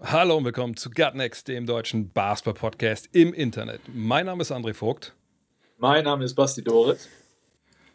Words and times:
Hallo 0.00 0.36
und 0.36 0.44
willkommen 0.44 0.76
zu 0.76 0.90
Gutnext, 0.90 1.48
dem 1.48 1.66
deutschen 1.66 2.12
Basketball-Podcast 2.12 3.08
im 3.10 3.34
Internet. 3.34 3.80
Mein 3.92 4.26
Name 4.26 4.42
ist 4.42 4.52
André 4.52 4.72
Vogt. 4.72 5.12
Mein 5.78 6.04
Name 6.04 6.24
ist 6.24 6.36
Basti 6.36 6.62
Dorit. 6.62 7.00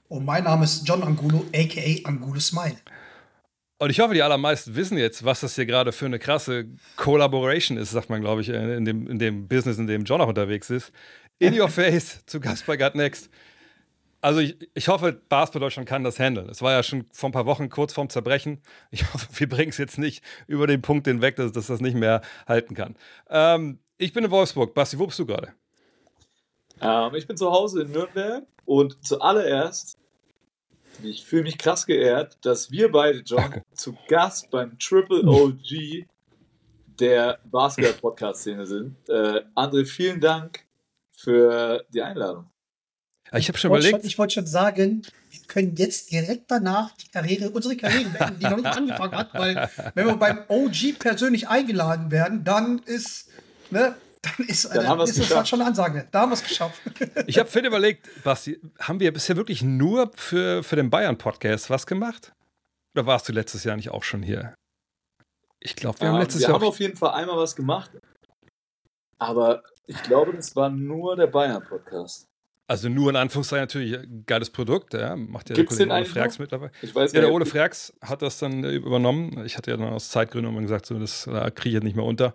Und 0.10 0.26
mein 0.26 0.44
Name 0.44 0.66
ist 0.66 0.86
John 0.86 1.02
Angulo, 1.02 1.46
a.k.a. 1.56 2.10
Angulo 2.10 2.42
Smile. 2.42 2.76
Und 3.80 3.90
ich 3.90 4.02
hoffe, 4.02 4.14
die 4.14 4.22
allermeisten 4.22 4.76
wissen 4.76 4.98
jetzt, 4.98 5.24
was 5.24 5.40
das 5.40 5.56
hier 5.56 5.66
gerade 5.66 5.94
für 5.94 6.06
eine 6.06 6.20
krasse 6.20 6.66
Collaboration 6.98 7.78
ist, 7.78 7.92
sagt 7.92 8.10
man, 8.10 8.20
glaube 8.20 8.42
ich, 8.42 8.50
in 8.50 8.84
dem, 8.84 9.08
in 9.08 9.18
dem 9.18 9.48
Business, 9.48 9.78
in 9.78 9.88
dem 9.88 10.04
John 10.04 10.20
auch 10.20 10.28
unterwegs 10.28 10.70
ist. 10.70 10.92
In 11.40 11.54
your 11.60 11.70
face, 11.70 12.26
zu 12.26 12.42
Gast 12.42 12.66
bei 12.66 12.76
Gutnext. 12.76 13.30
Also 14.24 14.40
ich, 14.40 14.56
ich 14.74 14.88
hoffe, 14.88 15.12
Basketball 15.28 15.68
Deutschland 15.68 15.90
kann 15.90 16.06
das 16.06 16.18
handeln. 16.18 16.48
Es 16.48 16.62
war 16.62 16.72
ja 16.72 16.82
schon 16.82 17.06
vor 17.12 17.28
ein 17.28 17.34
paar 17.34 17.46
Wochen 17.46 17.68
kurz 17.68 17.92
vorm 17.92 18.10
Zerbrechen. 18.10 18.62
Ich 18.90 19.14
hoffe, 19.14 19.28
wir 19.34 19.50
bringen 19.50 19.72
es 19.72 19.78
jetzt 19.78 19.98
nicht 19.98 20.24
über 20.48 20.66
den 20.66 20.82
Punkt 20.82 21.08
hinweg, 21.08 21.36
dass, 21.36 21.52
dass 21.52 21.68
das 21.68 21.82
nicht 21.82 21.98
mehr 21.98 22.22
halten 22.48 22.74
kann. 22.74 22.96
Ähm, 23.30 23.80
ich 23.98 24.14
bin 24.14 24.24
in 24.24 24.32
Wolfsburg. 24.32 24.74
Basti, 24.74 24.98
wo 24.98 25.08
bist 25.08 25.20
du 25.20 25.26
gerade? 25.26 25.52
Ähm, 26.80 27.14
ich 27.16 27.28
bin 27.28 27.36
zu 27.36 27.52
Hause 27.52 27.82
in 27.82 27.92
Nürnberg 27.92 28.46
und 28.64 29.06
zuallererst, 29.06 29.98
ich 31.04 31.26
fühle 31.26 31.44
mich 31.44 31.58
krass 31.58 31.86
geehrt, 31.86 32.38
dass 32.46 32.72
wir 32.72 32.94
beide, 32.94 33.20
John, 33.26 33.62
zu 33.74 33.98
Gast 34.08 34.50
beim 34.50 34.80
Triple 34.80 35.24
OG 35.26 36.06
der 36.98 37.40
Basketball-Podcast-Szene 37.44 38.66
sind. 38.66 38.96
Äh, 39.10 39.42
André, 39.54 39.86
vielen 39.86 40.22
Dank 40.22 40.66
für 41.12 41.84
die 41.94 42.02
Einladung. 42.02 42.53
Ich 43.36 43.48
habe 43.48 43.58
schon 43.58 43.72
Ich 43.72 43.78
überlegt, 43.78 44.02
schon, 44.02 44.08
ich 44.08 44.18
wollte 44.18 44.34
schon 44.36 44.46
sagen, 44.48 45.02
wir 45.32 45.40
können 45.48 45.76
jetzt 45.76 46.12
direkt 46.12 46.50
danach 46.52 46.92
die 46.98 47.08
Karriere, 47.10 47.50
unsere 47.50 47.76
Karriere 47.76 48.10
beenden, 48.10 48.40
die 48.40 48.46
noch 48.46 48.58
nicht 48.58 48.66
angefangen 48.78 49.16
hat, 49.16 49.34
weil 49.34 49.70
wenn 49.96 50.06
wir 50.08 50.16
beim 50.18 50.40
OG 50.48 51.00
persönlich 51.00 51.48
eingeladen 51.48 52.12
werden, 52.12 52.44
dann 52.44 52.80
ist, 52.80 53.30
ne, 53.72 53.96
dann 54.22 54.46
ist, 54.48 54.66
Dann 54.74 54.88
haben 54.88 55.00
wir's 55.00 55.10
ist 55.12 55.20
das 55.20 55.28
geschafft. 55.30 55.50
schon 55.50 55.60
eine 55.62 55.68
Ansage. 55.70 56.08
Da 56.12 56.22
haben 56.22 56.30
wir 56.30 56.36
es 56.36 56.44
geschafft. 56.44 56.80
Ich 57.28 57.40
habe 57.40 57.50
viel 57.50 57.66
überlegt, 57.66 58.08
Basti, 58.24 58.60
haben 58.80 59.00
wir 59.00 59.12
bisher 59.12 59.36
wirklich 59.36 59.62
nur 59.64 60.12
für, 60.16 60.64
für 60.64 60.76
den 60.76 60.90
Bayern-Podcast 60.90 61.70
was 61.70 61.86
gemacht? 61.88 62.32
Oder 62.96 63.06
warst 63.08 63.28
du 63.28 63.34
letztes 63.34 63.64
Jahr 63.64 63.76
nicht 63.76 63.90
auch 63.90 64.04
schon 64.04 64.22
hier? 64.24 64.54
Ich 65.60 65.76
glaube, 65.76 66.00
wir 66.02 66.08
haben 66.10 66.16
Ähm, 66.16 66.22
letztes 66.22 66.42
wir 66.42 66.50
Jahr. 66.50 66.60
haben 66.60 66.68
auf 66.68 66.80
jeden 66.80 66.96
Fall 66.98 67.12
einmal 67.16 67.38
was 67.38 67.56
gemacht, 67.56 67.90
aber 69.20 69.64
ich 69.88 70.02
glaube, 70.04 70.34
das 70.34 70.56
war 70.56 70.70
nur 70.70 71.16
der 71.16 71.28
Bayern-Podcast. 71.28 72.28
Also 72.68 72.88
nur 72.90 73.10
in 73.10 73.16
Anführungszeichen 73.16 73.64
natürlich 73.64 73.98
ein 73.98 74.24
geiles 74.26 74.50
Produkt, 74.50 74.94
ja. 74.94 75.16
Macht 75.16 75.50
ja 75.50 75.56
Gibt's 75.56 75.78
der 75.78 75.88
Kollege 75.88 76.12
Ole 76.20 76.28
noch? 76.28 76.40
mittlerweile. 76.40 76.72
Ich 76.82 76.96
weiß 76.96 77.12
Ja, 77.14 77.22
der 77.22 77.32
Ole 77.34 77.46
Frax 77.46 77.94
hat 78.02 78.22
das 78.22 78.40
dann 78.40 78.64
äh, 78.64 78.72
übernommen. 78.72 79.44
Ich 79.46 79.58
hatte 79.58 79.72
ja 79.72 79.78
dann 79.78 79.90
aus 79.90 80.10
Zeitgründen 80.10 80.52
immer 80.52 80.62
gesagt, 80.62 80.86
so, 80.86 80.98
das 80.98 81.28
äh, 81.28 81.52
kriege 81.52 81.70
ich 81.70 81.74
jetzt 81.76 81.84
nicht 81.84 81.96
mehr 81.96 82.06
unter. 82.06 82.34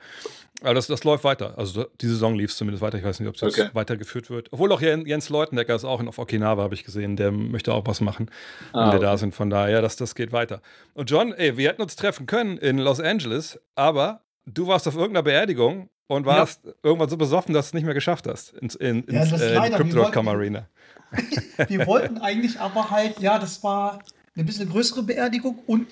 Aber 0.62 0.75
das, 0.75 0.89
das 0.89 1.05
läuft 1.05 1.23
weiter. 1.25 1.56
Also 1.56 1.87
die 2.01 2.06
Saison 2.09 2.34
lief 2.34 2.51
es 2.51 2.56
zumindest 2.56 2.83
weiter. 2.83 2.99
Ich 2.99 3.05
weiß 3.05 3.21
nicht, 3.21 3.29
ob 3.29 3.37
es 3.37 3.43
Okay. 3.43 3.62
jetzt 3.62 3.75
weitergeführt 3.75 4.29
wird. 4.29 4.49
Obwohl 4.53 4.73
auch 4.73 4.81
Jen- 4.81 5.06
Jens 5.06 5.29
Leutendecker 5.29 5.75
ist 5.75 5.84
auch 5.84 6.01
in, 6.01 6.09
auf 6.09 6.19
Okinawa, 6.19 6.62
habe 6.62 6.75
ich 6.75 6.83
gesehen. 6.84 7.17
Der 7.17 7.31
möchte 7.31 7.73
auch 7.73 7.87
was 7.87 8.01
machen, 8.01 8.29
wenn 8.73 8.81
Ah, 8.81 8.87
wir 8.91 8.97
okay. 8.97 9.05
da 9.06 9.16
sind. 9.16 9.34
Von 9.34 9.50
daher, 9.50 9.83
das, 9.83 9.97
das 9.97 10.15
geht 10.16 10.33
weiter. 10.33 10.60
Und 10.95 11.10
John, 11.10 11.33
ey, 11.33 11.56
wir 11.56 11.69
hätten 11.69 11.81
uns 11.83 11.95
treffen 11.97 12.27
können 12.27 12.59
in 12.59 12.78
Los 12.78 12.99
Angeles, 13.00 13.60
aber 13.77 14.25
du 14.47 14.66
warst 14.66 14.89
auf 14.89 14.95
irgendeiner 14.97 15.22
Beerdigung 15.22 15.91
und 16.09 16.27
warst 16.27 16.61
irgendwann 16.83 17.09
so 17.09 17.17
besoffen, 17.17 17.55
dass 17.55 17.67
du 17.67 17.69
es 17.71 17.75
nicht 17.75 17.85
mehr 17.85 17.95
geschafft 17.95 18.27
hast 18.27 18.55
ins, 18.55 18.75
in, 18.75 19.05
Ja, 19.09 19.23
ins 19.23 19.33
äh. 19.41 19.55
Wir 19.63 19.71
Crypto.com 19.77 20.27
wollten- 20.27 20.29
Arena. 20.29 20.67
Wir 21.69 21.87
wollten 21.87 22.19
eigentlich 22.19 22.61
aber 22.61 22.91
halt, 22.91 23.19
ja, 23.21 23.39
das 23.39 23.63
war 23.63 24.01
eine 24.35 24.45
bisschen 24.45 24.69
größere 24.69 25.03
Beerdigung 25.03 25.59
und 25.67 25.87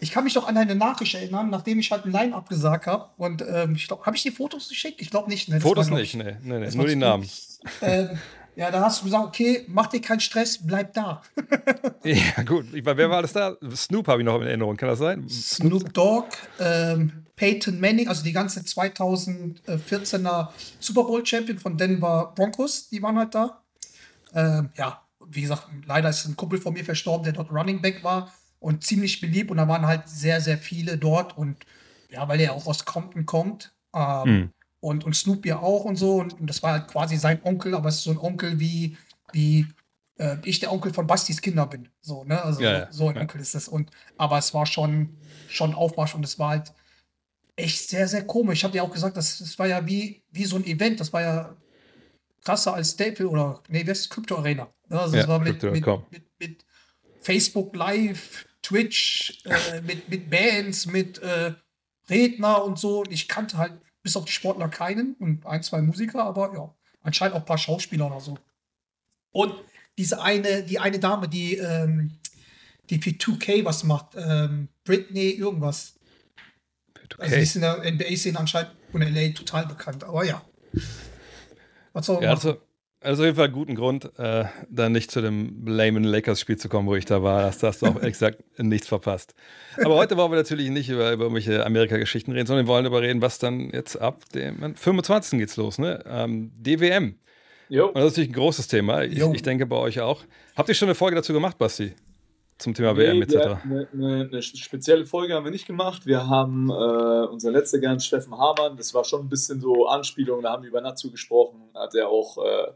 ich 0.00 0.12
kann 0.12 0.24
mich 0.24 0.34
doch 0.34 0.46
an 0.46 0.56
eine 0.56 0.74
Nachricht 0.74 1.14
erinnern, 1.14 1.50
nachdem 1.50 1.78
ich 1.78 1.90
halt 1.90 2.06
ein 2.06 2.12
Line 2.12 2.34
abgesagt 2.34 2.86
habe. 2.86 3.10
Und 3.18 3.42
ähm, 3.42 3.74
ich 3.74 3.86
glaube, 3.86 4.06
habe 4.06 4.16
ich 4.16 4.22
die 4.22 4.30
Fotos 4.30 4.68
geschickt? 4.68 5.00
Ich 5.02 5.10
glaube 5.10 5.28
nicht. 5.28 5.48
Ne? 5.48 5.60
Fotos 5.60 5.90
nicht, 5.90 6.14
nee, 6.14 6.36
nee 6.42 6.60
das 6.64 6.74
nur 6.74 6.86
die 6.86 6.96
Namen. 6.96 7.28
Ähm, 7.82 8.18
ja, 8.56 8.70
da 8.70 8.80
hast 8.82 9.00
du 9.00 9.04
gesagt, 9.06 9.24
okay, 9.26 9.64
mach 9.68 9.86
dir 9.86 10.00
keinen 10.00 10.20
Stress, 10.20 10.58
bleib 10.64 10.94
da. 10.94 11.22
Ja, 12.02 12.42
gut. 12.44 12.72
Ich, 12.72 12.84
wer 12.84 13.10
war 13.10 13.18
alles 13.18 13.34
da? 13.34 13.56
Snoop 13.74 14.08
habe 14.08 14.22
ich 14.22 14.24
noch 14.24 14.40
in 14.40 14.46
Erinnerung. 14.46 14.76
Kann 14.76 14.88
das 14.88 14.98
sein? 15.00 15.28
Snoop 15.28 15.92
Dogg, 15.92 16.28
ähm, 16.58 17.26
Peyton 17.36 17.78
Manning, 17.78 18.08
also 18.08 18.24
die 18.24 18.32
ganze 18.32 18.60
2014er 18.60 20.48
Super 20.78 21.04
Bowl 21.04 21.24
Champion 21.24 21.58
von 21.58 21.76
Denver 21.76 22.32
Broncos, 22.34 22.88
die 22.88 23.02
waren 23.02 23.18
halt 23.18 23.34
da. 23.34 23.62
Ähm, 24.34 24.70
ja, 24.76 25.02
wie 25.26 25.42
gesagt, 25.42 25.68
leider 25.86 26.08
ist 26.08 26.26
ein 26.26 26.36
Kumpel 26.36 26.58
von 26.58 26.72
mir 26.72 26.84
verstorben, 26.84 27.24
der 27.24 27.34
dort 27.34 27.50
Running 27.52 27.82
Back 27.82 28.02
war 28.02 28.32
und 28.60 28.82
ziemlich 28.84 29.20
beliebt 29.20 29.50
und 29.50 29.58
da 29.58 29.68
waren 29.68 29.86
halt 29.86 30.08
sehr, 30.08 30.40
sehr 30.40 30.58
viele 30.58 30.96
dort 30.96 31.36
und 31.36 31.56
ja, 32.10 32.26
weil 32.28 32.40
er 32.40 32.54
auch 32.54 32.66
aus 32.66 32.84
Compton 32.84 33.26
kommt. 33.26 33.72
Ähm, 33.94 34.24
Hm. 34.24 34.52
Und, 34.80 35.04
und 35.04 35.14
Snoop 35.14 35.46
ja 35.46 35.60
auch 35.60 35.84
und 35.84 35.96
so 35.96 36.16
und, 36.16 36.40
und 36.40 36.46
das 36.46 36.62
war 36.62 36.72
halt 36.72 36.88
quasi 36.88 37.16
sein 37.16 37.40
Onkel, 37.44 37.74
aber 37.74 37.88
es 37.88 37.96
ist 37.96 38.04
so 38.04 38.10
ein 38.10 38.18
Onkel 38.18 38.58
wie, 38.58 38.96
wie 39.32 39.66
äh, 40.18 40.36
ich 40.44 40.60
der 40.60 40.72
Onkel 40.72 40.92
von 40.92 41.06
Bastis 41.06 41.40
Kinder 41.40 41.66
bin. 41.66 41.88
So, 42.00 42.24
ne? 42.24 42.42
Also 42.42 42.60
Ja, 42.60 42.72
ja, 42.72 42.92
so 42.92 43.08
ein. 43.08 43.18
Onkel 43.18 43.40
ist 43.40 43.54
das. 43.54 43.68
Und, 43.68 43.90
aber 44.16 44.38
es 44.38 44.54
war 44.54 44.66
schon, 44.66 45.16
schon 45.48 45.74
Aufmarsch 45.74 46.14
und 46.14 46.24
es 46.24 46.38
war 46.38 46.50
halt 46.50 46.72
echt 47.56 47.88
sehr, 47.88 48.08
sehr 48.08 48.26
komisch. 48.26 48.60
Ich 48.60 48.64
habe 48.64 48.76
ja 48.76 48.82
auch 48.82 48.92
gesagt, 48.92 49.16
das, 49.16 49.38
das 49.38 49.58
war 49.58 49.66
ja 49.66 49.86
wie, 49.86 50.22
wie 50.30 50.44
so 50.44 50.56
ein 50.56 50.64
Event, 50.64 51.00
das 51.00 51.12
war 51.12 51.22
ja 51.22 51.56
krasser 52.44 52.74
als 52.74 52.92
Staple 52.92 53.28
oder 53.28 53.62
nee, 53.68 53.84
wie 53.84 53.90
heißt 53.90 54.02
es? 54.02 54.10
Crypto 54.10 54.36
Arena. 54.36 54.72
Ne? 54.88 55.00
Also 55.00 55.16
Ja, 55.16 55.22
es 55.22 55.28
war 55.28 55.38
mit, 55.38 55.62
mit, 55.62 55.86
mit, 56.10 56.22
mit 56.38 56.64
Facebook 57.20 57.76
Live, 57.76 58.46
Twitch, 58.62 59.42
äh, 59.44 59.80
mit, 59.82 60.08
mit 60.08 60.30
Bands, 60.30 60.86
mit 60.86 61.18
äh, 61.18 61.52
Redner 62.08 62.64
und 62.64 62.78
so. 62.78 63.00
Und 63.00 63.12
ich 63.12 63.28
kannte 63.28 63.58
halt 63.58 63.74
bis 64.02 64.16
auf 64.16 64.24
die 64.24 64.32
Sportler 64.32 64.68
keinen 64.68 65.14
und 65.14 65.46
ein, 65.46 65.62
zwei 65.62 65.80
Musiker, 65.82 66.24
aber 66.24 66.54
ja, 66.54 66.74
anscheinend 67.02 67.36
auch 67.36 67.40
ein 67.40 67.46
paar 67.46 67.58
Schauspieler 67.58 68.06
oder 68.06 68.20
so. 68.20 68.38
Und 69.32 69.54
diese 69.98 70.22
eine, 70.22 70.62
die 70.62 70.78
eine 70.78 70.98
Dame, 70.98 71.28
die, 71.28 71.56
ähm, 71.56 72.18
die 72.88 73.00
für 73.00 73.10
2K 73.10 73.64
was 73.64 73.84
macht, 73.84 74.16
ähm, 74.16 74.68
Britney 74.84 75.30
irgendwas. 75.30 75.94
Also 77.18 77.30
die 77.30 77.34
Okay. 77.34 77.42
ist 77.42 77.56
in 77.56 77.62
der 77.62 77.84
NBA-Szene 77.84 78.38
anscheinend 78.38 78.72
und 78.92 79.02
LA 79.02 79.32
total 79.32 79.66
bekannt, 79.66 80.04
aber 80.04 80.24
ja. 80.24 80.42
Was 81.92 82.06
soll 82.06 82.22
Ja, 82.22 82.30
also, 82.30 82.60
also 83.02 83.22
auf 83.22 83.26
jeden 83.26 83.36
Fall 83.36 83.46
einen 83.46 83.54
guten 83.54 83.74
Grund, 83.74 84.10
äh, 84.18 84.44
dann 84.68 84.92
nicht 84.92 85.10
zu 85.10 85.22
dem 85.22 85.66
lamen 85.66 86.04
Lakers-Spiel 86.04 86.58
zu 86.58 86.68
kommen, 86.68 86.86
wo 86.86 86.94
ich 86.94 87.06
da 87.06 87.22
war. 87.22 87.50
Da 87.50 87.68
hast 87.68 87.82
du 87.82 87.86
auch 87.86 88.02
exakt 88.02 88.42
nichts 88.58 88.88
verpasst. 88.88 89.34
Aber 89.82 89.94
heute 89.94 90.16
wollen 90.16 90.30
wir 90.30 90.36
natürlich 90.36 90.70
nicht 90.70 90.90
über, 90.90 91.12
über 91.12 91.24
irgendwelche 91.24 91.64
Amerika-Geschichten 91.64 92.32
reden, 92.32 92.46
sondern 92.46 92.66
wir 92.66 92.72
wollen 92.72 92.84
darüber 92.84 93.02
reden, 93.02 93.22
was 93.22 93.38
dann 93.38 93.70
jetzt 93.70 93.96
ab 93.96 94.24
dem 94.34 94.74
25. 94.76 95.38
geht's 95.38 95.56
los, 95.56 95.78
ne? 95.78 96.04
Ähm, 96.06 96.52
DWM. 96.58 97.14
Jo. 97.70 97.86
Und 97.86 97.94
das 97.94 98.04
ist 98.04 98.10
natürlich 98.12 98.30
ein 98.30 98.34
großes 98.34 98.68
Thema. 98.68 99.04
Ich, 99.04 99.18
ich 99.18 99.42
denke 99.42 99.64
bei 99.64 99.76
euch 99.76 100.00
auch. 100.00 100.24
Habt 100.56 100.68
ihr 100.68 100.74
schon 100.74 100.88
eine 100.88 100.94
Folge 100.94 101.16
dazu 101.16 101.32
gemacht, 101.32 101.56
Basti? 101.56 101.94
Zum 102.58 102.74
Thema 102.74 102.92
Nee, 102.92 102.98
WM 102.98 103.22
etc. 103.22 103.34
Eine, 103.64 103.88
eine, 103.94 104.28
eine 104.30 104.42
spezielle 104.42 105.06
Folge 105.06 105.32
haben 105.32 105.44
wir 105.44 105.50
nicht 105.50 105.66
gemacht. 105.66 106.04
Wir 106.04 106.28
haben 106.28 106.68
äh, 106.68 107.26
unser 107.30 107.50
letzter 107.52 107.78
Gast, 107.78 108.06
Steffen 108.06 108.36
Hamann, 108.36 108.76
das 108.76 108.92
war 108.92 109.04
schon 109.04 109.22
ein 109.22 109.30
bisschen 109.30 109.60
so 109.62 109.86
Anspielung, 109.86 110.42
da 110.42 110.52
haben 110.52 110.62
wir 110.64 110.68
über 110.68 110.82
Natsu 110.82 111.10
gesprochen, 111.10 111.62
hat 111.74 111.94
er 111.94 112.08
auch 112.08 112.36
äh, 112.44 112.72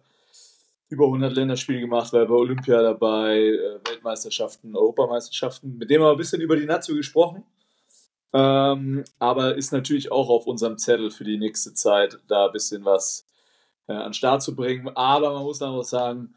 über 0.94 1.06
100 1.06 1.34
Länderspiele 1.34 1.80
gemacht, 1.80 2.12
war 2.12 2.24
bei 2.24 2.34
Olympia 2.34 2.80
dabei, 2.80 3.38
äh, 3.38 3.80
Weltmeisterschaften, 3.88 4.76
Europameisterschaften, 4.76 5.76
mit 5.76 5.90
dem 5.90 6.00
haben 6.00 6.08
wir 6.08 6.12
ein 6.12 6.18
bisschen 6.18 6.40
über 6.40 6.56
die 6.56 6.66
Natsu 6.66 6.94
gesprochen. 6.94 7.44
Ähm, 8.32 9.04
aber 9.18 9.56
ist 9.56 9.72
natürlich 9.72 10.10
auch 10.10 10.28
auf 10.28 10.46
unserem 10.46 10.78
Zettel 10.78 11.10
für 11.10 11.24
die 11.24 11.38
nächste 11.38 11.74
Zeit, 11.74 12.18
da 12.28 12.46
ein 12.46 12.52
bisschen 12.52 12.84
was 12.84 13.26
äh, 13.88 13.92
an 13.92 14.08
den 14.08 14.14
Start 14.14 14.42
zu 14.42 14.54
bringen. 14.56 14.88
Aber 14.96 15.32
man 15.32 15.42
muss 15.42 15.62
auch 15.62 15.82
sagen, 15.82 16.34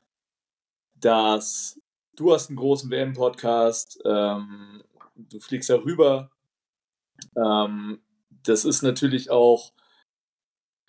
dass 0.95 1.79
du 2.15 2.33
hast 2.33 2.49
einen 2.49 2.57
großen 2.57 2.89
WM-Podcast, 2.89 3.99
ähm, 4.05 4.83
du 5.15 5.39
fliegst 5.39 5.69
darüber. 5.69 6.31
Ähm, 7.35 7.99
das 8.43 8.65
ist 8.65 8.81
natürlich 8.81 9.29
auch 9.29 9.73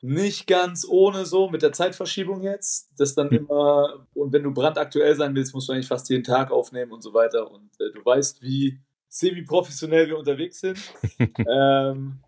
nicht 0.01 0.47
ganz 0.47 0.87
ohne 0.89 1.27
so 1.27 1.49
mit 1.51 1.63
der 1.63 1.73
Zeitverschiebung 1.73 2.43
jetzt. 2.43 2.91
Das 2.97 3.15
dann 3.15 3.31
Hm. 3.31 3.39
immer, 3.39 4.07
und 4.15 4.33
wenn 4.33 4.43
du 4.43 4.53
brandaktuell 4.53 5.15
sein 5.17 5.35
willst, 5.35 5.55
musst 5.55 5.69
du 5.69 5.73
eigentlich 5.73 5.89
fast 5.89 6.09
jeden 6.09 6.25
Tag 6.25 6.51
aufnehmen 6.51 6.93
und 6.93 7.03
so 7.03 7.13
weiter. 7.15 7.51
Und 7.51 7.71
äh, 7.81 7.93
du 7.93 8.05
weißt, 8.05 8.43
wie 8.43 8.79
semi-professionell 9.09 10.09
wir 10.09 10.19
unterwegs 10.19 10.61
sind. 10.61 10.79
ähm, 11.49 12.21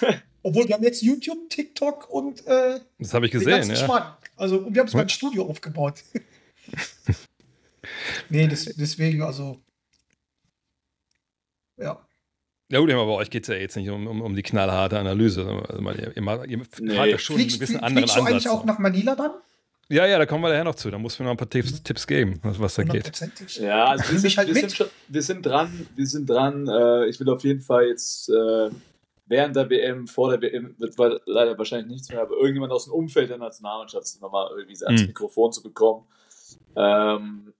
Obwohl 0.42 0.68
wir 0.68 0.74
haben 0.76 0.84
jetzt 0.84 1.02
YouTube, 1.02 1.50
TikTok 1.50 2.08
und 2.08 2.46
äh, 2.46 2.80
Das 2.98 3.14
habe 3.14 3.26
ich 3.26 3.32
gesehen, 3.32 3.68
ja. 3.68 3.74
Schmarrn. 3.74 4.16
Also, 4.36 4.58
und 4.58 4.74
wir 4.74 4.80
haben 4.80 4.88
sogar 4.88 5.04
ein 5.04 5.08
Studio 5.08 5.44
aufgebaut. 5.48 6.04
nee, 8.28 8.46
das, 8.46 8.66
deswegen, 8.66 9.22
also. 9.22 9.60
Ja. 11.78 12.06
Ja 12.68 12.80
gut, 12.80 12.90
aber 12.90 13.06
bei 13.06 13.12
euch 13.12 13.30
geht 13.30 13.44
es 13.44 13.48
ja 13.48 13.54
jetzt 13.54 13.76
nicht 13.76 13.88
um, 13.90 14.06
um, 14.08 14.20
um 14.22 14.34
die 14.34 14.42
knallharte 14.42 14.98
Analyse. 14.98 15.46
Also, 15.68 15.80
ihr, 15.90 16.16
ihr, 16.16 16.22
ihr 16.48 16.58
Nee. 16.80 16.96
habt 16.98 17.08
ja 17.10 17.18
schon 17.18 17.36
Fliegst, 17.36 17.56
ein 17.56 17.60
bisschen 17.60 17.76
flieg- 17.78 17.82
anderen 17.84 18.08
fliegst 18.08 18.16
du 18.16 18.20
Ansatz. 18.20 18.32
eigentlich 18.32 18.48
auch 18.48 18.64
nach 18.64 18.78
Manila 18.78 19.14
dann? 19.14 19.30
ja, 19.88 20.04
ja, 20.04 20.18
da 20.18 20.26
kommen 20.26 20.42
wir 20.42 20.48
daher 20.48 20.64
noch 20.64 20.74
zu. 20.74 20.90
Da 20.90 20.98
muss 20.98 21.16
mir 21.18 21.26
noch 21.26 21.30
ein 21.30 21.36
paar 21.36 21.48
Tipps, 21.48 21.80
Tipps 21.84 22.06
geben, 22.08 22.40
was, 22.42 22.58
was 22.58 22.74
da 22.74 22.82
geht. 22.82 23.12
Ja, 23.60 23.84
also 23.84 24.10
wir 24.12 24.18
sind, 24.18 24.36
halt 24.36 24.48
wir, 24.48 24.54
mit. 24.54 24.60
sind 24.62 24.72
schon, 24.76 24.86
wir 25.06 25.22
sind 25.22 25.46
dran, 25.46 25.86
wir 25.94 26.06
sind 26.06 26.28
dran. 26.28 26.66
Äh, 26.66 27.06
ich 27.06 27.20
will 27.20 27.28
auf 27.30 27.44
jeden 27.44 27.60
Fall 27.60 27.86
jetzt 27.86 28.28
äh, 28.30 28.68
während 29.26 29.54
der 29.54 29.70
WM, 29.70 30.08
vor 30.08 30.30
der 30.36 30.40
WM, 30.42 30.74
wird 30.78 30.96
leider 31.26 31.56
wahrscheinlich 31.56 31.86
nichts 31.88 32.08
mehr, 32.08 32.20
aber 32.22 32.34
irgendjemand 32.34 32.72
aus 32.72 32.86
dem 32.86 32.94
Umfeld 32.94 33.30
der 33.30 33.38
Nationalmannschaft 33.38 34.20
nochmal 34.20 34.48
irgendwie 34.58 34.84
ans 34.84 35.02
Mhm. 35.02 35.06
Mikrofon 35.06 35.52
zu 35.52 35.62
bekommen. 35.62 36.04
Ähm, 36.76 37.52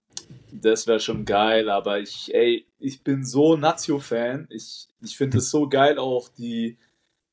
das 0.50 0.86
wäre 0.86 1.00
schon 1.00 1.24
geil, 1.24 1.68
aber 1.68 2.00
ich, 2.00 2.34
ey, 2.34 2.66
ich 2.78 3.02
bin 3.02 3.24
so 3.24 3.56
Nazio-Fan. 3.56 4.46
Ich, 4.50 4.88
ich 5.02 5.16
finde 5.16 5.38
es 5.38 5.50
so 5.50 5.68
geil, 5.68 5.98
auch 5.98 6.28
die 6.28 6.78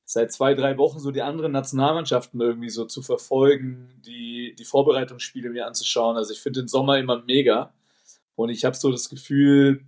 seit 0.06 0.32
zwei, 0.32 0.54
drei 0.54 0.78
Wochen 0.78 1.00
so 1.00 1.12
die 1.12 1.22
anderen 1.22 1.54
Nationalmannschaften 1.54 2.40
irgendwie 2.42 2.70
so 2.70 2.86
zu 2.86 3.02
verfolgen, 3.02 3.90
die, 4.06 4.54
die 4.58 4.66
Vorbereitungsspiele 4.66 5.50
mir 5.50 5.66
anzuschauen. 5.66 6.18
Also 6.18 6.34
ich 6.34 6.42
finde 6.42 6.62
den 6.62 6.68
Sommer 6.68 7.00
immer 7.00 7.24
mega. 7.24 7.74
Und 8.36 8.50
ich 8.50 8.66
habe 8.66 8.76
so 8.76 8.92
das 8.92 9.10
Gefühl, 9.10 9.86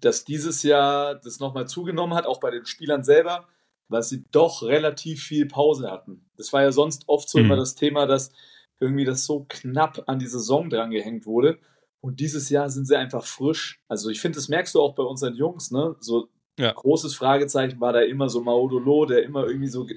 dass 0.00 0.24
dieses 0.24 0.62
Jahr 0.62 1.16
das 1.16 1.40
nochmal 1.40 1.66
zugenommen 1.66 2.14
hat, 2.16 2.26
auch 2.26 2.40
bei 2.40 2.50
den 2.50 2.66
Spielern 2.66 3.02
selber, 3.02 3.48
weil 3.88 4.02
sie 4.02 4.24
doch 4.30 4.62
relativ 4.62 5.22
viel 5.22 5.46
Pause 5.46 5.90
hatten. 5.90 6.24
Das 6.36 6.52
war 6.52 6.62
ja 6.62 6.72
sonst 6.72 7.04
oft 7.08 7.28
so 7.28 7.38
Mhm. 7.38 7.46
immer 7.46 7.56
das 7.56 7.74
Thema, 7.74 8.06
dass 8.06 8.32
irgendwie 8.78 9.04
das 9.04 9.24
so 9.24 9.46
knapp 9.48 10.04
an 10.06 10.18
die 10.18 10.26
Saison 10.26 10.68
dran 10.70 10.90
gehängt 10.90 11.24
wurde. 11.26 11.58
Und 12.06 12.20
dieses 12.20 12.50
Jahr 12.50 12.70
sind 12.70 12.86
sie 12.86 12.96
einfach 12.96 13.24
frisch. 13.24 13.80
Also 13.88 14.10
ich 14.10 14.20
finde, 14.20 14.36
das 14.36 14.48
merkst 14.48 14.76
du 14.76 14.80
auch 14.80 14.94
bei 14.94 15.02
unseren 15.02 15.34
Jungs, 15.34 15.72
ne? 15.72 15.96
So 15.98 16.28
Ja. 16.56 16.70
großes 16.70 17.16
Fragezeichen 17.16 17.80
war 17.80 17.92
da 17.92 18.00
immer 18.00 18.28
so 18.28 18.40
Maudolo, 18.40 19.06
der 19.06 19.24
immer 19.24 19.44
irgendwie 19.44 19.66
so, 19.66 19.88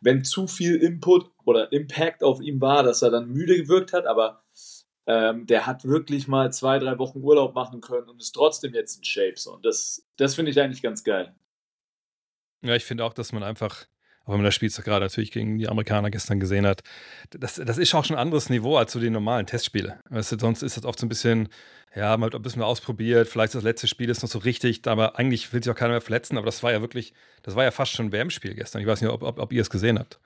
wenn 0.00 0.22
zu 0.22 0.46
viel 0.46 0.76
Input 0.76 1.28
oder 1.44 1.72
Impact 1.72 2.22
auf 2.22 2.40
ihm 2.40 2.60
war, 2.60 2.84
dass 2.84 3.02
er 3.02 3.10
dann 3.10 3.30
müde 3.32 3.56
gewirkt 3.56 3.92
hat, 3.92 4.06
aber 4.06 4.44
ähm, 5.06 5.46
der 5.46 5.66
hat 5.66 5.84
wirklich 5.84 6.28
mal 6.28 6.52
zwei, 6.52 6.78
drei 6.78 6.98
Wochen 6.98 7.18
Urlaub 7.20 7.52
machen 7.52 7.80
können 7.80 8.08
und 8.08 8.22
ist 8.22 8.30
trotzdem 8.30 8.72
jetzt 8.72 8.98
in 8.98 9.02
Shape. 9.02 9.34
So. 9.34 9.54
Und 9.54 9.64
das, 9.64 10.06
das 10.18 10.36
finde 10.36 10.52
ich 10.52 10.60
eigentlich 10.60 10.82
ganz 10.82 11.02
geil. 11.02 11.34
Ja, 12.62 12.76
ich 12.76 12.84
finde 12.84 13.04
auch, 13.04 13.12
dass 13.12 13.32
man 13.32 13.42
einfach, 13.42 13.86
wenn 14.30 14.38
man 14.38 14.44
das 14.44 14.54
Spiel 14.54 14.70
so 14.70 14.82
gerade 14.82 15.04
natürlich 15.04 15.30
gegen 15.30 15.58
die 15.58 15.68
Amerikaner 15.68 16.10
gestern 16.10 16.40
gesehen 16.40 16.66
hat, 16.66 16.82
das, 17.30 17.54
das 17.54 17.78
ist 17.78 17.94
auch 17.94 18.04
schon 18.04 18.16
ein 18.16 18.22
anderes 18.22 18.50
Niveau 18.50 18.76
als 18.76 18.92
so 18.92 19.00
die 19.00 19.10
normalen 19.10 19.46
Testspiele. 19.46 20.00
Weißt 20.10 20.32
du, 20.32 20.38
sonst 20.38 20.62
ist 20.62 20.76
das 20.76 20.84
oft 20.84 20.98
so 20.98 21.06
ein 21.06 21.08
bisschen, 21.08 21.48
ja, 21.94 22.16
man 22.16 22.28
hat 22.28 22.34
ein 22.34 22.42
bisschen 22.42 22.62
ausprobiert, 22.62 23.28
vielleicht 23.28 23.54
das 23.54 23.62
letzte 23.62 23.88
Spiel 23.88 24.10
ist 24.10 24.22
noch 24.22 24.28
so 24.28 24.38
richtig, 24.38 24.86
aber 24.86 25.18
eigentlich 25.18 25.52
will 25.52 25.62
sich 25.62 25.72
auch 25.72 25.76
keiner 25.76 25.92
mehr 25.92 26.00
verletzen, 26.00 26.36
aber 26.36 26.46
das 26.46 26.62
war 26.62 26.72
ja 26.72 26.80
wirklich, 26.80 27.12
das 27.42 27.56
war 27.56 27.64
ja 27.64 27.70
fast 27.70 27.92
schon 27.92 28.06
ein 28.06 28.12
WM-Spiel 28.12 28.54
gestern. 28.54 28.82
Ich 28.82 28.86
weiß 28.86 29.00
nicht, 29.00 29.10
ob, 29.10 29.22
ob, 29.22 29.38
ob 29.38 29.52
ihr 29.52 29.62
es 29.62 29.70
gesehen 29.70 29.98
habt. 29.98 30.18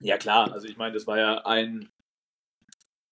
Ja, 0.00 0.16
klar. 0.16 0.52
Also 0.52 0.68
ich 0.68 0.76
meine, 0.76 0.94
das 0.94 1.06
war 1.06 1.18
ja 1.18 1.44
ein, 1.44 1.88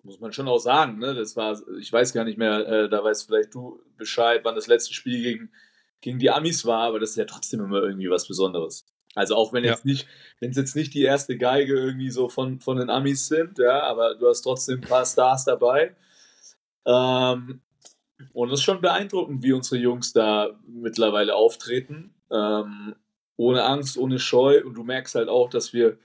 muss 0.02 0.20
man 0.20 0.32
schon 0.32 0.48
auch 0.48 0.58
sagen, 0.58 0.98
ne? 0.98 1.14
Das 1.14 1.36
war, 1.36 1.60
ich 1.80 1.92
weiß 1.92 2.12
gar 2.12 2.24
nicht 2.24 2.38
mehr, 2.38 2.66
äh, 2.66 2.88
da 2.88 3.02
weißt 3.02 3.26
vielleicht 3.26 3.54
du 3.54 3.82
Bescheid, 3.96 4.42
wann 4.44 4.54
das 4.54 4.68
letzte 4.68 4.94
Spiel 4.94 5.22
gegen, 5.22 5.50
gegen 6.00 6.18
die 6.18 6.30
Amis 6.30 6.64
war, 6.64 6.82
aber 6.82 7.00
das 7.00 7.10
ist 7.10 7.16
ja 7.16 7.24
trotzdem 7.24 7.60
immer 7.60 7.82
irgendwie 7.82 8.10
was 8.10 8.28
Besonderes. 8.28 8.86
Also 9.16 9.34
auch 9.34 9.52
wenn 9.52 9.64
Ja. 9.64 9.72
jetzt 9.72 9.84
nicht, 9.84 10.06
wenn 10.38 10.50
es 10.50 10.56
jetzt 10.56 10.76
nicht 10.76 10.94
die 10.94 11.02
erste 11.02 11.36
Geige 11.36 11.74
irgendwie 11.74 12.10
so 12.10 12.28
von, 12.28 12.60
von 12.60 12.76
den 12.76 12.90
Amis 12.90 13.26
sind, 13.26 13.58
ja, 13.58 13.82
aber 13.82 14.14
du 14.14 14.28
hast 14.28 14.42
trotzdem 14.42 14.78
ein 14.80 14.88
paar 14.88 15.06
Stars 15.06 15.44
dabei. 15.44 15.96
Ähm, 16.86 17.60
und 18.32 18.48
es 18.52 18.60
ist 18.60 18.64
schon 18.64 18.80
beeindruckend, 18.80 19.42
wie 19.42 19.52
unsere 19.52 19.80
Jungs 19.80 20.12
da 20.12 20.50
mittlerweile 20.66 21.34
auftreten. 21.34 22.14
Ähm, 22.30 22.94
ohne 23.36 23.64
Angst, 23.64 23.98
ohne 23.98 24.18
Scheu. 24.18 24.62
Und 24.64 24.74
du 24.74 24.84
merkst 24.84 25.14
halt 25.14 25.28
auch, 25.28 25.48
dass 25.50 25.72
wir 25.72 25.98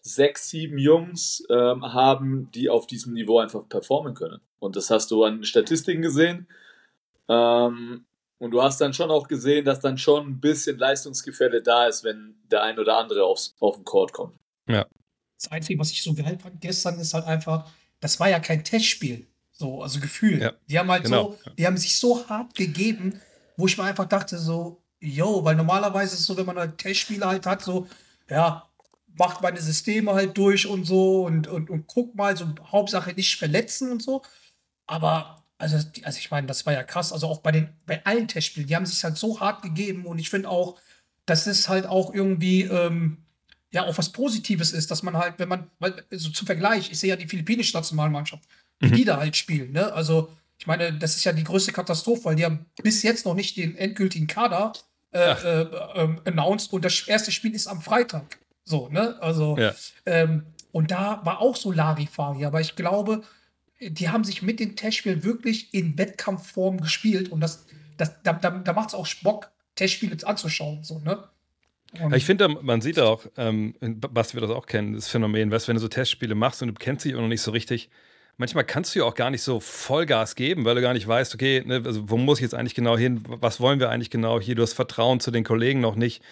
sechs, 0.00 0.48
sieben 0.48 0.78
Jungs 0.78 1.44
ähm, 1.50 1.92
haben, 1.92 2.50
die 2.52 2.68
auf 2.68 2.86
diesem 2.86 3.12
Niveau 3.12 3.38
einfach 3.38 3.68
performen 3.68 4.14
können. 4.14 4.40
Und 4.58 4.76
das 4.76 4.90
hast 4.90 5.10
du 5.10 5.24
an 5.24 5.44
Statistiken 5.44 6.02
gesehen. 6.02 6.48
Ähm, 7.28 8.04
und 8.42 8.50
du 8.50 8.60
hast 8.60 8.80
dann 8.80 8.92
schon 8.92 9.08
auch 9.12 9.28
gesehen, 9.28 9.64
dass 9.64 9.78
dann 9.78 9.98
schon 9.98 10.26
ein 10.26 10.40
bisschen 10.40 10.76
Leistungsgefälle 10.76 11.62
da 11.62 11.86
ist, 11.86 12.02
wenn 12.02 12.34
der 12.50 12.64
ein 12.64 12.76
oder 12.76 12.98
andere 12.98 13.24
aufs, 13.24 13.54
auf 13.60 13.76
den 13.76 13.84
Court 13.84 14.12
kommt. 14.12 14.36
Das 15.40 15.52
Einzige, 15.52 15.78
was 15.78 15.92
ich 15.92 16.02
so 16.02 16.12
geil 16.12 16.36
fand 16.42 16.60
gestern, 16.60 16.98
ist 16.98 17.14
halt 17.14 17.24
einfach, 17.26 17.70
das 18.00 18.18
war 18.18 18.28
ja 18.28 18.40
kein 18.40 18.64
Testspiel. 18.64 19.28
So, 19.52 19.80
also 19.80 20.00
Gefühl. 20.00 20.42
Ja, 20.42 20.52
die 20.68 20.76
haben 20.76 20.90
halt 20.90 21.04
genau. 21.04 21.38
so, 21.44 21.52
die 21.56 21.64
haben 21.64 21.76
sich 21.76 21.96
so 21.96 22.28
hart 22.28 22.56
gegeben, 22.56 23.20
wo 23.56 23.68
ich 23.68 23.78
mir 23.78 23.84
einfach 23.84 24.06
dachte, 24.06 24.36
so, 24.36 24.82
yo, 24.98 25.44
weil 25.44 25.54
normalerweise 25.54 26.14
ist 26.14 26.20
es 26.22 26.26
so, 26.26 26.36
wenn 26.36 26.46
man 26.46 26.58
halt 26.58 26.78
Testspiele 26.78 27.24
halt 27.24 27.46
hat, 27.46 27.62
so, 27.62 27.86
ja, 28.28 28.68
macht 29.16 29.40
meine 29.40 29.60
Systeme 29.60 30.14
halt 30.14 30.36
durch 30.36 30.66
und 30.66 30.84
so 30.84 31.26
und, 31.26 31.46
und, 31.46 31.70
und 31.70 31.86
guck 31.86 32.16
mal, 32.16 32.36
so 32.36 32.46
Hauptsache 32.72 33.12
nicht 33.12 33.36
verletzen 33.36 33.92
und 33.92 34.02
so. 34.02 34.22
Aber, 34.88 35.41
also, 35.62 35.76
also 36.02 36.18
ich 36.18 36.30
meine, 36.32 36.48
das 36.48 36.66
war 36.66 36.72
ja 36.72 36.82
krass. 36.82 37.12
Also 37.12 37.28
auch 37.28 37.38
bei 37.38 37.52
den, 37.52 37.68
bei 37.86 38.04
allen 38.04 38.26
Testspielen, 38.26 38.66
die 38.66 38.74
haben 38.74 38.84
sich 38.84 39.02
halt 39.04 39.16
so 39.16 39.38
hart 39.38 39.62
gegeben 39.62 40.06
und 40.06 40.18
ich 40.18 40.28
finde 40.28 40.48
auch, 40.48 40.78
dass 41.24 41.46
es 41.46 41.68
halt 41.68 41.86
auch 41.86 42.12
irgendwie, 42.12 42.62
ähm, 42.64 43.18
ja, 43.72 43.84
auch 43.84 43.96
was 43.96 44.10
Positives 44.10 44.72
ist, 44.72 44.90
dass 44.90 45.04
man 45.04 45.16
halt, 45.16 45.34
wenn 45.38 45.48
man, 45.48 45.70
weil, 45.78 46.04
so 46.10 46.30
zum 46.30 46.46
Vergleich, 46.46 46.90
ich 46.90 46.98
sehe 46.98 47.10
ja 47.10 47.16
die 47.16 47.28
philippinische 47.28 47.76
Nationalmannschaft, 47.76 48.42
wie 48.80 48.88
Mhm. 48.88 48.94
die 48.94 49.04
da 49.04 49.18
halt 49.18 49.36
spielen, 49.36 49.70
ne? 49.72 49.92
Also, 49.92 50.32
ich 50.58 50.66
meine, 50.66 50.92
das 50.92 51.16
ist 51.16 51.24
ja 51.24 51.32
die 51.32 51.44
größte 51.44 51.72
Katastrophe, 51.72 52.24
weil 52.24 52.36
die 52.36 52.44
haben 52.44 52.66
bis 52.82 53.02
jetzt 53.04 53.24
noch 53.24 53.34
nicht 53.34 53.56
den 53.56 53.76
endgültigen 53.76 54.26
Kader 54.26 54.72
äh, 55.12 55.18
äh, 55.20 55.68
ähm, 55.94 56.20
announced 56.24 56.72
und 56.72 56.84
das 56.84 57.00
erste 57.06 57.30
Spiel 57.30 57.54
ist 57.54 57.68
am 57.68 57.80
Freitag. 57.82 58.38
So, 58.64 58.88
ne? 58.88 59.16
Also, 59.20 59.56
Ja. 59.58 59.72
ähm, 60.06 60.44
und 60.72 60.90
da 60.90 61.20
war 61.24 61.40
auch 61.40 61.54
so 61.54 61.70
Larifari, 61.70 62.44
aber 62.44 62.60
ich 62.60 62.74
glaube, 62.74 63.22
die 63.90 64.08
haben 64.08 64.24
sich 64.24 64.42
mit 64.42 64.60
den 64.60 64.76
Testspielen 64.76 65.24
wirklich 65.24 65.72
in 65.74 65.98
Wettkampfform 65.98 66.80
gespielt 66.80 67.30
und 67.30 67.40
das, 67.40 67.66
das, 67.96 68.22
da, 68.22 68.32
da, 68.32 68.50
da 68.50 68.72
macht 68.72 68.90
es 68.90 68.94
auch 68.94 69.08
Bock, 69.22 69.50
Testspiele 69.74 70.16
anzuschauen. 70.26 70.82
So, 70.82 70.98
ne? 71.00 71.24
Und, 72.00 72.14
ich 72.14 72.24
finde, 72.24 72.48
man 72.48 72.80
sieht 72.80 72.98
auch, 72.98 73.26
ähm, 73.36 73.74
Basti 73.80 74.34
wird 74.34 74.44
das 74.44 74.56
auch 74.56 74.66
kennen, 74.66 74.94
das 74.94 75.08
Phänomen, 75.08 75.50
weißt, 75.50 75.68
wenn 75.68 75.76
du 75.76 75.80
so 75.80 75.88
Testspiele 75.88 76.34
machst 76.34 76.62
und 76.62 76.68
du 76.68 76.74
kennst 76.74 77.04
dich 77.04 77.14
auch 77.14 77.20
noch 77.20 77.28
nicht 77.28 77.42
so 77.42 77.50
richtig, 77.50 77.90
manchmal 78.38 78.64
kannst 78.64 78.94
du 78.94 79.00
ja 79.00 79.04
auch 79.04 79.14
gar 79.14 79.30
nicht 79.30 79.42
so 79.42 79.60
Vollgas 79.60 80.34
geben, 80.34 80.64
weil 80.64 80.74
du 80.74 80.80
gar 80.80 80.94
nicht 80.94 81.06
weißt, 81.06 81.34
okay, 81.34 81.62
ne, 81.66 81.82
also 81.84 82.08
wo 82.08 82.16
muss 82.16 82.38
ich 82.38 82.44
jetzt 82.44 82.54
eigentlich 82.54 82.74
genau 82.74 82.96
hin, 82.96 83.22
was 83.26 83.60
wollen 83.60 83.78
wir 83.78 83.90
eigentlich 83.90 84.08
genau 84.08 84.40
hier, 84.40 84.54
du 84.54 84.62
hast 84.62 84.72
Vertrauen 84.72 85.20
zu 85.20 85.30
den 85.30 85.44
Kollegen 85.44 85.80
noch 85.80 85.94
nicht. 85.94 86.22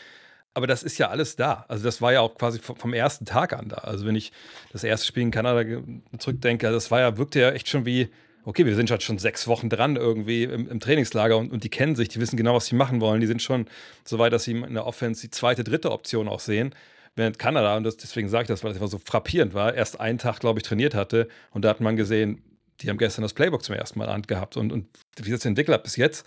Aber 0.52 0.66
das 0.66 0.82
ist 0.82 0.98
ja 0.98 1.08
alles 1.08 1.36
da. 1.36 1.64
Also 1.68 1.84
das 1.84 2.02
war 2.02 2.12
ja 2.12 2.20
auch 2.20 2.34
quasi 2.34 2.58
vom 2.58 2.92
ersten 2.92 3.24
Tag 3.24 3.52
an 3.52 3.68
da. 3.68 3.76
Also 3.78 4.04
wenn 4.04 4.16
ich 4.16 4.32
das 4.72 4.82
erste 4.82 5.06
Spiel 5.06 5.22
in 5.22 5.30
Kanada 5.30 5.80
zurückdenke, 6.18 6.70
das 6.70 6.90
war 6.90 7.00
ja, 7.00 7.16
wirkte 7.18 7.40
ja 7.40 7.50
echt 7.52 7.68
schon 7.68 7.86
wie, 7.86 8.08
okay, 8.44 8.66
wir 8.66 8.74
sind 8.74 8.90
halt 8.90 9.02
schon 9.02 9.18
sechs 9.18 9.46
Wochen 9.46 9.68
dran 9.68 9.96
irgendwie 9.96 10.44
im, 10.44 10.68
im 10.68 10.80
Trainingslager 10.80 11.36
und, 11.36 11.52
und 11.52 11.62
die 11.62 11.68
kennen 11.68 11.94
sich, 11.94 12.08
die 12.08 12.20
wissen 12.20 12.36
genau, 12.36 12.54
was 12.54 12.66
sie 12.66 12.74
machen 12.74 13.00
wollen. 13.00 13.20
Die 13.20 13.26
sind 13.26 13.42
schon 13.42 13.66
so 14.04 14.18
weit, 14.18 14.32
dass 14.32 14.44
sie 14.44 14.52
in 14.52 14.74
der 14.74 14.86
Offense 14.86 15.20
die 15.20 15.30
zweite, 15.30 15.62
dritte 15.62 15.92
Option 15.92 16.28
auch 16.28 16.40
sehen. 16.40 16.74
Während 17.16 17.38
Kanada, 17.38 17.76
und 17.76 17.84
das, 17.84 17.96
deswegen 17.96 18.28
sage 18.28 18.44
ich 18.44 18.48
das, 18.48 18.62
weil 18.62 18.70
das 18.70 18.80
einfach 18.80 18.90
so 18.90 19.00
frappierend 19.04 19.54
war, 19.54 19.74
erst 19.74 20.00
einen 20.00 20.18
Tag, 20.18 20.40
glaube 20.40 20.60
ich, 20.60 20.62
trainiert 20.64 20.94
hatte 20.94 21.28
und 21.50 21.64
da 21.64 21.70
hat 21.70 21.80
man 21.80 21.96
gesehen, 21.96 22.42
die 22.80 22.88
haben 22.88 22.98
gestern 22.98 23.22
das 23.22 23.34
Playbook 23.34 23.62
zum 23.62 23.74
ersten 23.74 23.98
Mal 23.98 24.08
Hand 24.08 24.28
gehabt 24.28 24.56
und, 24.56 24.72
und 24.72 24.86
wie 25.16 25.30
das 25.30 25.44
entwickelt 25.44 25.74
hat 25.74 25.82
bis 25.82 25.96
jetzt. 25.96 26.26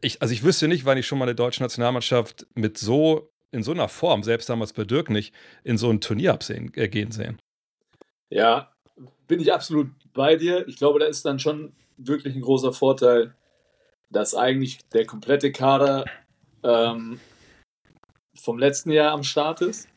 Ich, 0.00 0.22
also 0.22 0.32
ich 0.32 0.42
wüsste 0.42 0.68
nicht, 0.68 0.84
wann 0.84 0.98
ich 0.98 1.06
schon 1.06 1.18
mal 1.18 1.24
eine 1.24 1.34
deutsche 1.34 1.62
Nationalmannschaft 1.62 2.46
mit 2.54 2.78
so, 2.78 3.30
in 3.54 3.62
so 3.62 3.70
einer 3.70 3.88
Form, 3.88 4.22
selbst 4.22 4.48
damals 4.48 4.72
bei 4.72 4.84
Dirk 4.84 5.08
nicht, 5.10 5.32
in 5.62 5.78
so 5.78 5.88
ein 5.88 6.00
Turnier 6.00 6.34
absehen, 6.34 6.72
äh, 6.74 6.88
gehen 6.88 7.12
sehen. 7.12 7.40
Ja, 8.28 8.72
bin 9.28 9.40
ich 9.40 9.52
absolut 9.52 9.88
bei 10.12 10.36
dir. 10.36 10.66
Ich 10.68 10.76
glaube, 10.76 10.98
da 10.98 11.06
ist 11.06 11.24
dann 11.24 11.38
schon 11.38 11.72
wirklich 11.96 12.34
ein 12.34 12.42
großer 12.42 12.72
Vorteil, 12.72 13.34
dass 14.10 14.34
eigentlich 14.34 14.78
der 14.88 15.06
komplette 15.06 15.52
Kader 15.52 16.04
ähm, 16.62 17.20
vom 18.34 18.58
letzten 18.58 18.90
Jahr 18.90 19.12
am 19.12 19.22
Start 19.22 19.60
ist. 19.60 19.88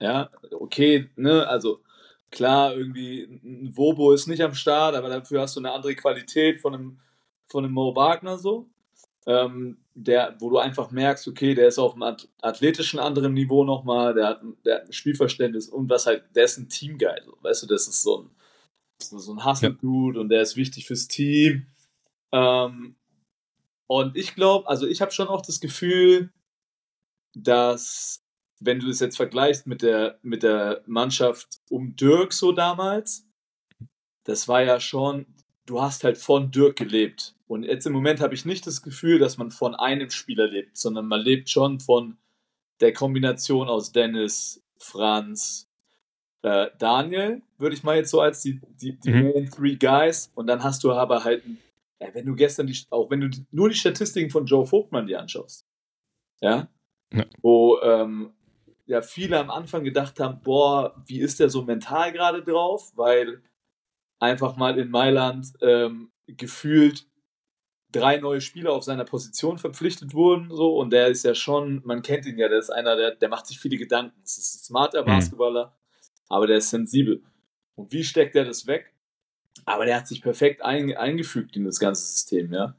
Ja, 0.00 0.30
okay, 0.50 1.08
ne, 1.16 1.46
also 1.46 1.80
klar, 2.30 2.74
irgendwie 2.74 3.22
ein 3.22 3.76
Wobo 3.76 4.12
ist 4.12 4.26
nicht 4.26 4.42
am 4.42 4.54
Start, 4.54 4.96
aber 4.96 5.08
dafür 5.08 5.42
hast 5.42 5.54
du 5.54 5.60
eine 5.60 5.72
andere 5.72 5.94
Qualität 5.94 6.60
von 6.60 6.74
einem, 6.74 7.00
von 7.46 7.64
einem 7.64 7.72
Mo 7.72 7.94
Wagner 7.94 8.38
so. 8.38 8.68
Ähm, 9.26 9.78
der, 9.94 10.36
wo 10.40 10.50
du 10.50 10.58
einfach 10.58 10.90
merkst, 10.90 11.28
okay, 11.28 11.54
der 11.54 11.68
ist 11.68 11.78
auf 11.78 11.94
einem 11.94 12.02
ath- 12.02 12.28
athletischen 12.42 12.98
anderen 12.98 13.32
Niveau 13.32 13.64
nochmal, 13.64 14.12
der 14.14 14.26
hat, 14.26 14.42
ein- 14.42 14.56
der 14.64 14.76
hat 14.76 14.86
ein 14.86 14.92
Spielverständnis 14.92 15.68
und 15.68 15.88
was 15.88 16.06
halt, 16.06 16.24
der 16.34 16.44
ist 16.44 16.58
ein 16.58 16.68
Teamguy, 16.68 17.20
so, 17.24 17.38
weißt 17.42 17.62
du, 17.62 17.66
das 17.68 17.86
ist 17.86 18.02
so 18.02 18.22
ein, 18.22 18.30
so 19.00 19.32
ein 19.32 19.44
Hustle-Dude 19.44 20.18
und 20.20 20.28
der 20.28 20.42
ist 20.42 20.56
wichtig 20.56 20.86
fürs 20.86 21.06
Team. 21.08 21.66
Ähm, 22.32 22.96
und 23.88 24.16
ich 24.16 24.34
glaube, 24.34 24.68
also 24.68 24.86
ich 24.86 25.00
habe 25.00 25.12
schon 25.12 25.28
auch 25.28 25.42
das 25.42 25.60
Gefühl, 25.60 26.32
dass 27.36 28.24
wenn 28.60 28.80
du 28.80 28.88
es 28.88 29.00
jetzt 29.00 29.16
vergleichst 29.16 29.66
mit 29.66 29.82
der, 29.82 30.18
mit 30.22 30.42
der 30.42 30.82
Mannschaft 30.86 31.60
um 31.70 31.94
Dirk 31.96 32.32
so 32.32 32.52
damals, 32.52 33.28
das 34.26 34.48
war 34.48 34.62
ja 34.62 34.80
schon, 34.80 35.33
du 35.66 35.80
hast 35.80 36.04
halt 36.04 36.18
von 36.18 36.50
Dirk 36.50 36.76
gelebt. 36.76 37.34
Und 37.46 37.62
jetzt 37.64 37.86
im 37.86 37.92
Moment 37.92 38.20
habe 38.20 38.34
ich 38.34 38.44
nicht 38.44 38.66
das 38.66 38.82
Gefühl, 38.82 39.18
dass 39.18 39.36
man 39.38 39.50
von 39.50 39.74
einem 39.74 40.10
Spieler 40.10 40.46
lebt, 40.48 40.76
sondern 40.76 41.06
man 41.06 41.20
lebt 41.20 41.48
schon 41.50 41.80
von 41.80 42.16
der 42.80 42.92
Kombination 42.92 43.68
aus 43.68 43.92
Dennis, 43.92 44.62
Franz, 44.78 45.68
äh, 46.42 46.68
Daniel, 46.78 47.42
würde 47.58 47.74
ich 47.76 47.82
mal 47.82 47.96
jetzt 47.96 48.10
so 48.10 48.20
als 48.20 48.42
die, 48.42 48.60
die, 48.80 48.98
die 48.98 49.10
Mhm. 49.10 49.22
Main 49.32 49.50
Three 49.50 49.76
Guys. 49.76 50.30
Und 50.34 50.46
dann 50.46 50.62
hast 50.62 50.84
du 50.84 50.92
aber 50.92 51.24
halt, 51.24 51.42
äh, 51.98 52.10
wenn 52.12 52.26
du 52.26 52.34
gestern, 52.34 52.66
die, 52.66 52.76
auch 52.90 53.10
wenn 53.10 53.20
du 53.20 53.28
nur 53.50 53.68
die 53.68 53.74
Statistiken 53.76 54.30
von 54.30 54.46
Joe 54.46 54.66
Vogtmann 54.66 55.06
dir 55.06 55.20
anschaust, 55.20 55.66
ja, 56.40 56.68
Ja. 57.12 57.24
wo 57.40 57.78
ähm, 57.82 58.32
ja 58.86 59.00
viele 59.00 59.38
am 59.38 59.50
Anfang 59.50 59.84
gedacht 59.84 60.18
haben, 60.20 60.40
boah, 60.42 60.94
wie 61.06 61.20
ist 61.20 61.40
der 61.40 61.48
so 61.48 61.62
mental 61.62 62.12
gerade 62.12 62.42
drauf? 62.42 62.92
Weil 62.96 63.40
einfach 64.18 64.56
mal 64.56 64.78
in 64.78 64.90
Mailand 64.90 65.52
ähm, 65.60 66.10
gefühlt 66.26 67.06
drei 67.92 68.16
neue 68.18 68.40
Spieler 68.40 68.72
auf 68.72 68.82
seiner 68.82 69.04
Position 69.04 69.58
verpflichtet 69.58 70.14
wurden, 70.14 70.50
so 70.50 70.76
und 70.78 70.90
der 70.92 71.08
ist 71.08 71.24
ja 71.24 71.34
schon, 71.34 71.80
man 71.84 72.02
kennt 72.02 72.26
ihn 72.26 72.38
ja, 72.38 72.48
der 72.48 72.58
ist 72.58 72.70
einer, 72.70 72.96
der, 72.96 73.14
der 73.14 73.28
macht 73.28 73.46
sich 73.46 73.60
viele 73.60 73.76
Gedanken. 73.76 74.18
Das 74.22 74.36
ist 74.36 74.54
ein 74.56 74.64
smarter 74.64 75.02
Mhm. 75.02 75.06
Basketballer, 75.06 75.76
aber 76.28 76.46
der 76.48 76.56
ist 76.58 76.70
sensibel. 76.70 77.22
Und 77.76 77.92
wie 77.92 78.02
steckt 78.04 78.34
er 78.34 78.44
das 78.44 78.66
weg? 78.66 78.92
Aber 79.64 79.84
der 79.86 79.96
hat 79.96 80.08
sich 80.08 80.22
perfekt 80.22 80.62
ein, 80.62 80.96
eingefügt 80.96 81.56
in 81.56 81.64
das 81.64 81.78
ganze 81.78 82.02
System, 82.04 82.52
ja. 82.52 82.74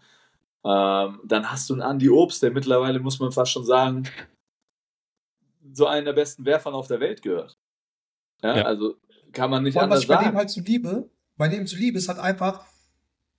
Ähm, 0.65 1.22
dann 1.24 1.50
hast 1.51 1.70
du 1.70 1.74
einen 1.75 1.82
Andy 1.84 2.10
Obst, 2.10 2.42
der 2.44 2.51
mittlerweile, 2.51 3.00
muss 3.00 3.20
man 3.20 3.32
fast 3.32 3.51
schon 3.51 3.63
sagen, 3.65 4.10
so 5.74 5.88
einen 5.88 6.06
der 6.06 6.13
besten 6.13 6.46
Werfern 6.46 6.74
auf 6.74 6.88
der 6.88 7.00
Welt 7.00 7.22
gehört. 7.22 7.58
Ja, 8.42 8.58
Ja. 8.58 8.63
also 8.65 8.96
kann 9.32 9.50
man 9.50 9.63
nicht 9.63 9.74
Vor 9.74 9.82
allem, 9.84 9.92
was 9.92 9.98
anders 10.00 10.04
ich 10.04 10.08
bei 10.10 10.15
dem 10.18 10.24
sagen. 10.25 10.38
halt 10.38 10.50
so 10.50 10.62
liebe, 10.62 11.10
bei 11.38 11.48
dem 11.48 11.68
so 11.68 11.75
liebe, 11.75 11.98
ist 11.98 12.08
halt 12.08 12.20
einfach, 12.20 12.65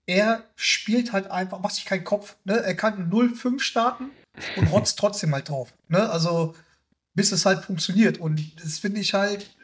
er 0.07 0.45
spielt 0.55 1.12
halt 1.12 1.31
einfach, 1.31 1.59
macht 1.61 1.75
sich 1.75 1.85
keinen 1.85 2.05
Kopf. 2.05 2.37
Ne? 2.45 2.55
Er 2.59 2.75
kann 2.75 3.11
0-5 3.11 3.61
starten 3.61 4.11
und 4.57 4.67
rotzt 4.73 4.99
trotzdem 4.99 5.35
halt 5.35 5.49
drauf. 5.49 5.73
Ne? 5.88 6.09
Also, 6.11 6.55
bis 7.15 7.33
es 7.33 7.47
halt 7.47 7.65
funktioniert. 7.65 8.19
Und 8.19 8.41
das 8.62 8.79
finde 8.79 9.00
ich 9.00 9.15
halt, 9.15 9.57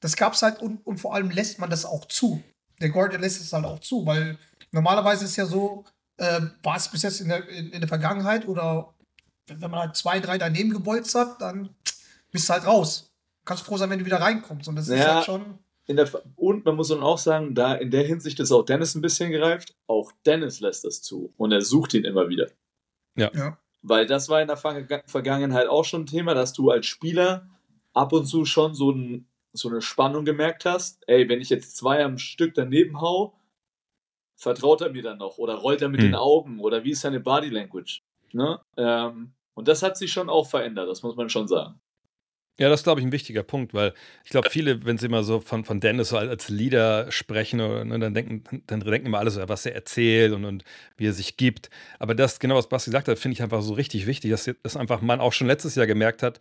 das 0.00 0.16
gab 0.16 0.34
es 0.34 0.42
halt 0.42 0.60
und, 0.60 0.86
und 0.86 0.98
vor 0.98 1.14
allem 1.14 1.30
lässt 1.30 1.58
man 1.58 1.70
das 1.70 1.84
auch 1.84 2.04
zu. 2.06 2.42
Der 2.80 2.90
Gordon 2.90 3.20
lässt 3.20 3.40
es 3.40 3.52
halt 3.52 3.64
auch 3.64 3.78
zu, 3.80 4.04
weil 4.06 4.38
normalerweise 4.72 5.24
ist 5.24 5.36
ja 5.36 5.46
so, 5.46 5.84
äh, 6.18 6.40
war 6.62 6.76
es 6.76 6.88
bis 6.88 7.02
jetzt 7.02 7.20
in 7.20 7.28
der, 7.28 7.48
in, 7.48 7.70
in 7.70 7.80
der 7.80 7.88
Vergangenheit 7.88 8.46
oder 8.46 8.92
wenn 9.46 9.70
man 9.70 9.80
halt 9.80 9.96
zwei, 9.96 10.20
drei 10.20 10.38
daneben 10.38 10.70
gebolzt 10.70 11.14
hat, 11.14 11.40
dann 11.40 11.70
bist 12.30 12.48
du 12.48 12.52
halt 12.52 12.66
raus. 12.66 13.10
Kannst 13.44 13.64
froh 13.64 13.76
sein, 13.76 13.90
wenn 13.90 13.98
du 13.98 14.04
wieder 14.04 14.20
reinkommst. 14.20 14.68
Und 14.68 14.76
das 14.76 14.88
ist 14.88 14.98
Ja. 14.98 15.16
halt 15.16 15.24
schon. 15.24 15.58
In 15.86 15.96
der, 15.96 16.08
und 16.36 16.64
man 16.64 16.76
muss 16.76 16.88
dann 16.88 17.02
auch 17.02 17.18
sagen, 17.18 17.54
da 17.54 17.74
in 17.74 17.90
der 17.90 18.04
Hinsicht 18.04 18.38
ist 18.40 18.52
auch 18.52 18.64
Dennis 18.64 18.94
ein 18.94 19.02
bisschen 19.02 19.30
gereift. 19.32 19.74
Auch 19.88 20.12
Dennis 20.24 20.60
lässt 20.60 20.84
das 20.84 21.02
zu. 21.02 21.32
Und 21.36 21.50
er 21.52 21.60
sucht 21.60 21.94
ihn 21.94 22.04
immer 22.04 22.28
wieder. 22.28 22.48
Ja. 23.16 23.58
Weil 23.82 24.06
das 24.06 24.28
war 24.28 24.40
in 24.40 24.46
der 24.46 24.56
Verga- 24.56 25.02
Vergangenheit 25.06 25.66
auch 25.66 25.84
schon 25.84 26.02
ein 26.02 26.06
Thema, 26.06 26.34
dass 26.34 26.52
du 26.52 26.70
als 26.70 26.86
Spieler 26.86 27.48
ab 27.92 28.12
und 28.12 28.26
zu 28.26 28.44
schon 28.44 28.74
so, 28.74 28.92
ein, 28.92 29.26
so 29.52 29.68
eine 29.68 29.82
Spannung 29.82 30.24
gemerkt 30.24 30.64
hast. 30.64 31.02
Ey, 31.08 31.28
wenn 31.28 31.40
ich 31.40 31.50
jetzt 31.50 31.76
zwei 31.76 32.04
am 32.04 32.16
Stück 32.16 32.54
daneben 32.54 33.00
hau, 33.00 33.34
vertraut 34.36 34.80
er 34.82 34.90
mir 34.90 35.02
dann 35.02 35.18
noch? 35.18 35.38
Oder 35.38 35.54
rollt 35.56 35.82
er 35.82 35.88
mit 35.88 36.00
Hm. 36.00 36.08
den 36.10 36.14
Augen? 36.14 36.60
Oder 36.60 36.84
wie 36.84 36.92
ist 36.92 37.00
seine 37.00 37.18
Body 37.20 37.48
Language? 37.48 38.02
Ne? 38.32 38.60
Ähm, 38.76 39.32
und 39.54 39.68
das 39.68 39.82
hat 39.82 39.96
sich 39.98 40.12
schon 40.12 40.30
auch 40.30 40.48
verändert, 40.48 40.88
das 40.88 41.02
muss 41.02 41.16
man 41.16 41.28
schon 41.28 41.48
sagen. 41.48 41.80
Ja, 42.62 42.68
das 42.68 42.80
ist, 42.80 42.84
glaube 42.84 43.00
ich, 43.00 43.06
ein 43.06 43.10
wichtiger 43.10 43.42
Punkt, 43.42 43.74
weil 43.74 43.92
ich 44.22 44.30
glaube, 44.30 44.48
viele, 44.48 44.84
wenn 44.84 44.96
sie 44.96 45.06
immer 45.06 45.24
so 45.24 45.40
von, 45.40 45.64
von 45.64 45.80
Dennis 45.80 46.10
so 46.10 46.16
als, 46.16 46.48
Leader 46.48 47.10
sprechen, 47.10 47.60
oder, 47.60 47.84
ne, 47.84 47.98
dann, 47.98 48.14
denken, 48.14 48.62
dann 48.68 48.78
denken 48.78 49.08
immer 49.08 49.18
alle 49.18 49.32
so, 49.32 49.48
was 49.48 49.66
er 49.66 49.74
erzählt 49.74 50.32
und, 50.32 50.44
und 50.44 50.62
wie 50.96 51.08
er 51.08 51.12
sich 51.12 51.36
gibt. 51.36 51.70
Aber 51.98 52.14
das, 52.14 52.38
genau 52.38 52.54
was 52.54 52.68
Basti 52.68 52.90
gesagt 52.92 53.08
hat, 53.08 53.18
finde 53.18 53.32
ich 53.32 53.42
einfach 53.42 53.62
so 53.62 53.72
richtig 53.72 54.06
wichtig, 54.06 54.30
dass, 54.30 54.48
dass 54.62 54.76
einfach 54.76 55.00
man 55.00 55.18
auch 55.18 55.32
schon 55.32 55.48
letztes 55.48 55.74
Jahr 55.74 55.88
gemerkt 55.88 56.22
hat, 56.22 56.38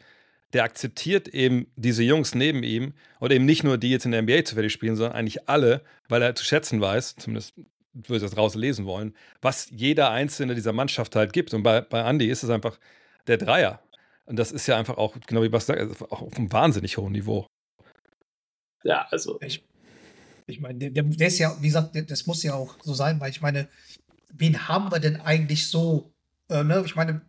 der 0.53 0.63
akzeptiert 0.63 1.27
eben 1.27 1.65
diese 1.75 2.03
Jungs 2.03 2.35
neben 2.35 2.61
ihm 2.61 2.93
und 3.19 3.31
eben 3.31 3.45
nicht 3.45 3.63
nur 3.63 3.79
die 3.79 3.89
jetzt 3.89 4.05
in 4.05 4.11
der 4.11 4.21
NBA 4.21 4.45
zufällig 4.45 4.71
spielen, 4.71 4.95
sondern 4.95 5.17
eigentlich 5.17 5.49
alle, 5.49 5.81
weil 6.07 6.21
er 6.21 6.35
zu 6.35 6.45
schätzen 6.45 6.81
weiß, 6.81 7.15
zumindest 7.15 7.55
würde 7.95 8.17
ich 8.17 8.21
das 8.21 8.35
draußen 8.35 8.61
lesen 8.61 8.85
wollen, 8.85 9.15
was 9.41 9.71
jeder 9.71 10.11
einzelne 10.11 10.53
dieser 10.53 10.71
Mannschaft 10.71 11.15
halt 11.15 11.33
gibt. 11.33 11.51
Und 11.55 11.63
bei, 11.63 11.81
bei 11.81 12.07
Andy 12.07 12.27
ist 12.29 12.43
es 12.43 12.51
einfach 12.51 12.77
der 13.25 13.37
Dreier. 13.37 13.81
Und 14.25 14.37
das 14.37 14.51
ist 14.51 14.67
ja 14.67 14.77
einfach 14.77 14.97
auch, 14.97 15.15
genau 15.27 15.43
wie 15.43 15.49
Basti 15.49 15.73
sagt, 15.73 15.81
also 15.81 16.09
auch 16.09 16.21
auf 16.21 16.37
einem 16.37 16.51
wahnsinnig 16.51 16.97
hohen 16.97 17.11
Niveau. 17.11 17.47
Ja, 18.83 19.07
also 19.11 19.39
Ich, 19.41 19.63
ich 20.47 20.59
meine, 20.59 20.79
der, 20.79 20.89
der, 20.91 21.03
der 21.03 21.27
ist 21.27 21.39
ja, 21.39 21.55
wie 21.61 21.67
gesagt, 21.67 21.95
der, 21.95 22.03
das 22.03 22.27
muss 22.27 22.43
ja 22.43 22.53
auch 22.53 22.77
so 22.83 22.93
sein, 22.93 23.19
weil 23.19 23.31
ich 23.31 23.41
meine, 23.41 23.67
wen 24.33 24.67
haben 24.67 24.91
wir 24.91 24.99
denn 24.99 25.19
eigentlich 25.21 25.67
so? 25.67 26.13
Äh, 26.49 26.63
ne? 26.63 26.83
Ich 26.85 26.95
meine, 26.95 27.21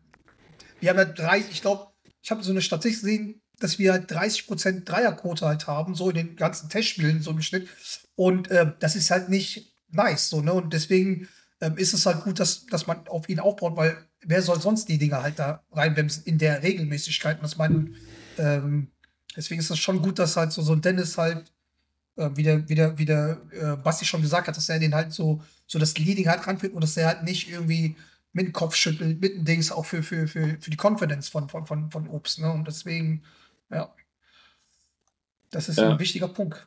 wir 0.81 0.91
haben 0.91 0.99
ja 0.99 1.05
drei, 1.05 1.39
ich 1.39 1.63
glaube, 1.63 1.89
ich 2.23 2.31
habe 2.31 2.43
so 2.43 2.51
eine 2.51 2.63
Statistik 2.63 3.03
gesehen, 3.03 3.43
dass 3.59 3.79
wir 3.79 3.93
halt 3.93 4.11
30% 4.11 4.85
Dreierquote 4.85 5.47
halt 5.47 5.67
haben, 5.67 5.95
so 5.95 6.11
in 6.11 6.17
den 6.17 6.37
ganzen 6.37 6.69
Testspielen, 6.69 7.23
so 7.23 7.31
im 7.31 7.43
Schnitt. 7.43 7.69
Und 8.17 8.51
äh, 8.51 8.73
das 8.81 8.97
ist 8.97 9.11
halt 9.11 9.29
nicht 9.29 9.77
nice, 9.89 10.31
so, 10.31 10.41
ne? 10.41 10.53
Und 10.53 10.73
deswegen 10.73 11.29
ähm, 11.63 11.77
ist 11.79 11.95
es 11.95 12.05
halt 12.05 12.23
gut, 12.25 12.41
dass, 12.41 12.67
dass 12.67 12.87
man 12.87 13.07
auf 13.09 13.29
ihn 13.29 13.41
aufbaut, 13.41 13.77
weil 13.77 13.97
wer 14.21 14.43
soll 14.43 14.61
sonst 14.61 14.89
die 14.89 14.99
Dinger 14.99 15.23
halt 15.23 15.39
da 15.39 15.63
reinbremsen 15.71 16.25
in 16.25 16.37
der 16.37 16.63
Regelmäßigkeit? 16.63 17.37
Und 17.37 17.45
das 17.45 17.57
meinen, 17.57 17.95
ähm, 18.37 18.89
deswegen 19.37 19.61
ist 19.61 19.71
es 19.71 19.79
schon 19.79 20.03
gut, 20.03 20.19
dass 20.19 20.37
halt 20.37 20.53
so, 20.53 20.61
so 20.61 20.73
ein 20.73 20.83
Dennis 20.83 21.17
halt 21.17 21.53
äh, 22.17 22.31
wie 22.35 22.43
der, 22.43 22.69
wie 22.69 22.75
der, 22.75 22.99
wie 22.99 23.05
der 23.05 23.41
äh, 23.53 23.77
Basti 23.77 24.05
schon 24.05 24.23
gesagt 24.23 24.49
hat, 24.49 24.57
dass 24.57 24.69
er 24.69 24.79
den 24.81 24.95
halt 24.95 25.13
so, 25.13 25.41
so 25.67 25.79
das 25.79 25.97
Leading 25.97 26.29
halt 26.29 26.47
ranführt 26.47 26.75
und 26.75 26.83
dass 26.83 26.97
er 26.97 27.07
halt 27.07 27.23
nicht 27.23 27.49
irgendwie 27.49 27.97
mit 28.33 28.47
dem 28.47 28.53
Kopf 28.53 28.75
schüttelt, 28.75 29.21
mit 29.21 29.35
dem 29.35 29.45
Dings 29.45 29.71
auch 29.71 29.87
für, 29.87 30.03
für, 30.03 30.27
für, 30.27 30.59
für 30.61 30.71
die 30.71 30.77
Confidence 30.77 31.29
von, 31.29 31.49
von, 31.49 31.67
von, 31.67 31.91
von 31.91 32.09
Obst. 32.09 32.41
Ne? 32.41 32.51
Und 32.51 32.67
deswegen, 32.67 33.23
ja, 33.71 33.95
das 35.51 35.69
ist 35.69 35.79
Ja. 35.79 35.91
ein 35.91 35.99
wichtiger 35.99 36.29
Punkt. 36.29 36.67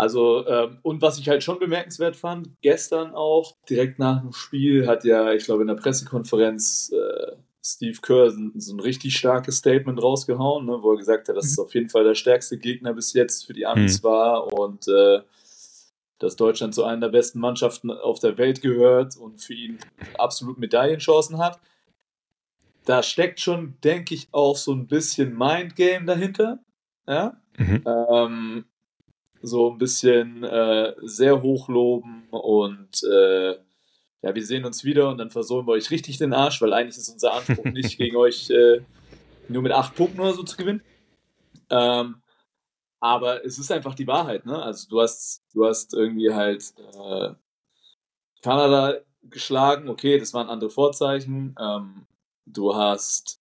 Also, 0.00 0.46
ähm, 0.46 0.78
und 0.80 1.02
was 1.02 1.18
ich 1.18 1.28
halt 1.28 1.44
schon 1.44 1.58
bemerkenswert 1.58 2.16
fand, 2.16 2.48
gestern 2.62 3.14
auch, 3.14 3.54
direkt 3.68 3.98
nach 3.98 4.22
dem 4.22 4.32
Spiel, 4.32 4.86
hat 4.86 5.04
ja, 5.04 5.30
ich 5.34 5.44
glaube, 5.44 5.60
in 5.60 5.68
der 5.68 5.74
Pressekonferenz 5.74 6.90
äh, 6.90 7.32
Steve 7.62 7.98
Kerr 8.00 8.30
so, 8.30 8.72
ein 8.74 8.80
richtig 8.80 9.18
starkes 9.18 9.58
Statement 9.58 10.02
rausgehauen, 10.02 10.64
ne, 10.64 10.78
wo 10.80 10.92
er 10.92 10.96
gesagt 10.96 11.28
hat, 11.28 11.36
dass 11.36 11.44
Mhm. 11.44 11.50
es 11.50 11.58
auf 11.58 11.74
jeden 11.74 11.90
Fall 11.90 12.04
der 12.04 12.14
stärkste 12.14 12.56
Gegner 12.56 12.94
bis 12.94 13.12
jetzt 13.12 13.46
für 13.46 13.52
die 13.52 13.66
Amis 13.66 14.02
war 14.02 14.50
und 14.54 14.88
äh, 14.88 15.20
dass 16.18 16.34
Deutschland 16.34 16.74
zu 16.74 16.84
einer 16.84 17.02
der 17.02 17.08
besten 17.08 17.38
Mannschaften 17.38 17.90
auf 17.90 18.20
der 18.20 18.38
Welt 18.38 18.62
gehört 18.62 19.18
und 19.18 19.42
für 19.42 19.52
ihn 19.52 19.78
absolut 20.14 20.56
Medaillenchancen 20.56 21.36
hat. 21.36 21.60
Da 22.86 23.02
steckt 23.02 23.38
schon, 23.40 23.74
denke 23.84 24.14
ich, 24.14 24.28
auch 24.32 24.56
so 24.56 24.72
ein 24.72 24.86
bisschen 24.86 25.36
Mindgame 25.36 26.06
dahinter. 26.06 26.58
Ja? 27.06 27.36
Mhm. 27.58 27.84
Ähm, 27.86 28.64
so 29.42 29.70
ein 29.70 29.78
bisschen 29.78 30.44
äh, 30.44 30.94
sehr 31.02 31.42
hochloben 31.42 32.28
und 32.30 33.02
äh, 33.04 33.56
ja, 34.22 34.34
wir 34.34 34.44
sehen 34.44 34.66
uns 34.66 34.84
wieder 34.84 35.08
und 35.08 35.18
dann 35.18 35.30
versohlen 35.30 35.66
wir 35.66 35.72
euch 35.72 35.90
richtig 35.90 36.18
den 36.18 36.34
Arsch, 36.34 36.60
weil 36.60 36.74
eigentlich 36.74 36.98
ist 36.98 37.08
unser 37.08 37.32
Anspruch 37.32 37.64
nicht 37.72 37.96
gegen 37.96 38.16
euch 38.16 38.50
äh, 38.50 38.80
nur 39.48 39.62
mit 39.62 39.72
acht 39.72 39.94
Punkten 39.94 40.20
oder 40.20 40.34
so 40.34 40.42
zu 40.42 40.56
gewinnen. 40.56 40.82
Ähm, 41.70 42.16
aber 43.00 43.44
es 43.44 43.58
ist 43.58 43.72
einfach 43.72 43.94
die 43.94 44.06
Wahrheit, 44.06 44.44
ne? 44.44 44.62
Also 44.62 44.88
du 44.88 45.00
hast, 45.00 45.42
du 45.54 45.66
hast 45.66 45.94
irgendwie 45.94 46.32
halt 46.32 46.74
äh, 46.94 47.30
Kanada 48.42 48.98
geschlagen, 49.22 49.88
okay, 49.88 50.18
das 50.18 50.34
waren 50.34 50.48
andere 50.48 50.70
Vorzeichen. 50.70 51.54
Ähm, 51.58 52.06
du 52.44 52.74
hast 52.74 53.39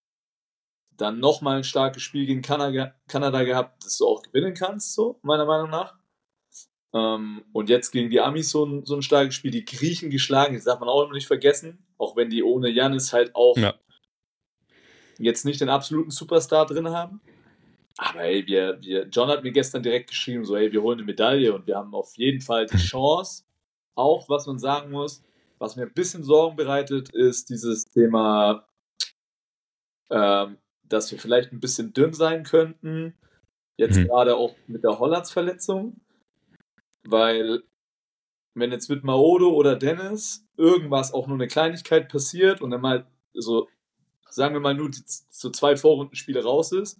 dann 1.01 1.19
nochmal 1.19 1.57
ein 1.57 1.63
starkes 1.63 2.03
Spiel 2.03 2.25
gegen 2.25 2.41
Kanada, 2.41 2.93
Kanada 3.07 3.43
gehabt, 3.43 3.83
das 3.83 3.97
du 3.97 4.07
auch 4.07 4.21
gewinnen 4.23 4.53
kannst, 4.53 4.93
so, 4.93 5.19
meiner 5.21 5.45
Meinung 5.45 5.69
nach. 5.69 5.95
Ähm, 6.93 7.43
und 7.53 7.69
jetzt 7.69 7.91
gegen 7.91 8.09
die 8.09 8.19
Amis 8.19 8.49
so 8.49 8.65
ein, 8.65 8.85
so 8.85 8.95
ein 8.95 9.01
starkes 9.01 9.35
Spiel, 9.35 9.51
die 9.51 9.65
Griechen 9.65 10.09
geschlagen, 10.09 10.55
das 10.55 10.63
darf 10.63 10.79
man 10.79 10.89
auch 10.89 11.03
immer 11.03 11.13
nicht 11.13 11.27
vergessen, 11.27 11.85
auch 11.97 12.15
wenn 12.15 12.29
die 12.29 12.43
ohne 12.43 12.69
Janis 12.69 13.13
halt 13.13 13.35
auch 13.35 13.57
Ja. 13.57 13.75
jetzt 15.17 15.45
nicht 15.45 15.61
den 15.61 15.69
absoluten 15.69 16.11
Superstar 16.11 16.65
drin 16.65 16.89
haben. 16.89 17.21
Aber 17.97 18.23
ey, 18.23 18.47
wir, 18.47 18.79
wir, 18.81 19.07
John 19.09 19.29
hat 19.29 19.43
mir 19.43 19.51
gestern 19.51 19.83
direkt 19.83 20.09
geschrieben, 20.09 20.45
so, 20.45 20.55
ey, 20.55 20.71
wir 20.71 20.81
holen 20.81 20.99
eine 20.99 21.05
Medaille 21.05 21.53
und 21.53 21.67
wir 21.67 21.75
haben 21.75 21.93
auf 21.93 22.17
jeden 22.17 22.41
Fall 22.41 22.65
die 22.65 22.77
Chance. 22.77 23.43
Auch, 23.95 24.29
was 24.29 24.47
man 24.47 24.57
sagen 24.57 24.91
muss, 24.91 25.21
was 25.59 25.75
mir 25.75 25.83
ein 25.83 25.93
bisschen 25.93 26.23
Sorgen 26.23 26.55
bereitet, 26.55 27.09
ist 27.13 27.49
dieses 27.49 27.83
Thema, 27.83 28.65
ähm, 30.09 30.57
dass 30.89 31.11
wir 31.11 31.19
vielleicht 31.19 31.51
ein 31.51 31.59
bisschen 31.59 31.93
dünn 31.93 32.13
sein 32.13 32.43
könnten. 32.43 33.15
Jetzt 33.77 33.97
Mhm. 33.97 34.05
gerade 34.07 34.35
auch 34.35 34.55
mit 34.67 34.83
der 34.83 34.99
Hollands-Verletzung. 34.99 36.01
Weil, 37.03 37.63
wenn 38.53 38.71
jetzt 38.71 38.89
mit 38.89 39.03
Maodo 39.03 39.49
oder 39.53 39.75
Dennis 39.75 40.45
irgendwas 40.57 41.13
auch 41.13 41.27
nur 41.27 41.37
eine 41.37 41.47
Kleinigkeit 41.47 42.09
passiert 42.09 42.61
und 42.61 42.71
dann 42.71 42.81
mal 42.81 43.07
so 43.33 43.67
sagen 44.31 44.53
wir 44.53 44.59
mal, 44.61 44.75
nur 44.75 44.91
die, 44.91 45.01
so 45.05 45.49
zwei 45.49 45.75
Vorrundenspiele 45.75 46.43
raus 46.43 46.71
ist, 46.71 46.99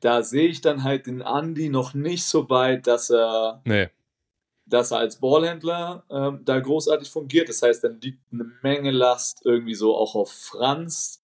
da 0.00 0.22
sehe 0.22 0.48
ich 0.48 0.60
dann 0.60 0.82
halt 0.84 1.06
den 1.06 1.22
Andi 1.22 1.68
noch 1.68 1.94
nicht 1.94 2.24
so 2.26 2.50
weit, 2.50 2.86
dass 2.86 3.08
er, 3.08 3.62
Nee. 3.64 3.88
dass 4.66 4.90
er 4.90 4.98
als 4.98 5.20
Ballhändler 5.20 6.04
ähm, 6.10 6.40
da 6.44 6.58
großartig 6.58 7.10
fungiert. 7.10 7.48
Das 7.48 7.62
heißt, 7.62 7.82
dann 7.84 8.00
liegt 8.00 8.20
eine 8.32 8.44
Menge 8.62 8.90
Last 8.90 9.40
irgendwie 9.46 9.74
so 9.74 9.96
auch 9.96 10.14
auf 10.14 10.30
Franz, 10.32 11.21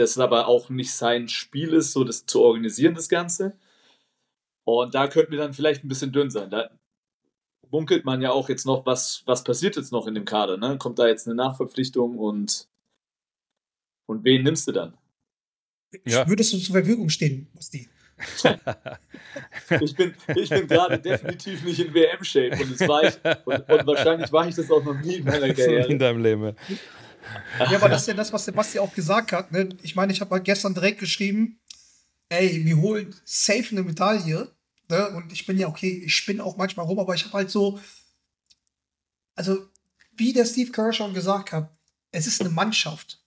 das 0.00 0.18
aber 0.18 0.48
auch 0.48 0.70
nicht 0.70 0.92
sein 0.92 1.28
Spiel 1.28 1.72
ist, 1.72 1.92
so 1.92 2.04
das 2.04 2.26
zu 2.26 2.40
organisieren, 2.42 2.94
das 2.94 3.08
Ganze. 3.08 3.56
Und 4.64 4.94
da 4.94 5.08
könnten 5.08 5.32
wir 5.32 5.38
dann 5.38 5.54
vielleicht 5.54 5.84
ein 5.84 5.88
bisschen 5.88 6.12
dünn 6.12 6.30
sein. 6.30 6.50
Da 6.50 6.70
munkelt 7.70 8.04
man 8.04 8.20
ja 8.20 8.30
auch 8.30 8.48
jetzt 8.48 8.66
noch, 8.66 8.86
was, 8.86 9.22
was 9.26 9.44
passiert 9.44 9.76
jetzt 9.76 9.92
noch 9.92 10.06
in 10.06 10.14
dem 10.14 10.24
Kader. 10.24 10.56
Ne? 10.56 10.78
Kommt 10.78 10.98
da 10.98 11.06
jetzt 11.06 11.26
eine 11.26 11.36
Nachverpflichtung 11.36 12.18
und, 12.18 12.68
und 14.06 14.24
wen 14.24 14.42
nimmst 14.42 14.68
du 14.68 14.72
dann? 14.72 14.94
Ja. 16.04 16.28
Würdest 16.28 16.52
du 16.52 16.58
zur 16.58 16.74
Verfügung 16.74 17.08
stehen, 17.08 17.48
Basti? 17.54 17.88
Ich 19.80 19.96
bin, 19.96 20.14
ich 20.36 20.50
bin 20.50 20.66
gerade 20.66 20.98
definitiv 20.98 21.64
nicht 21.64 21.80
in 21.80 21.94
WM-Shape 21.94 22.62
und, 22.62 22.80
und, 23.46 23.68
und 23.68 23.86
wahrscheinlich 23.86 24.30
war 24.30 24.46
ich 24.46 24.54
das 24.54 24.70
auch 24.70 24.84
noch 24.84 25.00
nie 25.00 25.16
in 25.16 25.24
meiner 25.24 25.46
in 25.46 25.54
Karriere. 25.54 25.96
deinem 25.96 26.22
Leben. 26.22 26.54
Ja. 27.58 27.76
Aber 27.76 27.88
das 27.88 28.02
ist 28.02 28.08
ja 28.08 28.14
das, 28.14 28.32
was 28.32 28.44
Sebastian 28.44 28.84
auch 28.84 28.94
gesagt 28.94 29.32
hat. 29.32 29.52
Ne? 29.52 29.68
Ich 29.82 29.96
meine, 29.96 30.12
ich 30.12 30.20
habe 30.20 30.30
halt 30.32 30.44
gestern 30.44 30.74
direkt 30.74 31.00
geschrieben, 31.00 31.60
ey, 32.28 32.64
wir 32.64 32.76
holen 32.78 33.14
safe 33.24 33.68
eine 33.70 33.82
Medaille. 33.82 34.50
Ne? 34.88 35.08
Und 35.10 35.32
ich 35.32 35.46
bin 35.46 35.58
ja, 35.58 35.68
okay, 35.68 36.02
ich 36.04 36.14
spinne 36.14 36.44
auch 36.44 36.56
manchmal 36.56 36.86
rum, 36.86 36.98
aber 36.98 37.14
ich 37.14 37.24
habe 37.24 37.34
halt 37.34 37.50
so, 37.50 37.80
also 39.34 39.68
wie 40.16 40.32
der 40.32 40.44
Steve 40.44 40.70
Kerr 40.72 40.92
schon 40.92 41.14
gesagt 41.14 41.52
hat, 41.52 41.70
es 42.12 42.26
ist 42.26 42.40
eine 42.40 42.50
Mannschaft. 42.50 43.22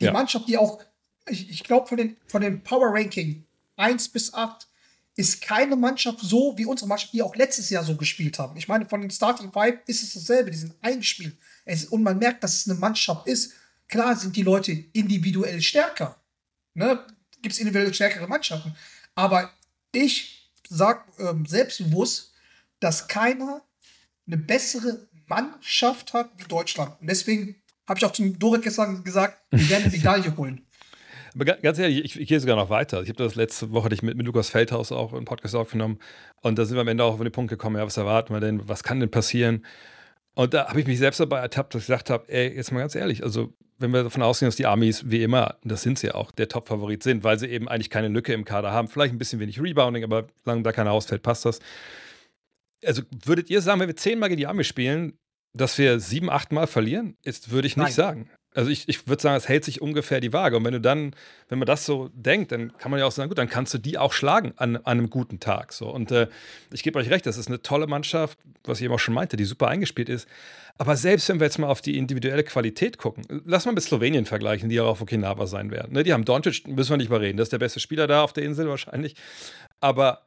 Die 0.00 0.06
Ja. 0.06 0.12
Mannschaft, 0.12 0.48
die 0.48 0.56
auch, 0.56 0.82
ich, 1.28 1.50
ich 1.50 1.64
glaube, 1.64 1.86
von 1.86 1.96
den, 1.96 2.16
von 2.26 2.42
den 2.42 2.62
Power 2.62 2.92
Ranking 2.92 3.44
1 3.76 4.08
bis 4.10 4.32
8 4.32 4.68
ist 5.16 5.42
keine 5.42 5.76
Mannschaft 5.76 6.20
so 6.20 6.56
wie 6.56 6.66
unsere 6.66 6.88
Mannschaft, 6.88 7.12
die 7.12 7.22
auch 7.22 7.36
letztes 7.36 7.70
Jahr 7.70 7.84
so 7.84 7.96
gespielt 7.96 8.38
haben. 8.38 8.56
Ich 8.56 8.66
meine, 8.68 8.86
von 8.86 9.00
den 9.00 9.10
Starting 9.10 9.52
Five 9.52 9.78
ist 9.86 10.02
es 10.02 10.14
dasselbe, 10.14 10.50
die 10.50 10.58
sind 10.58 10.74
eingespielt. 10.80 11.36
Es, 11.64 11.86
und 11.86 12.02
man 12.02 12.18
merkt, 12.18 12.42
dass 12.44 12.54
es 12.58 12.68
eine 12.68 12.78
Mannschaft 12.78 13.26
ist. 13.26 13.52
Klar 13.88 14.16
sind 14.16 14.36
die 14.36 14.42
Leute 14.42 14.72
individuell 14.92 15.60
stärker. 15.60 16.16
Ne? 16.74 17.00
Gibt 17.42 17.54
es 17.54 17.58
individuell 17.60 17.92
stärkere 17.94 18.26
Mannschaften. 18.26 18.74
Aber 19.14 19.50
ich 19.92 20.50
sage 20.68 21.00
ähm, 21.18 21.46
selbstbewusst, 21.46 22.32
dass 22.80 23.08
keiner 23.08 23.62
eine 24.26 24.36
bessere 24.36 25.06
Mannschaft 25.26 26.12
hat 26.12 26.30
wie 26.36 26.44
Deutschland. 26.44 27.00
Und 27.00 27.06
deswegen 27.08 27.56
habe 27.86 27.98
ich 27.98 28.04
auch 28.04 28.12
zum 28.12 28.38
Dorit 28.38 28.62
gestern 28.62 29.04
gesagt, 29.04 29.38
wir 29.50 29.68
werden 29.70 29.84
eine 29.84 29.92
Medaille 29.96 30.36
holen. 30.36 30.66
Aber 31.34 31.44
ga- 31.44 31.56
ganz 31.56 31.78
ehrlich, 31.78 32.04
ich, 32.04 32.20
ich 32.20 32.28
gehe 32.28 32.40
sogar 32.40 32.56
noch 32.56 32.70
weiter. 32.70 33.02
Ich 33.02 33.08
habe 33.08 33.22
das 33.22 33.34
letzte 33.34 33.70
Woche 33.72 33.86
hatte 33.86 33.94
ich 33.94 34.02
mit, 34.02 34.16
mit 34.16 34.26
Lukas 34.26 34.48
Feldhaus 34.48 34.92
auch 34.92 35.12
im 35.12 35.24
Podcast 35.24 35.54
aufgenommen. 35.54 35.98
Und 36.42 36.58
da 36.58 36.64
sind 36.64 36.76
wir 36.76 36.80
am 36.82 36.88
Ende 36.88 37.04
auch 37.04 37.14
auf 37.14 37.20
den 37.20 37.32
Punkt 37.32 37.50
gekommen, 37.50 37.76
ja, 37.76 37.84
was 37.84 37.96
erwarten 37.96 38.32
wir 38.32 38.40
denn? 38.40 38.68
Was 38.68 38.82
kann 38.82 39.00
denn 39.00 39.10
passieren? 39.10 39.64
Und 40.34 40.52
da 40.52 40.68
habe 40.68 40.80
ich 40.80 40.86
mich 40.86 40.98
selbst 40.98 41.20
dabei 41.20 41.38
ertappt, 41.40 41.74
dass 41.74 41.82
ich 41.82 41.86
gesagt 41.86 42.10
habe, 42.10 42.28
ey, 42.28 42.54
jetzt 42.54 42.72
mal 42.72 42.80
ganz 42.80 42.94
ehrlich, 42.94 43.22
also 43.22 43.52
wenn 43.78 43.92
wir 43.92 44.02
davon 44.02 44.22
ausgehen, 44.22 44.48
dass 44.48 44.56
die 44.56 44.66
Amis 44.66 45.10
wie 45.10 45.22
immer, 45.22 45.56
das 45.64 45.82
sind 45.82 45.98
sie 45.98 46.12
auch, 46.12 46.30
der 46.32 46.48
Top-Favorit 46.48 47.02
sind, 47.02 47.24
weil 47.24 47.38
sie 47.38 47.46
eben 47.46 47.68
eigentlich 47.68 47.90
keine 47.90 48.08
Lücke 48.08 48.32
im 48.32 48.44
Kader 48.44 48.72
haben, 48.72 48.88
vielleicht 48.88 49.14
ein 49.14 49.18
bisschen 49.18 49.40
wenig 49.40 49.60
Rebounding, 49.60 50.04
aber 50.04 50.26
solange 50.44 50.62
da 50.62 50.72
keiner 50.72 50.92
ausfällt, 50.92 51.22
passt 51.22 51.44
das. 51.44 51.60
Also 52.84 53.02
würdet 53.24 53.50
ihr 53.50 53.60
sagen, 53.62 53.80
wenn 53.80 53.88
wir 53.88 53.96
zehnmal 53.96 54.28
gegen 54.28 54.38
die 54.38 54.46
Amis 54.46 54.66
spielen, 54.66 55.18
dass 55.54 55.78
wir 55.78 56.00
sieben, 56.00 56.30
acht 56.30 56.52
Mal 56.52 56.66
verlieren? 56.66 57.16
Jetzt 57.24 57.50
würde 57.50 57.66
ich 57.66 57.76
nicht 57.76 57.84
Nein. 57.84 57.92
sagen. 57.92 58.30
Also 58.54 58.70
ich, 58.70 58.88
ich 58.88 59.08
würde 59.08 59.20
sagen, 59.20 59.36
es 59.36 59.48
hält 59.48 59.64
sich 59.64 59.82
ungefähr 59.82 60.20
die 60.20 60.32
Waage. 60.32 60.56
Und 60.56 60.64
wenn 60.64 60.72
du 60.72 60.80
dann, 60.80 61.14
wenn 61.48 61.58
man 61.58 61.66
das 61.66 61.84
so 61.84 62.08
denkt, 62.14 62.52
dann 62.52 62.76
kann 62.78 62.90
man 62.90 63.00
ja 63.00 63.06
auch 63.06 63.12
sagen, 63.12 63.28
gut, 63.28 63.38
dann 63.38 63.48
kannst 63.48 63.74
du 63.74 63.78
die 63.78 63.98
auch 63.98 64.12
schlagen 64.12 64.54
an, 64.56 64.76
an 64.76 64.82
einem 64.86 65.10
guten 65.10 65.40
Tag. 65.40 65.72
So. 65.72 65.88
Und 65.90 66.12
äh, 66.12 66.28
ich 66.72 66.82
gebe 66.82 66.98
euch 66.98 67.10
recht, 67.10 67.26
das 67.26 67.36
ist 67.36 67.48
eine 67.48 67.62
tolle 67.62 67.86
Mannschaft, 67.86 68.38
was 68.62 68.78
ich 68.78 68.84
eben 68.84 68.94
auch 68.94 68.98
schon 68.98 69.14
meinte, 69.14 69.36
die 69.36 69.44
super 69.44 69.68
eingespielt 69.68 70.08
ist. 70.08 70.28
Aber 70.78 70.96
selbst 70.96 71.28
wenn 71.28 71.40
wir 71.40 71.46
jetzt 71.46 71.58
mal 71.58 71.68
auf 71.68 71.80
die 71.82 71.98
individuelle 71.98 72.44
Qualität 72.44 72.98
gucken, 72.98 73.24
lass 73.44 73.64
mal 73.64 73.72
mit 73.72 73.82
Slowenien 73.82 74.26
vergleichen, 74.26 74.68
die 74.68 74.76
ja 74.76 74.84
auf 74.84 75.00
Okinawa 75.00 75.46
sein 75.46 75.70
werden. 75.70 75.92
Ne, 75.92 76.02
die 76.02 76.12
haben 76.12 76.24
Doncic, 76.24 76.66
müssen 76.66 76.90
wir 76.90 76.96
nicht 76.96 77.08
überreden, 77.08 77.36
das 77.36 77.46
ist 77.46 77.52
der 77.52 77.58
beste 77.58 77.80
Spieler 77.80 78.06
da 78.06 78.22
auf 78.22 78.32
der 78.32 78.44
Insel 78.44 78.68
wahrscheinlich. 78.68 79.14
Aber 79.80 80.22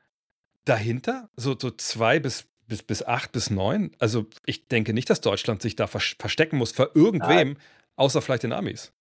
dahinter, 0.66 1.30
so, 1.36 1.56
so 1.60 1.72
zwei 1.72 2.20
bis, 2.20 2.46
bis, 2.68 2.84
bis 2.84 3.04
acht 3.04 3.32
bis 3.32 3.50
neun, 3.50 3.92
also 4.00 4.26
ich 4.46 4.68
denke 4.68 4.94
nicht, 4.94 5.10
dass 5.10 5.22
Deutschland 5.22 5.62
sich 5.62 5.76
da 5.76 5.88
vers- 5.88 6.16
verstecken 6.20 6.58
muss 6.58 6.72
vor 6.72 6.92
irgendwem, 6.94 7.58
außer 7.98 8.22
vielleicht 8.22 8.44
den 8.44 8.54
Amis. 8.54 8.94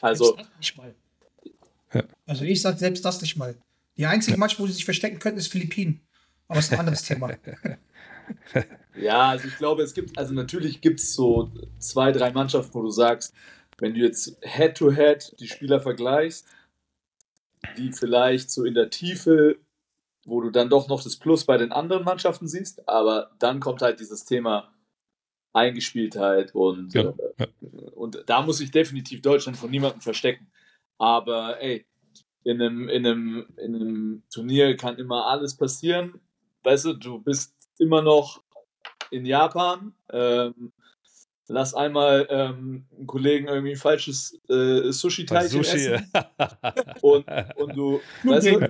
Also. 0.00 0.36
Ja. 1.92 2.02
Also 2.26 2.44
ich 2.44 2.60
sage 2.60 2.78
selbst 2.78 3.04
das 3.04 3.22
nicht 3.22 3.36
mal. 3.36 3.56
Die 3.96 4.06
einzige 4.06 4.36
Mannschaft, 4.36 4.60
wo 4.60 4.66
sie 4.66 4.72
sich 4.72 4.84
verstecken 4.84 5.20
könnten, 5.20 5.38
ist 5.38 5.52
Philippinen. 5.52 6.00
Aber 6.48 6.56
das 6.56 6.66
ist 6.66 6.72
ein 6.72 6.80
anderes 6.80 7.04
Thema. 7.04 7.30
ja, 8.96 9.30
also 9.30 9.46
ich 9.46 9.56
glaube, 9.56 9.82
es 9.82 9.94
gibt, 9.94 10.18
also 10.18 10.34
natürlich 10.34 10.80
gibt 10.80 10.98
es 10.98 11.14
so 11.14 11.52
zwei, 11.78 12.10
drei 12.10 12.32
Mannschaften, 12.32 12.74
wo 12.74 12.82
du 12.82 12.90
sagst, 12.90 13.32
wenn 13.78 13.94
du 13.94 14.00
jetzt 14.00 14.36
Head-to-Head 14.42 15.36
die 15.38 15.48
Spieler 15.48 15.80
vergleichst, 15.80 16.46
die 17.76 17.92
vielleicht 17.92 18.50
so 18.50 18.64
in 18.64 18.74
der 18.74 18.90
Tiefe, 18.90 19.56
wo 20.24 20.40
du 20.40 20.50
dann 20.50 20.68
doch 20.70 20.88
noch 20.88 21.02
das 21.02 21.16
Plus 21.16 21.44
bei 21.44 21.56
den 21.56 21.72
anderen 21.72 22.04
Mannschaften 22.04 22.48
siehst, 22.48 22.88
aber 22.88 23.30
dann 23.38 23.60
kommt 23.60 23.82
halt 23.82 24.00
dieses 24.00 24.24
Thema 24.24 24.73
Eingespieltheit 25.54 26.54
und, 26.54 26.92
Ja, 26.94 27.14
äh, 27.38 27.46
und 27.94 28.22
da 28.26 28.42
muss 28.42 28.58
sich 28.58 28.70
definitiv 28.70 29.22
Deutschland 29.22 29.56
von 29.56 29.70
niemandem 29.70 30.00
verstecken. 30.00 30.50
Aber 30.98 31.60
ey, 31.62 31.86
in 32.44 32.60
einem, 32.60 32.88
in, 32.88 33.06
einem, 33.06 33.46
in 33.56 33.74
einem 33.74 34.22
Turnier 34.32 34.76
kann 34.76 34.98
immer 34.98 35.26
alles 35.26 35.56
passieren. 35.56 36.20
Weißt 36.62 36.84
du, 36.86 36.92
du 36.94 37.18
bist 37.20 37.54
immer 37.78 38.02
noch 38.02 38.42
in 39.10 39.24
Japan. 39.24 39.94
Ähm, 40.10 40.72
lass 41.48 41.74
einmal 41.74 42.26
ähm, 42.30 42.86
einen 42.96 43.06
Kollegen 43.06 43.48
irgendwie 43.48 43.72
ein 43.72 43.76
falsches 43.78 44.38
äh, 44.48 44.90
Sushi-Teilchen 44.92 45.62
Sushi. 45.62 45.76
essen 45.92 46.10
und, 47.02 47.26
und 47.56 47.76
du, 47.76 48.00
weißt 48.24 48.46
du, 48.46 48.60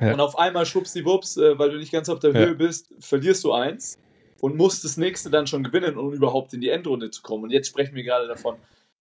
Ja. 0.00 0.14
und 0.14 0.20
auf 0.20 0.38
einmal 0.38 0.64
schwuppsdiwupps, 0.64 1.36
äh, 1.36 1.58
weil 1.58 1.70
du 1.70 1.78
nicht 1.78 1.92
ganz 1.92 2.08
auf 2.08 2.20
der 2.20 2.32
Ja. 2.32 2.46
Höhe 2.46 2.54
bist, 2.54 2.94
verlierst 3.00 3.44
du 3.44 3.52
eins 3.52 3.98
und 4.40 4.56
musst 4.56 4.84
das 4.84 4.96
nächste 4.96 5.30
dann 5.30 5.46
schon 5.46 5.64
gewinnen, 5.64 5.96
um 5.96 6.12
überhaupt 6.12 6.52
in 6.54 6.60
die 6.60 6.70
Endrunde 6.70 7.10
zu 7.10 7.22
kommen. 7.22 7.44
Und 7.44 7.50
jetzt 7.50 7.68
sprechen 7.68 7.94
wir 7.94 8.02
gerade 8.02 8.26
davon, 8.26 8.56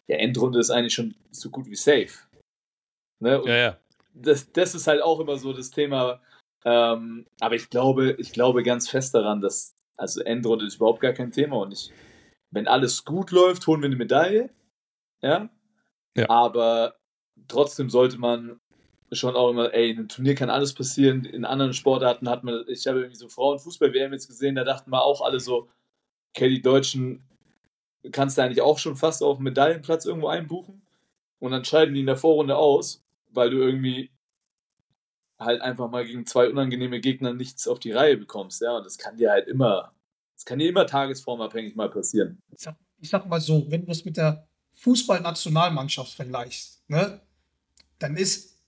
der 0.08 0.20
Endrunde 0.20 0.60
ist 0.60 0.70
eigentlich 0.70 0.94
schon 0.94 1.16
so 1.32 1.50
gut 1.50 1.68
wie 1.68 1.76
safe. 1.76 2.10
Ne? 3.20 3.42
Ja, 3.46 3.56
ja. 3.56 3.78
das, 4.14 4.52
das 4.52 4.76
ist 4.76 4.88
halt 4.88 5.02
auch 5.02 5.20
immer 5.20 5.38
so 5.38 5.54
das 5.54 5.72
Thema. 5.72 6.22
Ähm, 6.66 7.26
aber 7.40 7.56
ich 7.56 7.70
glaube, 7.70 8.16
ich 8.20 8.34
glaube 8.34 8.64
ganz 8.64 8.90
fest 8.90 9.16
daran, 9.16 9.40
dass 9.42 9.76
also 9.98 10.22
Endrunde 10.22 10.66
ist 10.66 10.76
überhaupt 10.76 11.02
gar 11.02 11.14
kein 11.14 11.32
Thema 11.32 11.58
und 11.58 11.74
ich, 11.74 11.92
wenn 12.52 12.68
alles 12.68 13.06
gut 13.06 13.32
läuft, 13.32 13.68
holen 13.68 13.82
wir 13.82 13.88
eine 13.88 13.96
Medaille. 13.96 14.50
Ja. 15.22 15.50
Ja. 16.18 16.30
Aber 16.30 16.96
trotzdem 17.48 17.90
sollte 17.90 18.18
man 18.18 18.60
schon 19.12 19.36
auch 19.36 19.50
immer, 19.50 19.74
ey, 19.74 19.92
in 19.92 19.98
einem 19.98 20.10
Turnier 20.10 20.36
kann 20.36 20.50
alles 20.50 20.74
passieren. 20.74 21.26
In 21.26 21.46
anderen 21.46 21.74
Sportarten 21.74 22.30
hat 22.30 22.44
man, 22.44 22.64
ich 22.68 22.88
habe 22.88 23.00
irgendwie 23.00 23.18
so 23.18 23.30
Frauenfußball-WM 23.30 24.14
jetzt 24.14 24.28
gesehen, 24.28 24.56
da 24.56 24.64
dachten 24.64 24.92
wir 24.92 25.04
auch 25.04 25.22
alle 25.22 25.40
so, 25.40 25.70
okay, 26.36 26.50
die 26.50 26.62
Deutschen 26.62 27.24
kannst 28.12 28.38
du 28.38 28.44
eigentlich 28.44 28.62
auch 28.62 28.78
schon 28.78 28.96
fast 28.96 29.24
auf 29.24 29.38
dem 29.38 29.44
Medaillenplatz 29.44 30.06
irgendwo 30.06 30.28
einbuchen. 30.28 30.82
Und 31.40 31.52
dann 31.52 31.66
scheiden 31.66 31.94
die 31.94 32.02
in 32.02 32.06
der 32.06 32.18
Vorrunde 32.18 32.58
aus, 32.58 33.04
weil 33.32 33.50
du 33.50 33.58
irgendwie 33.58 34.12
halt 35.40 35.62
einfach 35.62 35.90
mal 35.90 36.06
gegen 36.06 36.26
zwei 36.26 36.50
unangenehme 36.50 37.00
Gegner 37.00 37.34
nichts 37.34 37.68
auf 37.68 37.80
die 37.80 37.92
Reihe 37.92 38.18
bekommst, 38.18 38.62
ja. 38.62 38.76
Und 38.78 38.86
das 38.86 38.98
kann 38.98 39.18
dir 39.18 39.32
halt 39.32 39.48
immer, 39.48 39.94
das 40.36 40.46
kann 40.46 40.60
dir 40.60 40.70
immer 40.70 40.86
tagesformabhängig 40.86 41.76
mal 41.76 41.90
passieren. 41.90 42.42
Ich 42.52 42.60
sag, 42.60 42.76
ich 43.00 43.10
sag 43.10 43.26
mal 43.28 43.40
so, 43.40 43.66
wenn 43.72 43.86
du 43.86 43.92
es 43.92 44.04
mit 44.04 44.18
der 44.18 44.48
Fußballnationalmannschaft 44.76 46.14
vergleichst, 46.14 46.84
ne, 46.90 47.22
dann 48.00 48.18
ist, 48.18 48.59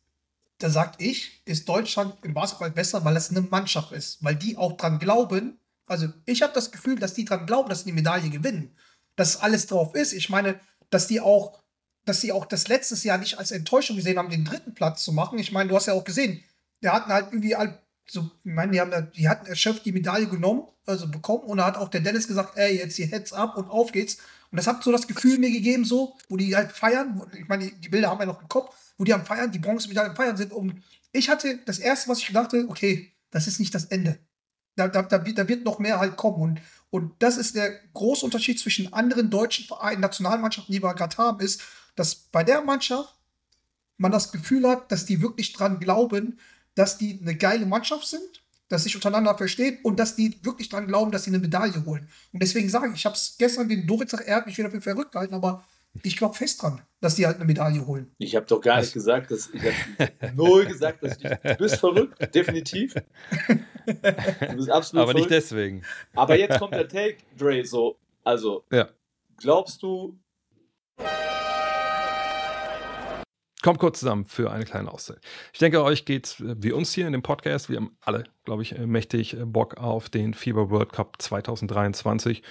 da 0.61 0.69
sagt 0.69 1.01
ich, 1.01 1.41
ist 1.45 1.67
Deutschland 1.67 2.15
im 2.23 2.33
Basketball 2.33 2.71
besser, 2.71 3.03
weil 3.03 3.17
es 3.17 3.31
eine 3.31 3.41
Mannschaft 3.41 3.91
ist, 3.91 4.23
weil 4.23 4.35
die 4.35 4.57
auch 4.57 4.77
dran 4.77 4.99
glauben. 4.99 5.59
Also 5.87 6.07
ich 6.25 6.43
habe 6.43 6.53
das 6.53 6.71
Gefühl, 6.71 6.99
dass 6.99 7.15
die 7.15 7.25
dran 7.25 7.47
glauben, 7.47 7.67
dass 7.67 7.79
sie 7.79 7.85
die 7.85 7.93
Medaille 7.93 8.29
gewinnen, 8.29 8.75
dass 9.15 9.37
alles 9.37 9.65
drauf 9.65 9.95
ist. 9.95 10.13
Ich 10.13 10.29
meine, 10.29 10.59
dass 10.91 11.07
die 11.07 11.19
auch, 11.19 11.59
dass 12.05 12.21
sie 12.21 12.31
auch 12.31 12.45
das 12.45 12.67
letztes 12.67 13.03
Jahr 13.03 13.17
nicht 13.17 13.39
als 13.39 13.51
Enttäuschung 13.51 13.95
gesehen 13.95 14.19
haben, 14.19 14.29
den 14.29 14.45
dritten 14.45 14.75
Platz 14.75 15.03
zu 15.03 15.11
machen. 15.11 15.39
Ich 15.39 15.51
meine, 15.51 15.69
du 15.69 15.75
hast 15.75 15.87
ja 15.87 15.93
auch 15.93 16.03
gesehen, 16.03 16.43
der 16.83 16.93
hatten 16.93 17.11
halt 17.11 17.27
irgendwie 17.31 17.55
so, 18.07 18.29
ich 18.43 18.51
meine, 18.53 18.71
die 18.71 18.81
haben, 18.81 19.11
die 19.15 19.27
hatten 19.27 19.47
erschöpft 19.47 19.85
die 19.85 19.91
Medaille 19.91 20.27
genommen, 20.27 20.67
also 20.85 21.09
bekommen, 21.09 21.43
und 21.43 21.57
da 21.57 21.65
hat 21.65 21.77
auch 21.77 21.89
der 21.89 22.01
Dennis 22.01 22.27
gesagt, 22.27 22.57
ey, 22.57 22.77
jetzt 22.77 22.95
hier 22.95 23.07
Heads 23.07 23.33
up 23.33 23.57
und 23.57 23.69
auf 23.69 23.91
geht's. 23.91 24.17
Und 24.51 24.57
das 24.57 24.67
hat 24.67 24.83
so 24.83 24.91
das 24.91 25.07
Gefühl 25.07 25.39
mir 25.39 25.51
gegeben, 25.51 25.85
so, 25.85 26.15
wo 26.27 26.37
die 26.37 26.55
halt 26.55 26.71
feiern, 26.71 27.21
ich 27.33 27.47
meine, 27.47 27.65
die, 27.65 27.75
die 27.79 27.89
Bilder 27.89 28.09
haben 28.09 28.19
wir 28.19 28.25
noch 28.25 28.41
im 28.41 28.49
Kopf, 28.49 28.75
wo 29.01 29.03
die 29.03 29.15
am 29.15 29.25
Feiern, 29.25 29.51
die 29.51 29.57
Bronzemedaille 29.57 30.11
am 30.11 30.15
Feiern 30.15 30.37
sind. 30.37 30.53
Und 30.53 30.83
ich 31.11 31.27
hatte 31.27 31.57
das 31.65 31.79
erste, 31.79 32.07
was 32.07 32.19
ich 32.19 32.31
dachte, 32.31 32.65
okay, 32.69 33.11
das 33.31 33.47
ist 33.47 33.59
nicht 33.59 33.73
das 33.73 33.85
Ende. 33.85 34.19
Da, 34.75 34.87
da, 34.87 35.01
da, 35.01 35.25
wird- 35.25 35.39
da 35.39 35.47
wird 35.47 35.65
noch 35.65 35.79
mehr 35.79 35.99
halt 35.99 36.17
kommen. 36.17 36.39
Und, 36.39 36.61
Und 36.91 37.13
das 37.17 37.37
ist 37.37 37.55
der 37.55 37.71
große 37.95 38.23
Unterschied 38.23 38.59
zwischen 38.59 38.93
anderen 38.93 39.31
deutschen 39.31 39.65
Vereinen, 39.65 40.01
Nationalmannschaften, 40.01 40.71
die 40.71 40.83
wir 40.83 40.93
gerade 40.93 41.17
haben, 41.17 41.39
ist, 41.39 41.61
dass 41.95 42.13
bei 42.13 42.43
der 42.43 42.61
Mannschaft 42.61 43.15
man 43.97 44.11
das 44.11 44.31
Gefühl 44.31 44.67
hat, 44.69 44.91
dass 44.91 45.05
die 45.07 45.19
wirklich 45.21 45.51
dran 45.51 45.79
glauben, 45.79 46.39
dass 46.75 46.99
die 46.99 47.19
eine 47.21 47.35
geile 47.35 47.65
Mannschaft 47.65 48.05
sind, 48.05 48.43
dass 48.69 48.83
sich 48.83 48.95
untereinander 48.95 49.35
versteht 49.35 49.83
und 49.83 49.99
dass 49.99 50.15
die 50.15 50.37
wirklich 50.45 50.69
dran 50.69 50.85
glauben, 50.85 51.11
dass 51.11 51.23
sie 51.23 51.31
eine 51.31 51.39
Medaille 51.39 51.85
holen. 51.85 52.07
Und 52.33 52.43
deswegen 52.43 52.69
sage 52.69 52.89
ich, 52.89 52.93
ich 52.95 53.05
habe 53.07 53.15
es 53.15 53.35
gestern 53.39 53.67
den 53.67 53.87
Doritz, 53.87 54.13
er 54.13 54.35
hat 54.35 54.45
mich 54.45 54.57
wieder 54.59 54.69
für 54.69 54.79
verrückt 54.79 55.11
gehalten, 55.11 55.33
aber 55.33 55.65
ich 56.03 56.15
glaube 56.17 56.35
fest 56.35 56.61
dran, 56.61 56.81
dass 57.01 57.15
die 57.15 57.25
halt 57.25 57.37
eine 57.37 57.45
Medaille 57.45 57.85
holen. 57.85 58.11
Ich 58.17 58.35
habe 58.35 58.45
doch 58.45 58.61
gar 58.61 58.79
nicht 58.79 58.93
gesagt, 58.93 59.31
dass 59.31 59.49
ich 59.53 59.61
habe 59.61 60.33
null 60.35 60.65
gesagt, 60.65 61.03
dass 61.03 61.17
ich, 61.17 61.23
du 61.23 61.55
bist 61.57 61.77
verrückt, 61.77 62.33
definitiv. 62.33 62.93
Du 63.85 64.55
bist 64.55 64.69
absolut 64.69 65.03
Aber 65.03 65.13
nicht 65.13 65.27
verrückt. 65.27 65.31
deswegen. 65.31 65.83
Aber 66.15 66.37
jetzt 66.37 66.59
kommt 66.59 66.73
der 66.73 66.87
Take, 66.87 67.17
Dre, 67.37 67.65
so, 67.65 67.97
also, 68.23 68.63
Ja. 68.71 68.89
glaubst 69.37 69.81
du, 69.83 70.17
Kommt 73.63 73.77
kurz 73.77 73.99
zusammen 73.99 74.25
für 74.25 74.49
eine 74.51 74.65
kleine 74.65 74.91
Auszeit. 74.91 75.19
Ich 75.53 75.59
denke, 75.59 75.83
euch 75.83 76.05
geht 76.05 76.35
wie 76.39 76.71
uns 76.71 76.93
hier 76.93 77.05
in 77.05 77.11
dem 77.11 77.21
Podcast. 77.21 77.69
Wir 77.69 77.77
haben 77.77 77.95
alle, 78.01 78.23
glaube 78.43 78.63
ich, 78.63 78.75
äh, 78.75 78.87
mächtig 78.87 79.35
äh, 79.37 79.45
Bock 79.45 79.77
auf 79.77 80.09
den 80.09 80.33
FIBA 80.33 80.71
World 80.71 80.91
Cup 80.91 81.21
2023. 81.21 82.41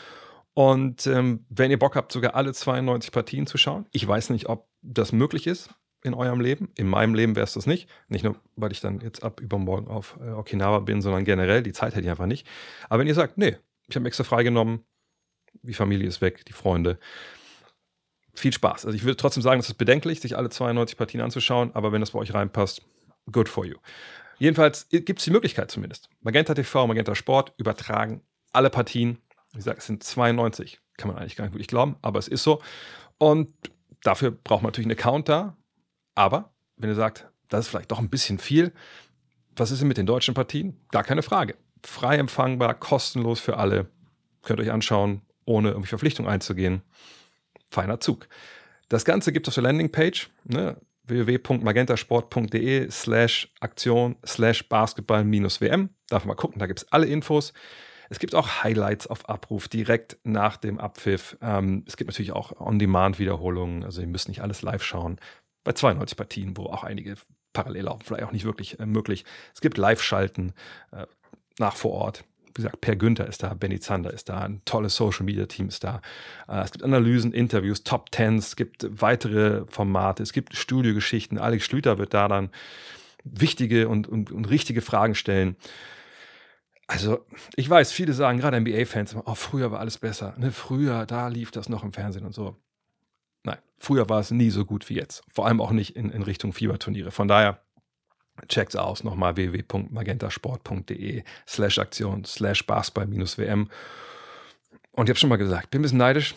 Und 0.55 1.07
ähm, 1.07 1.47
wenn 1.49 1.71
ihr 1.71 1.79
Bock 1.79 1.97
habt, 1.97 2.13
sogar 2.13 2.35
alle 2.35 2.53
92 2.53 3.13
Partien 3.13 3.47
zu 3.47 3.57
schauen, 3.57 3.87
ich 3.93 4.07
weiß 4.07 4.31
nicht, 4.31 4.49
ob 4.49 4.69
das 4.83 5.13
möglich 5.13 5.47
ist 5.47 5.71
in 6.03 6.15
eurem 6.15 6.41
Leben. 6.41 6.71
In 6.77 6.89
meinem 6.89 7.15
Leben 7.15 7.37
wäre 7.37 7.45
es 7.45 7.53
das 7.53 7.67
nicht. 7.67 7.89
Nicht 8.09 8.25
nur, 8.25 8.37
weil 8.57 8.73
ich 8.73 8.81
dann 8.81 9.01
jetzt 9.01 9.23
ab 9.23 9.41
übermorgen 9.41 9.89
auf 9.89 10.19
äh, 10.21 10.31
Okinawa 10.31 10.81
bin, 10.81 11.03
sondern 11.03 11.25
generell. 11.25 11.63
Die 11.63 11.73
Zeit 11.73 11.95
hätte 11.95 12.05
ich 12.05 12.11
einfach 12.11 12.27
nicht. 12.27 12.47
Aber 12.89 13.01
wenn 13.01 13.07
ihr 13.07 13.15
sagt, 13.15 13.39
nee, 13.39 13.57
ich 13.89 13.97
habe 13.97 14.07
extra 14.07 14.25
freigenommen, 14.25 14.85
die 15.63 15.75
Familie 15.75 16.09
ist 16.09 16.21
weg, 16.21 16.45
die 16.47 16.53
Freunde, 16.53 16.99
viel 18.35 18.53
Spaß. 18.53 18.87
Also 18.87 18.97
ich 18.97 19.05
würde 19.05 19.17
trotzdem 19.17 19.43
sagen, 19.43 19.61
es 19.61 19.69
ist 19.69 19.75
bedenklich, 19.75 20.21
sich 20.21 20.37
alle 20.37 20.49
92 20.49 20.97
Partien 20.97 21.21
anzuschauen, 21.21 21.75
aber 21.75 21.93
wenn 21.93 22.01
das 22.01 22.13
bei 22.13 22.19
euch 22.19 22.33
reinpasst, 22.33 22.83
good 23.31 23.49
for 23.49 23.67
you. 23.67 23.77
Jedenfalls 24.39 24.89
gibt 24.89 25.19
es 25.19 25.25
die 25.25 25.31
Möglichkeit 25.31 25.71
zumindest. 25.71 26.09
Magenta 26.21 26.55
TV, 26.55 26.87
Magenta 26.87 27.15
Sport 27.15 27.53
übertragen 27.59 28.23
alle 28.53 28.71
Partien. 28.71 29.19
Wie 29.53 29.59
gesagt, 29.59 29.79
es 29.79 29.87
sind 29.87 30.03
92. 30.03 30.81
Kann 30.97 31.09
man 31.09 31.19
eigentlich 31.19 31.37
gar 31.37 31.45
nicht 31.45 31.55
wirklich 31.55 31.69
glauben, 31.69 31.97
aber 32.03 32.19
es 32.19 32.29
ist 32.29 32.43
so. 32.43 32.61
Und 33.19 33.53
dafür 34.03 34.31
braucht 34.31 34.63
man 34.63 34.69
natürlich 34.69 34.87
einen 34.87 34.99
Account 34.99 35.29
da. 35.29 35.57
Aber 36.15 36.53
wenn 36.77 36.91
ihr 36.91 36.97
sagt, 36.97 37.29
das 37.49 37.61
ist 37.61 37.69
vielleicht 37.69 37.91
doch 37.91 37.99
ein 37.99 38.11
bisschen 38.11 38.39
viel, 38.39 38.73
was 39.57 39.71
ist 39.71 39.81
denn 39.81 39.89
mit 39.89 39.97
den 39.97 40.07
deutschen 40.07 40.35
Partien? 40.35 40.77
Gar 40.91 41.05
keine 41.05 41.23
Frage. 41.23 41.57
Frei 41.85 42.17
empfangbar, 42.17 42.75
kostenlos 42.75 43.41
für 43.41 43.57
alle. 43.57 43.89
Könnt 44.43 44.61
ihr 44.61 44.65
euch 44.65 44.73
anschauen, 44.73 45.23
ohne 45.45 45.71
irgendwie 45.71 45.89
Verpflichtung 45.89 46.29
einzugehen 46.29 46.83
feiner 47.71 48.01
Zug. 48.01 48.29
Das 48.89 49.05
Ganze 49.05 49.33
gibt 49.33 49.47
es 49.47 49.53
auf 49.53 49.55
der 49.55 49.63
Landingpage, 49.63 50.31
ne, 50.45 50.77
www.magentasport.de 51.05 52.91
slash 52.91 53.49
Aktion 53.61 54.17
slash 54.27 54.69
Basketball 54.69 55.25
minus 55.25 55.61
WM. 55.61 55.91
Darf 56.09 56.25
mal 56.25 56.35
gucken, 56.35 56.59
da 56.59 56.67
gibt 56.67 56.81
es 56.81 56.93
alle 56.93 57.07
Infos. 57.07 57.53
Es 58.11 58.19
gibt 58.19 58.35
auch 58.35 58.63
Highlights 58.63 59.07
auf 59.07 59.29
Abruf 59.29 59.69
direkt 59.69 60.19
nach 60.25 60.57
dem 60.57 60.79
Abpfiff. 60.79 61.39
Ähm, 61.41 61.85
es 61.87 61.97
gibt 61.97 62.09
natürlich 62.11 62.33
auch 62.33 62.61
On-Demand-Wiederholungen, 62.61 63.85
also 63.85 64.01
ihr 64.03 64.09
müsst 64.09 64.29
nicht 64.29 64.43
alles 64.43 64.63
live 64.63 64.83
schauen. 64.83 65.19
Bei 65.65 65.73
92 65.73 66.17
Partien, 66.17 66.57
wo 66.57 66.67
auch 66.67 66.85
einige 66.85 67.15
parallel 67.53 67.85
laufen, 67.85 68.03
vielleicht 68.05 68.25
auch 68.25 68.33
nicht 68.33 68.45
wirklich 68.45 68.79
äh, 68.81 68.87
möglich. 68.87 69.25
Es 69.55 69.61
gibt 69.61 69.79
Live-Schalten 69.79 70.53
äh, 70.93 71.07
nach 71.59 71.77
vor 71.77 71.93
Ort 71.93 72.25
wie 72.51 72.63
gesagt, 72.63 72.81
Per 72.81 72.97
Günther 72.97 73.29
ist 73.29 73.45
da, 73.45 73.55
Benny 73.55 73.79
Zander 73.79 74.13
ist 74.13 74.29
da, 74.29 74.41
ein 74.41 74.61
tolles 74.65 74.97
Social 74.97 75.25
Media 75.25 75.47
Team 75.47 75.69
ist 75.69 75.85
da. 75.85 76.01
Äh, 76.49 76.63
es 76.63 76.73
gibt 76.73 76.85
Analysen, 76.85 77.33
Interviews, 77.33 77.85
Top 77.85 78.11
Tens, 78.11 78.49
es 78.49 78.57
gibt 78.57 78.87
weitere 78.91 79.65
Formate, 79.69 80.23
es 80.23 80.33
gibt 80.33 80.57
Studiogeschichten. 80.57 81.39
Alex 81.39 81.65
Schlüter 81.65 81.99
wird 81.99 82.13
da 82.13 82.27
dann 82.29 82.51
wichtige 83.25 83.89
und, 83.89 84.09
und, 84.09 84.33
und 84.33 84.47
richtige 84.47 84.81
Fragen 84.81 85.15
stellen. 85.15 85.57
Also, 86.91 87.25
ich 87.55 87.71
weiß, 87.71 87.93
viele 87.93 88.13
sagen, 88.15 88.41
gerade 88.41 88.61
NBA-Fans, 88.61 89.15
oh, 89.25 89.37
früher 89.37 89.71
war 89.71 89.79
alles 89.79 89.99
besser. 89.99 90.35
Ne, 90.39 90.51
früher, 90.51 91.07
da 91.07 91.29
lief 91.29 91.53
das 91.53 91.69
noch 91.69 91.85
im 91.85 91.93
Fernsehen 91.93 92.27
und 92.27 92.35
so. 92.35 92.57
Nein, 93.45 93.59
früher 93.79 94.09
war 94.09 94.19
es 94.19 94.33
nie 94.33 94.51
so 94.51 94.65
gut 94.65 94.89
wie 94.89 94.95
jetzt. 94.95 95.23
Vor 95.33 95.47
allem 95.47 95.61
auch 95.61 95.71
nicht 95.71 95.95
in, 95.95 96.11
in 96.11 96.25
Richtung 96.25 96.53
Fieberturniere. 96.53 97.13
Von 97.13 97.29
daher, 97.29 97.63
Checkt's 98.49 98.75
aus, 98.75 99.05
nochmal 99.05 99.37
www.magentasport.de 99.37 101.23
slash 101.47 101.79
Aktion 101.79 102.25
slash 102.25 102.67
Basketball-WM. 102.67 103.71
Und 104.91 105.07
ich 105.07 105.11
habe 105.11 105.19
schon 105.21 105.29
mal 105.29 105.37
gesagt, 105.37 105.71
bin 105.71 105.79
ein 105.79 105.83
bisschen 105.83 105.99
neidisch, 105.99 106.35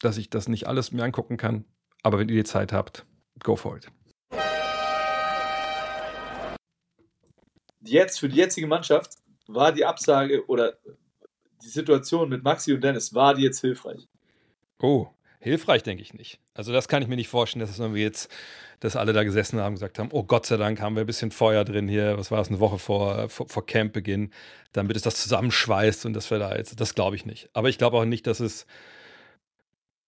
dass 0.00 0.16
ich 0.16 0.30
das 0.30 0.48
nicht 0.48 0.66
alles 0.68 0.90
mir 0.90 1.04
angucken 1.04 1.36
kann. 1.36 1.66
Aber 2.02 2.18
wenn 2.18 2.30
ihr 2.30 2.36
die 2.36 2.44
Zeit 2.44 2.72
habt, 2.72 3.04
go 3.40 3.56
for 3.56 3.76
it. 3.76 3.90
jetzt 7.86 8.20
für 8.20 8.28
die 8.28 8.36
jetzige 8.36 8.66
Mannschaft 8.66 9.18
war 9.46 9.72
die 9.72 9.84
Absage 9.84 10.46
oder 10.46 10.74
die 11.62 11.68
Situation 11.68 12.28
mit 12.28 12.42
Maxi 12.42 12.72
und 12.72 12.82
Dennis, 12.82 13.14
war 13.14 13.34
die 13.34 13.42
jetzt 13.42 13.60
hilfreich? 13.60 14.06
Oh, 14.80 15.08
hilfreich 15.40 15.82
denke 15.82 16.02
ich 16.02 16.14
nicht. 16.14 16.38
Also 16.54 16.72
das 16.72 16.88
kann 16.88 17.02
ich 17.02 17.08
mir 17.08 17.16
nicht 17.16 17.28
vorstellen, 17.28 17.60
dass 17.60 17.70
es 17.70 17.78
irgendwie 17.78 18.02
jetzt, 18.02 18.30
dass 18.80 18.96
alle 18.96 19.12
da 19.12 19.24
gesessen 19.24 19.60
haben 19.60 19.68
und 19.68 19.74
gesagt 19.74 19.98
haben, 19.98 20.10
oh 20.12 20.24
Gott 20.24 20.46
sei 20.46 20.56
Dank 20.56 20.80
haben 20.80 20.96
wir 20.96 21.04
ein 21.04 21.06
bisschen 21.06 21.30
Feuer 21.30 21.64
drin 21.64 21.88
hier, 21.88 22.18
was 22.18 22.30
war 22.30 22.40
es, 22.40 22.48
eine 22.48 22.60
Woche 22.60 22.78
vor, 22.78 23.28
vor, 23.28 23.48
vor 23.48 23.66
Campbeginn, 23.66 24.30
damit 24.72 24.96
es 24.96 25.02
das 25.02 25.22
zusammenschweißt 25.22 26.06
und 26.06 26.14
dass 26.14 26.30
wir 26.30 26.38
da 26.38 26.56
jetzt, 26.56 26.78
das 26.80 26.94
glaube 26.94 27.16
ich 27.16 27.24
nicht. 27.26 27.48
Aber 27.52 27.68
ich 27.68 27.78
glaube 27.78 27.96
auch 27.96 28.04
nicht, 28.04 28.26
dass 28.26 28.40
es 28.40 28.66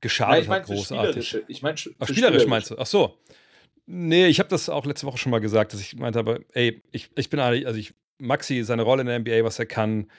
geschadet 0.01 0.43
ich 0.43 0.49
meine 0.49 0.61
hat 0.61 0.67
großartig. 0.67 1.39
Ich 1.49 1.63
meine 1.63 1.77
Ach, 1.99 2.09
spielerisch 2.09 2.47
meinst 2.47 2.71
du? 2.71 2.79
Ach 2.79 2.87
so. 2.87 3.19
Nee, 3.87 4.27
ich 4.27 4.41
habe 4.41 4.49
das 4.49 4.69
auch 4.69 4.85
letzte 4.85 5.07
Woche 5.07 5.19
schon 5.19 5.31
mal 5.31 5.41
gesagt, 5.41 5.73
dass 5.73 5.81
ich 5.81 5.95
meinte, 5.97 6.19
aber 6.19 6.41
ey, 6.53 6.83
ich, 6.91 7.11
ich 7.15 7.31
bin 7.31 7.39
eigentlich, 7.39 7.67
also 7.67 7.79
ich, 7.79 7.95
Maxi, 8.19 8.63
seine 8.65 8.83
Rolle 8.83 9.03
in 9.03 9.07
der 9.07 9.19
NBA, 9.19 9.45
was 9.45 9.59
er 9.59 9.67
kann, 9.67 10.11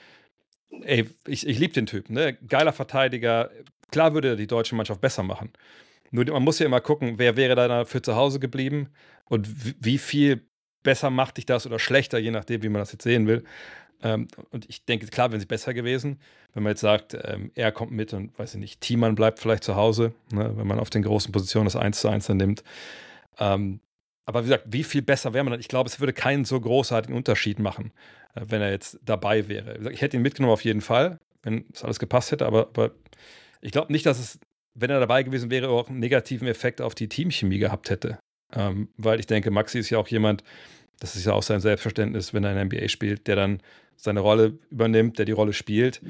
ey, 0.82 1.08
ich, 1.26 1.46
ich 1.46 1.58
liebe 1.58 1.72
den 1.72 1.86
Typen, 1.86 2.14
ne? 2.14 2.34
Geiler 2.34 2.72
Verteidiger. 2.72 3.50
Klar 3.90 4.14
würde 4.14 4.28
er 4.28 4.36
die 4.36 4.46
deutsche 4.46 4.74
Mannschaft 4.74 5.00
besser 5.00 5.22
machen. 5.22 5.50
Nur 6.10 6.24
man 6.26 6.42
muss 6.42 6.58
ja 6.58 6.66
immer 6.66 6.80
gucken, 6.80 7.18
wer 7.18 7.36
wäre 7.36 7.54
da 7.54 7.84
für 7.84 8.02
zu 8.02 8.16
Hause 8.16 8.40
geblieben 8.40 8.88
und 9.26 9.64
wie, 9.64 9.74
wie 9.80 9.98
viel 9.98 10.48
besser 10.82 11.10
macht 11.10 11.36
dich 11.36 11.46
das 11.46 11.66
oder 11.66 11.78
schlechter, 11.78 12.18
je 12.18 12.30
nachdem, 12.30 12.62
wie 12.62 12.68
man 12.68 12.80
das 12.80 12.92
jetzt 12.92 13.04
sehen 13.04 13.26
will. 13.26 13.44
Ähm, 14.02 14.28
und 14.50 14.68
ich 14.68 14.84
denke, 14.84 15.06
klar, 15.06 15.32
wenn 15.32 15.40
sie 15.40 15.46
besser 15.46 15.74
gewesen, 15.74 16.20
wenn 16.54 16.62
man 16.62 16.70
jetzt 16.70 16.80
sagt, 16.80 17.16
ähm, 17.24 17.50
er 17.54 17.72
kommt 17.72 17.92
mit 17.92 18.12
und 18.12 18.38
weiß 18.38 18.54
ich 18.54 18.60
nicht, 18.60 18.80
Thiemann 18.80 19.14
bleibt 19.14 19.38
vielleicht 19.40 19.64
zu 19.64 19.74
Hause, 19.74 20.12
ne, 20.32 20.56
wenn 20.56 20.66
man 20.66 20.78
auf 20.78 20.90
den 20.90 21.02
großen 21.02 21.32
Positionen 21.32 21.66
das 21.66 21.76
1 21.76 22.00
zu 22.00 22.08
1 22.08 22.26
dann 22.26 22.36
nimmt. 22.36 22.62
Ähm, 23.38 23.80
aber 24.28 24.42
wie 24.42 24.48
gesagt, 24.48 24.64
wie 24.66 24.84
viel 24.84 25.00
besser 25.00 25.32
wäre 25.32 25.42
man 25.42 25.52
dann? 25.52 25.60
Ich 25.60 25.68
glaube, 25.68 25.88
es 25.88 26.00
würde 26.00 26.12
keinen 26.12 26.44
so 26.44 26.60
großartigen 26.60 27.16
Unterschied 27.16 27.58
machen, 27.58 27.92
äh, 28.34 28.42
wenn 28.46 28.60
er 28.60 28.70
jetzt 28.70 29.00
dabei 29.02 29.48
wäre. 29.48 29.90
Ich 29.90 30.02
hätte 30.02 30.18
ihn 30.18 30.22
mitgenommen 30.22 30.52
auf 30.52 30.64
jeden 30.64 30.82
Fall, 30.82 31.18
wenn 31.42 31.64
es 31.72 31.82
alles 31.82 31.98
gepasst 31.98 32.30
hätte, 32.30 32.44
aber, 32.44 32.68
aber 32.74 32.90
ich 33.62 33.72
glaube 33.72 33.90
nicht, 33.90 34.04
dass 34.04 34.18
es, 34.18 34.38
wenn 34.74 34.90
er 34.90 35.00
dabei 35.00 35.22
gewesen 35.22 35.50
wäre, 35.50 35.70
auch 35.70 35.88
einen 35.88 35.98
negativen 35.98 36.46
Effekt 36.46 36.82
auf 36.82 36.94
die 36.94 37.08
Teamchemie 37.08 37.58
gehabt 37.58 37.88
hätte. 37.88 38.18
Ähm, 38.54 38.88
weil 38.98 39.18
ich 39.18 39.26
denke, 39.26 39.50
Maxi 39.50 39.78
ist 39.78 39.88
ja 39.88 39.96
auch 39.96 40.08
jemand, 40.08 40.44
das 41.00 41.16
ist 41.16 41.24
ja 41.24 41.32
auch 41.32 41.42
sein 41.42 41.62
Selbstverständnis, 41.62 42.34
wenn 42.34 42.44
er 42.44 42.50
in 42.50 42.68
der 42.68 42.80
NBA 42.80 42.88
spielt, 42.88 43.28
der 43.28 43.36
dann 43.36 43.62
seine 43.96 44.20
Rolle 44.20 44.58
übernimmt, 44.68 45.18
der 45.18 45.24
die 45.24 45.32
Rolle 45.32 45.54
spielt 45.54 46.02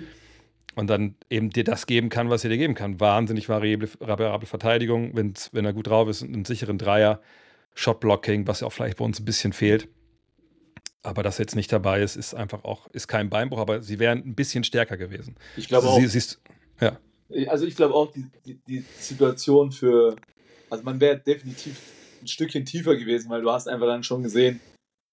und 0.74 0.90
dann 0.90 1.14
eben 1.30 1.50
dir 1.50 1.62
das 1.62 1.86
geben 1.86 2.08
kann, 2.08 2.30
was 2.30 2.42
er 2.42 2.50
dir 2.50 2.58
geben 2.58 2.74
kann. 2.74 2.98
Wahnsinnig 2.98 3.48
variable, 3.48 3.88
variable 4.00 4.48
Verteidigung, 4.48 5.12
wenn 5.14 5.64
er 5.64 5.72
gut 5.72 5.86
drauf 5.86 6.08
ist, 6.08 6.24
einen 6.24 6.44
sicheren 6.44 6.78
Dreier, 6.78 7.20
Shotblocking, 7.78 8.48
was 8.48 8.60
ja 8.60 8.66
auch 8.66 8.72
vielleicht 8.72 8.98
bei 8.98 9.04
uns 9.04 9.20
ein 9.20 9.24
bisschen 9.24 9.52
fehlt. 9.52 9.88
Aber 11.02 11.22
dass 11.22 11.38
jetzt 11.38 11.54
nicht 11.54 11.72
dabei 11.72 12.02
ist, 12.02 12.16
ist 12.16 12.34
einfach 12.34 12.64
auch, 12.64 12.88
ist 12.88 13.06
kein 13.06 13.30
Beinbruch, 13.30 13.58
aber 13.58 13.82
sie 13.82 14.00
wären 14.00 14.18
ein 14.18 14.34
bisschen 14.34 14.64
stärker 14.64 14.96
gewesen. 14.96 15.36
Ich 15.56 15.68
glaube 15.68 15.86
Also 15.86 15.96
auch. 15.96 16.00
sie, 16.00 16.08
siehst, 16.08 16.40
ja. 16.80 16.98
Also 17.46 17.66
ich 17.66 17.76
glaube 17.76 17.94
auch, 17.94 18.10
die, 18.12 18.24
die, 18.44 18.54
die 18.66 18.84
Situation 18.98 19.70
für, 19.70 20.16
also 20.68 20.82
man 20.82 21.00
wäre 21.00 21.18
definitiv 21.20 21.76
ein 22.20 22.26
Stückchen 22.26 22.64
tiefer 22.64 22.96
gewesen, 22.96 23.30
weil 23.30 23.42
du 23.42 23.50
hast 23.52 23.68
einfach 23.68 23.86
dann 23.86 24.02
schon 24.02 24.24
gesehen, 24.24 24.60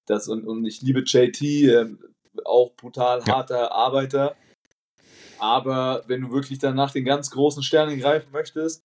dass, 0.08 0.28
und, 0.28 0.47
und 0.47 0.65
ich 0.65 0.82
liebe 0.82 1.01
JT, 1.01 1.41
ähm, 1.41 1.99
auch 2.45 2.71
brutal 2.75 3.19
Ja. 3.21 3.28
harter 3.28 3.71
Arbeiter, 3.73 4.36
aber 5.38 6.04
wenn 6.08 6.21
du 6.21 6.32
wirklich 6.32 6.58
dann 6.58 6.75
nach 6.75 6.91
den 6.91 7.06
ganz 7.06 7.30
großen 7.30 7.62
Sternen 7.62 7.99
greifen 7.99 8.32
möchtest, 8.32 8.82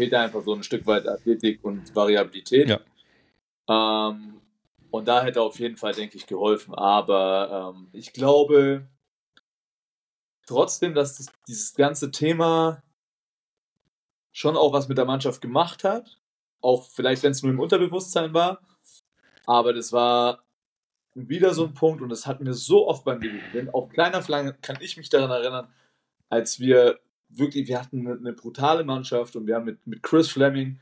fehlt 0.00 0.14
einfach 0.14 0.42
so 0.42 0.54
ein 0.54 0.62
Stück 0.62 0.86
weit 0.86 1.06
Athletik 1.06 1.62
und 1.62 1.94
Variabilität. 1.94 2.70
Ja. 2.70 4.08
Ähm, 4.08 4.40
und 4.90 5.06
da 5.06 5.22
hätte 5.22 5.42
auf 5.42 5.58
jeden 5.58 5.76
Fall, 5.76 5.92
denke 5.92 6.16
ich, 6.16 6.26
geholfen. 6.26 6.74
Aber 6.74 7.74
ähm, 7.76 7.88
ich 7.92 8.14
glaube 8.14 8.88
trotzdem, 10.46 10.94
dass 10.94 11.18
das, 11.18 11.26
dieses 11.46 11.74
ganze 11.74 12.10
Thema 12.10 12.82
schon 14.32 14.56
auch 14.56 14.72
was 14.72 14.88
mit 14.88 14.96
der 14.96 15.04
Mannschaft 15.04 15.42
gemacht 15.42 15.84
hat. 15.84 16.18
Auch 16.62 16.88
vielleicht, 16.88 17.22
wenn 17.22 17.32
es 17.32 17.42
nur 17.42 17.52
im 17.52 17.60
Unterbewusstsein 17.60 18.32
war. 18.32 18.62
Aber 19.44 19.74
das 19.74 19.92
war 19.92 20.44
wieder 21.14 21.52
so 21.52 21.66
ein 21.66 21.74
Punkt, 21.74 22.00
und 22.00 22.08
das 22.08 22.26
hatten 22.26 22.46
wir 22.46 22.54
so 22.54 22.88
oft 22.88 23.04
beim 23.04 23.20
Gewinnen. 23.20 23.68
Auf 23.68 23.90
kleiner 23.90 24.22
Flanke 24.22 24.56
kann 24.62 24.78
ich 24.80 24.96
mich 24.96 25.10
daran 25.10 25.30
erinnern, 25.30 25.68
als 26.30 26.58
wir 26.58 27.00
wirklich, 27.30 27.68
wir 27.68 27.80
hatten 27.80 28.06
eine, 28.06 28.18
eine 28.18 28.32
brutale 28.32 28.84
Mannschaft 28.84 29.36
und 29.36 29.46
wir 29.46 29.56
haben 29.56 29.64
mit, 29.64 29.86
mit 29.86 30.02
Chris 30.02 30.28
Fleming 30.30 30.80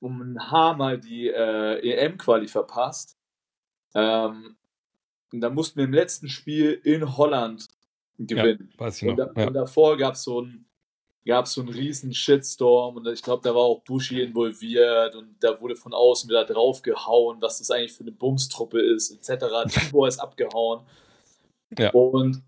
um 0.00 0.20
ein 0.20 0.50
Haar 0.50 0.76
mal 0.76 0.98
die 0.98 1.28
äh, 1.28 1.78
EM-Quali 1.78 2.46
verpasst. 2.46 3.16
Ähm, 3.94 4.56
und 5.32 5.40
da 5.40 5.50
mussten 5.50 5.78
wir 5.78 5.84
im 5.84 5.94
letzten 5.94 6.28
Spiel 6.28 6.72
in 6.84 7.16
Holland 7.16 7.66
gewinnen. 8.18 8.70
Ja, 8.72 8.80
weiß 8.80 9.02
ich 9.02 9.08
und, 9.08 9.18
noch. 9.18 9.32
da, 9.32 9.40
Ja. 9.40 9.48
und 9.48 9.54
davor 9.54 9.96
gab 9.96 10.14
es 10.14 10.22
so 10.24 10.40
einen 10.40 10.66
gab 11.26 11.48
so 11.48 11.62
einen 11.62 11.70
riesen 11.70 12.12
Shitstorm 12.12 12.96
und 12.96 13.08
ich 13.08 13.22
glaube, 13.22 13.42
da 13.42 13.54
war 13.54 13.62
auch 13.62 13.80
Bushi 13.82 14.20
involviert 14.20 15.16
und 15.16 15.36
da 15.40 15.58
wurde 15.58 15.74
von 15.74 15.94
außen 15.94 16.28
wieder 16.28 16.44
draufgehauen, 16.44 17.40
was 17.40 17.58
das 17.58 17.70
eigentlich 17.70 17.94
für 17.94 18.04
eine 18.04 18.12
Bumstruppe 18.12 18.78
ist, 18.78 19.10
etc. 19.10 19.44
Tibor 19.68 20.06
ist 20.06 20.18
abgehauen. 20.18 20.84
Ja. 21.78 21.90
Und 21.92 22.42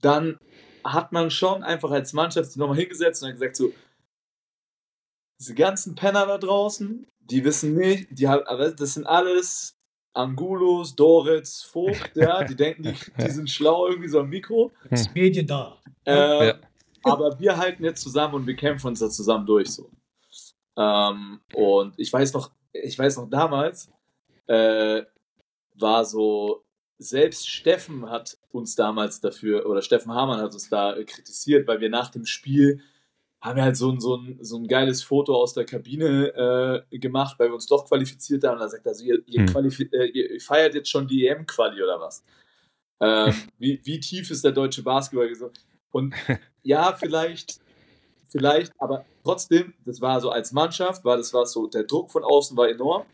dann 0.00 0.38
hat 0.92 1.12
man 1.12 1.30
schon 1.30 1.62
einfach 1.62 1.90
als 1.90 2.12
Mannschaft 2.12 2.50
sich 2.50 2.56
nochmal 2.56 2.78
hingesetzt 2.78 3.22
und 3.22 3.28
hat 3.28 3.34
gesagt, 3.34 3.56
so, 3.56 3.72
diese 5.38 5.54
ganzen 5.54 5.94
Penner 5.94 6.26
da 6.26 6.38
draußen, 6.38 7.06
die 7.20 7.44
wissen 7.44 7.74
nicht, 7.74 8.08
die 8.10 8.28
haben, 8.28 8.46
aber 8.46 8.70
das 8.70 8.94
sind 8.94 9.06
alles 9.06 9.76
Angulos, 10.14 10.96
Doritz, 10.96 11.62
Vogt, 11.62 12.12
ja, 12.16 12.42
die 12.44 12.56
denken, 12.56 12.84
die, 12.84 12.94
die 13.22 13.30
sind 13.30 13.50
schlau 13.50 13.86
irgendwie 13.88 14.08
so 14.08 14.20
am 14.20 14.28
Mikro. 14.28 14.72
Das 14.90 15.12
Medien 15.14 15.46
da. 15.46 15.78
Äh, 16.04 16.48
Ja. 16.48 16.54
Aber 17.12 17.38
wir 17.38 17.56
halten 17.56 17.84
jetzt 17.84 18.02
zusammen 18.02 18.34
und 18.34 18.46
wir 18.48 18.56
kämpfen 18.56 18.88
uns 18.88 18.98
da 18.98 19.08
zusammen 19.08 19.46
durch 19.46 19.70
so. 19.70 19.90
Ähm, 20.76 21.40
und 21.54 21.94
ich 21.98 22.12
weiß 22.12 22.32
noch, 22.32 22.50
ich 22.72 22.98
weiß 22.98 23.18
noch 23.18 23.30
damals, 23.30 23.90
äh, 24.48 25.02
war 25.74 26.04
so, 26.04 26.64
selbst 26.98 27.48
Steffen 27.50 28.08
hat 28.10 28.38
uns 28.50 28.74
damals 28.74 29.20
dafür, 29.20 29.66
oder 29.66 29.82
Steffen 29.82 30.12
Hamann 30.12 30.40
hat 30.40 30.54
uns 30.54 30.68
da 30.68 30.96
äh, 30.96 31.04
kritisiert, 31.04 31.66
weil 31.68 31.80
wir 31.80 31.90
nach 31.90 32.10
dem 32.10 32.26
Spiel 32.26 32.80
haben 33.40 33.56
wir 33.56 33.64
halt 33.64 33.76
so 33.76 33.90
ein, 33.92 34.00
so 34.00 34.16
ein, 34.16 34.38
so 34.40 34.56
ein 34.56 34.66
geiles 34.66 35.02
Foto 35.02 35.34
aus 35.34 35.52
der 35.52 35.66
Kabine 35.66 36.82
äh, 36.90 36.98
gemacht, 36.98 37.38
weil 37.38 37.48
wir 37.48 37.54
uns 37.54 37.66
doch 37.66 37.86
qualifiziert 37.86 38.44
haben. 38.44 38.54
Und 38.54 38.60
da 38.60 38.68
sagt 38.68 38.86
er 38.86 38.94
so, 38.94 39.04
ihr, 39.04 39.22
ihr, 39.26 39.46
Hm. 39.46 39.88
äh, 39.92 40.06
ihr 40.06 40.40
feiert 40.40 40.74
jetzt 40.74 40.90
schon 40.90 41.06
die 41.06 41.26
EM-Quali 41.26 41.82
oder 41.82 42.00
was? 42.00 42.24
Ähm, 43.00 43.34
wie, 43.58 43.80
wie 43.84 44.00
tief 44.00 44.30
ist 44.30 44.44
der 44.44 44.52
deutsche 44.52 44.82
Basketball? 44.82 45.30
Und 45.92 46.14
ja, 46.62 46.94
vielleicht, 46.94 47.60
vielleicht, 48.28 48.72
aber 48.78 49.04
trotzdem, 49.22 49.74
das 49.84 50.00
war 50.00 50.20
so 50.20 50.30
als 50.30 50.52
Mannschaft, 50.52 51.04
war 51.04 51.16
das 51.16 51.32
war 51.32 51.46
so, 51.46 51.66
der 51.66 51.84
Druck 51.84 52.10
von 52.10 52.24
außen 52.24 52.56
war 52.56 52.68
enorm. 52.68 53.04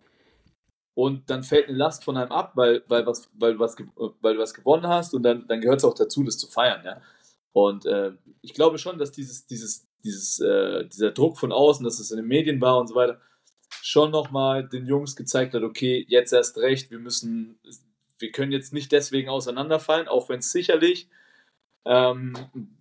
Und 0.95 1.31
dann 1.31 1.43
fällt 1.43 1.69
eine 1.69 1.79
Last 1.79 2.05
von 2.05 2.17
einem 2.17 2.33
ab, 2.33 2.53
weil, 2.55 2.83
weil, 2.89 3.07
was, 3.07 3.31
weil, 3.39 3.55
du 3.55 3.59
was, 3.61 3.77
weil 4.21 4.35
du 4.35 4.41
was 4.41 4.53
gewonnen 4.53 4.87
hast 4.87 5.15
und 5.15 5.23
dann, 5.23 5.47
dann 5.49 5.61
gehört 5.61 5.79
es 5.79 5.85
auch 5.85 5.95
dazu, 5.95 6.23
das 6.23 6.37
zu 6.37 6.49
feiern, 6.49 6.83
ja. 6.85 7.01
Und 7.53 7.87
äh, 7.87 8.13
ich 8.41 8.55
glaube 8.55 8.79
schon, 8.79 8.99
dass 8.99 9.13
dieses, 9.13 9.47
dieses, 9.47 9.87
dieses, 10.05 10.41
äh, 10.41 10.87
dieser 10.87 11.11
Druck 11.11 11.39
von 11.39 11.53
außen, 11.53 11.85
dass 11.85 11.99
es 11.99 12.11
in 12.11 12.17
den 12.17 12.27
Medien 12.27 12.61
war 12.61 12.79
und 12.79 12.89
so 12.89 12.95
weiter, 12.95 13.21
schon 13.83 14.11
nochmal 14.11 14.69
den 14.69 14.87
Jungs 14.87 15.17
gezeigt 15.17 15.55
hat, 15.55 15.63
okay, 15.63 16.05
jetzt 16.09 16.33
erst 16.33 16.59
recht, 16.59 16.91
wir 16.91 16.99
müssen, 16.99 17.59
wir 18.19 18.31
können 18.31 18.53
jetzt 18.53 18.73
nicht 18.73 18.93
deswegen 18.93 19.29
auseinanderfallen, 19.29 20.09
auch 20.09 20.29
wenn 20.29 20.41
es 20.41 20.53
sicherlich, 20.53 21.09
ähm, 21.85 22.35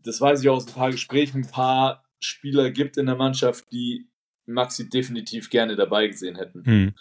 das 0.04 0.22
weiß 0.22 0.42
ich 0.42 0.50
aus 0.50 0.68
ein 0.68 0.74
paar 0.74 0.92
Gesprächen, 0.92 1.44
ein 1.44 1.52
paar 1.52 2.04
Spieler 2.20 2.70
gibt 2.72 2.98
in 2.98 3.08
der 3.08 3.16
Mannschaft, 3.16 3.72
die 3.72 4.08
Maxi 4.46 4.90
definitiv 4.90 5.50
gerne 5.50 5.76
dabei 5.76 6.08
gesehen 6.08 6.36
hätten. 6.36 6.66
Hm. 6.66 6.96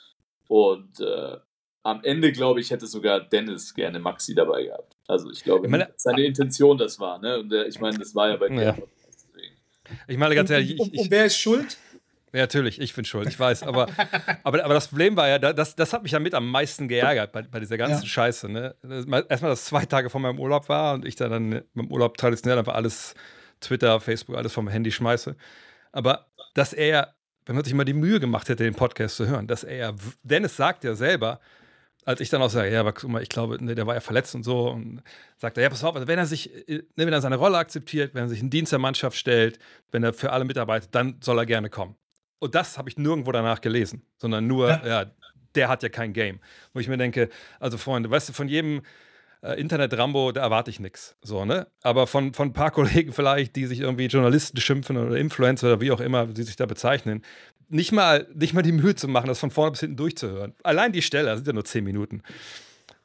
Und 0.51 0.99
äh, 0.99 1.37
am 1.85 2.03
Ende, 2.03 2.33
glaube 2.33 2.59
ich, 2.61 2.73
hätte 2.73 2.89
sogar 2.89 3.21
Dennis 3.21 3.73
gerne 3.73 4.01
Maxi 4.01 4.35
dabei 4.35 4.65
gehabt. 4.65 4.97
Also 5.07 5.31
ich 5.31 5.45
glaube, 5.45 5.67
Ich 5.67 5.71
meine- 5.71 5.93
seine 5.97 6.25
Intention 6.25 6.77
das 6.77 6.99
war. 6.99 7.21
Ne? 7.21 7.39
Und 7.39 7.53
äh, 7.53 7.67
ich 7.69 7.79
meine, 7.79 7.99
das 7.99 8.17
war 8.17 8.31
ja 8.31 8.37
bei. 8.37 8.49
Ja. 8.49 8.73
Deswegen. 9.07 9.55
Ich 10.09 10.19
meine 10.19 10.35
ganz 10.35 10.51
und, 10.51 10.55
ehrlich, 10.55 10.73
ich, 10.75 10.81
und, 10.81 10.93
ich, 10.93 11.01
und 11.03 11.11
wer 11.13 11.27
ist 11.27 11.37
schuld? 11.37 11.79
Ja, 12.33 12.41
natürlich, 12.41 12.81
ich 12.81 12.93
bin 12.95 13.05
schuld, 13.05 13.29
ich 13.29 13.39
weiß. 13.39 13.63
Aber, 13.63 13.87
aber, 14.43 14.65
aber 14.65 14.75
das 14.75 14.89
Problem 14.89 15.17
war 15.17 15.29
ja, 15.29 15.39
da- 15.39 15.53
das, 15.53 15.77
das 15.77 15.93
hat 15.93 16.03
mich 16.03 16.11
ja 16.11 16.19
mit 16.19 16.35
am 16.35 16.51
meisten 16.51 16.89
geärgert 16.89 17.31
bei, 17.31 17.43
bei 17.43 17.61
dieser 17.61 17.79
ganzen 17.79 18.03
Ja. 18.03 18.09
Scheiße. 18.09 18.49
Ne? 18.49 18.75
Erstmal, 18.83 19.23
dass 19.51 19.61
es 19.61 19.65
zwei 19.67 19.85
Tage 19.87 20.11
vor 20.11 20.21
meinem 20.21 20.41
Urlaub 20.41 20.69
war 20.69 20.95
und 20.95 21.05
ich 21.05 21.15
da 21.15 21.29
dann 21.29 21.63
beim 21.75 21.93
Urlaub 21.93 22.17
traditionell 22.17 22.59
einfach 22.59 22.75
alles, 22.75 23.15
Twitter, 23.61 24.01
Facebook, 24.01 24.37
alles 24.37 24.53
vom 24.53 24.67
Handy 24.67 24.91
schmeiße. 24.91 25.37
Aber 25.93 26.27
dass 26.55 26.73
er 26.73 27.15
wenn 27.46 27.55
man 27.55 27.64
sich 27.64 27.74
mal 27.74 27.85
die 27.85 27.94
Mühe 27.94 28.20
gemacht 28.20 28.48
hätte, 28.48 28.64
den 28.64 28.74
Podcast 28.74 29.16
zu 29.16 29.26
hören, 29.26 29.46
dass 29.46 29.64
er 29.64 29.76
ja, 29.76 29.94
Dennis 30.22 30.57
sagt 30.57 30.85
ja 30.85 30.94
selber, 30.94 31.40
als 32.05 32.20
ich 32.20 32.29
dann 32.29 32.42
auch 32.42 32.50
sage, 32.50 32.72
ja, 32.72 32.81
aber 32.81 32.92
guck 32.92 33.11
mal, 33.11 33.22
ich 33.22 33.29
glaube, 33.29 33.62
ne, 33.62 33.74
der 33.74 33.87
war 33.87 33.94
ja 33.94 34.00
verletzt 34.00 34.35
und 34.35 34.42
so, 34.42 34.70
und 34.70 35.03
sagt 35.37 35.57
er, 35.59 35.64
ja, 35.64 35.68
pass 35.68 35.85
auf, 35.85 35.94
also 35.94 36.09
wenn 36.09 36.18
er 36.18 36.26
sich, 36.26 36.68
äh, 36.68 36.83
ne, 36.96 37.07
wenn 37.07 37.12
er 37.12 37.20
seine 37.20 37.37
Rolle 37.37 37.59
akzeptiert, 37.59 38.14
wenn 38.14 38.24
er 38.24 38.29
sich 38.29 38.40
in 38.40 38.50
Dienst 38.50 38.72
der 38.72 38.79
Mannschaft 38.79 39.16
stellt, 39.16 39.59
wenn 39.92 40.03
er 40.03 40.12
für 40.12 40.33
alle 40.33 40.44
mitarbeitet, 40.44 40.94
dann 40.94 41.16
soll 41.20 41.38
er 41.38 41.46
gerne 41.46 41.68
kommen. 41.70 41.96
Und 42.38 42.55
das 42.55 42.79
habe 42.79 42.88
ich 42.88 42.96
nirgendwo 42.96 43.33
danach 43.33 43.61
gelesen, 43.61 44.03
sondern 44.16 44.46
nur, 44.46 44.68
ja. 44.68 44.87
Ja. 44.87 45.11
der 45.55 45.68
hat 45.68 45.83
ja 45.83 45.88
kein 45.90 46.12
Game. 46.12 46.40
Wo 46.72 46.81
ich 46.81 46.88
mir 46.88 46.96
denke, 46.96 47.29
also 47.59 47.76
Freunde, 47.76 48.11
weißt 48.11 48.31
du, 48.31 48.33
von 48.33 48.48
jedem 48.48 48.83
äh, 49.42 49.61
Internet-Rambo, 49.61 50.33
da 50.33 50.42
erwarte 50.42 50.70
ich 50.70 50.81
nichts. 50.81 51.16
So, 51.22 51.44
ne? 51.44 51.66
Aber 51.83 52.07
von, 52.07 52.35
von 52.35 52.48
ein 52.48 52.53
paar 52.53 52.70
Kollegen 52.72 53.12
vielleicht, 53.12 53.57
die 53.57 53.66
sich 53.66 53.81
irgendwie 53.81 54.07
Journalisten 54.07 54.61
schimpfen 54.61 54.96
oder 54.96 55.16
Influencer 55.16 55.68
oder 55.68 55.81
wie 55.81 55.90
auch 55.92 56.00
immer, 56.00 56.26
die 56.26 56.42
sich 56.42 56.57
da 56.57 56.66
bezeichnen, 56.66 57.22
nicht 57.68 57.92
mal, 57.92 58.26
nicht 58.35 58.53
mal 58.53 58.62
die 58.62 58.72
Mühe 58.72 58.94
zu 58.96 59.07
machen, 59.09 59.29
das 59.29 59.38
von 59.38 59.50
vorne 59.50 59.70
bis 59.72 59.81
hinten 59.81 59.96
durchzuhören. 59.96 60.55
Allein 60.64 60.92
die 60.92 61.03
Stelle, 61.03 61.26
das 61.29 61.38
sind 61.38 61.46
ja 61.46 61.53
nur 61.53 61.64
zehn 61.64 61.85
Minuten. 61.85 62.22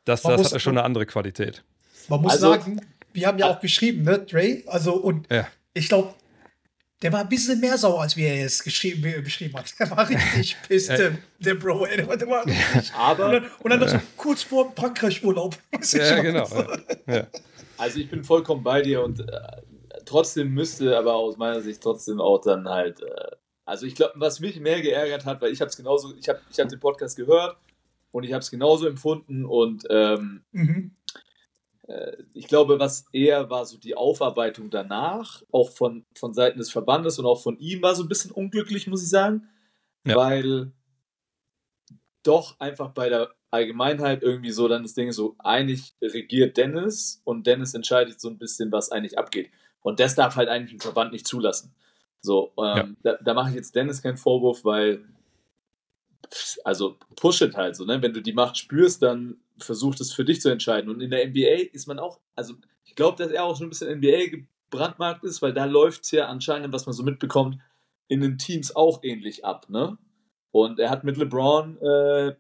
Das, 0.06 0.24
Man 0.24 0.32
das 0.34 0.40
muss- 0.40 0.48
hat 0.48 0.54
ja 0.54 0.60
schon 0.60 0.78
eine 0.78 0.84
andere 0.86 1.06
Qualität. 1.06 1.64
Man 2.10 2.22
muss 2.22 2.34
Also- 2.34 2.50
sagen, 2.52 2.82
wir 3.14 3.28
haben 3.28 3.38
ja 3.38 3.48
auch 3.50 3.60
geschrieben, 3.60 4.04
ne, 4.04 4.20
Dre? 4.20 4.64
Also, 4.68 4.94
und 4.96 5.32
Ja. 5.32 5.48
ich 5.74 5.88
glaube, 5.88 6.14
der 7.02 7.12
war 7.14 7.22
ein 7.22 7.30
bisschen 7.30 7.60
mehr 7.60 7.78
sauer, 7.78 8.02
als 8.02 8.16
wie 8.18 8.24
er 8.24 8.46
es 8.46 8.64
geschrieben, 8.64 9.04
wie 9.04 9.14
er 9.14 9.22
beschrieben 9.22 9.56
hat. 9.58 9.74
Der 9.80 9.92
war 9.92 10.08
richtig 10.10 10.58
pisst, 10.68 10.90
Ja. 10.90 11.10
der, 11.40 11.56
Bro. 11.56 11.86
Ey. 11.86 11.98
Der 11.98 12.08
war, 12.08 12.18
der 12.18 12.28
war 12.28 12.46
richtig. 12.46 12.90
Und 12.94 13.00
Aber, 13.00 13.32
dann, 13.40 13.52
und 13.60 13.70
dann 13.70 13.80
noch 13.80 13.88
so 13.90 14.00
kurz 14.18 14.44
vor 14.44 14.72
Frankreich-Urlaub. 14.76 15.56
Ja, 15.94 16.22
genau. 16.22 16.48
Ja. 17.08 17.28
also 17.78 18.00
ich 18.00 18.10
bin 18.10 18.24
vollkommen 18.24 18.64
bei 18.64 18.82
dir 18.82 19.04
und 19.04 19.20
äh, 19.20 19.26
trotzdem 20.06 20.54
müsste 20.54 20.98
aber 20.98 21.14
aus 21.16 21.38
meiner 21.38 21.62
Sicht 21.62 21.82
trotzdem 21.82 22.20
auch 22.22 22.40
dann 22.42 22.68
halt, 22.70 23.02
äh, 23.02 23.06
also 23.66 23.86
ich 23.86 23.96
glaube, 23.96 24.14
was 24.16 24.40
mich 24.40 24.60
mehr 24.60 24.82
geärgert 24.82 25.26
hat, 25.26 25.42
weil 25.42 25.52
ich 25.52 25.60
habe 25.62 25.70
es 25.70 25.78
genauso, 25.78 26.14
ich 26.18 26.30
habe 26.30 26.40
ich 26.52 26.60
hab 26.60 26.70
den 26.70 26.80
Podcast 26.80 27.18
gehört 27.18 27.58
und 28.12 28.24
ich 28.24 28.32
habe 28.32 28.42
es 28.42 28.50
genauso 28.52 28.88
empfunden 28.88 29.46
und 29.46 29.84
ähm, 29.90 30.44
Mhm. 30.54 30.92
Äh, 31.88 32.18
ich 32.34 32.48
glaube, 32.48 32.80
was 32.80 33.06
eher 33.12 33.50
war 33.50 33.66
so 33.66 33.78
die 33.78 33.96
Aufarbeitung 33.96 34.70
danach, 34.70 35.44
auch 35.52 35.70
von, 35.72 36.06
von 36.16 36.34
Seiten 36.34 36.58
des 36.60 36.72
Verbandes 36.72 37.20
und 37.20 37.26
auch 37.26 37.42
von 37.42 37.58
ihm 37.60 37.82
war 37.82 37.96
so 37.96 38.04
ein 38.04 38.10
bisschen 38.10 38.32
unglücklich, 38.32 38.88
muss 38.88 39.04
ich 39.04 39.10
sagen, 39.10 39.48
Ja. 40.06 40.16
weil 40.16 40.72
doch 42.24 42.60
einfach 42.60 42.90
bei 42.90 43.10
der 43.10 43.34
Allgemeinheit 43.52 44.24
irgendwie 44.24 44.52
so 44.52 44.68
dann 44.68 44.84
das 44.84 44.96
Ding 44.96 45.08
ist, 45.10 45.16
so 45.16 45.36
eigentlich 45.40 45.94
regiert 46.02 46.58
Dennis 46.58 47.22
und 47.24 47.46
Dennis 47.48 47.74
entscheidet 47.74 48.20
so 48.20 48.30
ein 48.30 48.38
bisschen, 48.38 48.72
was 48.72 48.92
eigentlich 48.92 49.18
abgeht. 49.18 49.50
Und 49.82 50.00
das 50.00 50.16
darf 50.16 50.36
halt 50.36 50.50
eigentlich 50.50 50.74
ein 50.74 50.80
Verband 50.82 51.12
nicht 51.14 51.28
zulassen. 51.28 51.74
So, 52.20 52.52
ähm, 52.58 52.98
da, 53.04 53.14
da 53.24 53.34
mache 53.36 53.50
ich 53.52 53.56
jetzt 53.56 53.76
Dennis 53.76 54.02
keinen 54.02 54.18
Vorwurf, 54.18 54.66
weil 54.66 55.06
also 56.64 56.98
push 57.16 57.42
it 57.42 57.56
halt 57.56 57.76
so, 57.76 57.86
ne? 57.86 58.02
Wenn 58.02 58.14
du 58.14 58.22
die 58.22 58.34
Macht 58.34 58.58
spürst, 58.58 59.04
dann 59.04 59.38
versucht 59.58 60.02
es 60.02 60.14
für 60.14 60.26
dich 60.26 60.42
zu 60.42 60.50
entscheiden. 60.50 60.90
Und 60.90 61.02
in 61.02 61.12
der 61.12 61.28
NBA 61.28 61.70
ist 61.72 61.88
man 61.88 62.00
auch, 62.00 62.20
also 62.36 62.56
ich 62.84 62.96
glaube, 62.96 63.22
dass 63.22 63.32
er 63.32 63.44
auch 63.44 63.58
schon 63.58 63.68
ein 63.68 63.70
bisschen 63.70 64.00
NBA 64.00 64.46
gebrandmarkt 64.70 65.24
ist, 65.24 65.42
weil 65.42 65.54
da 65.54 65.66
läuft 65.66 66.04
es 66.04 66.12
ja 66.12 66.28
anscheinend, 66.28 66.74
was 66.74 66.86
man 66.86 66.94
so 66.94 67.04
mitbekommt, 67.04 67.58
in 68.08 68.22
den 68.22 68.38
Teams 68.38 68.76
auch 68.76 69.04
ähnlich 69.04 69.46
ab, 69.46 69.70
ne? 69.70 69.98
Und 70.52 70.80
er 70.80 70.90
hat 70.90 71.04
mit 71.04 71.18
LeBron 71.18 71.78
äh, 71.82 72.28
äh, 72.28 72.36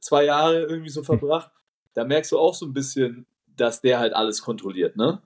zwei 0.00 0.24
Jahre 0.24 0.62
irgendwie 0.62 0.90
so 0.90 1.02
verbracht. 1.02 1.50
Da 1.94 2.04
merkst 2.04 2.30
du 2.30 2.38
auch 2.38 2.54
so 2.54 2.64
ein 2.64 2.72
bisschen, 2.72 3.26
dass 3.56 3.80
der 3.80 3.98
halt 3.98 4.12
alles 4.14 4.42
kontrolliert, 4.42 4.96
ne? 4.96 5.20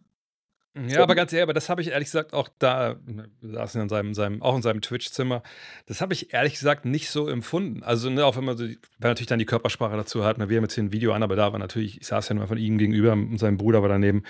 Ja, 0.76 1.02
aber 1.02 1.16
ganz 1.16 1.32
ehrlich, 1.32 1.42
aber 1.42 1.52
das 1.52 1.68
habe 1.68 1.82
ich 1.82 1.88
ehrlich 1.88 2.06
gesagt 2.06 2.32
auch 2.32 2.48
da, 2.60 2.96
wir 3.40 3.50
saßen 3.54 3.82
in 3.82 3.88
seinem, 3.88 4.14
seinem, 4.14 4.40
auch 4.40 4.54
in 4.54 4.62
seinem 4.62 4.80
Twitch-Zimmer, 4.80 5.42
das 5.86 6.00
habe 6.00 6.12
ich 6.14 6.32
ehrlich 6.32 6.54
gesagt 6.54 6.84
nicht 6.84 7.10
so 7.10 7.28
empfunden. 7.28 7.82
Also, 7.82 8.08
ne, 8.08 8.24
auch 8.24 8.36
wenn 8.36 8.44
man 8.44 8.56
so, 8.56 8.66
die- 8.66 8.78
weil 8.98 9.10
natürlich 9.10 9.26
dann 9.26 9.40
die 9.40 9.46
Körpersprache 9.46 9.96
dazu 9.96 10.24
hat, 10.24 10.38
ne, 10.38 10.48
wir 10.48 10.56
haben 10.56 10.64
jetzt 10.64 10.74
hier 10.74 10.84
ein 10.84 10.92
Video 10.92 11.12
an, 11.12 11.24
aber 11.24 11.34
da 11.34 11.52
war 11.52 11.58
natürlich, 11.58 12.00
ich 12.00 12.06
saß 12.06 12.28
ja 12.28 12.36
nur 12.36 12.46
von 12.46 12.56
ihm 12.56 12.78
gegenüber 12.78 13.12
und 13.12 13.38
sein 13.38 13.56
Bruder 13.56 13.82
war 13.82 13.88
daneben. 13.88 14.22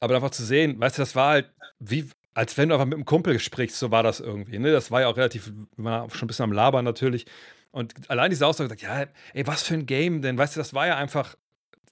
Aber 0.00 0.14
einfach 0.14 0.30
zu 0.30 0.44
sehen, 0.44 0.78
weißt 0.78 0.98
du, 0.98 1.02
das 1.02 1.16
war 1.16 1.30
halt 1.30 1.50
wie, 1.80 2.08
als 2.34 2.56
wenn 2.58 2.68
du 2.68 2.74
einfach 2.74 2.86
mit 2.86 2.94
einem 2.94 3.04
Kumpel 3.06 3.38
sprichst, 3.38 3.78
so 3.78 3.90
war 3.90 4.02
das 4.02 4.20
irgendwie. 4.20 4.58
Ne? 4.58 4.70
Das 4.70 4.90
war 4.90 5.00
ja 5.00 5.08
auch 5.08 5.16
relativ, 5.16 5.50
war 5.76 6.08
schon 6.10 6.26
ein 6.26 6.28
bisschen 6.28 6.44
am 6.44 6.52
Labern 6.52 6.84
natürlich. 6.84 7.26
Und 7.70 7.94
allein 8.10 8.30
diese 8.30 8.46
Aussage 8.46 8.74
ja, 8.80 9.06
ey, 9.34 9.46
was 9.46 9.62
für 9.62 9.74
ein 9.74 9.86
Game 9.86 10.22
denn? 10.22 10.38
Weißt 10.38 10.56
du, 10.56 10.60
das 10.60 10.72
war 10.74 10.86
ja 10.86 10.96
einfach, 10.96 11.36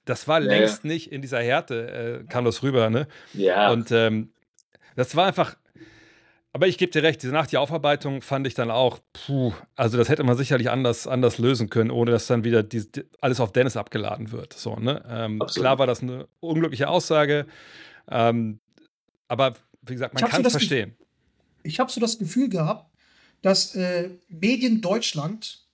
das 0.09 0.27
war 0.27 0.41
Ja, 0.41 0.47
längst 0.47 0.85
nicht 0.85 1.11
in 1.11 1.21
dieser 1.21 1.41
Härte, 1.41 2.23
äh, 2.23 2.27
kam 2.27 2.45
das 2.45 2.63
rüber, 2.63 2.89
ne? 2.89 3.07
Ja. 3.33 3.71
Und 3.71 3.91
ähm, 3.91 4.31
das 4.95 5.15
war 5.15 5.27
einfach. 5.27 5.55
Aber 6.53 6.67
ich 6.67 6.79
gebe 6.79 6.91
dir 6.91 7.03
recht, 7.03 7.21
diese 7.21 7.33
nach 7.33 7.45
die 7.45 7.57
Aufarbeitung 7.57 8.23
fand 8.23 8.47
ich 8.47 8.55
dann 8.55 8.71
auch, 8.71 8.99
puh, 9.13 9.53
also 9.75 9.95
das 9.97 10.09
hätte 10.09 10.23
man 10.23 10.35
sicherlich 10.35 10.71
anders, 10.71 11.05
anders 11.05 11.37
lösen 11.37 11.69
können, 11.69 11.91
ohne 11.91 12.09
dass 12.09 12.25
dann 12.25 12.43
wieder 12.43 12.63
die, 12.63 12.91
die, 12.91 13.03
alles 13.21 13.39
auf 13.39 13.51
Dennis 13.51 13.77
abgeladen 13.77 14.31
wird. 14.31 14.53
So, 14.53 14.75
ne? 14.75 15.03
Ähm, 15.07 15.39
klar 15.39 15.77
war 15.77 15.85
das 15.85 16.01
eine 16.01 16.27
unglückliche 16.39 16.89
Aussage, 16.89 17.45
ähm, 18.09 18.59
aber 19.27 19.55
wie 19.83 19.93
gesagt, 19.93 20.15
man 20.15 20.23
kann 20.23 20.41
es 20.41 20.53
so 20.53 20.57
verstehen. 20.57 20.95
Ich 21.61 21.79
habe 21.79 21.91
so 21.91 22.01
das 22.01 22.17
Gefühl 22.17 22.49
gehabt, 22.49 22.91
dass 23.43 23.75
äh, 23.75 24.09
Medien 24.29 24.81
Deutschland 24.81 25.67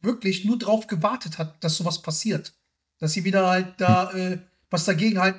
wirklich 0.00 0.44
nur 0.44 0.58
darauf 0.58 0.86
gewartet 0.86 1.38
hat, 1.38 1.62
dass 1.64 1.76
sowas 1.76 2.02
passiert. 2.02 2.52
Dass 2.98 3.12
sie 3.12 3.24
wieder 3.24 3.48
halt 3.48 3.74
da 3.78 4.10
äh, 4.12 4.38
was 4.70 4.84
dagegen 4.84 5.20
halt 5.20 5.36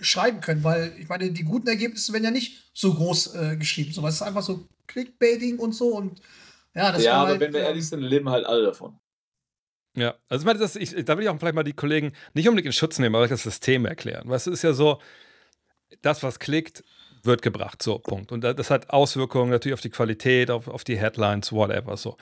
schreiben 0.00 0.40
können, 0.40 0.64
weil 0.64 0.94
ich 0.98 1.08
meine, 1.08 1.30
die 1.30 1.44
guten 1.44 1.68
Ergebnisse 1.68 2.12
werden 2.12 2.24
ja 2.24 2.30
nicht 2.30 2.70
so 2.72 2.94
groß 2.94 3.34
äh, 3.34 3.56
geschrieben. 3.56 3.92
So, 3.92 4.06
es 4.06 4.16
ist 4.16 4.22
einfach 4.22 4.42
so 4.42 4.66
Clickbaiting 4.86 5.58
und 5.58 5.72
so 5.72 5.96
und 5.96 6.20
ja, 6.74 6.92
das 6.92 7.02
Ja, 7.02 7.14
aber 7.14 7.30
halt, 7.30 7.40
wenn 7.40 7.52
wir 7.52 7.60
ehrlich 7.60 7.88
sind, 7.88 8.00
leben 8.00 8.28
halt 8.28 8.46
alle 8.46 8.64
davon. 8.64 8.98
Ja, 9.96 10.14
also 10.28 10.42
ich 10.42 10.46
meine, 10.46 10.58
das, 10.58 10.76
ich, 10.76 10.94
da 11.04 11.16
will 11.16 11.24
ich 11.24 11.28
auch 11.30 11.38
vielleicht 11.38 11.54
mal 11.54 11.64
die 11.64 11.72
Kollegen 11.72 12.12
nicht 12.32 12.48
unbedingt 12.48 12.66
in 12.66 12.72
Schutz 12.72 12.98
nehmen, 12.98 13.14
aber 13.14 13.26
das 13.26 13.42
System 13.42 13.86
erklären. 13.86 14.28
Weil 14.28 14.36
es 14.36 14.46
ist 14.46 14.62
ja 14.62 14.72
so, 14.72 15.00
das, 16.02 16.22
was 16.22 16.38
klickt, 16.38 16.84
wird 17.22 17.42
gebracht. 17.42 17.82
So, 17.82 17.98
Punkt. 17.98 18.32
Und 18.32 18.42
das 18.42 18.70
hat 18.70 18.90
Auswirkungen 18.90 19.50
natürlich 19.50 19.74
auf 19.74 19.80
die 19.80 19.90
Qualität, 19.90 20.50
auf, 20.50 20.68
auf 20.68 20.84
die 20.84 20.96
Headlines, 20.96 21.52
whatever. 21.52 21.96
So. 21.96 22.16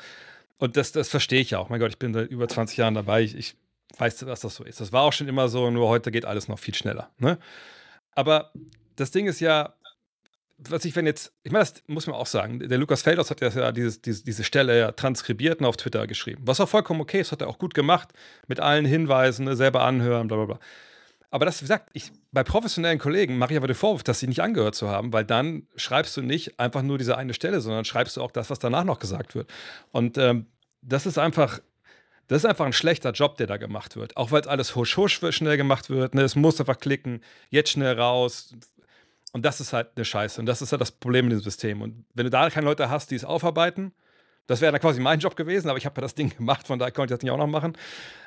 Und 0.56 0.76
das, 0.76 0.92
das 0.92 1.08
verstehe 1.08 1.40
ich 1.40 1.50
ja 1.50 1.58
auch. 1.58 1.68
Mein 1.68 1.78
Gott, 1.78 1.90
ich 1.90 1.98
bin 1.98 2.14
seit 2.14 2.30
über 2.30 2.48
20 2.48 2.78
Jahren 2.78 2.94
dabei. 2.94 3.22
Ich, 3.22 3.36
ich 3.36 3.54
weiß, 3.96 4.18
dass 4.18 4.40
das 4.40 4.54
so 4.54 4.64
ist. 4.64 4.80
Das 4.80 4.92
war 4.92 5.02
auch 5.02 5.12
schon 5.12 5.28
immer 5.28 5.48
so, 5.48 5.70
nur 5.70 5.88
heute 5.88 6.10
geht 6.10 6.24
alles 6.24 6.48
noch 6.48 6.58
viel 6.58 6.74
schneller. 6.74 7.10
Ne? 7.18 7.38
Aber 8.14 8.52
das 8.96 9.10
Ding 9.10 9.26
ist 9.26 9.40
ja, 9.40 9.74
was 10.58 10.84
ich, 10.84 10.94
wenn 10.96 11.06
jetzt, 11.06 11.32
ich 11.44 11.52
meine, 11.52 11.64
das 11.64 11.82
muss 11.86 12.06
man 12.06 12.16
auch 12.16 12.26
sagen, 12.26 12.58
der 12.58 12.78
Lukas 12.78 13.02
Feldhaus 13.02 13.30
hat 13.30 13.40
ja 13.40 13.72
dieses, 13.72 14.02
diese, 14.02 14.24
diese 14.24 14.44
Stelle 14.44 14.78
ja 14.78 14.92
transkribiert 14.92 15.60
und 15.60 15.66
auf 15.66 15.76
Twitter 15.76 16.06
geschrieben. 16.06 16.42
Was 16.44 16.60
auch 16.60 16.68
vollkommen 16.68 17.00
okay 17.00 17.20
ist, 17.20 17.32
hat 17.32 17.40
er 17.40 17.48
auch 17.48 17.58
gut 17.58 17.74
gemacht, 17.74 18.08
mit 18.48 18.60
allen 18.60 18.84
Hinweisen, 18.84 19.44
ne, 19.44 19.56
selber 19.56 19.84
anhören, 19.84 20.26
bla 20.26 20.36
bla 20.36 20.46
bla. 20.46 20.58
Aber 21.30 21.44
das, 21.44 21.60
wie 21.60 21.64
gesagt, 21.64 21.90
ich, 21.92 22.10
bei 22.32 22.42
professionellen 22.42 22.98
Kollegen 22.98 23.36
mache 23.36 23.52
ich 23.52 23.58
aber 23.58 23.66
den 23.66 23.76
Vorwurf, 23.76 24.02
dass 24.02 24.18
sie 24.18 24.26
nicht 24.26 24.40
angehört 24.40 24.74
zu 24.74 24.88
haben, 24.88 25.12
weil 25.12 25.24
dann 25.24 25.66
schreibst 25.76 26.16
du 26.16 26.22
nicht 26.22 26.58
einfach 26.58 26.82
nur 26.82 26.96
diese 26.98 27.16
eine 27.18 27.34
Stelle, 27.34 27.60
sondern 27.60 27.84
schreibst 27.84 28.16
du 28.16 28.22
auch 28.22 28.30
das, 28.30 28.48
was 28.50 28.58
danach 28.58 28.84
noch 28.84 28.98
gesagt 28.98 29.34
wird. 29.34 29.50
Und 29.92 30.16
ähm, 30.16 30.46
das 30.80 31.06
ist 31.06 31.18
einfach, 31.18 31.60
das 32.28 32.44
ist 32.44 32.44
einfach 32.44 32.66
ein 32.66 32.72
schlechter 32.72 33.12
Job, 33.12 33.36
der 33.38 33.46
da 33.46 33.56
gemacht 33.56 33.96
wird. 33.96 34.16
Auch 34.16 34.30
weil 34.30 34.42
es 34.42 34.46
alles 34.46 34.76
husch 34.76 34.96
husch 34.96 35.20
schnell 35.30 35.56
gemacht 35.56 35.90
wird. 35.90 36.14
Ne? 36.14 36.22
Es 36.22 36.36
muss 36.36 36.60
einfach 36.60 36.78
klicken, 36.78 37.22
jetzt 37.50 37.70
schnell 37.70 37.98
raus. 37.98 38.54
Und 39.32 39.44
das 39.44 39.60
ist 39.60 39.72
halt 39.72 39.88
eine 39.96 40.04
Scheiße. 40.04 40.40
Und 40.40 40.46
das 40.46 40.62
ist 40.62 40.72
halt 40.72 40.80
das 40.80 40.92
Problem 40.92 41.24
in 41.24 41.30
diesem 41.30 41.44
System. 41.44 41.82
Und 41.82 42.04
wenn 42.14 42.24
du 42.24 42.30
da 42.30 42.48
keine 42.50 42.66
Leute 42.66 42.90
hast, 42.90 43.10
die 43.10 43.14
es 43.14 43.24
aufarbeiten, 43.24 43.92
das 44.46 44.60
wäre 44.60 44.72
dann 44.72 44.80
quasi 44.80 45.00
mein 45.00 45.20
Job 45.20 45.36
gewesen, 45.36 45.68
aber 45.68 45.78
ich 45.78 45.84
habe 45.84 45.96
ja 45.96 46.02
das 46.02 46.14
Ding 46.14 46.34
gemacht, 46.36 46.66
von 46.66 46.78
daher 46.78 46.92
konnte 46.92 47.12
ich 47.12 47.18
das 47.18 47.22
nicht 47.22 47.30
auch 47.30 47.38
noch 47.38 47.46
machen. 47.46 47.76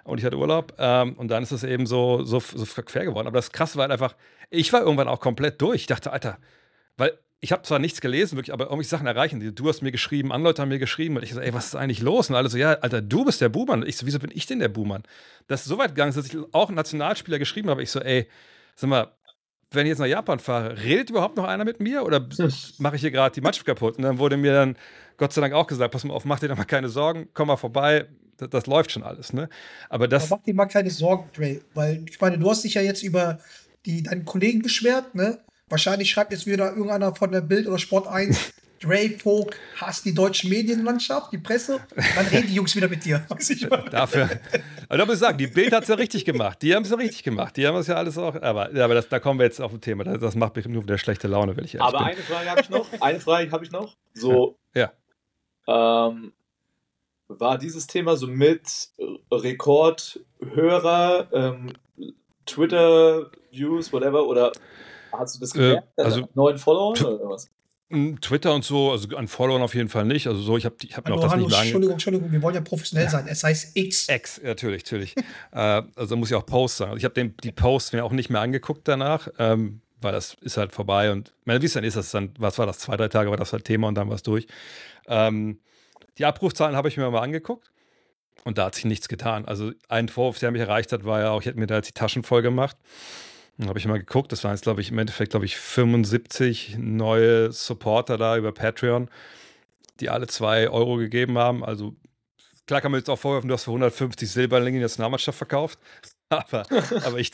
Und 0.03 0.17
ich 0.17 0.25
hatte 0.25 0.37
Urlaub. 0.37 0.73
Ähm, 0.79 1.13
und 1.13 1.29
dann 1.29 1.43
ist 1.43 1.51
es 1.51 1.63
eben 1.63 1.85
so, 1.85 2.23
so, 2.23 2.39
so 2.39 2.65
quer 2.83 3.05
geworden. 3.05 3.27
Aber 3.27 3.37
das 3.37 3.51
Krasse 3.51 3.77
war 3.77 3.83
halt 3.83 3.91
einfach, 3.91 4.15
ich 4.49 4.73
war 4.73 4.81
irgendwann 4.81 5.07
auch 5.07 5.19
komplett 5.19 5.61
durch. 5.61 5.81
Ich 5.81 5.87
dachte, 5.87 6.11
Alter, 6.11 6.39
weil 6.97 7.17
ich 7.43 7.51
habe 7.51 7.63
zwar 7.63 7.79
nichts 7.79 8.01
gelesen, 8.01 8.37
wirklich, 8.37 8.53
aber 8.53 8.65
irgendwelche 8.65 8.91
Sachen 8.91 9.07
erreichen. 9.07 9.55
Du 9.55 9.67
hast 9.67 9.81
mir 9.81 9.91
geschrieben, 9.91 10.31
andere 10.31 10.49
Leute 10.49 10.61
haben 10.61 10.69
mir 10.69 10.77
geschrieben. 10.77 11.17
Und 11.17 11.23
ich 11.23 11.33
so, 11.33 11.39
ey, 11.39 11.51
was 11.55 11.67
ist 11.67 11.75
eigentlich 11.75 12.01
los? 12.01 12.29
Und 12.29 12.35
alle 12.35 12.49
so, 12.49 12.57
ja, 12.57 12.73
Alter, 12.73 13.01
du 13.01 13.25
bist 13.25 13.41
der 13.41 13.49
Buhmann. 13.49 13.81
Und 13.81 13.89
ich 13.89 13.97
so, 13.97 14.05
wieso 14.05 14.19
bin 14.19 14.29
ich 14.31 14.45
denn 14.45 14.59
der 14.59 14.69
Buhmann? 14.69 15.01
Das 15.47 15.61
ist 15.61 15.67
so 15.67 15.79
weit 15.79 15.89
gegangen, 15.89 16.13
dass 16.13 16.27
ich 16.27 16.37
auch 16.51 16.67
einen 16.69 16.75
Nationalspieler 16.75 17.39
geschrieben 17.39 17.71
habe. 17.71 17.81
Ich 17.81 17.89
so, 17.89 17.99
ey, 17.99 18.27
sag 18.75 18.91
mal, 18.91 19.11
wenn 19.71 19.87
ich 19.87 19.89
jetzt 19.89 19.99
nach 19.99 20.05
Japan 20.05 20.37
fahre, 20.37 20.83
redet 20.83 21.09
überhaupt 21.09 21.35
noch 21.35 21.45
einer 21.45 21.65
mit 21.65 21.79
mir 21.79 22.03
oder 22.03 22.27
mache 22.77 22.95
ich 22.95 23.01
hier 23.01 23.11
gerade 23.11 23.33
die 23.33 23.41
Mannschaft 23.41 23.65
kaputt? 23.65 23.97
Und 23.97 24.03
dann 24.03 24.19
wurde 24.19 24.37
mir 24.37 24.53
dann 24.53 24.77
Gott 25.17 25.33
sei 25.33 25.41
Dank 25.41 25.55
auch 25.55 25.65
gesagt, 25.65 25.91
pass 25.91 26.03
mal 26.03 26.13
auf, 26.13 26.25
mach 26.25 26.39
dir 26.39 26.47
da 26.47 26.55
mal 26.55 26.65
keine 26.65 26.89
Sorgen, 26.89 27.29
komm 27.33 27.47
mal 27.47 27.57
vorbei, 27.57 28.07
das, 28.37 28.49
das 28.49 28.67
läuft 28.67 28.91
schon 28.91 29.01
alles. 29.01 29.33
Ne? 29.33 29.49
Aber 29.89 30.07
das, 30.07 30.25
Aber 30.25 30.37
mach 30.37 30.43
dir 30.43 30.53
mal 30.53 30.65
keine 30.65 30.89
Sorgen, 30.91 31.29
Dre, 31.33 31.61
weil 31.73 32.03
ich 32.07 32.19
meine, 32.19 32.37
du 32.37 32.49
hast 32.49 32.63
dich 32.63 32.75
ja 32.75 32.81
jetzt 32.81 33.01
über 33.01 33.39
die, 33.85 34.03
deinen 34.03 34.25
Kollegen 34.25 34.61
beschwert, 34.61 35.15
ne? 35.15 35.39
Wahrscheinlich 35.71 36.11
schreibt 36.11 36.31
jetzt 36.31 36.45
wieder 36.45 36.69
irgendeiner 36.71 37.15
von 37.15 37.31
der 37.31 37.41
Bild 37.41 37.67
oder 37.67 37.79
Sport 37.79 38.07
1, 38.07 38.53
Dre 38.81 39.09
Vogt 39.11 39.55
hasst 39.79 40.05
die 40.05 40.13
deutsche 40.13 40.47
Medienlandschaft, 40.49 41.31
die 41.31 41.37
Presse, 41.37 41.79
dann 42.15 42.25
reden 42.27 42.47
die 42.47 42.55
Jungs 42.55 42.75
wieder 42.75 42.87
mit 42.89 43.05
dir. 43.05 43.23
Weiß 43.29 43.51
ich 43.51 43.69
mal. 43.69 43.85
dafür. 43.91 44.27
Aber 44.89 44.97
da 44.97 45.05
muss 45.05 45.15
ich 45.15 45.19
sagen, 45.19 45.37
die 45.37 45.45
Bild 45.47 45.71
hat 45.71 45.83
es 45.83 45.89
ja 45.89 45.95
richtig 45.95 46.25
gemacht. 46.25 46.61
Die 46.63 46.75
haben 46.75 46.83
es 46.83 46.89
ja 46.89 46.97
richtig 46.97 47.21
gemacht. 47.23 47.55
Die 47.57 47.67
haben 47.67 47.77
es 47.77 47.85
ja 47.87 47.95
alles 47.95 48.17
auch. 48.17 48.35
Aber, 48.41 48.69
aber 48.75 48.93
das, 48.95 49.07
da 49.07 49.19
kommen 49.19 49.39
wir 49.39 49.45
jetzt 49.45 49.61
auf 49.61 49.71
ein 49.71 49.81
Thema. 49.81 50.03
Das, 50.03 50.19
das 50.19 50.35
macht 50.35 50.55
mich 50.55 50.67
nur 50.67 50.81
wieder 50.83 50.97
schlechte 50.97 51.27
Laune, 51.27 51.55
will 51.57 51.65
ich 51.65 51.79
Aber 51.79 51.99
bin. 51.99 52.07
eine 52.07 52.17
Frage 52.21 52.49
habe 52.49 52.61
ich 52.61 52.69
noch. 52.69 52.87
Eine 53.01 53.19
Frage 53.19 53.51
habe 53.51 53.63
ich 53.63 53.71
noch. 53.71 53.95
So, 54.15 54.57
Ja. 54.73 54.91
ähm, 55.67 56.33
war 57.27 57.57
dieses 57.59 57.85
Thema 57.87 58.17
so 58.17 58.25
mit 58.27 58.89
Rekordhörer, 59.31 61.27
ähm, 61.31 61.73
Twitter-Views, 62.45 63.93
whatever, 63.93 64.25
oder 64.27 64.51
hast 65.11 65.35
du 65.35 65.39
das 65.39 65.53
gemerkt? 65.53 65.87
Äh, 65.97 66.01
also- 66.01 66.27
neuen 66.33 66.57
Follower 66.57 66.91
oder 66.91 67.29
was? 67.29 67.49
Mm, 67.89 68.15
Twitter 68.21 68.53
und 68.55 68.63
so, 68.63 68.91
also 68.91 69.17
an 69.17 69.27
Followern 69.27 69.61
auf 69.61 69.75
jeden 69.75 69.89
Fall 69.89 70.05
nicht. 70.05 70.27
Also 70.27 70.41
so, 70.41 70.55
ich 70.55 70.63
habe 70.63 70.75
ich 70.81 70.95
hab 70.95 71.05
mir 71.05 71.13
auch 71.13 71.17
Hallo, 71.17 71.23
das 71.23 71.31
hallo, 71.31 71.43
nicht 71.43 71.53
angeguckt. 71.53 71.65
Entschuldigung, 71.65 71.93
Entschuldigung, 71.93 72.31
wir 72.31 72.41
wollen 72.41 72.55
ja 72.55 72.61
professionell 72.61 73.09
sein. 73.09 73.27
Es 73.27 73.43
heißt 73.43 73.75
X. 73.75 74.07
Ex, 74.07 74.41
natürlich, 74.41 74.83
natürlich. 74.85 75.15
äh, 75.51 75.81
also 75.95 76.15
muss 76.15 76.29
ich 76.29 76.35
auch 76.35 76.45
Post 76.45 76.77
sagen. 76.77 76.91
Also 76.91 76.99
ich 76.99 77.03
habe 77.03 77.29
die 77.29 77.51
Posts 77.51 77.91
mir 77.91 78.05
auch 78.05 78.13
nicht 78.13 78.29
mehr 78.29 78.39
angeguckt 78.39 78.87
danach, 78.87 79.27
ähm, 79.39 79.81
weil 79.99 80.13
das 80.13 80.35
ist 80.39 80.55
halt 80.55 80.71
vorbei 80.71 81.11
und 81.11 81.33
meine, 81.43 81.61
wie 81.61 81.65
es 81.65 81.73
dann 81.73 81.83
ist, 81.83 81.97
das 81.97 82.11
dann, 82.11 82.31
was 82.39 82.57
war 82.57 82.65
das, 82.65 82.79
zwei, 82.79 82.95
drei 82.95 83.09
Tage 83.09 83.29
war 83.29 83.37
das 83.37 83.51
halt 83.51 83.65
Thema 83.65 83.89
und 83.89 83.95
dann 83.95 84.07
war 84.07 84.15
es 84.15 84.23
durch. 84.23 84.47
Ähm, 85.07 85.59
die 86.17 86.25
Abrufzahlen 86.25 86.77
habe 86.77 86.87
ich 86.87 86.95
mir 86.95 87.09
mal 87.11 87.21
angeguckt 87.21 87.71
und 88.45 88.57
da 88.57 88.65
hat 88.65 88.75
sich 88.75 88.85
nichts 88.85 89.09
getan. 89.09 89.45
Also 89.45 89.71
ein 89.89 90.07
Vorwurf, 90.07 90.39
der 90.39 90.51
mich 90.51 90.61
erreicht 90.61 90.93
hat, 90.93 91.03
war 91.03 91.19
ja 91.19 91.31
auch, 91.31 91.41
ich 91.41 91.47
hätte 91.47 91.59
mir 91.59 91.67
da 91.67 91.75
jetzt 91.75 91.89
die 91.89 91.93
Taschen 91.93 92.23
voll 92.23 92.41
gemacht. 92.41 92.77
Habe 93.67 93.79
ich 93.79 93.85
mal 93.85 93.99
geguckt, 93.99 94.31
das 94.31 94.43
waren 94.43 94.53
jetzt, 94.53 94.63
glaube 94.63 94.81
ich, 94.81 94.91
im 94.91 94.97
Endeffekt, 94.97 95.31
glaube 95.31 95.45
ich, 95.45 95.57
75 95.57 96.77
neue 96.79 97.51
Supporter 97.51 98.17
da 98.17 98.37
über 98.37 98.51
Patreon, 98.51 99.09
die 99.99 100.09
alle 100.09 100.27
zwei 100.27 100.69
Euro 100.69 100.97
gegeben 100.97 101.37
haben. 101.37 101.63
Also 101.63 101.95
klar 102.65 102.81
kann 102.81 102.91
man 102.91 102.99
jetzt 102.99 103.09
auch 103.09 103.19
vorwerfen, 103.19 103.47
du 103.47 103.53
hast 103.53 103.65
für 103.65 103.71
150 103.71 104.29
Silberlinge 104.29 104.79
die 104.79 104.83
Nationalmannschaft 104.83 105.37
verkauft. 105.37 105.79
Aber, 106.29 106.65
aber 107.05 107.19
ich, 107.19 107.33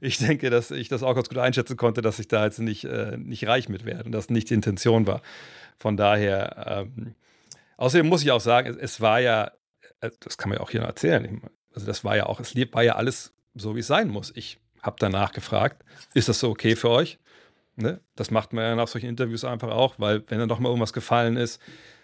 ich 0.00 0.18
denke, 0.18 0.50
dass 0.50 0.72
ich 0.72 0.88
das 0.88 1.04
auch 1.04 1.14
ganz 1.14 1.28
gut 1.28 1.38
einschätzen 1.38 1.76
konnte, 1.76 2.02
dass 2.02 2.18
ich 2.18 2.26
da 2.26 2.44
jetzt 2.44 2.58
nicht, 2.58 2.82
äh, 2.82 3.16
nicht 3.16 3.46
reich 3.46 3.68
mit 3.68 3.84
werde 3.84 4.02
und 4.02 4.10
das 4.10 4.30
nicht 4.30 4.50
die 4.50 4.54
Intention 4.54 5.06
war. 5.06 5.22
Von 5.78 5.96
daher, 5.96 6.88
ähm, 6.88 7.14
außerdem 7.76 8.08
muss 8.08 8.24
ich 8.24 8.32
auch 8.32 8.40
sagen, 8.40 8.68
es, 8.68 8.76
es 8.76 9.00
war 9.00 9.20
ja, 9.20 9.52
äh, 10.00 10.10
das 10.18 10.38
kann 10.38 10.48
man 10.48 10.58
ja 10.58 10.64
auch 10.64 10.70
hier 10.70 10.80
noch 10.80 10.88
erzählen, 10.88 11.40
also 11.72 11.86
das 11.86 12.02
war 12.02 12.16
ja 12.16 12.26
auch, 12.26 12.40
es 12.40 12.56
war 12.56 12.82
ja 12.82 12.96
alles 12.96 13.32
so, 13.54 13.76
wie 13.76 13.80
es 13.80 13.86
sein 13.86 14.08
muss. 14.08 14.32
Ich 14.34 14.58
habe 14.86 14.96
danach 14.98 15.32
gefragt, 15.32 15.84
ist 16.14 16.28
das 16.28 16.40
so 16.40 16.50
okay 16.50 16.76
für 16.76 16.90
euch? 16.90 17.18
Ne? 17.76 18.00
Das 18.14 18.30
macht 18.30 18.52
man 18.52 18.64
ja 18.64 18.74
nach 18.74 18.88
solchen 18.88 19.08
Interviews 19.08 19.44
einfach 19.44 19.68
auch, 19.68 19.96
weil 19.98 20.22
wenn 20.30 20.38
dann 20.38 20.48
doch 20.48 20.58
mal 20.58 20.68
irgendwas 20.68 20.92
gefallen 20.92 21.36
ist, 21.36 21.60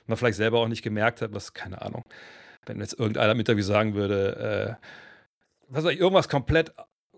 man 0.06 0.16
vielleicht 0.16 0.36
selber 0.36 0.58
auch 0.58 0.68
nicht 0.68 0.82
gemerkt 0.82 1.22
hat, 1.22 1.32
was, 1.32 1.54
keine 1.54 1.80
Ahnung, 1.80 2.04
wenn 2.66 2.80
jetzt 2.80 2.98
irgendeiner 2.98 3.32
im 3.32 3.38
Interview 3.38 3.62
sagen 3.62 3.94
würde, 3.94 4.78
äh, 4.80 4.86
was 5.68 5.84
weiß 5.84 5.92
ich, 5.92 6.00
irgendwas 6.00 6.28
komplett, 6.28 6.72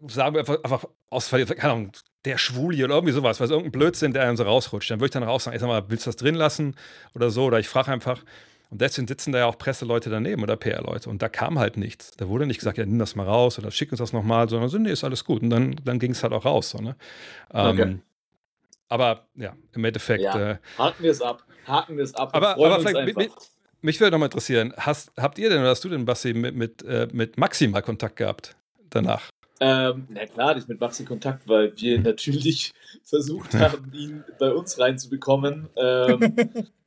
sagen 0.07 0.35
wir 0.35 0.41
einfach, 0.41 0.63
einfach 0.63 0.85
aus, 1.11 1.31
keine 1.31 1.65
Ahnung, 1.65 1.93
der 2.25 2.39
Schwuli 2.39 2.85
oder 2.85 2.95
irgendwie 2.95 3.13
sowas, 3.13 3.41
weil 3.41 3.47
es 3.47 3.51
irgendein 3.51 3.73
Blödsinn, 3.73 4.13
der 4.13 4.23
einem 4.23 4.37
so 4.37 4.45
rausrutscht, 4.45 4.91
dann 4.91 5.01
würde 5.01 5.07
ich 5.07 5.13
dann 5.13 5.23
raus 5.23 5.45
sagen, 5.45 5.55
ey, 5.55 5.61
sag 5.61 5.67
mal, 5.67 5.85
willst 5.89 6.07
du 6.07 6.09
das 6.09 6.17
drin 6.17 6.35
lassen 6.35 6.77
oder 7.15 7.31
so, 7.31 7.45
oder 7.45 7.59
ich 7.59 7.69
frage 7.69 7.91
einfach. 7.91 8.23
Und 8.75 8.81
deswegen 8.81 9.07
sitzen 9.07 9.31
da 9.31 9.39
ja 9.39 9.47
auch 9.47 9.57
Presseleute 9.57 10.11
daneben 10.11 10.43
oder 10.43 10.57
PR-Leute. 10.57 11.09
Und 11.09 11.23
da 11.23 11.29
kam 11.29 11.61
halt 11.61 11.77
nichts. 11.77 12.11
Da 12.17 12.27
wurde 12.29 12.45
nicht 12.45 12.59
gesagt, 12.59 12.77
ja, 12.77 12.85
nimm 12.85 12.99
das 12.99 13.15
mal 13.15 13.23
raus 13.25 13.57
oder 13.57 13.71
schick 13.71 13.93
uns 13.93 14.01
das 14.01 14.13
nochmal, 14.13 14.49
sondern 14.49 14.69
so, 14.69 14.79
nee, 14.79 14.91
ist 14.91 15.05
alles 15.05 15.25
gut. 15.25 15.43
Und 15.43 15.51
dann, 15.51 15.77
dann 15.85 16.01
ging 16.01 16.11
es 16.11 16.25
halt 16.25 16.33
auch 16.33 16.45
raus. 16.45 16.71
So, 16.71 16.79
ne? 16.79 16.97
ähm, 17.53 17.67
Okay. 17.79 17.99
Aber 18.89 19.29
ja, 19.37 19.55
im 19.75 19.85
Endeffekt, 19.85 20.25
Ja. 20.25 20.51
äh, 20.55 20.57
Haken 20.77 21.05
wir 21.05 21.13
es 21.13 21.23
ab. 21.23 21.45
Haken 21.69 21.97
wir 21.97 22.03
es 22.03 22.17
ab. 22.17 22.31
Aber- 22.33 22.55
aber 22.57 22.81
vielleicht 22.81 22.97
einfach. 22.97 23.37
mich 23.81 24.01
würde 24.01 24.11
nochmal 24.11 24.27
interessieren, 24.27 24.75
hast, 24.77 25.13
habt 25.17 25.39
ihr 25.39 25.49
denn 25.51 25.61
oder 25.61 25.71
hast 25.71 25.85
du 25.85 25.89
denn, 25.89 26.05
Basti, 26.05 26.35
mit, 26.35 26.57
mit, 26.57 26.83
äh, 26.83 27.07
mit 27.13 27.39
Maxi 27.39 27.69
mal 27.69 27.81
Kontakt 27.81 28.17
gehabt 28.17 28.57
danach? 28.91 29.31
Ähm, 29.61 30.09
na 30.11 30.27
klar, 30.27 30.57
ich 30.57 30.67
mit 30.67 30.81
Maxi 30.81 31.05
Kontakt, 31.05 31.47
weil 31.49 31.73
wir 31.77 32.01
natürlich 32.01 32.73
versucht 33.05 33.55
haben, 33.55 33.93
ihn 33.95 34.25
bei 34.41 34.53
uns 34.53 34.81
reinzubekommen. 34.81 35.69
Ähm, 35.77 36.35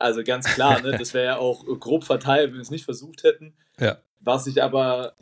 also 0.00 0.24
ganz 0.24 0.46
klar, 0.46 0.80
ne, 0.82 0.96
das 0.98 1.14
wäre 1.14 1.26
ja 1.26 1.36
auch 1.36 1.64
grob 1.78 2.04
verteilt, 2.04 2.48
wenn 2.48 2.54
wir 2.54 2.62
es 2.62 2.70
nicht 2.70 2.84
versucht 2.84 3.22
hätten. 3.22 3.54
Ja. 3.78 3.98
Was 4.20 4.46
ich 4.46 4.62
aber 4.62 5.14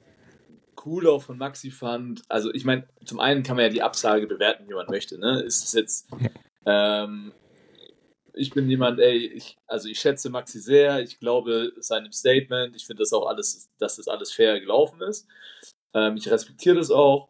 cool 0.85 1.09
auch 1.09 1.23
von 1.23 1.39
Maxi 1.39 1.71
fand, 1.71 2.23
also 2.29 2.53
ich 2.55 2.65
meine, 2.65 2.89
zum 3.05 3.21
einen 3.21 3.43
kann 3.43 3.57
man 3.57 3.65
ja 3.65 3.71
die 3.71 3.83
Absage 3.83 4.27
bewerten, 4.27 4.69
wie 4.69 4.75
man 4.75 4.87
möchte. 4.89 5.19
Ne? 5.19 5.41
Ist 5.43 5.65
es 5.65 5.73
jetzt, 5.73 6.09
ähm, 6.67 7.33
ich 8.35 8.51
bin 8.51 8.69
jemand, 8.69 9.01
ey, 9.01 9.17
ich, 9.17 9.57
also 9.67 9.89
ich 9.89 9.99
schätze 9.99 10.31
Maxi 10.31 10.61
sehr, 10.61 11.03
ich 11.03 11.19
glaube 11.19 11.73
seinem 11.81 12.13
Statement, 12.13 12.77
ich 12.77 12.87
finde 12.87 13.03
das 13.03 13.13
auch 13.13 13.27
alles, 13.27 13.69
dass 13.79 13.97
das 13.97 14.07
alles 14.09 14.33
fair 14.33 14.61
gelaufen 14.61 15.01
ist. 15.03 15.27
Ähm, 15.95 16.17
ich 16.17 16.31
respektiere 16.31 16.77
das 16.77 16.91
auch. 16.91 17.29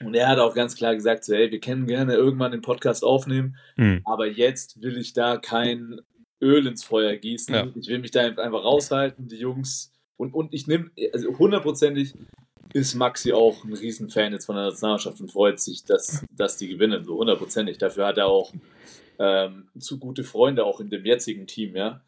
Und 0.00 0.14
er 0.14 0.28
hat 0.28 0.38
auch 0.38 0.54
ganz 0.54 0.76
klar 0.76 0.94
gesagt, 0.94 1.24
so, 1.24 1.34
hey, 1.34 1.50
wir 1.50 1.60
können 1.60 1.86
gerne 1.86 2.14
irgendwann 2.14 2.52
den 2.52 2.60
Podcast 2.60 3.02
aufnehmen, 3.02 3.56
Hm. 3.76 4.02
aber 4.04 4.26
jetzt 4.28 4.80
will 4.80 4.96
ich 4.96 5.12
da 5.12 5.38
kein 5.38 6.00
Öl 6.40 6.66
ins 6.66 6.84
Feuer 6.84 7.16
gießen. 7.16 7.54
Ja. 7.54 7.66
Ich 7.74 7.88
will 7.88 7.98
mich 7.98 8.10
da 8.10 8.20
einfach 8.20 8.64
raushalten, 8.64 9.28
die 9.28 9.36
Jungs. 9.36 9.92
Und, 10.16 10.34
und 10.34 10.54
ich 10.54 10.66
nehme, 10.66 10.90
also 11.12 11.38
hundertprozentig 11.38 12.14
ist 12.72 12.94
Maxi 12.94 13.32
auch 13.32 13.64
ein 13.64 13.72
Riesenfan 13.72 14.32
jetzt 14.32 14.46
von 14.46 14.56
der 14.56 14.66
Nationalmannschaft 14.66 15.20
und 15.20 15.32
freut 15.32 15.58
sich, 15.60 15.84
dass, 15.84 16.24
dass 16.30 16.56
die 16.56 16.68
gewinnen, 16.68 17.04
so 17.04 17.16
hundertprozentig. 17.18 17.78
Dafür 17.78 18.06
hat 18.06 18.18
er 18.18 18.26
auch 18.26 18.52
ähm, 19.18 19.68
zu 19.78 19.98
gute 19.98 20.24
Freunde 20.24 20.64
auch 20.64 20.80
in 20.80 20.90
dem 20.90 21.04
jetzigen 21.04 21.46
Team, 21.46 21.76
ja. 21.76 22.02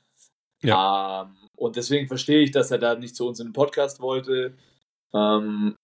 Ähm, 0.63 1.37
und 1.57 1.77
deswegen 1.77 2.09
verstehe 2.09 2.41
ich, 2.41 2.51
dass 2.51 2.71
er 2.71 2.79
da 2.79 2.95
nicht 2.95 3.17
zu 3.17 3.27
uns 3.27 3.41
in 3.41 3.49
den 3.49 3.53
Podcast 3.53 4.01
wollte. 4.01 4.57
Ähm, 5.15 5.77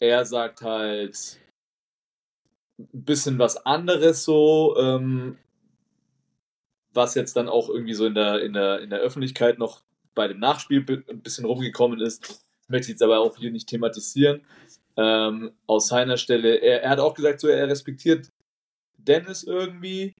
er 0.00 0.24
sagt 0.24 0.62
halt 0.62 1.40
ein 2.78 3.04
bisschen 3.04 3.38
was 3.38 3.64
anderes 3.64 4.24
so, 4.24 4.76
ähm, 4.76 5.38
was 6.94 7.14
jetzt 7.14 7.36
dann 7.36 7.48
auch 7.48 7.68
irgendwie 7.68 7.94
so 7.94 8.06
in 8.06 8.14
der, 8.14 8.42
in 8.42 8.52
der, 8.52 8.80
in 8.80 8.90
der 8.90 9.00
Öffentlichkeit 9.00 9.58
noch 9.58 9.82
bei 10.14 10.28
dem 10.28 10.38
Nachspiel 10.38 10.84
ein 11.08 11.22
bisschen 11.22 11.44
rumgekommen 11.44 12.00
ist. 12.00 12.44
Möchte 12.68 12.86
ich 12.86 12.90
jetzt 12.90 13.02
aber 13.02 13.20
auch 13.20 13.36
hier 13.36 13.50
nicht 13.50 13.68
thematisieren. 13.68 14.42
Ähm, 14.96 15.52
aus 15.66 15.88
seiner 15.88 16.16
Stelle, 16.16 16.56
er, 16.56 16.82
er 16.82 16.90
hat 16.90 17.00
auch 17.00 17.14
gesagt, 17.14 17.40
so, 17.40 17.48
er 17.48 17.68
respektiert 17.68 18.30
Dennis 18.98 19.42
irgendwie, 19.42 20.14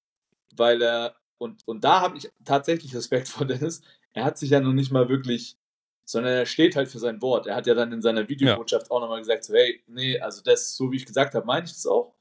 weil 0.57 0.83
er, 0.83 1.15
und, 1.39 1.67
und 1.67 1.85
da 1.85 2.01
habe 2.01 2.17
ich 2.17 2.31
tatsächlich 2.45 2.95
Respekt 2.95 3.29
vor 3.29 3.47
Dennis, 3.47 3.83
er 4.15 4.25
hat 4.25 4.39
sich 4.39 4.51
ja 4.51 4.61
noch 4.61 4.73
nicht 4.73 4.91
mal 4.91 5.09
wirklich, 5.09 5.57
sondern 6.05 6.33
er 6.33 6.47
steht 6.47 6.77
halt 6.77 6.89
für 6.89 6.99
sein 6.99 7.21
Wort. 7.23 7.47
Er 7.47 7.57
hat 7.57 7.67
ja 7.67 7.75
dann 7.75 7.93
in 7.93 8.03
seiner 8.03 8.29
Videobotschaft 8.29 8.91
auch 8.91 9.01
nochmal 9.01 9.21
gesagt, 9.21 9.45
so, 9.45 9.55
hey, 9.55 9.83
nee, 9.87 10.19
also 10.19 10.43
das, 10.43 10.75
so 10.75 10.91
wie 10.91 10.97
ich 10.97 11.07
gesagt 11.07 11.35
habe, 11.35 11.47
meine 11.47 11.65
ich 11.67 11.73
das 11.73 11.87
auch. 11.87 12.15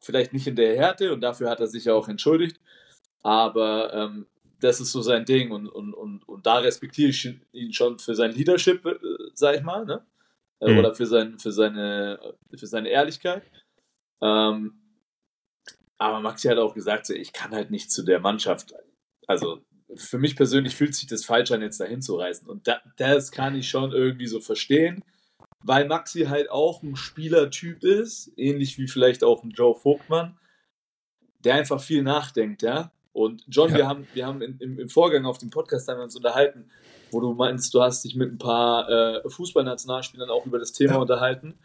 Vielleicht 0.00 0.32
nicht 0.32 0.46
in 0.46 0.56
der 0.56 0.76
Härte 0.76 1.12
und 1.12 1.20
dafür 1.20 1.50
hat 1.50 1.60
er 1.60 1.66
sich 1.66 1.84
ja 1.86 1.94
auch 1.94 2.08
entschuldigt. 2.08 2.60
Aber 3.22 3.92
ähm, 3.92 4.26
das 4.60 4.80
ist 4.80 4.92
so 4.92 5.02
sein 5.02 5.24
Ding 5.24 5.50
und, 5.50 5.68
und, 5.68 5.94
und, 5.94 6.28
und 6.28 6.46
da 6.46 6.58
respektiere 6.58 7.10
ich 7.10 7.36
ihn 7.52 7.72
schon 7.72 7.98
für 7.98 8.14
sein 8.14 8.32
Leadership, 8.32 8.84
äh, 8.86 8.98
sag 9.34 9.56
ich 9.56 9.62
mal, 9.62 9.84
ne? 9.84 10.04
Äh, 10.60 10.72
Mhm. 10.72 10.78
Oder 10.78 10.94
für, 10.94 11.06
sein, 11.06 11.38
für, 11.38 11.52
seine, 11.52 12.34
für 12.54 12.66
seine 12.66 12.88
Ehrlichkeit. 12.88 13.44
Ähm, 14.20 14.80
aber 15.98 16.20
Maxi 16.20 16.48
hat 16.48 16.58
auch 16.58 16.74
gesagt, 16.74 17.06
so, 17.06 17.14
ich 17.14 17.32
kann 17.32 17.52
halt 17.52 17.70
nicht 17.70 17.90
zu 17.90 18.02
der 18.04 18.20
Mannschaft. 18.20 18.74
Also 19.26 19.62
für 19.94 20.18
mich 20.18 20.36
persönlich 20.36 20.76
fühlt 20.76 20.94
sich 20.94 21.06
das 21.06 21.24
falsch 21.24 21.50
an, 21.50 21.62
jetzt 21.62 21.80
dahin 21.80 22.02
zu 22.02 22.16
reisen. 22.16 22.48
Und 22.48 22.66
da, 22.66 22.80
das 22.96 23.30
kann 23.32 23.54
ich 23.56 23.68
schon 23.68 23.92
irgendwie 23.92 24.26
so 24.26 24.40
verstehen, 24.40 25.04
weil 25.60 25.86
Maxi 25.86 26.24
halt 26.24 26.50
auch 26.50 26.82
ein 26.82 26.96
Spielertyp 26.96 27.82
ist, 27.82 28.32
ähnlich 28.36 28.78
wie 28.78 28.86
vielleicht 28.86 29.24
auch 29.24 29.42
ein 29.42 29.50
Joe 29.50 29.74
Vogtmann, 29.74 30.38
der 31.40 31.54
einfach 31.54 31.80
viel 31.80 32.02
nachdenkt, 32.02 32.62
ja. 32.62 32.92
Und 33.12 33.44
John, 33.48 33.70
Ja. 33.70 33.76
wir 33.76 33.86
haben, 33.88 34.06
wir 34.12 34.26
haben 34.26 34.42
in, 34.42 34.58
im, 34.58 34.78
im 34.78 34.88
Vorgang 34.88 35.26
auf 35.26 35.38
dem 35.38 35.50
Podcast 35.50 35.88
haben 35.88 35.98
wir 35.98 36.04
uns 36.04 36.16
unterhalten, 36.16 36.70
wo 37.10 37.20
du 37.20 37.32
meinst, 37.34 37.72
du 37.74 37.80
hast 37.82 38.04
dich 38.04 38.14
mit 38.14 38.30
ein 38.30 38.38
paar 38.38 38.88
äh, 38.88 39.28
Fußballnationalspielern 39.28 40.30
auch 40.30 40.46
über 40.46 40.58
das 40.58 40.72
Thema 40.72 40.94
Ja. 40.94 40.98
unterhalten 40.98 41.58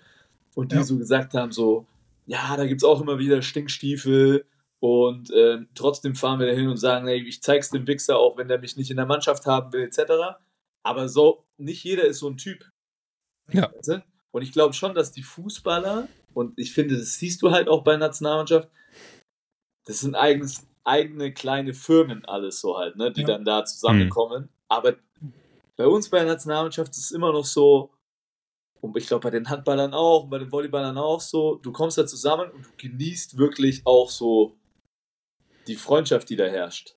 und 0.56 0.72
die 0.72 0.78
Ja. 0.78 0.84
so 0.84 0.98
gesagt 0.98 1.34
haben, 1.34 1.52
so, 1.52 1.86
ja, 2.26 2.56
da 2.56 2.66
gibt 2.66 2.82
es 2.82 2.86
auch 2.86 3.02
immer 3.02 3.20
wieder 3.20 3.42
Stinkstiefel 3.42 4.46
und 4.80 5.32
ähm, 5.36 5.68
trotzdem 5.76 6.16
fahren 6.16 6.40
wir 6.40 6.48
dahin 6.48 6.70
und 6.70 6.78
sagen, 6.78 7.08
hey, 7.08 7.22
ich 7.22 7.42
zeig's 7.44 7.70
dem 7.70 7.86
Wichser, 7.88 8.18
auch 8.18 8.38
wenn 8.38 8.48
der 8.48 8.60
mich 8.60 8.78
nicht 8.78 8.90
in 8.90 8.98
der 8.98 9.06
Mannschaft 9.06 9.46
haben 9.46 9.72
will, 9.74 9.84
etc. 9.84 10.38
Aber 10.84 11.08
so, 11.10 11.46
nicht 11.58 11.84
jeder 11.84 12.06
ist 12.06 12.20
so 12.20 12.30
ein 12.30 12.38
Typ. 12.38 12.70
Ja. 13.52 13.72
Weißt 13.76 13.88
du? 13.90 14.04
Und 14.32 14.42
ich 14.42 14.52
glaube 14.54 14.74
schon, 14.74 14.96
dass 14.96 15.12
die 15.12 15.24
Fußballer, 15.24 16.08
und 16.34 16.58
ich 16.58 16.74
finde, 16.74 16.98
das 16.98 17.16
siehst 17.16 17.42
du 17.42 17.52
halt 17.52 17.68
auch 17.68 17.84
bei 17.84 17.98
Nationalmannschaft, 17.98 18.70
das 19.86 20.00
sind 20.00 20.16
eigenes, 20.16 20.66
eigene 20.86 21.34
kleine 21.34 21.74
Firmen 21.74 22.26
alles 22.26 22.60
so 22.62 22.78
halt, 22.78 22.96
ne, 22.96 23.12
die 23.12 23.22
Ja. 23.22 23.28
dann 23.28 23.46
da 23.46 23.64
zusammenkommen. 23.66 24.50
Aber 24.68 24.96
bei 25.78 25.88
uns 25.88 26.10
bei 26.10 26.20
der 26.20 26.28
Nationalmannschaft 26.28 26.92
ist 26.92 27.06
es 27.06 27.12
immer 27.12 27.32
noch 27.32 27.46
so, 27.46 27.92
und 28.82 28.98
ich 28.98 29.08
glaube 29.08 29.24
bei 29.24 29.30
den 29.30 29.50
Handballern 29.50 29.94
auch, 29.94 30.26
und 30.26 30.30
bei 30.30 30.40
den 30.40 30.52
Volleyballern 30.52 30.98
auch 30.98 31.22
so, 31.22 31.56
du 31.56 31.72
kommst 31.72 31.98
da 31.98 32.06
zusammen 32.06 32.52
und 32.52 32.66
du 32.66 32.70
genießt 32.78 33.38
wirklich 33.38 33.82
auch 33.86 34.10
so 34.10 34.58
die 35.68 35.76
Freundschaft, 35.76 36.30
die 36.30 36.36
da 36.36 36.46
herrscht. 36.46 36.96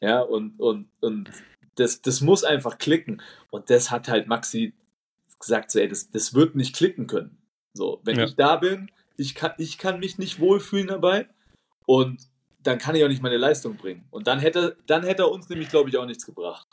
Ja, 0.00 0.22
und, 0.22 0.58
und, 0.58 0.90
und 1.00 1.30
das, 1.76 2.02
das 2.02 2.20
muss 2.20 2.42
einfach 2.42 2.78
klicken. 2.78 3.22
Und 3.50 3.70
das 3.70 3.90
hat 3.90 4.08
halt 4.08 4.26
Maxi 4.26 4.74
gesagt, 5.38 5.70
so, 5.70 5.78
ey, 5.78 5.88
das, 5.88 6.10
das 6.10 6.34
wird 6.34 6.56
nicht 6.56 6.74
klicken 6.74 7.06
können. 7.06 7.38
So, 7.74 8.00
wenn 8.02 8.18
Ja. 8.18 8.24
ich 8.24 8.34
da 8.34 8.56
bin, 8.56 8.90
ich 9.16 9.34
kann, 9.34 9.52
ich 9.58 9.78
kann 9.78 10.00
mich 10.00 10.18
nicht 10.18 10.40
wohlfühlen 10.40 10.88
dabei 10.88 11.28
und 11.86 12.20
dann 12.62 12.78
kann 12.78 12.94
ich 12.94 13.04
auch 13.04 13.08
nicht 13.08 13.22
meine 13.22 13.36
Leistung 13.36 13.76
bringen. 13.76 14.06
Und 14.10 14.26
dann 14.26 14.38
hätte, 14.38 14.76
dann 14.86 15.02
hätte 15.02 15.22
er 15.22 15.30
uns 15.30 15.48
nämlich, 15.48 15.68
glaube 15.68 15.88
ich, 15.88 15.96
auch 15.96 16.06
nichts 16.06 16.26
gebracht. 16.26 16.68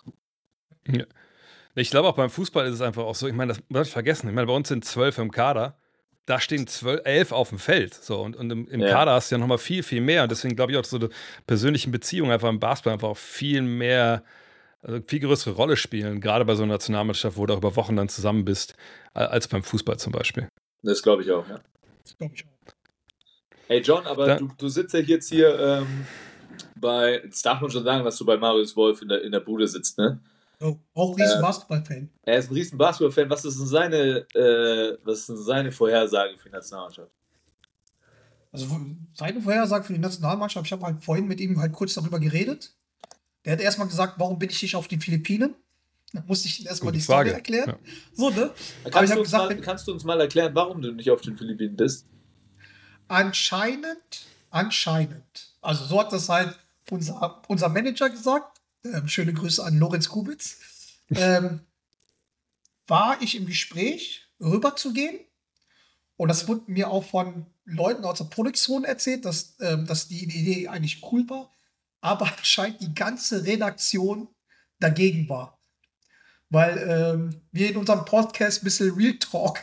Ich 1.76 1.90
glaube 1.90 2.08
auch 2.08 2.16
beim 2.16 2.30
Fußball 2.30 2.66
ist 2.68 2.76
es 2.76 2.82
einfach 2.82 3.04
auch 3.04 3.16
so, 3.16 3.28
ich 3.28 3.34
meine, 3.34 3.54
das 3.54 3.62
darf 3.70 3.88
ich 3.88 3.94
vergessen. 3.94 4.28
Ich 4.28 4.34
meine, 4.34 4.48
bei 4.48 4.54
uns 4.54 4.68
sind 4.68 4.84
zwölf 4.84 5.18
im 5.18 5.32
Kader. 5.32 5.78
Da 6.26 6.42
stehen 6.42 6.68
zwölf, 6.68 7.02
elf 7.06 7.32
auf 7.32 7.50
dem 7.50 7.60
Feld. 7.60 7.94
So, 7.94 8.20
und, 8.22 8.36
und 8.36 8.50
im, 8.50 8.68
im 8.68 8.82
Ja. 8.82 8.90
Kader 8.90 9.14
hast 9.14 9.32
du 9.32 9.36
ja 9.36 9.40
nochmal 9.40 9.60
viel, 9.60 9.84
viel 9.84 10.02
mehr. 10.02 10.24
Und 10.24 10.32
deswegen 10.32 10.56
glaube 10.56 10.72
ich 10.72 10.78
auch, 10.78 10.84
so 10.84 10.98
die 10.98 11.10
persönlichen 11.46 11.92
Beziehungen 11.92 12.32
einfach 12.32 12.50
im 12.50 12.60
Basketball 12.60 12.94
einfach 12.94 13.10
auch 13.10 13.18
viel 13.18 13.62
mehr, 13.62 14.24
also 14.82 15.00
viel 15.08 15.22
größere 15.22 15.54
Rolle 15.54 15.78
spielen, 15.78 16.20
gerade 16.20 16.44
bei 16.44 16.56
so 16.56 16.64
einer 16.64 16.74
Nationalmannschaft, 16.74 17.38
wo 17.38 17.46
du 17.46 17.54
auch 17.54 17.60
über 17.60 17.76
Wochen 17.78 17.96
dann 17.96 18.10
zusammen 18.10 18.44
bist, 18.44 18.76
als 19.14 19.48
beim 19.48 19.64
Fußball 19.64 19.98
zum 20.00 20.12
Beispiel. 20.12 20.50
Das 20.84 21.02
glaube 21.02 21.22
ich 21.24 21.32
auch, 21.32 21.48
ja. 21.48 21.62
Das 22.04 22.18
glaube 22.18 22.34
ich 22.36 22.46
auch. 22.46 22.57
Hey 23.68 23.82
John, 23.82 24.06
aber 24.08 24.26
Da- 24.28 24.38
du, 24.38 24.50
du 24.58 24.70
sitzt 24.70 24.94
ja 24.94 25.00
jetzt 25.02 25.30
hier 25.30 25.58
ähm, 25.60 25.88
bei, 26.80 27.22
jetzt 27.24 27.46
darf 27.46 27.60
man 27.62 27.70
schon 27.70 27.84
sagen, 27.84 28.04
dass 28.04 28.18
du 28.18 28.26
bei 28.26 28.38
Marius 28.38 28.76
Wolf 28.76 29.02
in 29.02 29.10
der, 29.10 29.22
in 29.24 29.32
der 29.32 29.42
Bude 29.42 29.68
sitzt, 29.68 29.98
ne? 29.98 30.20
So, 30.60 30.80
auch 30.94 31.16
riesen 31.18 31.40
Äh, 31.40 31.42
Basketball-Fan. 31.42 32.10
Er 32.24 32.38
ist 32.40 32.50
ein 32.50 32.54
riesen 32.54 32.78
Basketball-Fan. 32.78 33.30
Was 33.30 33.46
ist 33.46 33.60
denn 33.60 33.68
seine, 33.68 34.26
äh, 34.34 34.98
was 35.04 35.20
ist 35.20 35.30
denn 35.30 35.38
seine 35.38 35.72
Vorhersage 35.72 36.38
für 36.38 36.50
die 36.50 36.56
Nationalmannschaft? 36.56 37.12
Also 38.52 38.68
seine 39.14 39.42
Vorhersage 39.42 39.84
für 39.84 39.94
die 39.94 40.00
Nationalmannschaft, 40.00 40.66
ich 40.66 40.72
habe 40.72 40.84
halt 40.86 41.04
vorhin 41.04 41.28
mit 41.28 41.40
ihm 41.40 41.60
halt 41.60 41.74
kurz 41.74 41.94
darüber 41.94 42.20
geredet. 42.20 42.74
Der 43.46 43.54
hat 43.54 43.60
erstmal 43.60 43.88
gesagt, 43.88 44.16
warum 44.18 44.40
bin 44.40 44.50
ich 44.50 44.62
nicht 44.62 44.76
auf 44.76 44.88
den 44.88 45.00
Philippinen? 45.00 45.54
Dann 46.14 46.26
musste 46.26 46.48
ich 46.48 46.62
ihm 46.62 46.68
erstmal 46.68 46.94
die 46.94 47.02
Story 47.02 47.18
Frage. 47.18 47.34
erklären. 47.34 47.68
Ja. 47.70 47.78
So, 48.14 48.30
ne? 48.30 48.38
Aber 48.40 48.54
ich 48.86 48.92
Kannst, 48.94 49.16
du 49.16 49.22
gesagt, 49.22 49.50
mal, 49.50 49.62
kannst 49.62 49.88
du 49.88 49.92
uns 49.92 50.04
mal 50.06 50.20
erklären, 50.22 50.56
warum 50.56 50.82
du 50.82 50.92
nicht 50.94 51.12
auf 51.12 51.22
den 51.22 51.38
Philippinen 51.38 51.76
bist? 51.76 52.08
Anscheinend, 53.08 54.26
anscheinend, 54.50 55.54
also 55.62 55.86
so 55.86 56.00
hat 56.00 56.12
das 56.12 56.30
halt 56.30 56.58
unser, 56.90 57.42
unser 57.48 57.70
Manager 57.70 58.10
gesagt, 58.10 58.62
ähm, 58.84 59.08
schöne 59.08 59.34
Grüße 59.34 59.64
an 59.64 59.78
Lorenz 59.78 60.10
Kubitz, 60.10 60.58
ähm, 61.10 61.62
war 62.88 63.22
ich 63.22 63.36
im 63.36 63.46
Gespräch, 63.46 64.28
rüberzugehen. 64.40 65.20
Und 66.16 66.30
das 66.30 66.48
wurde 66.48 66.72
mir 66.72 66.90
auch 66.90 67.04
von 67.04 67.46
Leuten 67.66 68.06
aus 68.06 68.18
der 68.18 68.26
Produktion 68.26 68.86
erzählt, 68.86 69.26
dass, 69.26 69.56
ähm, 69.60 69.86
dass 69.86 70.08
die 70.08 70.24
Idee 70.24 70.68
eigentlich 70.68 71.04
cool 71.12 71.30
war, 71.30 71.52
aber 72.02 72.26
anscheinend 72.38 72.82
die 72.82 72.94
ganze 72.94 73.44
Redaktion 73.44 74.28
dagegen 74.80 75.28
war. 75.30 75.60
Weil 76.50 76.78
ähm, 76.78 77.42
wir 77.52 77.70
in 77.70 77.78
unserem 77.78 78.06
Podcast 78.06 78.62
ein 78.62 78.66
bisschen 78.66 78.96
Real 78.96 79.18
Talk 79.20 79.60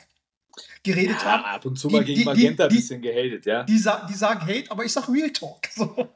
geredet 0.85 1.17
Ja, 1.21 1.25
haben 1.25 1.45
ab 1.45 1.65
und 1.67 1.77
zu 1.79 1.89
Die- 1.89 1.95
mal 1.95 2.05
gegen 2.05 2.21
die- 2.21 2.25
Magenta 2.25 2.65
ein 2.65 2.69
die- 2.71 2.77
bisschen 2.77 3.03
gehatet, 3.03 3.47
ja? 3.47 3.65
die, 3.65 3.79
sa 3.79 4.07
die 4.09 4.15
sagen 4.15 4.43
Hate, 4.43 4.71
aber 4.71 4.85
ich 4.85 4.93
sag 4.93 5.09
Real 5.09 5.31
Talk. 5.31 5.63
So. 5.75 6.09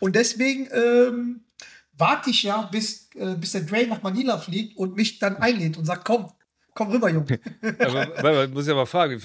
Und 0.00 0.16
deswegen 0.16 0.68
ähm, 0.72 1.44
warte 1.98 2.30
ich 2.30 2.42
ja, 2.42 2.62
bis, 2.62 3.10
äh, 3.14 3.34
bis 3.36 3.52
der 3.52 3.60
Dre 3.62 3.86
nach 3.86 4.02
Manila 4.02 4.38
fliegt 4.38 4.76
und 4.78 4.96
mich 4.96 5.18
dann 5.18 5.36
einlädt 5.36 5.76
und 5.76 5.84
sagt, 5.84 6.04
komm, 6.06 6.32
komm 6.74 6.90
rüber, 6.90 7.10
Junge. 7.10 7.38
Aber, 7.78 8.08
weil, 8.22 8.48
muss 8.48 8.66
ich 8.66 8.72
aber 8.72 8.86
fragen, 8.86 9.20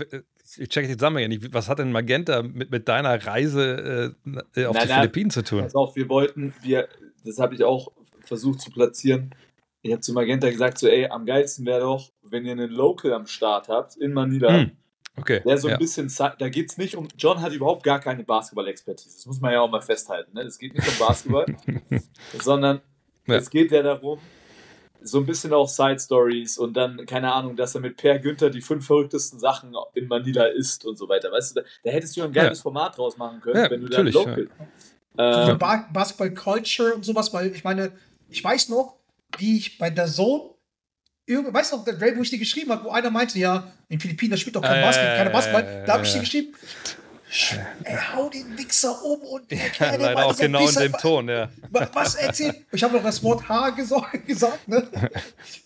ich 0.57 0.67
checke 0.69 0.87
die 0.89 0.95
Zusammenhänge 0.97 1.29
nicht. 1.29 1.53
Was 1.53 1.69
hat 1.69 1.79
denn 1.79 1.91
Magenta 1.93 2.43
mit, 2.43 2.69
mit 2.69 2.87
deiner 2.89 3.25
Reise 3.25 4.13
äh, 4.55 4.65
auf 4.65 4.75
Nein, 4.75 4.83
die 4.83 4.89
nein. 4.89 4.99
Philippinen 4.99 5.31
zu 5.31 5.41
tun? 5.43 5.61
Pass 5.61 5.75
auf, 5.75 5.95
wir 5.95 6.09
wollten, 6.09 6.53
wir, 6.61 6.89
das 7.23 7.39
habe 7.39 7.55
ich 7.55 7.63
auch 7.63 7.91
versucht 8.25 8.59
zu 8.61 8.71
platzieren. 8.71 9.33
Ich 9.83 9.91
habe 9.93 10.01
zu 10.01 10.11
Magenta 10.13 10.49
gesagt, 10.49 10.77
so, 10.77 10.87
ey, 10.87 11.07
am 11.07 11.25
geilsten 11.25 11.65
wäre 11.65 11.79
doch, 11.81 12.11
wenn 12.23 12.45
ihr 12.45 12.51
einen 12.51 12.71
Local 12.71 13.13
am 13.13 13.25
Start 13.25 13.67
habt 13.69 13.95
in 13.95 14.11
Manila, 14.13 14.49
Hm, 14.63 14.71
Okay. 15.17 15.41
der 15.45 15.57
so 15.57 15.67
ein 15.67 15.71
ja. 15.73 15.77
bisschen, 15.77 16.09
Zeit- 16.09 16.35
da 16.39 16.47
geht 16.49 16.69
es 16.71 16.77
nicht 16.77 16.95
um, 16.95 17.07
John 17.17 17.41
hat 17.41 17.51
überhaupt 17.51 17.83
gar 17.83 17.99
keine 17.99 18.23
Basketball-Expertise, 18.23 19.15
das 19.17 19.25
muss 19.25 19.41
man 19.41 19.51
ja 19.53 19.61
auch 19.61 19.69
mal 19.69 19.81
festhalten, 19.81 20.33
ne? 20.33 20.41
Es 20.43 20.57
geht 20.57 20.73
nicht 20.73 20.87
um 20.87 21.05
Basketball, 21.05 21.45
sondern 22.41 22.81
Ja. 23.27 23.35
es 23.35 23.49
geht 23.49 23.71
ja 23.71 23.83
darum, 23.83 24.19
so 25.03 25.17
ein 25.17 25.25
bisschen 25.25 25.51
auch 25.53 25.67
Side-Stories 25.67 26.57
und 26.59 26.73
dann, 26.75 27.05
keine 27.07 27.33
Ahnung, 27.33 27.55
dass 27.55 27.73
er 27.75 27.81
mit 27.81 27.97
Per 27.97 28.19
Günther 28.19 28.49
die 28.51 28.61
fünf 28.61 28.85
verrücktesten 28.85 29.39
Sachen 29.39 29.73
in 29.95 30.07
Manila 30.07 30.45
isst 30.45 30.85
und 30.85 30.95
so 30.97 31.09
weiter. 31.09 31.31
Weißt 31.31 31.55
du, 31.55 31.61
da, 31.61 31.67
da 31.83 31.89
hättest 31.91 32.15
du 32.15 32.21
ja 32.21 32.27
ein 32.27 32.31
geiles 32.33 32.59
Ja. 32.59 32.63
Format 32.63 32.97
draus 32.97 33.17
machen 33.17 33.41
können, 33.41 33.63
Ja, 33.63 33.69
wenn 33.71 33.81
du 33.81 33.87
da 33.89 33.97
natürlich, 33.97 34.13
Local. 34.15 34.47
So 35.17 35.21
Ähm, 35.51 35.57
ba 35.57 35.89
Basketball-Culture 35.91 36.93
und 36.93 37.03
sowas, 37.03 37.33
weil 37.33 37.47
ich 37.53 37.63
meine, 37.63 37.91
ich 38.29 38.43
weiß 38.43 38.69
noch, 38.69 38.95
wie 39.39 39.57
ich 39.57 39.77
bei 39.79 39.89
der 39.89 40.05
Zone 40.05 40.51
irgend- 41.31 41.53
weißt 41.53 41.71
du 41.71 41.77
noch, 41.77 41.83
der 41.85 41.93
Dre, 41.95 42.15
wo 42.17 42.21
ich 42.21 42.29
dir 42.29 42.39
geschrieben 42.39 42.71
habe, 42.71 42.83
wo 42.85 42.89
einer 42.91 43.09
meinte, 43.09 43.37
ja, 43.39 43.71
in 43.89 43.99
Philippinen, 43.99 44.31
da 44.31 44.37
spielt 44.37 44.55
doch 44.55 44.61
kein 44.61 44.79
Äh, 44.79 44.85
Basketball, 44.85 45.17
keine 45.17 45.29
Basketball. 45.29 45.83
Da 45.85 45.93
habe 45.93 46.03
ich 46.05 46.13
dir 46.13 46.19
geschrieben, 46.19 46.53
ey, 47.83 47.97
hau 48.13 48.29
den 48.29 48.57
Wichser 48.57 49.03
um 49.03 49.21
und 49.21 49.51
erklär 49.51 49.91
dir 49.93 49.97
Leider 49.99 50.13
mal, 50.15 50.23
auch 50.25 50.37
genau 50.37 50.67
in 50.67 50.75
dem 50.75 50.93
Ton, 50.93 51.29
ja. 51.29 51.49
Wa- 51.69 51.89
Was 51.93 52.15
erzählt? 52.15 52.57
Ich 52.71 52.83
habe 52.83 52.95
noch 52.95 53.03
das 53.03 53.23
Wort 53.23 53.47
Haar 53.47 53.71
gesagt, 53.75 54.67
ne? 54.67 54.87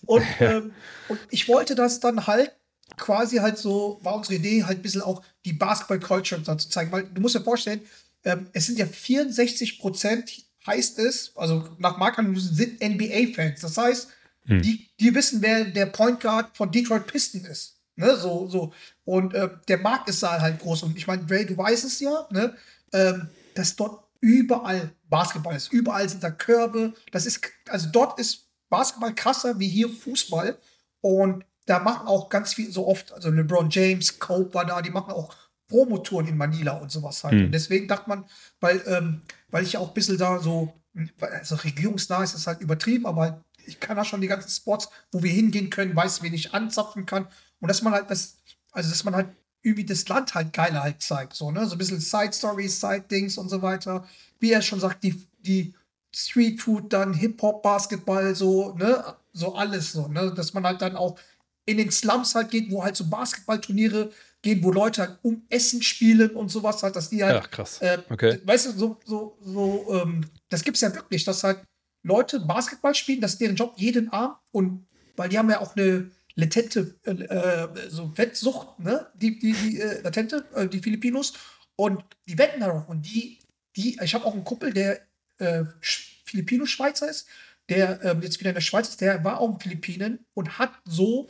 Und, 0.05 0.23
ähm, 0.39 0.73
und 1.07 1.19
ich 1.31 1.47
wollte 1.47 1.75
das 1.75 1.99
dann 1.99 2.27
halt 2.27 2.51
quasi 2.97 3.37
halt 3.37 3.57
so, 3.57 3.99
war 4.03 4.15
unsere 4.15 4.35
Idee 4.35 4.63
halt 4.63 4.79
ein 4.79 4.81
bisschen 4.81 5.01
auch 5.01 5.23
die 5.43 5.53
Basketball-Culture 5.53 6.43
zu 6.43 6.69
zeigen, 6.69 6.91
weil 6.91 7.03
du 7.03 7.19
musst 7.21 7.35
dir 7.35 7.41
vorstellen, 7.41 7.81
ähm, 8.23 8.47
es 8.53 8.67
sind 8.67 8.77
ja 8.79 8.85
64 8.85 9.79
Prozent, 9.79 10.31
heißt 10.67 10.97
es, 10.99 11.31
also 11.35 11.67
nach 11.77 11.97
Marktanalysen 11.97 12.55
sind 12.55 12.81
NBA-Fans. 12.81 13.61
Das 13.61 13.77
heißt, 13.77 14.07
die, 14.47 14.89
die 14.99 15.15
wissen, 15.15 15.41
wer 15.41 15.65
der 15.65 15.87
Point 15.87 16.19
Guard 16.19 16.55
von 16.55 16.71
Detroit 16.71 17.07
Pistons 17.07 17.47
ist. 17.47 17.75
Ne, 17.97 18.15
so, 18.17 18.47
so. 18.47 18.73
Und 19.05 19.33
äh, 19.33 19.49
der 19.67 19.77
Markt 19.77 20.09
ist 20.09 20.21
da 20.21 20.39
halt 20.41 20.59
groß. 20.59 20.83
Und 20.83 20.97
ich 20.97 21.07
meine, 21.07 21.23
Dre, 21.23 21.45
du 21.45 21.57
weißt 21.57 21.85
es 21.85 21.99
ja, 22.01 22.27
ne, 22.29 22.53
ähm, 22.91 23.29
dass 23.53 23.75
dort 23.75 24.03
überall 24.19 24.91
Basketball 25.09 25.55
ist. 25.55 25.71
Überall 25.71 26.09
sind 26.09 26.23
da 26.23 26.31
Körbe. 26.31 26.93
Das 27.11 27.25
ist, 27.25 27.41
also 27.69 27.87
dort 27.91 28.19
ist 28.19 28.49
Basketball 28.69 29.15
krasser 29.15 29.59
wie 29.59 29.67
hier 29.69 29.89
Fußball. 29.89 30.57
Und 31.01 31.45
da 31.65 31.79
machen 31.79 32.07
auch 32.07 32.29
ganz 32.29 32.53
viel, 32.53 32.71
so 32.71 32.87
oft, 32.87 33.13
also 33.13 33.29
LeBron 33.29 33.69
James, 33.69 34.19
Cope 34.19 34.53
war 34.53 34.65
da, 34.65 34.81
die 34.81 34.91
machen 34.91 35.13
auch 35.13 35.33
Promotouren 35.67 36.27
in 36.27 36.37
Manila 36.37 36.73
und 36.73 36.91
sowas 36.91 37.23
halt. 37.23 37.33
Und 37.45 37.51
deswegen 37.51 37.87
dachte 37.87 38.09
man, 38.09 38.25
weil, 38.59 38.83
ähm, 38.87 39.21
weil 39.49 39.63
ich 39.63 39.73
ja 39.73 39.79
auch 39.79 39.89
ein 39.89 39.93
bisschen 39.93 40.17
da 40.17 40.39
so, 40.39 40.73
also 41.19 41.55
regierungsnah 41.55 42.23
ist 42.23 42.35
das 42.35 42.47
halt 42.47 42.61
übertrieben, 42.61 43.05
aber 43.05 43.21
halt, 43.21 43.35
ich 43.67 43.79
kann 43.79 43.97
da 43.97 44.05
schon 44.05 44.21
die 44.21 44.27
ganzen 44.27 44.49
Spots, 44.49 44.89
wo 45.11 45.23
wir 45.23 45.31
hingehen 45.31 45.69
können, 45.69 45.95
weiß, 45.95 46.21
wen 46.21 46.33
ich 46.33 46.53
anzapfen 46.53 47.05
kann. 47.05 47.27
Und 47.59 47.69
dass 47.69 47.81
man 47.81 47.93
halt 47.93 48.09
das, 48.09 48.37
also 48.71 48.89
dass 48.89 49.03
man 49.03 49.15
halt 49.15 49.29
irgendwie 49.61 49.85
das 49.85 50.07
Land 50.07 50.35
halt 50.35 50.53
geiler 50.53 50.83
halt 50.83 51.01
zeigt, 51.01 51.33
so, 51.33 51.51
ne? 51.51 51.65
So 51.65 51.73
ein 51.75 51.77
bisschen 51.77 51.99
Side 51.99 52.33
Stories, 52.33 52.79
Side 52.79 53.05
Dings 53.09 53.37
und 53.37 53.49
so 53.49 53.61
weiter. 53.61 54.07
Wie 54.39 54.51
er 54.51 54.61
schon 54.61 54.79
sagt, 54.79 55.03
die, 55.03 55.27
die 55.39 55.73
Street 56.13 56.61
Food, 56.61 56.93
dann 56.93 57.13
Hip-Hop, 57.13 57.63
Basketball, 57.63 58.35
so, 58.35 58.75
ne? 58.75 59.03
So 59.33 59.55
alles 59.55 59.91
so, 59.91 60.07
ne? 60.07 60.33
Dass 60.35 60.53
man 60.53 60.65
halt 60.65 60.81
dann 60.81 60.95
auch 60.95 61.17
in 61.65 61.77
den 61.77 61.91
Slums 61.91 62.35
halt 62.35 62.51
geht, 62.51 62.69
wo 62.71 62.83
halt 62.83 62.95
so 62.95 63.07
Basketballturniere 63.09 64.11
gehen, 64.43 64.63
wo 64.63 64.71
Leute 64.71 65.01
halt 65.01 65.17
um 65.23 65.43
Essen 65.49 65.81
spielen 65.81 66.29
und 66.31 66.49
sowas 66.49 66.83
halt, 66.83 66.95
dass 66.95 67.09
die 67.09 67.23
halt 67.23 67.41
Ach, 67.43 67.49
krass. 67.49 67.81
äh, 67.81 67.97
Okay. 68.09 68.39
Weißt 68.45 68.67
du, 68.67 68.71
so, 68.73 68.99
so, 69.03 69.37
so 69.41 70.01
ähm, 70.01 70.29
das 70.49 70.63
gibt 70.63 70.77
es 70.77 70.81
ja 70.81 70.93
wirklich, 70.93 71.23
dass 71.23 71.43
halt 71.43 71.59
Leute 72.05 72.39
Basketball 72.39 72.93
spielen, 72.93 73.19
das 73.21 73.33
ist 73.33 73.41
deren 73.41 73.55
Job 73.55 73.73
jeden 73.77 74.09
Abend 74.09 74.37
und 74.51 74.85
weil 75.15 75.29
die 75.29 75.37
haben 75.39 75.49
ja 75.49 75.59
auch 75.59 75.75
eine 75.75 76.11
latente 76.35 76.95
äh, 77.05 77.11
äh, 77.11 77.89
so 77.89 78.15
Wettsucht, 78.17 78.79
ne? 78.79 79.07
Die, 79.15 79.39
die, 79.39 79.53
die 79.53 79.79
äh, 79.79 80.01
latente, 80.01 80.45
äh, 80.53 80.67
die 80.67 80.79
Filipinos 80.79 81.33
und 81.75 82.03
die 82.27 82.37
wetten 82.37 82.59
darauf 82.59 82.87
und 82.89 83.01
die, 83.05 83.39
die, 83.75 83.97
ich 84.03 84.13
habe 84.13 84.25
auch 84.25 84.33
einen 84.33 84.43
Kumpel, 84.43 84.71
der 84.73 85.01
äh, 85.39 85.63
Sch- 85.81 86.11
Filipino-Schweizer 86.25 87.09
ist, 87.09 87.27
der 87.69 88.03
ähm, 88.03 88.21
jetzt 88.21 88.39
wieder 88.39 88.49
in 88.51 88.55
der 88.55 88.61
Schweiz 88.61 88.89
ist, 88.89 89.01
der 89.01 89.23
war 89.23 89.39
auch 89.39 89.53
in 89.53 89.59
Philippinen 89.59 90.19
und 90.33 90.59
hat 90.59 90.71
so, 90.85 91.29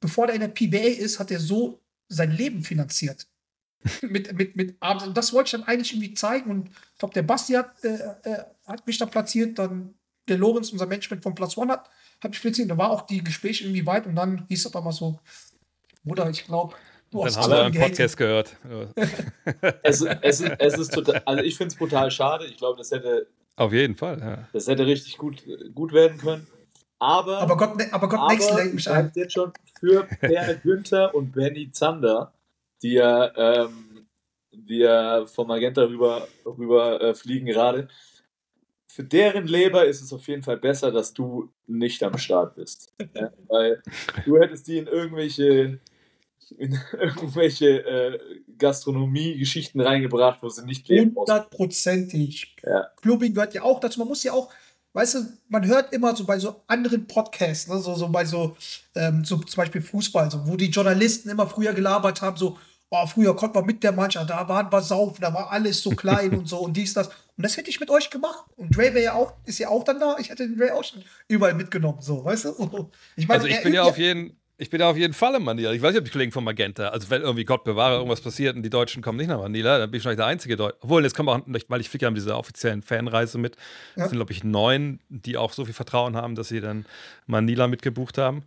bevor 0.00 0.26
der 0.26 0.34
in 0.34 0.40
der 0.42 0.48
PBA 0.48 1.00
ist, 1.00 1.18
hat 1.18 1.30
er 1.30 1.40
so 1.40 1.80
sein 2.08 2.32
Leben 2.32 2.62
finanziert 2.64 3.26
mit, 4.02 4.32
mit, 4.34 4.56
mit 4.56 4.76
Abends. 4.80 5.06
Und 5.06 5.16
das 5.16 5.32
wollte 5.32 5.46
ich 5.48 5.52
dann 5.52 5.62
eigentlich 5.68 5.92
irgendwie 5.92 6.14
zeigen. 6.14 6.50
Und 6.50 6.68
ich 6.68 6.98
glaube, 6.98 7.14
der 7.14 7.22
Basti 7.22 7.54
hat, 7.54 7.82
äh, 7.84 7.94
äh, 8.24 8.44
hat 8.66 8.86
mich 8.86 8.98
da 8.98 9.06
platziert, 9.06 9.58
dann 9.58 9.94
der 10.28 10.38
Lorenz, 10.38 10.70
unser 10.72 10.86
Management 10.86 11.22
von 11.22 11.34
Plus 11.34 11.56
One, 11.56 11.72
hat, 11.72 11.88
hat 12.22 12.30
mich 12.30 12.40
platziert. 12.40 12.70
Da 12.70 12.76
war 12.78 12.90
auch 12.90 13.02
die 13.02 13.22
Gespräche 13.24 13.64
irgendwie 13.64 13.86
weit 13.86 14.06
und 14.06 14.14
dann 14.16 14.46
hieß 14.48 14.66
es 14.66 14.74
aber 14.74 14.92
so, 14.92 15.18
Bruder, 16.04 16.28
ich 16.30 16.44
glaube, 16.46 16.74
du 17.10 17.18
Dann 17.18 17.26
hast 17.26 17.36
haben 17.38 17.50
wir 17.50 17.56
alle 17.56 17.64
einen 17.66 17.74
Podcast 17.80 18.16
gehört. 18.16 18.56
Es, 19.82 20.00
es, 20.02 20.40
ist- 20.40 20.52
es 20.58 20.78
ist 20.78 20.94
total, 20.94 21.22
also 21.26 21.42
ich 21.42 21.56
finde 21.56 21.72
es 21.72 21.78
brutal 21.78 22.10
schade. 22.10 22.46
Ich 22.46 22.56
glaube, 22.56 22.78
das 22.78 22.90
hätte, 22.90 23.26
Auf 23.56 23.72
jeden 23.72 23.96
Fall, 23.96 24.18
ja. 24.20 24.48
das 24.52 24.66
hätte 24.68 24.86
richtig 24.86 25.18
gut, 25.18 25.42
gut 25.74 25.92
werden 25.92 26.18
können. 26.18 26.46
Aber, 26.98 27.38
Aber 27.38 27.56
Gott, 27.56 27.76
ne- 27.76 27.88
aber 27.92 28.08
Gott, 28.08 28.20
aber 28.20 28.32
Next 28.32 28.50
lenkt 28.50 28.66
ich 28.68 28.74
mich 28.74 28.90
ein. 28.90 29.10
jetzt 29.14 29.32
schon 29.32 29.52
für 29.80 30.04
Per 30.04 30.54
Günther 30.62 31.14
und 31.14 31.32
Benny 31.32 31.70
Zander, 31.72 32.32
die 32.82 32.92
ja, 32.92 33.64
ähm, 33.64 34.06
die 34.52 34.78
ja 34.78 35.24
vom 35.26 35.48
Magenta 35.48 35.82
rüber, 35.82 36.28
rüber 36.44 37.00
äh, 37.00 37.14
fliegen 37.14 37.46
gerade. 37.46 37.88
Für 38.92 39.04
deren 39.04 39.46
Leber 39.46 39.86
ist 39.86 40.02
es 40.02 40.12
auf 40.12 40.26
jeden 40.26 40.42
Fall 40.42 40.56
besser, 40.56 40.90
dass 40.90 41.14
du 41.14 41.48
nicht 41.68 42.02
am 42.02 42.18
Start 42.18 42.56
bist. 42.56 42.92
Ja, 43.14 43.30
weil 43.46 43.82
du 44.24 44.36
hättest 44.36 44.66
die 44.66 44.78
in 44.78 44.88
irgendwelche, 44.88 45.78
in 46.58 46.76
irgendwelche 46.98 47.86
äh, 47.86 48.18
Gastronomie-Geschichten 48.58 49.80
reingebracht, 49.80 50.42
wo 50.42 50.48
sie 50.48 50.64
nicht 50.64 50.88
leben. 50.88 51.14
Hundertprozentig. 51.14 52.56
Ja. 52.64 52.88
Clubbing 53.00 53.32
gehört 53.32 53.54
ja 53.54 53.62
auch 53.62 53.78
dazu. 53.78 54.00
Man 54.00 54.08
muss 54.08 54.24
ja 54.24 54.32
auch, 54.32 54.52
weißt 54.92 55.14
du, 55.14 55.18
man 55.48 55.64
hört 55.66 55.92
immer 55.92 56.16
so 56.16 56.24
bei 56.24 56.40
so 56.40 56.62
anderen 56.66 57.06
Podcasts, 57.06 57.68
ne, 57.68 57.78
so, 57.78 57.94
so 57.94 58.08
bei 58.08 58.24
so, 58.24 58.56
ähm, 58.96 59.24
so 59.24 59.36
zum 59.36 59.56
Beispiel 59.56 59.82
Fußball, 59.82 60.32
so, 60.32 60.48
wo 60.48 60.56
die 60.56 60.70
Journalisten 60.70 61.30
immer 61.30 61.46
früher 61.46 61.74
gelabert 61.74 62.22
haben, 62.22 62.36
so, 62.36 62.58
oh, 62.90 63.06
früher 63.06 63.36
konnte 63.36 63.58
man 63.58 63.66
mit 63.66 63.84
der 63.84 63.92
Mannschaft, 63.92 64.30
da 64.30 64.48
waren 64.48 64.70
wir 64.70 64.82
saufen, 64.82 65.20
da 65.20 65.32
war 65.32 65.50
alles 65.52 65.80
so 65.80 65.90
klein 65.96 66.36
und 66.36 66.48
so 66.48 66.58
und 66.58 66.76
dies, 66.76 66.92
das. 66.92 67.08
Und 67.40 67.44
das 67.44 67.56
hätte 67.56 67.70
ich 67.70 67.80
mit 67.80 67.88
euch 67.88 68.10
gemacht. 68.10 68.44
Und 68.56 68.76
Dre 68.76 68.92
wäre 68.92 69.02
ja 69.02 69.14
auch, 69.14 69.32
ist 69.46 69.58
ja 69.58 69.70
auch 69.70 69.82
dann 69.82 69.98
da. 69.98 70.16
Ich 70.18 70.28
hätte 70.28 70.46
den 70.46 70.58
Dre 70.58 70.74
auch 70.74 70.84
schon 70.84 71.02
überall 71.26 71.54
mitgenommen, 71.54 72.02
so, 72.02 72.22
weißt 72.22 72.44
du? 72.44 72.90
Ich 73.16 73.26
meine, 73.26 73.40
Also 73.40 73.46
ich 73.46 73.62
bin 73.62 73.72
ja 73.72 73.82
auf 73.84 73.96
jeden 73.96 74.36
ich 74.58 74.68
bin 74.68 74.78
ja 74.78 74.90
auf 74.90 74.96
jeden 74.98 75.14
Fall 75.14 75.34
in 75.36 75.42
Manila. 75.42 75.72
Ich 75.72 75.80
weiß 75.80 75.92
nicht, 75.92 76.00
ob 76.00 76.04
die 76.04 76.10
Kollegen 76.10 76.32
von 76.32 76.44
Magenta, 76.44 76.88
also 76.88 77.08
wenn 77.08 77.22
irgendwie 77.22 77.44
Gott 77.44 77.64
bewahre, 77.64 77.94
irgendwas 77.94 78.20
passiert 78.20 78.56
und 78.56 78.62
die 78.62 78.68
Deutschen 78.68 79.02
kommen 79.02 79.16
nicht 79.16 79.28
nach 79.28 79.38
Manila, 79.38 79.78
dann 79.78 79.90
bin 79.90 79.96
ich 79.96 80.02
vielleicht 80.02 80.18
der 80.18 80.26
einzige 80.26 80.54
Deutsche. 80.58 80.76
Obwohl, 80.82 81.02
jetzt 81.02 81.16
kommen 81.16 81.30
auch, 81.30 81.40
weil 81.68 81.80
ich 81.80 81.88
fliege 81.88 82.04
ja 82.04 82.10
mit 82.10 82.18
dieser 82.18 82.36
offiziellen 82.36 82.82
Fanreise 82.82 83.38
mit. 83.38 83.56
Das 83.56 83.62
Ja. 83.96 84.08
sind, 84.10 84.18
glaube 84.18 84.32
ich, 84.32 84.44
neun, 84.44 85.00
die 85.08 85.38
auch 85.38 85.54
so 85.54 85.64
viel 85.64 85.72
Vertrauen 85.72 86.14
haben, 86.14 86.34
dass 86.34 86.48
sie 86.48 86.60
dann 86.60 86.84
Manila 87.26 87.68
mitgebucht 87.68 88.18
haben. 88.18 88.42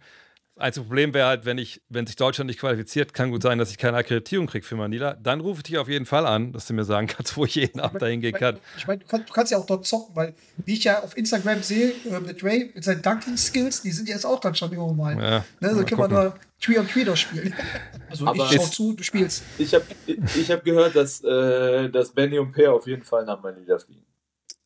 Das 0.56 0.66
einzige 0.66 0.86
Problem 0.86 1.16
wäre 1.16 1.28
halt, 1.28 1.46
wenn 1.46 1.58
ich, 1.58 1.82
wenn 1.90 2.06
sich 2.06 2.16
Deutschland 2.16 2.48
nicht 2.48 2.60
qualifiziert, 2.60 3.12
kann 3.16 3.32
gut 3.32 3.42
sein, 3.42 3.58
dass 3.58 3.72
ich 3.72 3.80
keine 3.80 3.98
Akkreditierung 3.98 4.46
kriege 4.46 4.64
für 4.64 4.76
Manila. 4.76 5.16
Dann 5.16 5.40
rufe 5.42 5.60
ich 5.60 5.64
dich 5.64 5.78
auf 5.80 5.90
jeden 5.90 6.06
Fall 6.06 6.28
an, 6.28 6.54
dass 6.54 6.68
du 6.68 6.76
mir 6.76 6.84
sagen 6.84 7.08
kannst, 7.08 7.36
wo 7.38 7.46
ich 7.46 7.56
jeden 7.56 7.80
Abend 7.80 8.04
dahin 8.04 8.22
gehen 8.22 8.34
kann. 8.36 8.60
Ich 8.78 8.86
meine, 8.86 9.00
du, 9.00 9.08
kannst- 9.34 9.52
ja 9.52 9.58
auch 9.58 9.66
dort 9.66 9.88
zocken, 9.88 10.16
weil, 10.16 10.36
wie 10.58 10.74
ich 10.74 10.84
ja 10.84 11.02
auf 11.02 11.18
Instagram 11.18 11.64
sehe, 11.64 11.94
äh, 12.06 12.20
mit 12.20 12.44
Ray, 12.44 12.72
mit 12.76 12.84
seinen 12.84 13.02
Dunking-Skills, 13.02 13.82
die 13.82 13.92
sind 13.92 14.08
jetzt 14.08 14.26
auch 14.26 14.40
dann 14.40 14.54
schon 14.54 14.72
irgendwo 14.72 14.94
mal. 14.94 15.14
Ja, 15.20 15.46
ne, 15.60 15.76
so 15.76 15.84
können 15.84 16.02
wir 16.02 16.08
nur 16.08 16.36
Tree 16.62 16.78
on 16.78 16.88
Tree 16.88 17.16
spielen. 17.16 17.54
Also 18.10 18.28
Aber- 18.28 18.46
ich 18.46 18.52
schau 18.52 18.66
zu, 18.68 18.94
du 18.94 19.02
spielst. 19.02 19.42
Ich 19.58 19.74
habe 19.74 19.86
ich 20.06 20.52
hab 20.52 20.64
gehört, 20.64 20.96
dass, 20.96 21.24
äh, 21.24 21.90
dass 21.90 22.12
Benny 22.12 22.38
und 22.38 22.52
Per 22.52 22.72
auf 22.74 22.86
jeden 22.86 23.02
Fall 23.02 23.26
nach 23.26 23.42
Manila 23.42 23.80
fliegen. 23.80 24.06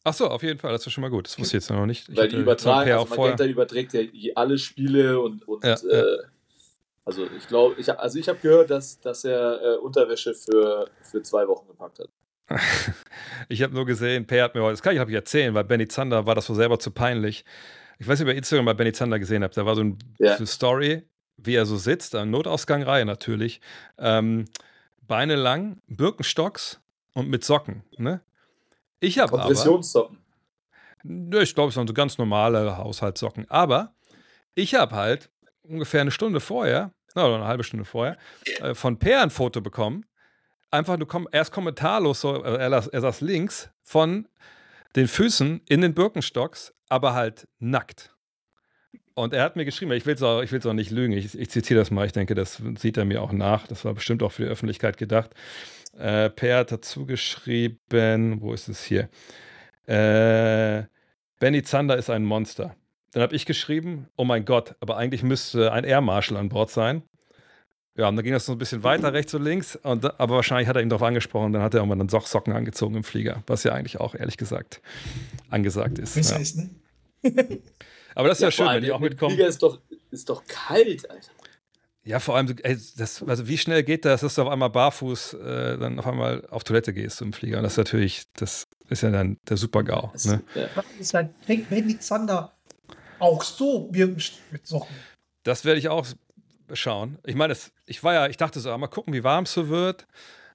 Ach 0.08 0.14
so, 0.14 0.30
auf 0.30 0.42
jeden 0.42 0.58
Fall, 0.58 0.72
das 0.72 0.88
ist 0.88 0.94
schon 0.94 1.02
mal 1.02 1.10
gut. 1.10 1.28
Das 1.28 1.38
wusste 1.38 1.58
ich 1.58 1.64
jetzt 1.64 1.70
noch 1.70 1.86
nicht. 1.86 2.08
Ich 2.08 2.16
Weil 2.16 2.30
die 2.30 2.38
übertragen, 2.38 2.90
also 2.92 3.04
auch 3.04 3.08
vorher. 3.10 3.34
Magenta 3.34 3.52
überträgt 3.52 3.92
ja 3.94 4.02
alle 4.36 4.58
Spiele 4.58 5.20
und, 5.20 5.46
und 5.46 5.66
Ja, 5.66 5.74
äh, 5.76 5.98
ja. 5.98 6.18
also 7.04 7.26
ich 7.38 7.46
glaube, 7.50 7.76
ich, 7.78 7.92
also 7.92 8.18
ich 8.18 8.30
habe 8.30 8.40
gehört, 8.40 8.70
dass, 8.70 9.02
dass 9.02 9.26
er 9.26 9.62
äh, 9.62 9.78
Unterwäsche 9.80 10.34
für, 10.34 10.90
für 11.02 11.22
zwei 11.24 11.46
Wochen 11.50 11.68
gepackt 11.68 12.00
hat. 12.00 12.10
Ich 13.50 13.62
habe 13.62 13.74
nur 13.74 13.86
gesehen, 13.86 14.26
Per 14.26 14.44
hat 14.46 14.56
mir 14.56 14.62
heute, 14.62 14.74
das 14.74 14.82
kann 14.82 14.96
ich, 14.96 15.02
ich 15.02 15.14
erzählen, 15.14 15.54
weil 15.54 15.66
Benny 15.66 15.88
Zander 15.90 16.26
war 16.26 16.36
das 16.36 16.46
so 16.46 16.54
selber 16.54 16.80
zu 16.80 16.92
peinlich. 16.92 17.44
Ich 18.00 18.08
weiß 18.08 18.20
nicht, 18.20 18.28
ob 18.28 18.34
ihr 18.34 18.38
Instagram 18.38 18.66
bei 18.66 18.74
Benny 18.76 18.94
Zander 18.94 19.20
gesehen 19.20 19.44
habt. 19.44 19.58
Da 19.58 19.66
war 19.66 19.76
so 19.76 19.84
ein, 19.84 20.00
Ja. 20.20 20.32
so 20.34 20.38
eine 20.38 20.48
Story, 20.48 21.04
wie 21.36 21.56
er 21.56 21.66
so 21.66 21.76
sitzt, 21.76 22.16
an 22.16 22.30
Notausgangreihe 22.32 23.06
natürlich. 23.06 23.60
Ähm, 23.98 24.46
Beine 25.02 25.36
lang, 25.36 25.82
Birkenstocks 25.88 26.80
und 27.14 27.30
mit 27.30 27.44
Socken. 27.44 27.84
Ne? 27.98 28.22
Ich 29.00 29.20
habe. 29.20 29.32
Kompressionssocken. 29.32 30.18
Ich 31.42 31.56
glaube, 31.56 31.70
es 31.70 31.78
waren 31.78 31.88
so 31.88 31.94
ganz 31.94 32.18
normale 32.18 32.78
Haushaltssocken. 32.78 33.50
Aber 33.50 33.94
ich 34.56 34.76
habe 34.76 34.96
halt 34.96 35.30
ungefähr 35.64 36.02
eine 36.02 36.12
Stunde 36.12 36.40
vorher, 36.40 36.92
oder 37.16 37.36
eine 37.36 37.46
halbe 37.46 37.64
Stunde 37.64 37.86
vorher, 37.86 38.18
äh, 38.62 38.74
von 38.74 38.98
Per 39.00 39.22
ein 39.22 39.30
Foto 39.30 39.62
bekommen. 39.62 40.06
Einfach 40.70 40.98
nur 40.98 41.08
kom 41.08 41.28
erst 41.32 41.52
kommentarlos, 41.52 42.22
so, 42.22 42.44
äh, 42.44 42.58
er, 42.58 42.70
las- 42.70 42.88
er 42.88 43.02
saß 43.02 43.22
links 43.22 43.70
von 43.84 44.28
den 44.96 45.08
Füßen 45.08 45.62
in 45.70 45.82
den 45.82 45.94
Birkenstocks, 45.94 46.74
aber 46.90 47.14
halt 47.14 47.48
nackt. 47.60 48.14
Und 49.14 49.34
er 49.34 49.44
hat 49.44 49.56
mir 49.56 49.66
geschrieben, 49.66 49.92
ich 49.94 50.06
will 50.06 50.16
es 50.16 50.22
auch, 50.22 50.42
ich 50.42 50.66
auch 50.66 50.74
nicht 50.74 50.92
lügen, 50.92 51.14
ich, 51.14 51.38
ich 51.38 51.50
zitiere 51.50 51.80
das 51.80 51.90
mal, 51.90 52.06
ich 52.06 52.12
denke, 52.12 52.36
das 52.36 52.62
sieht 52.78 52.98
er 52.98 53.06
mir 53.06 53.22
auch 53.22 53.32
nach. 53.32 53.66
Das 53.68 53.84
war 53.86 53.94
bestimmt 53.94 54.22
auch 54.22 54.32
für 54.32 54.44
die 54.44 54.50
Öffentlichkeit 54.50 54.98
gedacht. 54.98 55.32
Äh, 55.98 56.30
per 56.30 56.58
hat 56.60 56.72
dazu 56.72 57.06
geschrieben, 57.06 58.38
wo 58.42 58.54
ist 58.54 58.68
es 58.70 58.84
hier? 58.84 59.10
Äh, 59.88 60.84
Benny 61.40 61.64
Zander 61.64 61.98
ist 61.98 62.10
ein 62.10 62.24
Monster. 62.24 62.76
Dann 63.14 63.24
habe 63.24 63.36
ich 63.36 63.46
geschrieben, 63.46 64.08
oh 64.16 64.24
mein 64.26 64.46
Gott, 64.46 64.76
aber 64.80 64.98
eigentlich 64.98 65.24
müsste 65.24 65.72
ein 65.72 65.84
Air 65.84 66.02
Marshal 66.02 66.38
an 66.38 66.50
Bord 66.50 66.70
sein. 66.70 67.04
Ja, 67.96 68.10
und 68.10 68.16
dann 68.16 68.24
ging 68.24 68.34
das 68.34 68.46
so 68.46 68.52
ein 68.52 68.60
bisschen 68.60 68.84
weiter, 68.84 69.12
rechts 69.12 69.34
und 69.34 69.44
links, 69.44 69.76
und, 69.76 70.06
aber 70.20 70.36
wahrscheinlich 70.36 70.68
hat 70.68 70.76
er 70.76 70.84
ihn 70.84 70.90
darauf 70.90 71.02
angesprochen, 71.02 71.52
dann 71.52 71.64
hat 71.64 71.74
er 71.74 71.80
irgendwann 71.80 71.98
dann 71.98 72.10
Sock- 72.10 72.28
Socken 72.28 72.54
angezogen 72.54 72.96
im 72.96 73.04
Flieger, 73.04 73.42
was 73.48 73.64
ja 73.64 73.74
eigentlich 73.74 74.00
auch, 74.00 74.14
ehrlich 74.14 74.38
gesagt, 74.38 74.82
angesagt 75.50 75.98
ist. 75.98 76.14
Besser 76.14 76.36
Ja. 76.36 76.42
ist, 76.42 76.58
ne? 76.58 76.70
Aber 78.14 78.28
das 78.28 78.38
ist 78.38 78.44
ja, 78.44 78.52
schön, 78.52 78.66
vor 78.68 78.76
wenn 78.76 78.84
die 78.84 78.92
auch 78.92 79.00
mit 79.00 79.14
mitkommen. 79.14 79.32
Flieger 79.34 79.48
ist 79.50 79.64
doch, 79.64 79.80
ist 80.12 80.30
doch 80.30 80.44
kalt, 80.48 81.10
Alter. 81.10 81.32
Ja, 82.08 82.20
vor 82.22 82.38
allem, 82.38 82.56
ey, 82.64 82.78
das, 82.96 83.22
also 83.22 83.48
wie 83.50 83.58
schnell 83.58 83.84
geht 83.84 84.06
das, 84.06 84.22
dass 84.22 84.36
du 84.36 84.42
auf 84.44 84.48
einmal 84.48 84.70
barfuß 84.70 85.34
äh, 85.34 85.78
dann 85.78 86.00
auf 86.00 86.08
einmal 86.08 86.48
auf 86.50 86.64
Toilette 86.64 86.94
gehst 86.94 87.22
im 87.22 87.34
Flieger? 87.34 87.58
Und 87.58 87.64
das 87.64 87.74
ist 87.74 87.78
natürlich, 87.78 88.24
das 88.34 88.66
ist 88.88 89.04
ja 89.04 89.12
dann 89.12 89.38
der 89.50 89.58
Super-GAU. 89.58 90.12
Das, 90.14 90.26
Ne? 90.26 90.42
ist 91.00 91.14
halt, 91.14 91.32
wenn 91.48 91.86
die 91.86 92.00
Zander 92.00 92.54
auch 93.20 93.44
so 93.44 93.92
mit 93.92 94.66
Socken. 94.66 94.96
Das 95.44 95.66
werde 95.66 95.80
ich 95.80 95.90
auch 95.90 96.06
schauen. 96.72 97.18
Ich 97.26 97.36
meine, 97.36 97.56
ich 97.86 98.04
war 98.04 98.14
ja, 98.14 98.28
ich 98.28 98.38
dachte 98.38 98.62
so, 98.62 98.72
ah, 98.72 98.78
mal 98.78 98.88
gucken, 98.88 99.14
wie 99.14 99.26
warm 99.26 99.44
es 99.44 99.52
so 99.52 99.68
wird. 99.68 100.08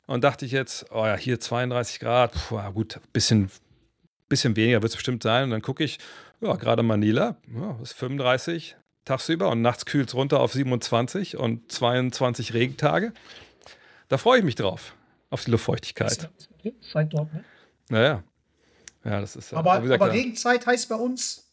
Und 0.07 0.25
dachte 0.25 0.47
ich 0.47 0.53
jetzt, 0.53 0.87
oh 0.91 1.05
ja, 1.05 1.17
hier 1.17 1.39
32 1.39 2.01
Grad, 2.01 2.33
puh, 2.49 2.61
gut, 2.73 2.99
bisschen, 3.13 3.51
bisschen 4.29 4.57
weniger 4.57 4.81
wird 4.81 4.91
es 4.91 4.97
bestimmt 4.97 5.23
sein. 5.23 5.45
Und 5.45 5.51
dann 5.51 5.63
gucke 5.63 5.85
ich, 5.85 5.99
ja, 6.41 6.57
gerade 6.57 6.83
Manila, 6.83 7.37
ja, 7.55 7.79
ist 7.83 7.93
35 7.93 8.77
tagsüber 9.05 9.49
und 9.51 9.63
nachts 9.63 9.85
kühlt 9.87 10.09
es 10.09 10.15
runter 10.15 10.41
auf 10.41 10.53
27 10.53 11.37
und 11.37 11.71
22 11.71 12.55
Regentage. 12.55 13.13
Da 14.09 14.19
freue 14.19 14.39
ich 14.41 14.45
mich 14.45 14.55
drauf, 14.55 14.95
auf 15.31 15.45
die 15.45 15.51
Luftfeuchtigkeit. 15.51 16.31
Zeit 16.93 17.13
dort, 17.15 17.33
ne? 17.33 17.45
Naja. 17.89 18.23
Ja, 19.05 19.21
das 19.21 19.35
ist. 19.37 19.53
Aber, 19.53 19.73
aber 19.73 19.89
ja. 19.89 19.97
Regenzeit 20.13 20.65
heißt 20.67 20.89
bei 20.89 20.95
uns, 20.95 21.51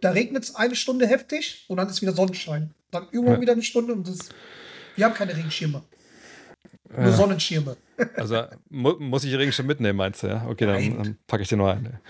da 0.00 0.10
regnet 0.10 0.44
es 0.44 0.54
eine 0.56 0.74
Stunde 0.74 1.06
heftig 1.06 1.64
und 1.68 1.76
dann 1.76 1.88
ist 1.88 2.02
wieder 2.02 2.12
Sonnenschein. 2.12 2.74
Dann 2.90 3.04
irgendwann 3.12 3.36
Ja. 3.36 3.40
wieder 3.42 3.52
eine 3.52 3.62
Stunde 3.62 3.92
und 3.92 4.08
das, 4.08 4.30
wir 4.96 5.04
haben 5.04 5.14
keine 5.14 5.36
Regenschirme. 5.36 5.82
Nur 6.88 7.00
Ja. 7.06 7.12
Sonnenschirme. 7.12 7.76
Also 8.16 8.44
mu 8.70 8.94
muss 8.98 9.24
ich 9.24 9.34
Regenschirm 9.34 9.66
mitnehmen, 9.66 9.98
meinst 9.98 10.22
du? 10.22 10.28
Ja? 10.28 10.46
Okay, 10.48 10.64
dann, 10.64 10.76
Nein. 10.76 10.96
dann 10.96 11.18
packe 11.26 11.42
ich 11.42 11.50
den 11.50 11.58
noch 11.58 11.68
ein. 11.68 12.00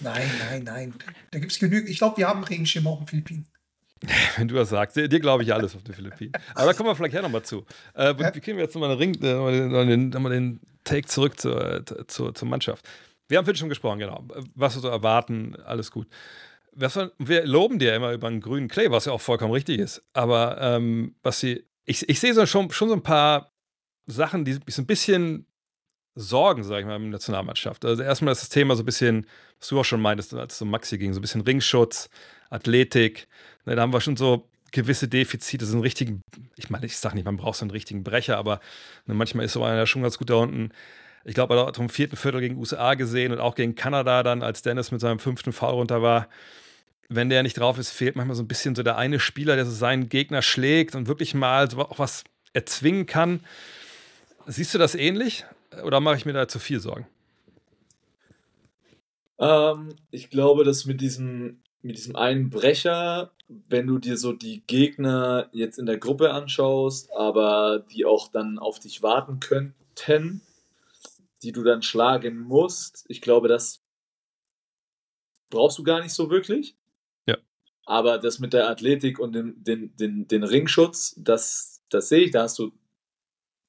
Nein, 0.00 0.30
nein, 0.50 0.62
nein. 0.62 0.94
Da 1.30 1.38
gibt 1.38 1.50
es 1.52 1.58
genügend. 1.58 1.88
Ich 1.88 1.96
glaube, 1.98 2.18
wir 2.18 2.28
haben 2.28 2.44
Regenschirme 2.44 2.90
auf 2.90 2.98
den 2.98 3.06
Philippinen. 3.08 3.48
Wenn 4.36 4.48
du 4.48 4.54
das 4.54 4.70
sagst, 4.70 4.96
dir, 4.96 5.08
dir 5.08 5.20
glaube 5.20 5.42
ich 5.42 5.52
alles 5.52 5.74
auf 5.74 5.82
den 5.82 5.94
Philippinen. 5.94 6.32
Aber 6.54 6.66
da 6.66 6.72
kommen 6.72 6.88
wir 6.88 6.94
vielleicht 6.96 7.14
ja 7.14 7.22
nochmal 7.22 7.42
zu. 7.42 7.64
Äh, 7.94 8.14
wie, 8.16 8.22
Ja. 8.22 8.34
wie 8.34 8.40
kriegen 8.40 8.56
wir 8.56 8.64
jetzt 8.64 8.74
nochmal 8.74 8.90
den, 8.90 8.98
Ring, 8.98 9.14
äh, 9.14 9.86
den, 9.86 10.10
den, 10.10 10.60
Take 10.84 11.06
zurück 11.06 11.38
zur, 11.38 11.74
äh, 11.74 12.06
zur, 12.06 12.34
zur 12.34 12.48
Mannschaft? 12.48 12.88
Wir 13.28 13.38
haben 13.38 13.44
vorhin 13.44 13.58
schon 13.58 13.68
gesprochen, 13.68 13.98
genau. 13.98 14.24
Was 14.54 14.76
wir 14.76 14.80
so 14.80 14.88
erwarten, 14.88 15.56
alles 15.64 15.90
gut. 15.90 16.08
Wir, 16.72 17.12
wir 17.18 17.44
loben 17.44 17.78
dir 17.78 17.94
immer 17.94 18.12
über 18.12 18.28
einen 18.28 18.40
grünen 18.40 18.68
Clay, 18.68 18.90
was 18.90 19.04
ja 19.04 19.12
auch 19.12 19.20
vollkommen 19.20 19.52
richtig 19.52 19.78
ist. 19.78 20.02
Aber 20.12 20.58
ähm, 20.60 21.14
was 21.22 21.40
sie, 21.40 21.64
ich, 21.84 22.08
ich 22.08 22.20
sehe 22.20 22.32
so 22.32 22.46
schon, 22.46 22.70
schon 22.70 22.88
so 22.88 22.94
ein 22.94 23.02
paar 23.02 23.52
Sachen, 24.06 24.44
die 24.44 24.54
so 24.54 24.82
ein 24.82 24.86
bisschen 24.86 25.46
sorgen, 26.14 26.64
sage 26.64 26.80
ich 26.80 26.86
mal, 26.86 26.96
in 26.96 27.02
der 27.02 27.10
Nationalmannschaft. 27.12 27.84
Also 27.84 28.02
erstmal 28.02 28.32
ist 28.32 28.42
das 28.42 28.48
Thema 28.48 28.74
so 28.74 28.82
ein 28.82 28.86
bisschen, 28.86 29.26
was 29.58 29.68
du 29.68 29.80
auch 29.80 29.84
schon 29.84 30.00
meintest, 30.00 30.34
als 30.34 30.54
es 30.54 30.62
um 30.62 30.70
Maxi 30.70 30.98
ging, 30.98 31.12
so 31.12 31.20
ein 31.20 31.22
bisschen 31.22 31.42
Ringschutz, 31.42 32.10
Athletik. 32.50 33.28
Ne, 33.68 33.76
da 33.76 33.82
haben 33.82 33.92
wir 33.92 34.00
schon 34.00 34.16
so 34.16 34.48
gewisse 34.72 35.08
Defizite, 35.08 35.66
so 35.66 35.74
einen 35.74 35.82
richtigen, 35.82 36.22
ich 36.56 36.70
meine, 36.70 36.86
ich 36.86 36.96
sage 36.96 37.14
nicht, 37.14 37.26
man 37.26 37.36
braucht 37.36 37.58
so 37.58 37.64
einen 37.64 37.70
richtigen 37.70 38.02
Brecher, 38.02 38.38
aber 38.38 38.60
ne, 39.04 39.12
manchmal 39.12 39.44
ist 39.44 39.52
so 39.52 39.62
einer 39.62 39.86
schon 39.86 40.02
ganz 40.02 40.16
gut 40.16 40.30
da 40.30 40.36
unten. 40.36 40.70
Ich 41.24 41.34
glaube, 41.34 41.54
er 41.54 41.66
hat 41.66 41.76
im 41.76 41.90
vierten 41.90 42.16
Viertel 42.16 42.40
gegen 42.40 42.56
USA 42.56 42.94
gesehen 42.94 43.30
und 43.30 43.40
auch 43.40 43.54
gegen 43.54 43.74
Kanada 43.74 44.22
dann, 44.22 44.42
als 44.42 44.62
Dennis 44.62 44.90
mit 44.90 45.02
seinem 45.02 45.18
fünften 45.18 45.52
Foul 45.52 45.74
runter 45.74 46.00
war. 46.00 46.28
Wenn 47.10 47.28
der 47.28 47.42
nicht 47.42 47.58
drauf 47.58 47.78
ist, 47.78 47.90
fehlt 47.90 48.16
manchmal 48.16 48.36
so 48.36 48.42
ein 48.42 48.48
bisschen 48.48 48.74
so 48.74 48.82
der 48.82 48.96
eine 48.96 49.20
Spieler, 49.20 49.54
der 49.54 49.66
so 49.66 49.70
seinen 49.70 50.08
Gegner 50.08 50.40
schlägt 50.40 50.94
und 50.94 51.08
wirklich 51.08 51.34
mal 51.34 51.70
so 51.70 51.80
auch 51.80 51.98
was 51.98 52.24
erzwingen 52.54 53.04
kann. 53.04 53.40
Siehst 54.46 54.72
du 54.72 54.78
das 54.78 54.94
ähnlich 54.94 55.44
oder 55.84 56.00
mache 56.00 56.16
ich 56.16 56.24
mir 56.24 56.32
da 56.32 56.48
zu 56.48 56.58
viel 56.58 56.80
Sorgen? 56.80 57.06
Ähm, 59.38 59.94
ich 60.10 60.30
glaube, 60.30 60.64
dass 60.64 60.86
mit 60.86 61.02
diesem, 61.02 61.60
mit 61.82 61.96
diesem 61.96 62.16
einen 62.16 62.50
Brecher, 62.50 63.32
wenn 63.48 63.86
du 63.86 63.98
dir 63.98 64.16
so 64.16 64.32
die 64.32 64.62
Gegner 64.66 65.48
jetzt 65.52 65.78
in 65.78 65.86
der 65.86 65.98
Gruppe 65.98 66.32
anschaust, 66.32 67.12
aber 67.12 67.84
die 67.92 68.04
auch 68.04 68.28
dann 68.28 68.58
auf 68.58 68.78
dich 68.78 69.02
warten 69.02 69.40
könnten, 69.40 70.42
die 71.42 71.52
du 71.52 71.62
dann 71.62 71.82
schlagen 71.82 72.38
musst, 72.38 73.04
ich 73.08 73.20
glaube, 73.20 73.48
das 73.48 73.82
brauchst 75.50 75.78
du 75.78 75.82
gar 75.82 76.02
nicht 76.02 76.12
so 76.12 76.30
wirklich. 76.30 76.76
Ja. 77.26 77.38
Aber 77.86 78.18
das 78.18 78.38
mit 78.38 78.52
der 78.52 78.68
Athletik 78.68 79.18
und 79.18 79.32
den, 79.32 79.62
den, 79.62 79.96
den, 79.96 80.28
den 80.28 80.44
Ringschutz, 80.44 81.14
das, 81.16 81.82
das 81.88 82.08
sehe 82.08 82.24
ich. 82.24 82.30
Da 82.32 82.42
hast 82.42 82.58
du 82.58 82.72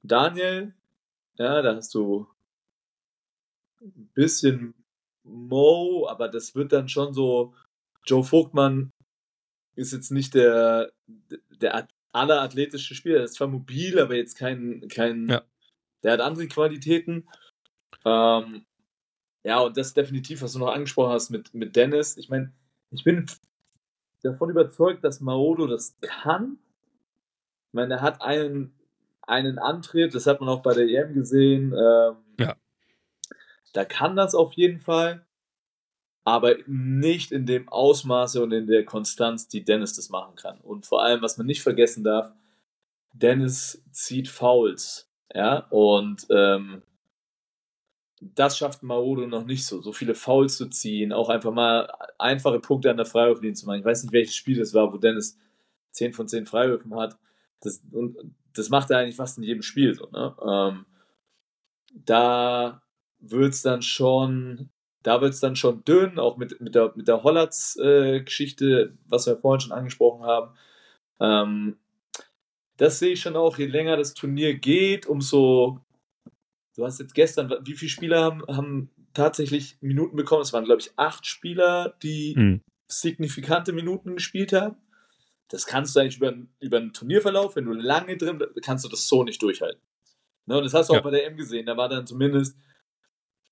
Daniel, 0.02 0.74
ja, 1.38 1.62
da 1.62 1.76
hast 1.76 1.94
du 1.94 2.28
ein 3.82 4.10
bisschen 4.14 4.74
Mo, 5.24 6.08
aber 6.10 6.28
das 6.28 6.56
wird 6.56 6.74
dann 6.74 6.90
schon 6.90 7.14
so. 7.14 7.54
Joe 8.06 8.24
Vogtmann 8.24 8.92
ist 9.76 9.94
jetzt 9.94 10.12
nicht 10.12 10.34
der, 10.34 10.92
der 11.62 11.88
allerathletische 12.12 12.96
Spieler. 12.96 13.20
Er 13.20 13.24
ist 13.26 13.36
zwar 13.36 13.48
mobil, 13.48 14.00
aber 14.00 14.16
jetzt 14.16 14.38
kein. 14.38 14.88
kein 14.90 15.28
Ja. 15.28 15.44
Der 16.04 16.14
hat 16.14 16.22
andere 16.22 16.48
Qualitäten. 16.48 17.28
Ähm, 18.06 18.66
ja, 19.44 19.60
und 19.60 19.78
das 19.78 19.94
definitiv, 19.94 20.42
was 20.42 20.54
du 20.54 20.60
noch 20.60 20.74
angesprochen 20.74 21.12
hast 21.12 21.30
mit, 21.30 21.54
mit 21.54 21.76
Dennis. 21.76 22.18
Ich 22.18 22.30
meine, 22.30 22.54
ich 22.92 23.04
bin 23.04 23.26
davon 24.24 24.50
überzeugt, 24.50 25.04
dass 25.04 25.20
Maodo 25.20 25.68
das 25.68 25.98
kann. 26.02 26.58
Ich 27.68 27.74
meine, 27.74 27.96
er 27.96 28.02
hat 28.02 28.22
einen, 28.22 28.74
einen 29.22 29.60
Antritt, 29.60 30.16
das 30.16 30.26
hat 30.26 30.40
man 30.40 30.50
auch 30.50 30.62
bei 30.62 30.74
der 30.74 30.88
EM 30.88 31.14
gesehen. 31.14 31.74
Ähm, 31.74 32.16
Ja. 32.40 32.56
Da 33.74 33.86
kann 33.86 34.16
das 34.16 34.34
auf 34.34 34.54
jeden 34.54 34.80
Fall, 34.80 35.26
aber 36.30 36.56
nicht 36.68 37.32
in 37.32 37.46
dem 37.46 37.70
Ausmaße 37.70 38.42
und 38.42 38.52
in 38.52 38.68
der 38.68 38.86
Konstanz, 38.86 39.48
die 39.48 39.64
Dennis 39.64 39.96
das 39.96 40.10
machen 40.10 40.36
kann. 40.36 40.60
Und 40.62 40.86
vor 40.86 41.04
allem, 41.04 41.22
was 41.22 41.38
man 41.38 41.48
nicht 41.48 41.62
vergessen 41.62 42.04
darf, 42.04 42.32
Dennis 43.14 43.84
zieht 43.92 44.28
Fouls. 44.28 45.10
Ja, 45.34 45.68
und 45.70 46.26
ähm, 46.32 46.82
das 48.20 48.58
schafft 48.58 48.84
Maodo 48.84 49.28
noch 49.28 49.46
nicht 49.46 49.66
so, 49.66 49.82
so 49.82 49.94
viele 49.94 50.16
Fouls 50.16 50.58
zu 50.58 50.68
ziehen, 50.68 51.14
auch 51.14 51.30
einfach 51.30 51.54
mal 51.54 51.92
einfache 52.18 52.60
Punkte 52.60 52.90
an 52.90 52.98
der 52.98 53.06
Freiwurflinie 53.06 53.54
zu 53.54 53.66
machen. 53.66 53.80
Ich 53.80 53.86
weiß 53.86 54.04
nicht, 54.04 54.12
welches 54.12 54.36
Spiel 54.36 54.58
das 54.58 54.74
war, 54.74 54.92
wo 54.92 54.98
Dennis 54.98 55.38
10 55.92 56.14
von 56.14 56.28
10 56.28 56.46
Freiwürfen 56.46 56.96
hat. 56.96 57.18
Das, 57.62 57.82
und 57.92 58.18
das 58.54 58.70
macht 58.70 58.90
er 58.92 59.00
eigentlich 59.00 59.16
fast 59.16 59.38
in 59.38 59.44
jedem 59.44 59.62
Spiel 59.62 59.94
so. 59.94 60.10
Ne? 60.12 60.36
Ähm, 60.46 60.86
da 61.94 62.82
wird 63.20 63.54
es 63.54 63.62
dann 63.62 63.82
schon, 63.82 64.70
da 65.04 65.22
wird 65.22 65.34
es 65.34 65.40
dann 65.40 65.56
schon 65.56 65.84
dünn, 65.86 66.20
auch 66.20 66.38
mit, 66.38 66.60
mit 66.62 66.76
der, 66.76 66.94
mit 66.96 67.08
der 67.08 67.24
Hollatz-Geschichte, 67.24 68.98
was 69.06 69.28
wir 69.28 69.38
vorhin 69.38 69.62
schon 69.62 69.72
angesprochen 69.72 70.24
haben. 70.26 70.56
Ähm, 71.20 71.78
das 72.78 73.00
sehe 73.00 73.14
ich 73.14 73.22
schon 73.22 73.36
auch, 73.36 73.58
je 73.58 73.66
länger 73.66 73.98
das 73.98 74.14
Turnier 74.14 74.56
geht, 74.56 75.06
umso 75.06 75.80
du 76.76 76.86
hast 76.86 77.00
jetzt 77.00 77.14
gestern, 77.14 77.54
wie 77.66 77.74
viele 77.76 77.90
Spieler 77.90 78.24
haben, 78.24 78.42
haben 78.48 78.90
tatsächlich 79.14 79.78
Minuten 79.82 80.16
bekommen? 80.16 80.44
Es 80.44 80.54
waren, 80.54 80.64
glaube 80.64 80.82
ich, 80.82 80.92
acht 80.96 81.26
Spieler, 81.26 81.98
die 82.02 82.36
Mhm. 82.38 82.62
signifikante 82.88 83.74
Minuten 83.74 84.16
gespielt 84.16 84.54
haben. 84.54 84.78
Das 85.50 85.66
kannst 85.66 85.96
du 85.96 86.00
eigentlich 86.00 86.18
über, 86.18 86.34
über 86.60 86.78
einen 86.78 86.94
Turnierverlauf, 86.94 87.56
wenn 87.56 87.66
du 87.66 87.74
lange 87.74 88.16
drin 88.18 88.38
bist, 88.38 88.52
kannst 88.64 88.86
du 88.86 88.90
das 88.90 89.08
so 89.08 89.24
nicht 89.24 89.42
durchhalten. 89.42 89.82
Ne, 90.46 90.58
und 90.58 90.64
das 90.64 90.74
hast 90.74 90.90
du 90.90 90.94
Ja. 90.94 91.00
auch 91.00 91.04
bei 91.04 91.12
der 91.12 91.26
M 91.28 91.38
gesehen. 91.38 91.66
Da 91.66 91.76
war 91.76 91.90
dann 91.90 92.08
zumindest, 92.08 92.58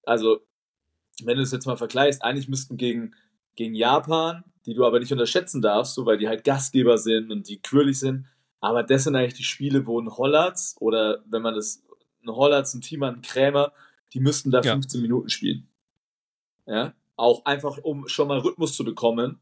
also, 0.03 0.45
wenn 1.23 1.37
du 1.37 1.43
es 1.43 1.51
jetzt 1.51 1.65
mal 1.65 1.77
vergleichst, 1.77 2.23
eigentlich 2.23 2.47
müssten 2.47 2.77
gegen, 2.77 3.15
gegen 3.55 3.73
Japan, 3.75 4.43
die 4.65 4.73
du 4.73 4.85
aber 4.85 4.99
nicht 4.99 5.11
unterschätzen 5.11 5.61
darfst, 5.61 5.95
so, 5.95 6.05
weil 6.05 6.17
die 6.17 6.27
halt 6.27 6.43
Gastgeber 6.43 6.97
sind 6.97 7.31
und 7.31 7.47
die 7.47 7.61
quirlig 7.61 7.99
sind, 7.99 8.25
aber 8.59 8.83
das 8.83 9.03
sind 9.03 9.15
eigentlich 9.15 9.35
die 9.35 9.43
Spiele, 9.43 9.85
wo 9.85 9.99
ein 9.99 10.09
Hollatz 10.09 10.75
oder 10.79 11.23
wenn 11.25 11.41
man 11.41 11.55
das 11.55 11.83
ein 12.23 12.35
Hollatz, 12.35 12.73
ein 12.73 12.81
Team, 12.81 13.03
ein 13.03 13.21
Krämer, 13.21 13.71
die 14.13 14.19
müssten 14.19 14.51
da 14.51 14.61
Ja. 14.61 14.73
15 14.73 15.01
Minuten 15.01 15.29
spielen. 15.29 15.67
Ja, 16.65 16.93
auch 17.15 17.45
einfach, 17.45 17.77
um 17.77 18.07
schon 18.07 18.27
mal 18.27 18.39
Rhythmus 18.39 18.75
zu 18.75 18.83
bekommen, 18.83 19.39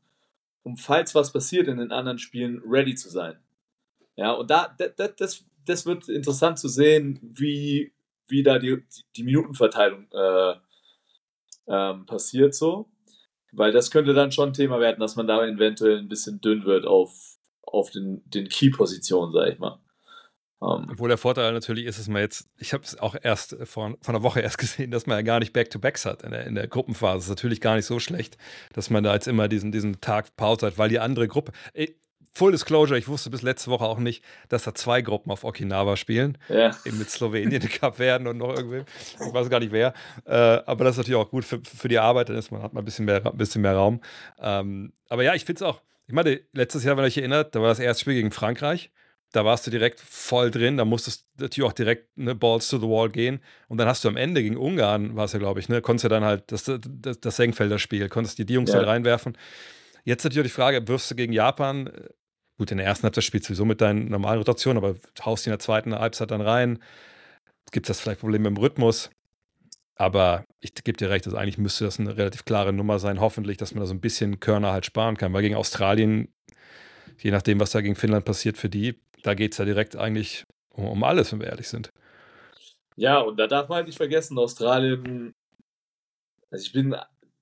um 0.63 0.77
falls 0.77 1.15
was 1.15 1.33
passiert 1.33 1.67
in 1.67 1.77
den 1.77 1.91
anderen 1.91 2.19
Spielen 2.19 2.61
ready 2.65 2.95
zu 2.95 3.09
sein. 3.09 3.37
Ja, 4.15 4.31
und 4.31 4.49
da, 4.49 4.75
das, 4.77 5.15
das, 5.17 5.45
das 5.65 5.85
wird 5.85 6.07
interessant 6.07 6.59
zu 6.59 6.67
sehen, 6.67 7.19
wie, 7.21 7.93
wie 8.27 8.43
da 8.43 8.59
die, 8.59 8.83
die 9.15 9.23
Minutenverteilung 9.23 10.07
äh, 10.11 10.55
ähm, 11.67 12.05
passiert 12.05 12.55
so. 12.55 12.89
Weil 13.51 13.71
das 13.71 13.91
könnte 13.91 14.13
dann 14.13 14.31
schon 14.31 14.53
Thema 14.53 14.79
werden, 14.79 14.99
dass 14.99 15.15
man 15.15 15.27
da 15.27 15.45
eventuell 15.45 15.99
ein 15.99 16.09
bisschen 16.09 16.41
dünn 16.41 16.65
wird 16.65 16.85
auf, 16.85 17.37
auf 17.61 17.89
den, 17.89 18.21
den 18.29 18.49
Key-Positionen, 18.49 19.31
sag 19.31 19.53
ich 19.53 19.59
mal. 19.59 19.79
Ähm, 20.61 20.87
Obwohl 20.91 21.09
der 21.09 21.17
Vorteil 21.17 21.53
natürlich 21.53 21.85
ist, 21.85 21.99
dass 21.99 22.07
man 22.07 22.21
jetzt, 22.21 22.49
ich 22.57 22.73
habe 22.73 22.83
es 22.83 22.97
auch 22.99 23.15
erst 23.21 23.55
vor, 23.63 23.95
vor 24.01 24.13
einer 24.13 24.23
Woche 24.23 24.41
erst 24.41 24.57
gesehen, 24.57 24.91
dass 24.91 25.05
man 25.05 25.17
ja 25.17 25.21
gar 25.21 25.39
nicht 25.39 25.53
Back-to-Backs 25.53 26.05
hat 26.05 26.23
in 26.23 26.31
der, 26.31 26.45
in 26.47 26.55
der 26.55 26.67
Gruppenphase. 26.67 27.17
Das 27.17 27.25
ist 27.25 27.29
natürlich 27.29 27.61
gar 27.61 27.75
nicht 27.75 27.85
so 27.85 27.99
schlecht, 27.99 28.37
dass 28.73 28.89
man 28.89 29.03
da 29.03 29.13
jetzt 29.13 29.27
immer 29.27 29.47
diesen, 29.47 29.71
diesen 29.71 30.01
Tag 30.01 30.35
Pause 30.35 30.67
hat, 30.67 30.77
weil 30.77 30.89
die 30.89 30.99
andere 30.99 31.27
Gruppe. 31.27 31.51
Full 32.37 32.51
Disclosure, 32.51 32.99
ich 32.99 33.07
wusste 33.07 33.29
bis 33.29 33.41
letzte 33.41 33.71
Woche 33.71 33.85
auch 33.85 33.97
nicht, 33.97 34.23
dass 34.49 34.63
da 34.63 34.75
zwei 34.75 35.01
Gruppen 35.01 35.31
auf 35.31 35.43
Okinawa 35.45 35.95
spielen. 35.95 36.37
ja. 36.49 36.75
Eben 36.85 36.97
mit 36.99 37.09
Slowenien, 37.09 37.61
Cup 37.79 37.97
werden 37.97 38.27
und 38.27 38.37
noch 38.37 38.53
irgendwie. 38.55 38.83
Ich 39.25 39.33
weiß 39.33 39.49
gar 39.49 39.59
nicht 39.61 39.71
wer. 39.71 39.93
Äh, 40.25 40.33
aber 40.65 40.83
das 40.83 40.95
ist 40.95 40.97
natürlich 40.97 41.19
auch 41.19 41.29
gut 41.31 41.45
für, 41.45 41.61
für 41.63 41.87
die 41.87 41.97
Arbeit, 41.97 42.29
dann 42.29 42.35
ist 42.37 42.51
man, 42.51 42.61
hat 42.61 42.73
man 42.73 42.81
ein 42.83 42.85
bisschen 42.85 43.05
mehr, 43.05 43.25
ein 43.25 43.37
bisschen 43.37 43.61
mehr 43.61 43.73
Raum. 43.75 44.01
Ähm, 44.39 44.91
aber 45.09 45.23
ja, 45.23 45.33
ich 45.33 45.45
finde 45.45 45.63
es 45.63 45.69
auch, 45.69 45.81
Ich 46.07 46.13
meine, 46.13 46.41
letztes 46.53 46.83
Jahr, 46.83 46.97
wenn 46.97 47.03
ihr 47.05 47.07
euch 47.07 47.17
erinnert, 47.17 47.55
da 47.55 47.61
war 47.61 47.69
das 47.69 47.79
erste 47.79 48.01
Spiel 48.01 48.15
gegen 48.15 48.31
Frankreich. 48.31 48.91
Da 49.31 49.43
warst 49.43 49.65
du 49.67 49.71
direkt 49.71 49.99
voll 49.99 50.51
drin, 50.51 50.77
da 50.77 50.85
musstest 50.85 51.25
du 51.37 51.43
natürlich 51.43 51.67
auch 51.69 51.73
direkt 51.73 52.17
ne, 52.17 52.35
Balls 52.35 52.69
to 52.69 52.77
the 52.77 52.87
Wall 52.87 53.09
gehen. 53.09 53.39
Und 53.69 53.77
dann 53.79 53.87
hast 53.87 54.03
du 54.03 54.07
am 54.09 54.17
Ende 54.17 54.41
gegen 54.43 54.55
Ungarn, 54.57 55.15
war 55.15 55.25
es 55.25 55.33
ja, 55.33 55.39
glaube 55.39 55.59
ich, 55.61 55.67
ne, 55.69 55.81
konntest 55.81 56.03
du 56.05 56.09
dann 56.09 56.23
halt 56.23 56.51
das, 56.51 56.65
das, 56.65 57.19
das 57.19 57.35
Senkfelder 57.35 57.79
Spiel, 57.79 58.07
konntest 58.09 58.37
die, 58.37 58.45
die 58.45 58.53
Jungs 58.53 58.69
Ja. 58.71 58.77
halt 58.77 58.87
reinwerfen. 58.87 59.37
Jetzt 60.03 60.23
natürlich 60.23 60.51
die 60.51 60.55
Frage, 60.55 60.87
wirfst 60.87 61.09
du 61.11 61.15
gegen 61.15 61.33
Japan, 61.33 61.87
äh, 61.87 61.91
gut, 62.57 62.71
in 62.71 62.77
der 62.77 62.85
ersten 62.85 63.03
Halbzeit 63.03 63.23
spielst 63.23 63.49
du 63.49 63.53
sowieso 63.53 63.65
mit 63.65 63.81
deinen 63.81 64.09
normalen 64.09 64.39
Rotationen, 64.39 64.83
aber 64.83 64.95
haust 65.23 65.45
die 65.45 65.49
in 65.49 65.53
der 65.53 65.59
zweiten 65.59 65.93
Halbzeit 65.93 66.31
dann 66.31 66.41
rein. 66.41 66.79
Gibt 67.71 67.85
es 67.85 67.97
das 67.97 68.01
vielleicht 68.01 68.21
Probleme 68.21 68.47
im 68.47 68.57
Rhythmus? 68.57 69.09
Aber 69.95 70.43
ich 70.59 70.73
gebe 70.73 70.97
dir 70.97 71.09
recht, 71.09 71.25
also 71.25 71.37
eigentlich 71.37 71.57
müsste 71.57 71.85
das 71.85 71.99
eine 71.99 72.17
relativ 72.17 72.45
klare 72.45 72.73
Nummer 72.73 72.99
sein. 72.99 73.21
Hoffentlich, 73.21 73.57
dass 73.57 73.73
man 73.73 73.81
da 73.81 73.87
so 73.87 73.93
ein 73.93 74.01
bisschen 74.01 74.39
Körner 74.39 74.71
halt 74.71 74.85
sparen 74.85 75.17
kann. 75.17 75.33
Weil 75.33 75.41
gegen 75.41 75.55
Australien, 75.55 76.33
je 77.19 77.31
nachdem, 77.31 77.59
was 77.59 77.71
da 77.71 77.81
gegen 77.81 77.95
Finnland 77.95 78.25
passiert 78.25 78.57
für 78.57 78.69
die, 78.69 78.99
da 79.23 79.33
geht 79.33 79.53
es 79.53 79.57
ja 79.57 79.65
direkt 79.65 79.95
eigentlich 79.95 80.43
um, 80.69 80.85
um 80.85 81.03
alles, 81.03 81.31
wenn 81.31 81.39
wir 81.39 81.47
ehrlich 81.47 81.69
sind. 81.69 81.89
Ja, 82.97 83.19
und 83.19 83.37
da 83.37 83.47
darf 83.47 83.69
man 83.69 83.77
halt 83.77 83.87
nicht 83.87 83.97
vergessen, 83.97 84.37
Australien. 84.37 85.33
Also 86.51 86.65
ich 86.65 86.73
bin 86.73 86.95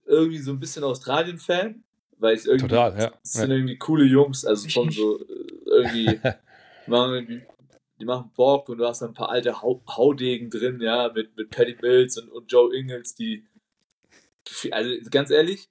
irgendwie 0.05 0.39
so 0.39 0.51
ein 0.51 0.59
bisschen 0.59 0.84
Australien-Fan, 0.84 1.84
weil 2.24 2.36
ich 2.38 2.45
irgendwie. 2.45 2.67
Total, 2.67 2.99
ja. 2.99 3.11
Das 3.21 3.34
sind 3.34 3.51
irgendwie 3.51 3.78
coole 3.78 4.05
Jungs, 4.05 4.45
also 4.45 4.67
schon 4.69 4.89
so 4.89 5.19
äh, 5.21 5.24
irgendwie. 5.67 6.05
die 6.86 6.89
machen 6.89 7.13
irgendwie 7.13 7.41
die 7.99 8.05
machen 8.05 8.32
Bock 8.36 8.69
und 8.69 8.80
du 8.80 8.88
hast 8.88 9.01
dann 9.01 9.11
ein 9.11 9.13
paar 9.13 9.30
alte 9.30 9.61
Hau 9.61 9.82
Haudegen 9.88 10.49
drin, 10.49 10.82
ja, 10.82 11.11
mit, 11.13 11.38
mit 11.38 11.51
Paddy 11.51 11.78
Mills 11.82 12.17
und, 12.17 12.30
und 12.30 12.51
Joe 12.51 12.76
Ingles, 12.76 13.15
die. 13.15 13.45
Also 14.71 14.89
ganz 15.09 15.30
ehrlich, 15.30 15.69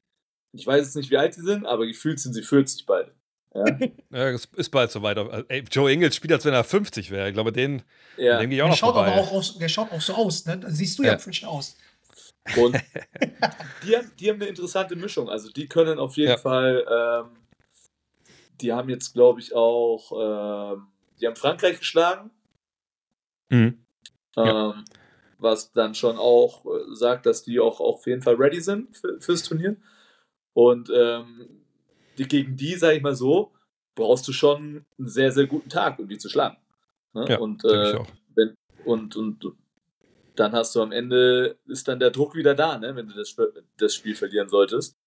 ich 0.52 0.66
weiß 0.66 0.84
jetzt 0.84 0.96
nicht, 0.96 1.10
wie 1.10 1.18
alt 1.18 1.34
sie 1.34 1.42
sind, 1.42 1.66
aber 1.66 1.86
gefühlt 1.86 2.20
sind 2.20 2.32
sie 2.32 2.42
40 2.42 2.86
beide. 2.86 3.12
Ja, 3.54 3.64
Ja, 4.10 4.30
es 4.30 4.46
ist 4.56 4.70
bald 4.70 4.90
so 4.90 5.02
weit. 5.02 5.18
Also, 5.18 5.44
Ey, 5.48 5.64
Joe 5.70 5.92
Ingles 5.92 6.16
spielt, 6.16 6.32
als 6.32 6.44
wenn 6.44 6.54
er 6.54 6.64
50 6.64 7.10
wäre. 7.10 7.28
Ich 7.28 7.34
glaube, 7.34 7.52
den, 7.52 7.82
ja. 8.16 8.38
den 8.38 8.48
gehe 8.48 8.58
ich 8.58 8.62
auch 8.62 8.66
Der 8.66 8.70
noch 8.70 8.78
schaut 8.78 8.94
vorbei. 8.94 9.12
aber 9.12 9.20
auch 9.20 9.32
aus, 9.32 9.58
der 9.58 9.68
schaut 9.68 9.92
auch 9.92 10.00
so 10.00 10.14
aus, 10.14 10.46
ne? 10.46 10.58
Da 10.58 10.70
siehst 10.70 10.98
du 10.98 11.02
ja, 11.02 11.12
Ja. 11.12 11.18
frisch 11.18 11.44
aus. 11.44 11.76
Und 12.56 12.76
die 13.84 13.96
haben, 13.96 14.10
die 14.18 14.28
haben 14.30 14.36
eine 14.40 14.46
interessante 14.46 14.96
Mischung. 14.96 15.28
Also 15.28 15.50
die 15.50 15.68
können 15.68 15.98
auf 15.98 16.16
jeden 16.16 16.30
Ja. 16.30 16.36
Fall, 16.38 16.86
ähm, 16.90 17.36
die 18.60 18.72
haben 18.72 18.88
jetzt, 18.88 19.12
glaube 19.12 19.40
ich, 19.40 19.54
auch, 19.54 20.12
ähm, 20.74 20.86
die 21.20 21.26
haben 21.26 21.36
Frankreich 21.36 21.78
geschlagen, 21.78 22.30
Mhm. 23.50 23.84
Ja. 24.34 24.70
ähm, 24.70 24.84
was 25.38 25.72
dann 25.72 25.94
schon 25.94 26.16
auch 26.16 26.64
äh, 26.64 26.94
sagt, 26.94 27.26
dass 27.26 27.42
die 27.42 27.60
auch, 27.60 27.80
auch 27.80 27.96
auf 27.96 28.06
jeden 28.06 28.22
Fall 28.22 28.36
ready 28.36 28.60
sind 28.62 28.96
für, 28.96 29.20
fürs 29.20 29.42
Turnier. 29.42 29.76
Und 30.54 30.90
ähm, 30.94 31.48
die, 32.16 32.26
gegen 32.26 32.56
die, 32.56 32.74
sage 32.76 32.96
ich 32.96 33.02
mal 33.02 33.14
so, 33.14 33.52
brauchst 33.94 34.26
du 34.28 34.32
schon 34.32 34.86
einen 34.98 35.08
sehr, 35.08 35.32
sehr 35.32 35.46
guten 35.46 35.68
Tag, 35.68 35.98
um 35.98 36.08
die 36.08 36.16
zu 36.16 36.30
schlagen. 36.30 36.56
Ne? 37.12 37.26
Ja, 37.28 37.38
und, 37.38 37.62
denke 37.62 37.82
ich 37.88 37.94
äh, 37.94 37.98
auch. 37.98 38.06
wenn, 38.34 38.54
und, 38.86 39.16
und 39.16 39.52
dann 40.36 40.52
hast 40.52 40.74
du 40.74 40.82
am 40.82 40.92
Ende, 40.92 41.58
ist 41.66 41.88
dann 41.88 41.98
der 42.00 42.10
Druck 42.10 42.34
wieder 42.34 42.54
da, 42.54 42.78
ne, 42.78 42.94
wenn 42.96 43.08
du 43.08 43.14
das, 43.14 43.36
das 43.78 43.94
Spiel 43.94 44.14
verlieren 44.14 44.48
solltest. 44.48 44.98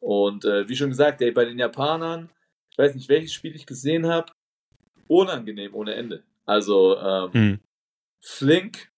Und 0.00 0.44
äh, 0.44 0.68
wie 0.68 0.76
schon 0.76 0.90
gesagt, 0.90 1.22
ey, 1.22 1.32
bei 1.32 1.44
den 1.44 1.58
Japanern, 1.58 2.30
ich 2.70 2.78
weiß 2.78 2.94
nicht, 2.94 3.08
welches 3.08 3.32
Spiel 3.32 3.54
ich 3.54 3.66
gesehen 3.66 4.06
habe, 4.06 4.32
unangenehm 5.08 5.74
ohne 5.74 5.94
Ende. 5.94 6.24
Also 6.44 6.98
ähm, 6.98 7.30
Mhm. 7.32 7.60
flink, 8.20 8.90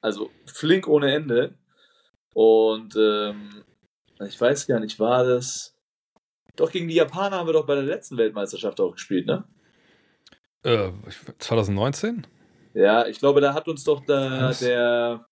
also 0.00 0.30
flink 0.46 0.88
ohne 0.88 1.14
Ende. 1.14 1.54
Und 2.34 2.96
ähm, 2.96 3.64
ich 4.26 4.40
weiß 4.40 4.66
gar 4.66 4.80
nicht, 4.80 4.98
war 4.98 5.24
das. 5.24 5.76
Doch 6.56 6.70
gegen 6.70 6.88
die 6.88 6.94
Japaner 6.94 7.38
haben 7.38 7.46
wir 7.46 7.52
doch 7.52 7.66
bei 7.66 7.74
der 7.74 7.84
letzten 7.84 8.16
Weltmeisterschaft 8.16 8.80
auch 8.80 8.92
gespielt, 8.92 9.26
ne? 9.26 9.44
Äh, 10.64 10.90
2019? 11.38 12.26
Ja, 12.74 13.06
ich 13.06 13.18
glaube, 13.18 13.40
da 13.40 13.52
hat 13.54 13.68
uns 13.68 13.84
doch 13.84 14.04
da 14.04 14.48
Was? 14.48 14.60
der, 14.60 15.26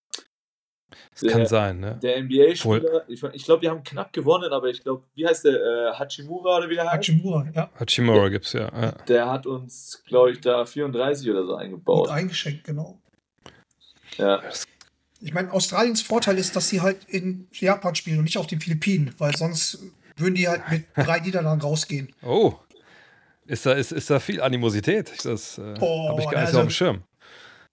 Das 1.13 1.21
Der- 1.21 1.31
kann 1.33 1.47
sein, 1.47 1.81
ne? 1.81 1.99
der 2.03 2.19
NBA-Spieler, 2.23 3.05
ich, 3.09 3.23
ich 3.23 3.45
glaube, 3.45 3.61
die 3.63 3.69
haben 3.69 3.83
knapp 3.85 4.13
gewonnen, 4.13 4.53
aber 4.53 4.69
ich 4.69 4.83
glaube, 4.83 5.05
wie 5.15 5.27
heißt 5.27 5.45
der? 5.45 5.55
Äh, 5.55 5.93
Hachimura 5.99 6.59
oder 6.59 6.69
wie 6.69 6.75
der 6.75 6.85
heißt? 6.91 7.09
Hachimura, 7.09 7.47
ja. 7.55 7.71
Hachimura 7.79 8.29
gibt's 8.29 8.53
ja. 8.53 8.69
ja. 8.81 8.93
Der 9.09 9.31
hat 9.31 9.47
uns, 9.47 10.03
glaube 10.07 10.33
ich, 10.33 10.41
da 10.41 10.65
34 10.65 11.31
oder 11.31 11.45
so 11.45 11.53
Gut 11.53 11.61
eingebaut. 11.61 12.09
eingeschenkt, 12.09 12.65
genau. 12.65 13.01
Ja. 14.17 14.43
Ich 15.23 15.33
meine, 15.35 15.53
Australiens 15.53 16.03
Vorteil 16.03 16.39
ist, 16.39 16.57
dass 16.57 16.69
sie 16.69 16.81
halt 16.81 17.05
in 17.05 17.47
Japan 17.53 17.95
spielen 17.95 18.19
und 18.19 18.25
nicht 18.25 18.39
auf 18.39 18.47
den 18.47 18.61
Philippinen, 18.61 19.15
weil 19.19 19.37
sonst 19.37 19.79
würden 20.17 20.35
die 20.35 20.49
halt 20.49 20.63
mit 20.71 20.85
drei 20.97 21.21
Niederlagen 21.25 21.61
rausgehen. 21.61 22.13
Oh. 22.23 22.55
Ist 23.47 23.67
da, 23.67 23.73
ist, 23.73 23.93
ist 23.93 24.09
da 24.11 24.19
viel 24.21 24.41
Animosität? 24.41 25.13
Das 25.25 25.59
äh, 25.59 25.75
Oh, 25.81 26.09
habe 26.11 26.21
ich 26.21 26.27
gar 26.31 26.41
nicht 26.41 26.47
also- 26.49 26.53
so 26.53 26.59
auf 26.61 26.67
dem 26.67 26.71
Schirm. 26.71 27.03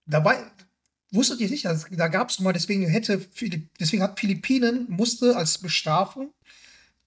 Dabei 0.07 0.37
wusstet 1.11 1.39
ihr 1.39 1.49
nicht, 1.49 1.65
dass, 1.65 1.85
da 1.91 2.07
gab 2.07 2.29
es 2.29 2.39
mal, 2.39 2.53
deswegen 2.53 2.87
hätte 2.87 3.19
Philipp- 3.19 3.69
deswegen 3.79 4.03
hat 4.03 4.19
Philippinen 4.19 4.85
musste 4.89 5.35
als 5.35 5.57
Bestrafung 5.57 6.31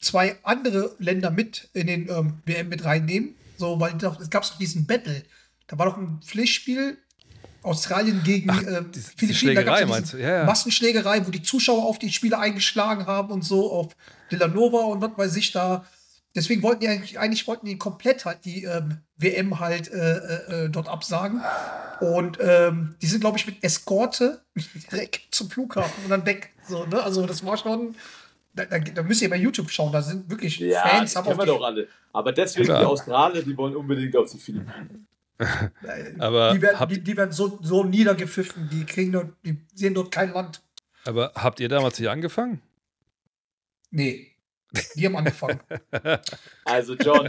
zwei 0.00 0.36
andere 0.42 0.94
Länder 0.98 1.30
mit 1.30 1.68
in 1.74 1.86
den 1.86 2.08
ähm, 2.08 2.34
WM 2.46 2.68
mit 2.68 2.84
reinnehmen. 2.84 3.34
So, 3.58 3.78
weil 3.80 3.92
doch, 3.94 4.18
es 4.20 4.30
gab 4.30 4.42
doch 4.44 4.56
diesen 4.58 4.86
Battle. 4.86 5.22
Da 5.66 5.78
war 5.78 5.86
doch 5.86 5.96
ein 5.98 6.20
Pflichtspiel 6.24 6.96
Australien 7.62 8.22
gegen 8.24 8.50
diese- 8.60 8.82
diese 8.94 9.34
Philippinen. 9.34 9.54
Da 9.54 9.62
diesen 9.86 10.14
du? 10.14 10.16
Ja, 10.18 10.38
ja. 10.38 10.44
Massenschlägerei, 10.44 11.26
wo 11.26 11.30
die 11.30 11.42
Zuschauer 11.42 11.84
auf 11.84 11.98
die 11.98 12.10
Spieler 12.10 12.38
eingeschlagen 12.40 13.04
haben 13.06 13.30
und 13.30 13.42
so, 13.42 13.70
auf 13.70 13.94
Villanova 14.30 14.78
und 14.84 15.02
was 15.02 15.10
weiß 15.18 15.36
ich 15.36 15.52
da. 15.52 15.84
Deswegen 16.34 16.62
wollten 16.62 16.80
die 16.80 16.88
eigentlich, 16.88 17.18
eigentlich 17.18 17.46
wollten 17.48 17.66
die 17.66 17.76
komplett 17.76 18.24
halt 18.24 18.44
die 18.44 18.64
ähm, 18.64 18.98
WM 19.16 19.58
halt 19.58 19.90
äh, 19.90 20.16
äh, 20.16 20.64
äh, 20.66 20.68
dort 20.68 20.88
absagen. 20.88 21.42
Und 22.00 22.38
ähm, 22.40 22.94
die 23.02 23.06
sind, 23.06 23.20
glaube 23.20 23.36
ich, 23.36 23.46
mit 23.46 23.62
Eskorte 23.64 24.40
direkt 24.92 25.34
zum 25.34 25.50
Flughafen 25.50 26.04
und 26.04 26.10
dann 26.10 26.24
weg. 26.26 26.50
So, 26.68 26.86
ne? 26.86 27.02
Also 27.02 27.26
das 27.26 27.44
war 27.44 27.56
schon. 27.56 27.94
Da, 28.54 28.64
da, 28.64 28.78
da 28.78 29.02
müsst 29.02 29.22
ihr 29.22 29.30
bei 29.30 29.36
YouTube 29.36 29.70
schauen, 29.70 29.92
da 29.92 30.02
sind 30.02 30.28
wirklich 30.28 30.58
Ja, 30.58 30.82
Fans. 30.82 31.12
das 31.12 31.16
haben 31.16 31.24
kennen 31.26 31.38
wir 31.38 31.44
die- 31.46 31.50
doch 31.52 31.62
alle. 31.64 31.88
Aber 32.12 32.32
deswegen 32.32 32.66
Klar. 32.66 32.80
die 32.80 32.86
Australier, 32.86 33.42
die 33.42 33.56
wollen 33.56 33.76
unbedingt 33.76 34.16
auf 34.16 34.30
die 34.30 34.38
Philippinen. 34.38 35.06
Aber 36.18 36.52
die 36.52 36.60
werden, 36.60 36.78
habt- 36.80 36.92
die, 36.92 37.00
die 37.00 37.16
werden 37.16 37.30
so, 37.32 37.58
so 37.62 37.84
niedergepfiffen, 37.84 38.68
die 38.70 38.84
kriegen 38.84 39.12
dort, 39.12 39.28
die 39.44 39.56
sehen 39.74 39.94
dort 39.94 40.10
kein 40.12 40.32
Land. 40.32 40.60
Aber 41.04 41.32
habt 41.36 41.60
ihr 41.60 41.68
damals 41.68 41.96
hier 41.96 42.10
angefangen? 42.10 42.60
Nee. 43.90 44.32
Die 44.94 45.06
haben 45.06 45.16
angefangen. 45.16 45.60
Also, 46.64 46.94
John. 46.94 47.28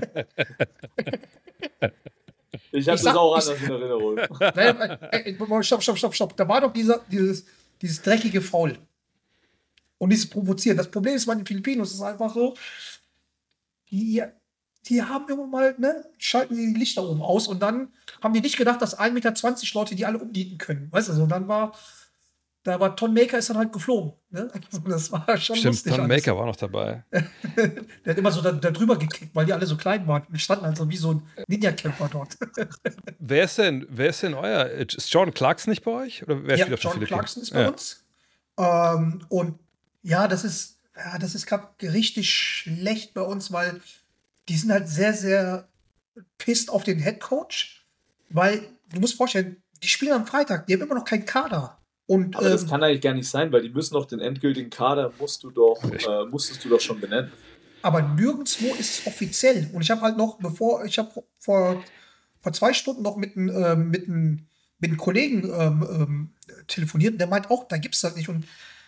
ich 2.71 2.87
habe 2.87 2.95
das 2.97 3.01
sag- 3.01 3.15
auch 3.15 3.37
ich- 3.37 3.47
anders 3.49 3.61
in 3.63 3.71
Erinnerung. 3.71 4.15
Nein, 4.39 4.79
äh, 5.11 5.31
äh, 5.31 5.63
stopp, 5.63 5.81
stopp, 5.83 5.97
stopp, 5.97 6.15
stopp. 6.15 6.37
Da 6.37 6.47
war 6.47 6.61
doch 6.61 6.71
dieser, 6.73 6.99
dieses, 7.09 7.45
dieses 7.81 8.01
dreckige 8.01 8.41
Foul. 8.41 8.77
Und 9.97 10.09
dieses 10.09 10.29
Provozieren. 10.29 10.77
Das 10.77 10.89
Problem 10.89 11.15
ist 11.15 11.25
bei 11.27 11.35
den 11.35 11.45
Filipinos 11.45 11.93
ist 11.93 12.01
einfach 12.01 12.33
so, 12.33 12.55
die, 13.91 14.23
die 14.87 15.03
haben 15.03 15.29
immer 15.29 15.45
mal, 15.45 15.75
ne, 15.77 16.05
schalten 16.17 16.55
die 16.55 16.73
Lichter 16.79 17.03
oben 17.07 17.21
aus 17.21 17.47
und 17.47 17.59
dann 17.61 17.93
haben 18.21 18.33
die 18.33 18.41
nicht 18.41 18.57
gedacht, 18.57 18.81
dass 18.81 18.97
1,20 18.97 19.11
Meter 19.11 19.33
Leute 19.73 19.95
die 19.95 20.05
alle 20.05 20.17
umnieten 20.17 20.57
können. 20.57 20.87
Weißt 20.91 21.09
du, 21.09 21.13
so, 21.13 21.23
und 21.23 21.29
dann 21.29 21.47
war, 21.47 21.73
da 22.63 22.79
war 22.79 22.95
Ton 22.95 23.13
Maker 23.13 23.37
ist 23.37 23.49
dann 23.49 23.57
halt 23.57 23.73
geflogen. 23.73 24.13
Ne? 24.29 24.51
Das 24.85 25.11
war 25.11 25.25
schon 25.37 25.55
Stimmt, 25.55 25.63
lustig. 25.63 25.93
Alles. 25.93 26.07
Maker 26.07 26.37
war 26.37 26.45
noch 26.45 26.55
dabei. 26.55 27.03
Der 27.11 28.11
hat 28.11 28.17
immer 28.17 28.31
so 28.31 28.41
da, 28.41 28.51
da 28.51 28.71
drüber 28.71 28.97
gekickt, 28.97 29.33
weil 29.33 29.45
die 29.45 29.53
alle 29.53 29.65
so 29.65 29.77
klein 29.77 30.07
waren. 30.07 30.23
Wir 30.29 30.39
standen 30.39 30.65
also 30.65 30.87
wie 30.89 30.97
so 30.97 31.13
ein 31.13 31.27
Ninja-Kämpfer 31.47 32.09
dort. 32.11 32.37
Wer 33.19 33.45
ist 33.45 33.57
denn, 33.57 33.85
wer 33.89 34.09
ist 34.09 34.23
denn 34.23 34.33
euer? 34.33 34.65
Ist 34.65 35.11
Jordan 35.11 35.33
Clarkson 35.33 35.71
nicht 35.71 35.83
bei 35.83 35.91
euch? 35.91 36.23
Oder 36.23 36.43
wer 36.43 36.57
ja, 36.57 36.65
spielt 36.65 36.85
auf 36.85 36.95
John? 36.95 37.03
Clarkson 37.05 37.43
ist 37.43 37.51
bei 37.51 37.61
ja. 37.61 37.69
uns. 37.69 38.03
Ähm, 38.57 39.25
und 39.29 39.59
ja, 40.03 40.27
das 40.27 40.43
ist, 40.43 40.79
ja, 40.95 41.17
das 41.17 41.35
ist 41.35 41.45
gerade 41.45 41.67
richtig 41.81 42.33
schlecht 42.33 43.13
bei 43.13 43.21
uns, 43.21 43.51
weil 43.51 43.81
die 44.49 44.57
sind 44.57 44.71
halt 44.71 44.87
sehr, 44.87 45.13
sehr 45.13 45.67
pisst 46.37 46.69
auf 46.69 46.83
den 46.83 46.99
Head 46.99 47.19
Coach, 47.19 47.85
weil 48.29 48.61
du 48.89 48.99
musst 48.99 49.15
vorstellen, 49.15 49.61
die 49.83 49.87
spielen 49.87 50.13
am 50.13 50.27
Freitag, 50.27 50.67
die 50.67 50.73
haben 50.73 50.81
immer 50.81 50.95
noch 50.95 51.05
keinen 51.05 51.25
Kader. 51.25 51.80
Und 52.11 52.35
Aber 52.35 52.49
das 52.49 52.63
ähm, 52.63 52.69
kann 52.69 52.83
eigentlich 52.83 53.01
gar 53.01 53.13
nicht 53.13 53.29
sein, 53.29 53.51
weil 53.51 53.61
die 53.61 53.69
müssen 53.69 53.93
doch 53.93 54.05
den 54.05 54.19
endgültigen 54.19 54.69
Kader, 54.69 55.11
musst 55.19 55.43
du 55.43 55.49
doch, 55.51 55.79
äh, 55.83 56.25
musstest 56.29 56.63
du 56.65 56.69
doch 56.69 56.81
schon 56.81 56.99
benennen. 56.99 57.31
aber 57.83 58.01
nirgendwo 58.01 58.73
ist 58.75 58.99
es 58.99 59.07
offiziell. 59.07 59.69
Und 59.73 59.81
ich 59.81 59.89
habe 59.91 60.01
halt 60.01 60.17
noch, 60.17 60.37
bevor, 60.39 60.83
ich 60.85 60.97
habe 60.99 61.09
vor, 61.39 61.83
vor 62.41 62.53
zwei 62.53 62.73
Stunden 62.73 63.01
noch 63.01 63.15
mit 63.15 63.35
einem 63.37 63.49
ähm, 63.49 63.89
mit 63.89 64.07
einem 64.07 64.47
mit 64.79 64.89
einem 64.89 64.97
Kollegen 64.97 65.43
ähm, 65.53 65.87
ähm, 65.91 66.29
telefoniert 66.67 67.13
und 67.13 67.19
der 67.19 67.27
meint 67.27 67.49
auch, 67.51 67.67
da 67.67 67.77
gibt 67.77 67.93
es 67.95 68.01
das 68.01 68.15
nicht. 68.15 68.29
Und 68.29 68.45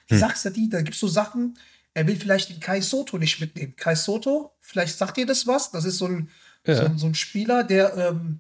ich 0.08 0.20
sag's 0.20 0.44
ja 0.44 0.50
die, 0.52 0.68
da 0.70 0.82
gibt 0.82 0.96
es 0.96 1.00
so 1.00 1.08
Sachen, 1.08 1.58
er 1.94 2.08
will 2.08 2.16
vielleicht 2.18 2.50
den 2.50 2.60
Kai 2.60 2.82
Soto 2.82 3.18
nicht 3.20 3.40
mitnehmen. 3.40 3.76
Kai 3.78 3.94
Soto, 3.96 4.54
vielleicht 4.60 4.98
sagt 4.98 5.18
ihr 5.20 5.26
das 5.28 5.46
was? 5.48 5.72
Das 5.72 5.86
ist 5.86 5.98
so 6.00 6.08
ein, 6.08 6.30
Ja. 6.66 6.76
so, 6.76 6.84
ein- 6.86 6.98
so 6.98 7.06
ein 7.08 7.14
Spieler, 7.16 7.64
der 7.64 7.96
ähm, 7.96 8.40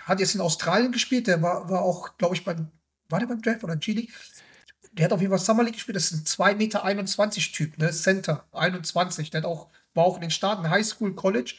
hat 0.00 0.20
jetzt 0.20 0.34
in 0.34 0.40
Australien 0.40 0.90
gespielt, 0.90 1.26
der 1.26 1.42
war, 1.42 1.68
war 1.70 1.82
auch, 1.82 2.16
glaube 2.16 2.34
ich, 2.34 2.44
beim, 2.44 2.68
war 3.08 3.20
der 3.20 3.26
beim 3.26 3.42
Draft 3.42 3.64
oder 3.64 3.76
G-League? 3.76 4.12
Der 4.92 5.06
hat 5.06 5.12
auf 5.12 5.20
jeden 5.20 5.30
Fall 5.30 5.44
Summer 5.44 5.62
League 5.62 5.74
gespielt, 5.74 5.96
das 5.96 6.10
ist 6.10 6.38
ein 6.38 6.56
2,21 6.56 6.56
Meter 6.56 7.52
Typ, 7.52 7.78
ne? 7.78 7.90
Center, 7.90 8.44
21. 8.52 9.30
Der 9.30 9.42
hat 9.42 9.48
auch, 9.48 9.68
war 9.94 10.04
auch 10.04 10.16
in 10.16 10.22
den 10.22 10.30
Staaten 10.30 10.68
High 10.70 10.86
School, 10.86 11.14
College. 11.14 11.54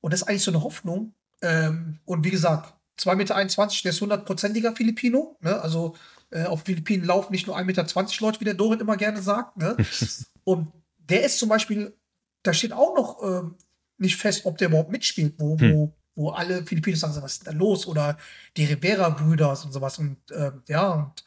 Und 0.00 0.12
das 0.12 0.22
ist 0.22 0.28
eigentlich 0.28 0.42
so 0.42 0.50
eine 0.50 0.62
Hoffnung. 0.62 1.14
Ähm, 1.42 1.98
und 2.04 2.24
wie 2.24 2.30
gesagt, 2.30 2.74
2,21 2.98 3.16
Meter, 3.16 3.82
der 3.84 3.90
ist 3.90 4.00
hundertprozentiger 4.00 4.74
Filipino. 4.74 5.36
Ne? 5.40 5.60
Also 5.60 5.96
äh, 6.30 6.44
auf 6.44 6.62
Philippinen 6.62 7.04
laufen 7.04 7.32
nicht 7.32 7.46
nur 7.46 7.56
1,20 7.56 7.64
Meter 7.64 7.84
Leute, 8.20 8.40
wie 8.40 8.44
der 8.44 8.54
Dorit 8.54 8.80
immer 8.80 8.96
gerne 8.96 9.20
sagt. 9.22 9.56
Ne? 9.56 9.76
und 10.44 10.72
der 10.98 11.24
ist 11.24 11.38
zum 11.38 11.48
Beispiel, 11.48 11.94
da 12.42 12.52
steht 12.52 12.72
auch 12.72 12.96
noch 12.96 13.22
ähm, 13.22 13.56
nicht 13.98 14.16
fest, 14.16 14.46
ob 14.46 14.58
der 14.58 14.68
überhaupt 14.68 14.90
mitspielt, 14.90 15.34
wo, 15.38 15.58
Hm. 15.58 15.74
wo, 15.74 15.92
wo 16.14 16.30
alle 16.30 16.64
Filipinos 16.64 17.00
sagen, 17.00 17.22
was 17.22 17.34
ist 17.34 17.46
da 17.46 17.52
los? 17.52 17.86
Oder 17.86 18.18
die 18.56 18.64
Rivera-Brüder 18.64 19.50
und 19.50 19.72
sowas. 19.72 19.98
Und 19.98 20.16
ähm, 20.34 20.62
ja, 20.68 20.90
und 20.90 21.24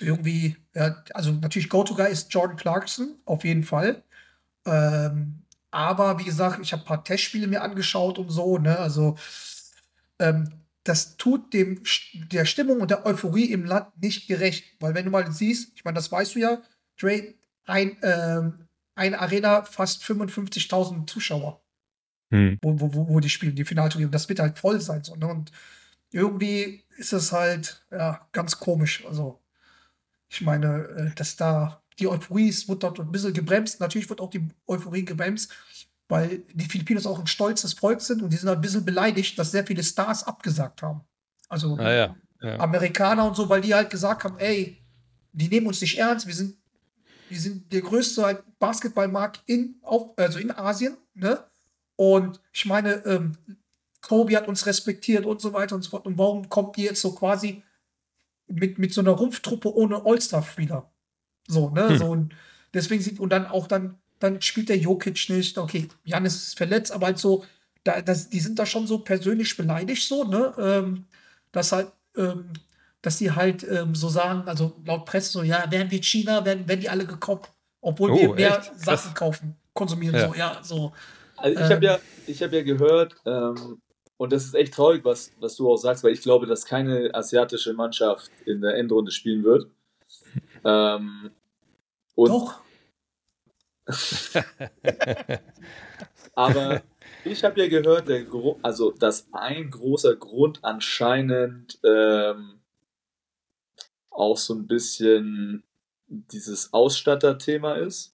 irgendwie, 0.00 0.56
ja, 0.74 1.02
also 1.14 1.32
natürlich 1.32 1.68
Go-To-Guy 1.68 2.10
ist 2.10 2.32
Jordan 2.32 2.56
Clarkson, 2.56 3.14
auf 3.24 3.44
jeden 3.44 3.62
Fall. 3.62 4.02
Ähm, 4.66 5.42
aber 5.70 6.18
wie 6.18 6.24
gesagt, 6.24 6.60
ich 6.62 6.72
habe 6.72 6.82
ein 6.82 6.86
paar 6.86 7.04
Testspiele 7.04 7.46
mir 7.46 7.62
angeschaut 7.62 8.18
und 8.18 8.30
so, 8.30 8.58
ne? 8.58 8.78
Also 8.78 9.16
ähm, 10.18 10.52
das 10.84 11.16
tut 11.16 11.52
dem 11.54 11.82
der 12.30 12.44
Stimmung 12.44 12.80
und 12.80 12.90
der 12.90 13.06
Euphorie 13.06 13.50
im 13.50 13.64
Land 13.64 13.88
nicht 14.00 14.28
gerecht. 14.28 14.64
Weil 14.80 14.94
wenn 14.94 15.06
du 15.06 15.10
mal 15.10 15.30
siehst, 15.32 15.72
ich 15.74 15.84
meine, 15.84 15.96
das 15.96 16.12
weißt 16.12 16.34
du 16.34 16.40
ja, 16.40 16.62
Dre, 17.00 17.34
ein, 17.64 17.96
ähm, 18.02 18.68
eine 18.94 19.18
Arena 19.18 19.62
fast 19.62 20.02
55.000 20.04 21.06
Zuschauer, 21.06 21.63
Hm. 22.34 22.58
wo, 22.62 22.80
wo, 22.80 23.08
wo, 23.08 23.20
die 23.20 23.30
spielen, 23.30 23.54
die 23.54 23.64
Finalturniere. 23.64 24.10
Das 24.10 24.28
wird 24.28 24.40
halt 24.40 24.58
voll 24.58 24.80
sein. 24.80 25.04
So, 25.04 25.14
ne? 25.14 25.28
Und 25.28 25.52
irgendwie 26.10 26.82
ist 26.96 27.12
es 27.12 27.30
halt 27.30 27.86
ja, 27.92 28.26
ganz 28.32 28.58
komisch. 28.58 29.04
Also, 29.06 29.40
ich 30.28 30.40
meine, 30.40 30.82
äh, 30.88 31.14
dass 31.14 31.36
da 31.36 31.80
die 32.00 32.08
Euphorie 32.08 32.48
ist, 32.48 32.68
wird 32.68 32.82
dort 32.82 32.98
ein 32.98 33.12
bisschen 33.12 33.32
gebremst. 33.32 33.78
Natürlich 33.78 34.08
wird 34.08 34.20
auch 34.20 34.30
die 34.30 34.48
Euphorie 34.66 35.04
gebremst, 35.04 35.52
weil 36.08 36.42
die 36.52 36.64
Filipinos 36.64 37.06
auch 37.06 37.20
ein 37.20 37.28
stolzes 37.28 37.74
Volk 37.74 38.00
sind 38.00 38.20
und 38.20 38.32
die 38.32 38.36
sind 38.36 38.48
ein 38.48 38.60
bisschen 38.60 38.84
beleidigt, 38.84 39.38
dass 39.38 39.52
sehr 39.52 39.64
viele 39.64 39.84
Stars 39.84 40.24
abgesagt 40.24 40.82
haben. 40.82 41.02
Also 41.48 41.76
Ah 41.78 41.92
ja. 41.92 42.16
ja. 42.42 42.58
Amerikaner 42.58 43.28
und 43.28 43.36
so, 43.36 43.48
weil 43.48 43.60
die 43.60 43.74
halt 43.74 43.90
gesagt 43.90 44.24
haben, 44.24 44.38
ey, 44.38 44.82
die 45.30 45.46
nehmen 45.46 45.68
uns 45.68 45.80
nicht 45.80 45.98
ernst, 45.98 46.26
wir 46.26 46.34
sind, 46.34 46.56
wir 47.28 47.38
sind 47.38 47.72
der 47.72 47.82
größte 47.82 48.24
halt 48.24 48.42
Basketballmarkt 48.58 49.44
in, 49.46 49.76
auf, 49.82 50.18
also 50.18 50.40
in 50.40 50.50
Asien, 50.50 50.96
ne? 51.14 51.44
Und 51.96 52.40
ich 52.52 52.64
meine, 52.66 53.04
ähm, 53.06 53.32
Kobe 54.00 54.36
hat 54.36 54.48
uns 54.48 54.66
respektiert 54.66 55.24
und 55.24 55.40
so 55.40 55.52
weiter 55.52 55.74
und 55.74 55.82
so 55.82 55.90
fort. 55.90 56.06
Und 56.06 56.18
warum 56.18 56.48
kommt 56.48 56.76
ihr 56.78 56.86
jetzt 56.86 57.00
so 57.00 57.12
quasi 57.14 57.62
mit, 58.46 58.78
mit 58.78 58.92
so 58.92 59.00
einer 59.00 59.12
Rumpftruppe 59.12 59.74
ohne 59.74 60.04
All-Star-Spieler? 60.04 60.90
So, 61.48 61.70
ne? 61.70 61.88
Hm. 61.90 61.98
So, 61.98 62.06
und 62.06 62.34
deswegen 62.74 63.02
sieht, 63.02 63.18
und 63.20 63.30
dann 63.30 63.46
auch 63.46 63.66
dann, 63.66 63.98
dann 64.18 64.40
spielt 64.42 64.68
der 64.68 64.78
Jokic 64.78 65.28
nicht. 65.28 65.56
Okay, 65.56 65.88
Janis 66.04 66.34
ist 66.48 66.56
verletzt, 66.56 66.92
aber 66.92 67.06
halt 67.06 67.18
so, 67.18 67.44
da, 67.84 68.00
das, 68.02 68.28
die 68.28 68.40
sind 68.40 68.58
da 68.58 68.66
schon 68.66 68.86
so 68.86 68.98
persönlich 68.98 69.56
beleidigt, 69.56 70.06
so, 70.06 70.24
ne? 70.24 70.54
Ähm, 70.58 71.06
dass 71.52 71.72
halt, 71.72 71.92
ähm, 72.16 72.50
dass 73.02 73.18
die 73.18 73.30
halt 73.30 73.62
ähm, 73.64 73.94
so 73.94 74.08
sagen, 74.08 74.48
also 74.48 74.80
laut 74.84 75.04
Presse 75.04 75.30
so, 75.30 75.42
ja, 75.42 75.70
wären 75.70 75.90
wir 75.90 76.02
China, 76.02 76.44
wären, 76.44 76.66
wären 76.66 76.80
die 76.80 76.88
alle 76.88 77.06
gekauft, 77.06 77.50
obwohl 77.80 78.10
Oh, 78.10 78.16
wir 78.16 78.34
mehr 78.34 78.58
echt? 78.58 78.80
Sachen 78.80 79.14
kaufen, 79.14 79.56
konsumieren, 79.72 80.14
Ja. 80.14 80.28
so, 80.28 80.34
ja, 80.34 80.60
so. 80.62 80.92
Also 81.44 81.60
ich 81.60 81.66
Ähm. 81.66 81.72
habe 81.72 81.84
ja, 81.84 82.00
ich 82.26 82.42
habe 82.42 82.56
ja 82.56 82.62
gehört, 82.62 83.16
ähm, 83.26 83.82
und 84.16 84.32
das 84.32 84.46
ist 84.46 84.54
echt 84.54 84.72
traurig, 84.72 85.04
was, 85.04 85.30
was 85.40 85.56
du 85.56 85.70
auch 85.70 85.76
sagst, 85.76 86.02
weil 86.02 86.14
ich 86.14 86.22
glaube, 86.22 86.46
dass 86.46 86.64
keine 86.64 87.14
asiatische 87.14 87.74
Mannschaft 87.74 88.30
in 88.46 88.62
der 88.62 88.76
Endrunde 88.76 89.10
spielen 89.10 89.44
wird. 89.44 89.66
Ähm, 90.64 91.32
Doch, 92.16 92.62
Aber 96.34 96.82
ich 97.26 97.44
habe 97.44 97.60
ja 97.60 97.68
gehört, 97.68 98.08
also 98.62 98.92
dass 98.92 99.28
ein 99.32 99.70
großer 99.70 100.16
Grund 100.16 100.64
anscheinend 100.64 101.78
ähm, 101.84 102.60
auch 104.08 104.38
so 104.38 104.54
ein 104.54 104.66
bisschen 104.66 105.62
dieses 106.06 106.72
Ausstatterthema 106.72 107.74
ist. 107.74 108.13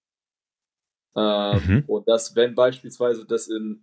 Ähm, 1.15 1.61
Mhm. 1.67 1.83
Und 1.87 2.07
dass, 2.07 2.35
wenn 2.35 2.55
beispielsweise 2.55 3.25
das 3.25 3.47
in, 3.47 3.81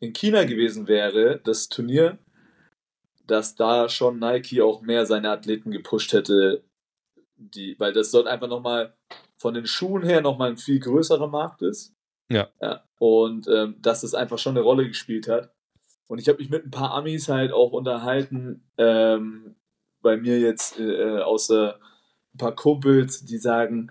in 0.00 0.12
China 0.12 0.44
gewesen 0.44 0.88
wäre, 0.88 1.40
das 1.44 1.68
Turnier, 1.68 2.18
dass 3.26 3.54
da 3.56 3.88
schon 3.88 4.18
Nike 4.18 4.60
auch 4.62 4.82
mehr 4.82 5.06
seine 5.06 5.30
Athleten 5.30 5.70
gepusht 5.70 6.12
hätte, 6.12 6.64
die, 7.36 7.78
weil 7.78 7.92
das 7.92 8.10
dort 8.10 8.26
einfach 8.26 8.48
nochmal 8.48 8.94
von 9.36 9.54
den 9.54 9.66
Schuhen 9.66 10.02
her 10.02 10.20
nochmal 10.20 10.50
ein 10.50 10.56
viel 10.56 10.80
größerer 10.80 11.28
Markt 11.28 11.62
ist. 11.62 11.94
Ja. 12.30 12.48
ja. 12.60 12.84
Und 12.98 13.46
ähm, 13.48 13.76
dass 13.80 14.00
das 14.00 14.14
einfach 14.14 14.38
schon 14.38 14.56
eine 14.56 14.64
Rolle 14.64 14.86
gespielt 14.86 15.28
hat. 15.28 15.52
Und 16.08 16.18
ich 16.18 16.28
habe 16.28 16.38
mich 16.38 16.50
mit 16.50 16.64
ein 16.64 16.70
paar 16.70 16.92
Amis 16.92 17.28
halt 17.28 17.52
auch 17.52 17.72
unterhalten, 17.72 18.64
ähm, 18.78 19.56
bei 20.02 20.16
mir 20.16 20.38
jetzt 20.38 20.78
äh, 20.78 21.18
außer 21.18 21.80
ein 22.34 22.38
paar 22.38 22.54
Kumpels, 22.54 23.24
die 23.24 23.38
sagen, 23.38 23.90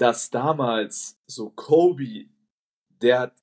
dass 0.00 0.30
damals 0.30 1.20
so 1.26 1.50
Kobe, 1.50 2.26
der 3.02 3.18
hat 3.20 3.34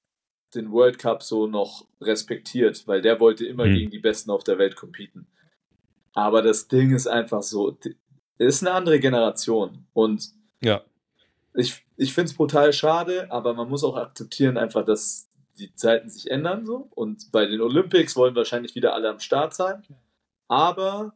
den 0.55 0.71
World 0.71 0.97
Cup 0.97 1.21
so 1.23 1.45
noch 1.45 1.85
respektiert, 2.01 2.87
weil 2.87 3.01
der 3.01 3.19
wollte 3.19 3.45
immer 3.45 3.65
Mhm. 3.65 3.73
gegen 3.75 3.91
die 3.91 3.99
Besten 3.99 4.31
auf 4.31 4.43
der 4.43 4.57
Welt 4.57 4.75
competen. 4.75 5.27
Aber 6.13 6.41
das 6.41 6.67
Ding 6.67 6.95
ist 6.95 7.05
einfach 7.07 7.43
so, 7.43 7.77
ist 8.39 8.63
eine 8.63 8.71
andere 8.75 8.99
Generation. 8.99 9.85
Und 9.93 10.29
Ja. 10.61 10.81
ich, 11.53 11.85
ich 11.95 12.13
finde 12.13 12.31
es 12.31 12.37
brutal 12.37 12.73
schade, 12.73 13.31
aber 13.31 13.53
man 13.53 13.69
muss 13.69 13.83
auch 13.83 13.95
akzeptieren 13.97 14.57
einfach, 14.57 14.83
dass 14.85 15.29
die 15.59 15.73
Zeiten 15.75 16.09
sich 16.09 16.31
ändern 16.31 16.65
so. 16.65 16.87
Und 16.95 17.31
bei 17.31 17.45
den 17.45 17.61
Olympics 17.61 18.15
wollen 18.15 18.35
wahrscheinlich 18.35 18.73
wieder 18.73 18.93
alle 18.95 19.09
am 19.09 19.19
Start 19.19 19.53
sein. 19.53 19.83
Aber 20.47 21.13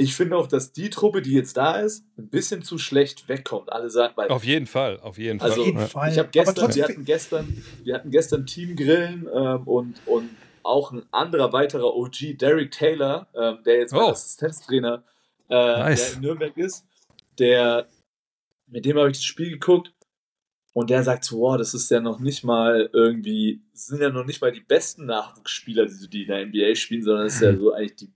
ich 0.00 0.14
finde 0.14 0.36
auch, 0.36 0.46
dass 0.46 0.72
die 0.72 0.90
Truppe, 0.90 1.22
die 1.22 1.32
jetzt 1.32 1.56
da 1.56 1.80
ist, 1.80 2.04
ein 2.16 2.28
bisschen 2.28 2.62
zu 2.62 2.78
schlecht 2.78 3.28
wegkommt. 3.28 3.72
Alle 3.72 3.90
sagen, 3.90 4.12
weil 4.16 4.28
Auf 4.28 4.44
jeden 4.44 4.66
Fall, 4.66 5.00
auf 5.00 5.18
jeden 5.18 5.40
Also, 5.40 5.64
jeden. 5.64 5.80
Fall. 5.88 6.12
ich 6.12 6.18
habe 6.18 6.28
gestern, 6.30 6.72
wir 6.72 6.84
hatten 6.84 7.04
gestern, 7.04 7.62
wir 7.82 7.94
hatten 7.96 8.10
gestern 8.12 8.46
Teamgrillen 8.46 9.28
ähm, 9.34 9.62
und, 9.66 10.00
und 10.06 10.30
auch 10.62 10.92
ein 10.92 11.02
anderer 11.10 11.52
weiterer 11.52 11.96
OG, 11.96 12.38
Derek 12.38 12.70
Taylor, 12.70 13.26
ähm, 13.34 13.58
der 13.66 13.78
jetzt 13.80 13.92
mein 13.92 14.02
Oh. 14.02 14.10
Assistenztrainer, 14.10 15.02
äh, 15.50 15.54
Nice. 15.54 16.06
der 16.10 16.14
in 16.14 16.20
Nürnberg 16.22 16.56
ist, 16.56 16.84
der, 17.40 17.88
mit 18.68 18.84
dem 18.84 18.98
habe 18.98 19.10
ich 19.10 19.16
das 19.16 19.24
Spiel 19.24 19.50
geguckt 19.50 19.92
und 20.74 20.90
der 20.90 21.02
sagt 21.02 21.24
so, 21.24 21.40
wow, 21.40 21.56
das 21.58 21.74
ist 21.74 21.90
ja 21.90 21.98
noch 21.98 22.20
nicht 22.20 22.44
mal 22.44 22.88
irgendwie, 22.92 23.62
das 23.72 23.86
sind 23.86 24.00
ja 24.00 24.10
noch 24.10 24.24
nicht 24.26 24.40
mal 24.40 24.52
die 24.52 24.60
besten 24.60 25.06
Nachwuchsspieler, 25.06 25.86
die, 25.86 26.08
die 26.08 26.22
in 26.22 26.28
der 26.28 26.46
NBA 26.46 26.76
spielen, 26.76 27.02
sondern 27.02 27.24
das 27.24 27.34
ist 27.34 27.42
ja 27.42 27.56
so 27.56 27.72
eigentlich 27.72 27.96
die 27.96 28.12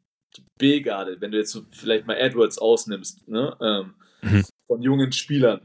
B-Garde, 0.59 1.21
wenn 1.21 1.31
du 1.33 1.39
jetzt 1.39 1.53
so 1.53 1.63
vielleicht 1.73 2.07
mal 2.07 2.15
Edwards 2.17 2.59
ausnimmst, 2.59 3.29
ne, 3.29 3.57
ähm, 3.61 3.95
Mhm. 4.23 4.45
von 4.69 4.83
jungen 4.83 5.11
Spielern. 5.13 5.61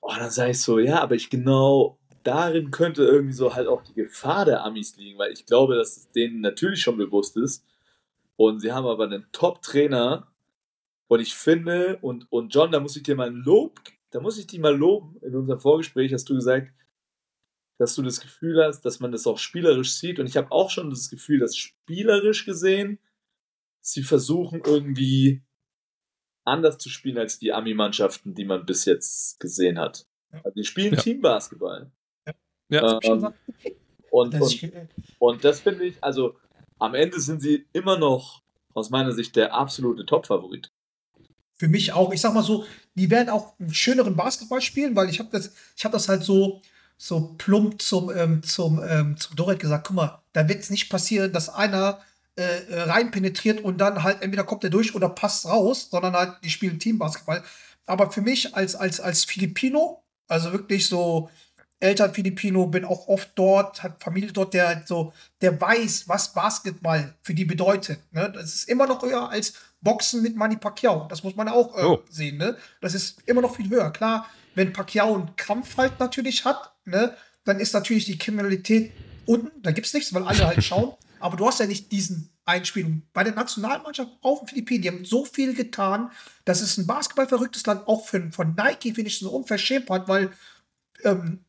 Oh, 0.00 0.12
dann 0.16 0.30
sage 0.30 0.52
ich 0.52 0.60
so, 0.60 0.78
ja, 0.78 1.00
aber 1.00 1.14
ich 1.14 1.28
genau 1.30 1.98
darin 2.24 2.70
könnte 2.70 3.04
irgendwie 3.04 3.34
so 3.34 3.54
halt 3.54 3.68
auch 3.68 3.82
die 3.82 3.94
Gefahr 3.94 4.44
der 4.44 4.64
Amis 4.64 4.96
liegen, 4.96 5.18
weil 5.18 5.32
ich 5.32 5.44
glaube, 5.46 5.76
dass 5.76 5.96
es 5.96 6.10
denen 6.12 6.40
natürlich 6.40 6.80
schon 6.80 6.96
bewusst 6.96 7.36
ist. 7.36 7.64
Und 8.36 8.60
sie 8.60 8.72
haben 8.72 8.86
aber 8.86 9.04
einen 9.04 9.26
Top-Trainer. 9.32 10.32
Und 11.08 11.20
ich 11.20 11.34
finde, 11.34 11.98
und, 12.00 12.30
und 12.32 12.54
John, 12.54 12.72
da 12.72 12.80
muss 12.80 12.96
ich 12.96 13.02
dir 13.02 13.14
mal 13.16 13.28
ein 13.28 13.42
Lob, 13.44 13.80
da 14.10 14.20
muss 14.20 14.38
ich 14.38 14.46
dich 14.46 14.58
mal 14.58 14.74
loben. 14.76 15.16
In 15.20 15.36
unserem 15.36 15.60
Vorgespräch 15.60 16.12
hast 16.12 16.28
du 16.28 16.34
gesagt, 16.34 16.72
dass 17.78 17.94
du 17.94 18.02
das 18.02 18.20
Gefühl 18.20 18.64
hast, 18.64 18.82
dass 18.82 19.00
man 19.00 19.12
das 19.12 19.26
auch 19.26 19.38
spielerisch 19.38 19.94
sieht. 19.94 20.18
Und 20.18 20.26
ich 20.26 20.36
habe 20.36 20.50
auch 20.52 20.70
schon 20.70 20.90
das 20.90 21.10
Gefühl, 21.10 21.38
dass 21.38 21.56
spielerisch 21.56 22.46
gesehen 22.46 22.98
sie 23.82 24.02
versuchen 24.02 24.62
irgendwie 24.64 25.42
anders 26.44 26.78
zu 26.78 26.88
spielen 26.88 27.18
als 27.18 27.38
die 27.38 27.52
Ami-Mannschaften, 27.52 28.34
die 28.34 28.44
man 28.44 28.64
bis 28.64 28.84
jetzt 28.84 29.38
gesehen 29.38 29.78
hat. 29.78 30.06
Also 30.30 30.54
die 30.56 30.64
spielen 30.64 30.94
Ja. 30.94 31.00
Teambasketball. 31.00 31.92
Ja. 32.68 33.00
Ähm, 33.02 33.34
und, 34.10 34.34
Das 34.34 34.54
und, 34.54 34.72
und 35.18 35.44
das 35.44 35.60
finde 35.60 35.84
ich, 35.84 36.02
also 36.02 36.36
am 36.78 36.94
Ende 36.94 37.20
sind 37.20 37.40
sie 37.40 37.66
immer 37.72 37.98
noch 37.98 38.42
aus 38.74 38.90
meiner 38.90 39.12
Sicht 39.12 39.36
der 39.36 39.54
absolute 39.54 40.06
Top-Favorit. 40.06 40.72
Für 41.54 41.68
mich 41.68 41.92
auch. 41.92 42.12
Ich 42.12 42.20
sag 42.20 42.34
mal 42.34 42.42
so, 42.42 42.64
die 42.94 43.10
werden 43.10 43.28
auch 43.28 43.58
einen 43.60 43.74
schöneren 43.74 44.16
Basketball 44.16 44.60
spielen, 44.60 44.96
weil 44.96 45.08
ich 45.08 45.18
habe 45.18 45.28
das, 45.30 45.54
ich 45.76 45.84
habe 45.84 45.92
das 45.92 46.08
halt 46.08 46.22
so, 46.22 46.60
so 46.96 47.34
plump 47.38 47.80
zum, 47.80 48.10
ähm, 48.10 48.42
zum, 48.42 48.82
ähm, 48.82 49.16
zum 49.16 49.36
Dorit 49.36 49.60
gesagt, 49.60 49.86
guck 49.86 49.96
mal, 49.96 50.22
da 50.32 50.48
wird 50.48 50.60
es 50.60 50.70
nicht 50.70 50.88
passieren, 50.88 51.32
dass 51.32 51.48
einer 51.48 52.00
äh, 52.36 52.42
äh, 52.42 52.82
rein 52.82 53.10
penetriert 53.10 53.60
und 53.62 53.78
dann 53.78 54.02
halt 54.02 54.22
entweder 54.22 54.44
kommt 54.44 54.64
er 54.64 54.70
durch 54.70 54.94
oder 54.94 55.08
passt 55.08 55.46
raus, 55.46 55.88
sondern 55.90 56.14
halt, 56.14 56.36
die 56.42 56.50
spielen 56.50 56.78
Teambasketball. 56.78 57.42
Aber 57.86 58.10
für 58.10 58.22
mich 58.22 58.54
als, 58.56 58.74
als, 58.74 59.00
als 59.00 59.24
Filipino, 59.24 60.02
also 60.28 60.52
wirklich 60.52 60.88
so 60.88 61.28
Eltern 61.80 62.14
Filipino, 62.14 62.66
bin 62.68 62.84
auch 62.84 63.08
oft 63.08 63.30
dort, 63.34 63.82
hat 63.82 64.02
Familie 64.02 64.32
dort, 64.32 64.54
der 64.54 64.68
halt 64.68 64.88
so, 64.88 65.12
der 65.40 65.60
weiß, 65.60 66.08
was 66.08 66.32
Basketball 66.32 67.14
für 67.22 67.34
die 67.34 67.44
bedeutet. 67.44 67.98
Ne? 68.12 68.30
Das 68.32 68.54
ist 68.54 68.68
immer 68.68 68.86
noch 68.86 69.02
höher 69.02 69.28
als 69.28 69.54
Boxen 69.80 70.22
mit 70.22 70.36
Manny 70.36 70.56
Pacquiao. 70.56 71.06
Das 71.10 71.24
muss 71.24 71.34
man 71.34 71.48
auch 71.48 71.76
äh, 71.76 71.84
Oh. 71.84 72.02
sehen. 72.08 72.38
Ne? 72.38 72.56
Das 72.80 72.94
ist 72.94 73.20
immer 73.26 73.40
noch 73.42 73.56
viel 73.56 73.68
höher. 73.68 73.90
Klar, 73.90 74.26
wenn 74.54 74.72
Pacquiao 74.72 75.14
einen 75.14 75.34
Kampf 75.36 75.76
halt 75.76 75.98
natürlich 75.98 76.44
hat, 76.44 76.72
ne? 76.84 77.16
dann 77.44 77.58
ist 77.58 77.74
natürlich 77.74 78.04
die 78.04 78.16
Kriminalität 78.16 78.92
unten, 79.26 79.50
da 79.62 79.72
gibt 79.72 79.86
es 79.88 79.92
nichts, 79.92 80.14
weil 80.14 80.22
alle 80.22 80.46
halt 80.46 80.62
schauen. 80.64 80.94
Aber 81.22 81.36
du 81.36 81.46
hast 81.46 81.60
ja 81.60 81.66
nicht 81.66 81.92
diesen 81.92 82.30
Einspielung. 82.44 83.02
Bei 83.12 83.24
der 83.24 83.34
Nationalmannschaft 83.34 84.10
auf 84.20 84.40
den 84.40 84.48
Philippinen, 84.48 84.82
die 84.82 84.88
haben 84.88 85.04
so 85.04 85.24
viel 85.24 85.54
getan. 85.54 86.10
Das 86.44 86.60
ist 86.60 86.78
ein 86.78 86.86
basketballverrücktes 86.86 87.64
Land, 87.66 87.86
auch 87.86 88.04
für, 88.06 88.32
von 88.32 88.54
Nike 88.56 88.94
finde 88.94 89.08
ich 89.08 89.16
es 89.16 89.22
eine 89.22 89.30
Unverschämtheit, 89.30 90.08
weil 90.08 90.32
ähm, 91.04 91.44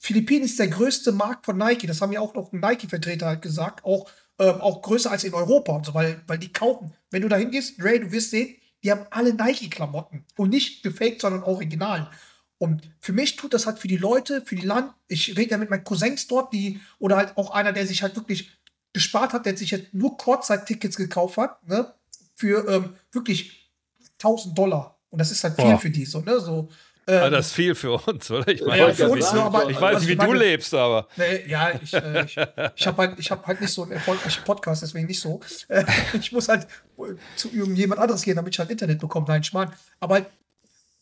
Philippinen 0.00 0.44
ist 0.44 0.58
der 0.58 0.68
größte 0.68 1.12
Markt 1.12 1.44
von 1.44 1.56
Nike. 1.56 1.86
Das 1.86 2.00
haben 2.00 2.12
ja 2.12 2.20
auch 2.20 2.34
noch 2.34 2.52
Nike-Vertreter 2.52 3.26
halt 3.26 3.42
gesagt. 3.42 3.84
Auch, 3.84 4.10
ähm, 4.38 4.60
auch 4.60 4.82
größer 4.82 5.10
als 5.10 5.24
in 5.24 5.34
Europa 5.34 5.72
und 5.72 5.86
so, 5.86 5.94
weil, 5.94 6.20
weil 6.26 6.38
die 6.38 6.52
kaufen. 6.52 6.92
Wenn 7.10 7.22
du 7.22 7.28
da 7.28 7.36
hingehst, 7.36 7.74
Ray, 7.78 8.00
du 8.00 8.10
wirst 8.10 8.30
sehen, 8.30 8.56
die 8.82 8.90
haben 8.90 9.06
alle 9.10 9.32
Nike-Klamotten. 9.32 10.24
Und 10.36 10.50
nicht 10.50 10.82
gefaked, 10.82 11.20
sondern 11.20 11.44
original. 11.44 12.10
Und 12.58 12.90
für 13.00 13.12
mich 13.12 13.36
tut 13.36 13.54
das 13.54 13.66
halt 13.66 13.78
für 13.78 13.88
die 13.88 13.96
Leute, 13.96 14.42
für 14.42 14.56
die 14.56 14.66
Land. 14.66 14.92
Ich 15.06 15.36
rede 15.36 15.52
ja 15.52 15.58
mit 15.58 15.70
meinen 15.70 15.84
Cousins 15.84 16.26
dort, 16.26 16.52
die, 16.52 16.80
oder 16.98 17.16
halt 17.16 17.36
auch 17.36 17.50
einer, 17.50 17.72
der 17.72 17.86
sich 17.86 18.02
halt 18.02 18.16
wirklich 18.16 18.50
gespart 18.92 19.32
hat, 19.32 19.46
der 19.46 19.56
sich 19.56 19.70
jetzt 19.70 19.92
nur 19.94 20.16
Kurzzeit-Tickets 20.16 20.96
gekauft 20.96 21.36
hat, 21.38 21.66
ne, 21.66 21.92
für 22.34 22.68
ähm, 22.68 22.96
wirklich 23.12 23.70
1000 24.18 24.56
Dollar. 24.56 24.98
Und 25.10 25.18
das 25.18 25.30
ist 25.30 25.44
halt 25.44 25.56
viel 25.56 25.64
Boah. 25.64 25.78
für 25.78 25.90
die, 25.90 26.04
so, 26.04 26.20
ne, 26.20 26.40
so. 26.40 26.68
Ähm, 27.06 27.32
das 27.32 27.48
ist 27.48 27.52
viel 27.54 27.74
für 27.74 27.92
uns, 27.92 28.30
oder? 28.30 28.46
Ich, 28.48 28.60
Ja, 28.60 28.66
meine, 28.66 28.78
ja, 28.82 28.88
ich, 28.90 28.96
für 28.96 29.08
uns, 29.08 29.24
sagen, 29.24 29.38
ne, 29.38 29.42
aber, 29.44 29.70
ich 29.70 29.76
weiß 29.80 29.94
also 29.96 29.98
nicht, 30.00 30.08
wie 30.08 30.16
du 30.16 30.26
meine- 30.26 30.38
lebst, 30.38 30.72
aber. 30.74 31.08
Nee, 31.16 31.46
ja, 31.48 31.70
ich, 31.82 31.92
äh, 31.92 32.24
ich, 32.24 32.36
ich 32.76 32.86
habe 32.86 32.96
halt, 32.98 33.18
ich 33.18 33.30
hab 33.30 33.46
halt 33.46 33.60
nicht 33.60 33.72
so 33.72 33.82
einen 33.82 33.92
erfolgreichen 33.92 34.44
Podcast, 34.44 34.82
deswegen 34.82 35.06
nicht 35.06 35.20
so. 35.20 35.40
Äh, 35.68 35.84
ich 36.12 36.30
muss 36.32 36.48
halt 36.48 36.66
äh, 36.98 37.14
zu 37.36 37.48
jemand 37.48 38.00
anderes 38.00 38.22
gehen, 38.22 38.36
damit 38.36 38.54
ich 38.54 38.58
halt 38.60 38.70
Internet 38.70 39.00
bekomme. 39.00 39.26
Nein, 39.28 39.42
Schmarrn. 39.42 39.72
Aber 39.98 40.14
halt, 40.14 40.26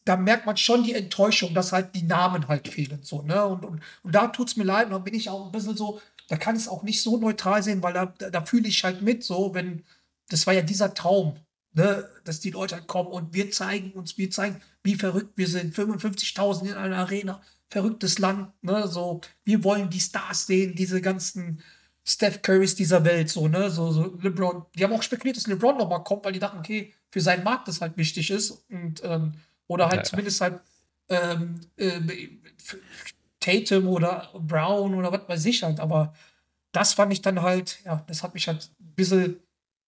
da 0.07 0.16
merkt 0.16 0.47
man 0.47 0.57
schon 0.57 0.82
die 0.82 0.95
Enttäuschung, 0.95 1.53
dass 1.53 1.72
halt 1.72 1.95
die 1.95 2.03
Namen 2.05 2.49
halt 2.49 2.66
fehlen. 2.68 3.01
So, 3.03 3.20
ne? 3.20 3.45
und, 3.45 3.64
und, 3.66 3.82
und 4.03 4.14
da 4.14 4.28
tut 4.28 4.49
es 4.49 4.57
mir 4.57 4.64
leid. 4.64 4.86
Und 4.86 4.93
dann 4.93 5.05
bin 5.05 5.14
ich 5.14 5.28
auch 5.28 5.45
ein 5.45 5.53
bisschen 5.53 5.76
so, 5.76 6.01
da 6.31 6.37
kann 6.37 6.55
es 6.55 6.68
auch 6.68 6.85
nicht 6.85 7.03
so 7.03 7.16
neutral 7.18 7.61
sehen, 7.61 7.83
weil 7.83 7.93
da, 7.93 8.07
da, 8.07 8.45
fühle 8.47 8.68
ich 8.68 8.85
halt 8.85 9.03
mit, 9.03 9.24
so, 9.24 9.53
wenn, 9.53 9.83
das 10.28 10.47
war 10.47 10.55
ja 10.55 10.62
dieser 10.62 10.95
Traum, 10.95 11.37
ne? 11.72 12.09
dass 12.22 12.39
die 12.39 12.53
Leute 12.53 12.76
halt 12.76 12.87
kommen 12.87 13.09
und 13.11 13.35
wir 13.35 13.51
zeigen 13.51 13.91
uns, 13.95 14.16
wir 14.16 14.31
zeigen, 14.31 14.61
wie 14.85 14.95
verrückt 14.95 15.33
wir 15.35 15.49
sind. 15.49 15.74
55.000 15.74 16.66
in 16.68 16.74
einer 16.74 16.99
Arena, 16.99 17.43
verrücktes 17.68 18.20
Land, 18.20 18.53
ne? 18.62 18.87
so, 18.87 19.20
wir 19.43 19.64
wollen 19.64 19.91
die 19.91 19.99
Stars 19.99 20.47
sehen, 20.47 20.76
diese 20.76 21.01
ganzen 21.01 21.64
Steph 22.05 22.43
Currys 22.43 22.76
dieser 22.76 23.05
Welt, 23.05 23.28
so, 23.28 23.49
ne, 23.49 23.68
so, 23.68 23.91
so 23.91 24.16
LeBron. 24.22 24.64
Die 24.76 24.85
haben 24.85 24.93
auch 24.93 25.03
spekuliert, 25.03 25.37
dass 25.37 25.49
LeBron 25.49 25.76
nochmal 25.78 26.05
kommt, 26.05 26.24
weil 26.24 26.33
die 26.33 26.39
dachten, 26.39 26.59
okay, 26.59 26.95
für 27.11 27.20
seinen 27.20 27.43
Markt 27.43 27.66
das 27.66 27.81
halt 27.81 27.97
wichtig 27.97 28.31
ist 28.31 28.53
und, 28.70 29.03
ähm, 29.03 29.33
oder 29.66 29.89
halt 29.89 29.99
Ja. 29.99 30.05
zumindest 30.05 30.41
halt, 30.41 30.61
ähm, 31.09 31.61
f- 31.76 32.78
Tatum 33.41 33.88
oder 33.88 34.30
Brown 34.34 34.95
oder 34.95 35.12
was 35.12 35.28
weiß 35.28 35.45
ich 35.47 35.62
halt, 35.62 35.80
aber 35.80 36.14
das 36.72 36.93
fand 36.95 37.12
ich 37.12 37.22
dann 37.22 37.43
halt, 37.43 37.80
ja, 37.84 38.05
das 38.07 38.22
hat 38.22 38.34
mich 38.34 38.47
halt 38.47 38.70
ein 38.80 38.95
bisschen, 38.95 39.36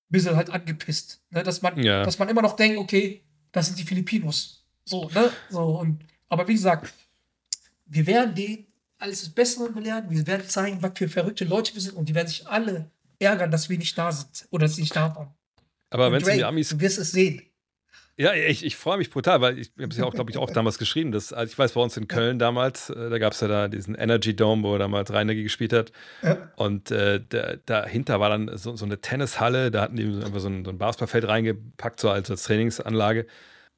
bisschen 0.09 0.37
halt 0.37 0.51
angepisst, 0.51 1.21
ne, 1.31 1.43
dass 1.43 1.63
man, 1.63 1.81
Ja. 1.83 2.03
dass 2.03 2.19
man 2.19 2.29
immer 2.29 2.43
noch 2.43 2.57
denkt, 2.57 2.79
okay, 2.79 3.23
das 3.53 3.67
sind 3.67 3.79
die 3.79 3.85
Filipinos, 3.85 4.65
so, 4.85 5.09
ne, 5.11 5.31
so, 5.51 5.79
und, 5.79 6.05
aber 6.29 6.49
wie 6.49 6.55
gesagt, 6.55 6.93
wir 7.87 8.07
werden 8.07 8.35
denen 8.35 8.67
alles 8.99 9.21
das 9.21 9.29
Bessere 9.31 9.71
belehren, 9.71 10.09
wir 10.09 10.27
werden 10.27 10.49
zeigen, 10.49 10.83
was 10.83 10.93
für 10.95 11.09
verrückte 11.09 11.45
Leute 11.45 11.75
wir 11.75 11.81
sind 11.83 11.97
und 11.97 12.09
die 12.09 12.15
werden 12.15 12.29
sich 12.29 12.47
alle 12.49 12.91
ärgern, 13.19 13.51
dass 13.51 13.69
wir 13.69 13.77
nicht 13.79 13.97
da 13.99 14.11
sind 14.11 14.47
oder 14.51 14.67
dass 14.67 14.77
sie 14.77 14.83
nicht 14.83 14.97
da 14.97 15.15
waren. 15.15 15.35
Aber 15.91 16.11
wenn 16.11 16.23
es 16.23 16.29
um 16.29 16.35
die 16.35 16.45
Amis 16.45 16.71
du 16.71 16.81
wirst 16.81 16.99
es 16.99 17.13
sehen. 17.13 17.43
Ja, 18.19 18.35
ich, 18.35 18.65
ich 18.65 18.77
freue 18.77 18.99
mich 18.99 19.11
brutal, 19.11 19.41
weil 19.41 19.59
ich 19.59 19.73
habe 19.81 19.89
es 19.89 19.97
ja 19.97 20.05
auch, 20.05 20.13
glaube 20.13 20.31
ich, 20.31 20.37
auch 20.37 20.51
damals 20.51 20.77
geschrieben. 20.77 21.13
Dass, 21.13 21.33
also 21.33 21.51
ich 21.51 21.59
weiß, 21.59 21.73
bei 21.73 21.81
uns 21.81 21.97
in 21.97 22.09
Köln 22.09 22.39
damals, 22.39 22.91
äh, 22.91 23.09
da 23.09 23.19
gab 23.19 23.33
es 23.33 23.41
ja 23.41 23.49
da 23.49 23.69
diesen 23.69 23.95
Energy 23.95 24.37
Dome, 24.37 24.63
wo 24.63 24.77
damals 24.77 25.13
Reinecke 25.13 25.43
gespielt 25.43 25.73
hat. 25.73 25.93
Ja. 26.23 26.37
Und 26.57 26.91
äh, 26.91 27.21
da, 27.27 27.55
dahinter 27.65 28.21
war 28.21 28.29
dann 28.29 28.51
so, 28.59 28.77
so 28.77 28.85
eine 28.85 29.01
Tennishalle, 29.01 29.71
da 29.71 29.81
hatten 29.81 29.97
die 29.97 30.13
so 30.13 30.25
einfach 30.25 30.41
so 30.41 30.49
ein, 30.49 30.65
so 30.65 30.71
ein 30.71 30.79
Basketballfeld 30.79 31.27
reingepackt, 31.27 32.01
so 32.01 32.11
als, 32.11 32.31
als 32.31 32.43
Trainingsanlage. 32.43 33.27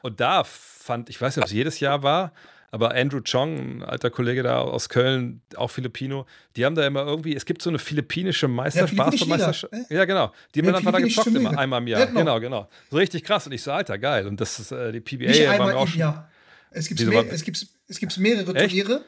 Und 0.03 0.21
da 0.21 0.43
fand, 0.45 1.11
ich 1.11 1.21
weiß 1.21 1.37
nicht, 1.37 1.45
ob 1.45 1.47
es 1.47 1.55
jedes 1.55 1.79
Jahr 1.79 2.03
war, 2.03 2.33
aber 2.75 2.93
Andrew 2.93 3.21
Chong, 3.21 3.57
ein 3.57 3.83
alter 3.85 4.11
Kollege 4.11 4.43
da 4.43 4.59
aus 4.61 4.89
Köln, 4.89 5.41
auch 5.55 5.71
Filipino, 5.71 6.27
die 6.57 6.65
haben 6.65 6.75
da 6.75 6.85
immer 6.85 7.07
irgendwie, 7.07 7.37
es 7.37 7.45
gibt 7.45 7.63
so 7.63 7.71
eine 7.71 7.79
philippinische 7.79 8.49
Meisterschaft, 8.49 8.91
Liga, 8.93 9.05
Basketballmeisterschaft. 9.05 9.73
ne? 9.73 9.87
Ja, 9.91 10.05
genau. 10.05 10.33
Die 10.55 10.59
haben 10.59 10.67
Ja, 10.67 10.73
dann 10.73 10.79
einfach 10.81 10.93
da 10.93 10.99
gezockt 10.99 11.29
immer 11.29 11.57
einmal 11.57 11.81
im 11.81 11.87
Jahr. 11.87 12.01
Ja, 12.01 12.07
genau. 12.07 12.19
genau, 12.21 12.41
genau. 12.41 12.69
So 12.91 12.97
richtig 12.97 13.23
krass. 13.23 13.47
Und 13.47 13.53
ich 13.53 13.63
so, 13.63 13.71
Alter, 13.71 13.97
geil. 13.97 14.27
Und 14.27 14.41
das 14.41 14.59
ist 14.59 14.73
äh, 14.73 14.91
die 14.91 14.99
PBA 15.01 15.29
Nicht 15.29 15.47
einmal 15.47 15.69
mir 15.73 15.79
auch 15.79 15.83
im 15.85 15.89
schon. 15.93 16.01
Jahr. 16.01 16.29
Es 16.73 16.89
gibt, 16.89 17.01
mehr, 17.07 17.33
es 17.33 17.45
gibt, 17.45 17.65
es 17.87 17.99
gibt 18.01 18.19
mehrere 18.19 18.53
Echt? 18.57 18.71
Turniere 18.71 19.05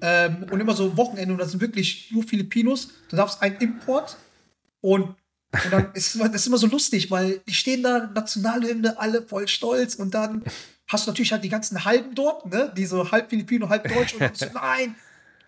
ähm, 0.00 0.46
und 0.50 0.58
immer 0.58 0.74
so 0.74 0.96
Wochenende 0.96 1.34
und 1.34 1.38
das 1.38 1.50
sind 1.50 1.60
wirklich 1.60 2.10
nur 2.10 2.22
Filipinos. 2.22 2.88
Du 3.10 3.16
darfst 3.16 3.42
einen 3.42 3.56
Import 3.58 4.16
und, 4.80 5.02
und 5.52 5.70
dann 5.70 5.92
ist 5.92 6.18
das 6.18 6.34
ist 6.34 6.46
immer 6.46 6.56
so 6.56 6.68
lustig, 6.68 7.10
weil 7.10 7.42
die 7.46 7.52
stehen 7.52 7.82
da, 7.82 8.10
Nationalhymne, 8.14 8.98
alle 8.98 9.20
voll 9.20 9.46
stolz 9.46 9.94
und 9.96 10.14
dann 10.14 10.42
hast 10.88 11.06
du 11.06 11.10
natürlich 11.10 11.32
halt 11.32 11.44
die 11.44 11.48
ganzen 11.48 11.84
Halben 11.84 12.14
dort, 12.14 12.46
ne? 12.46 12.72
die 12.76 12.86
so 12.86 13.10
halb 13.10 13.30
Filipino, 13.30 13.68
halb 13.68 13.88
Deutsch 13.88 14.14
und 14.14 14.36
so, 14.36 14.46
nein, 14.54 14.94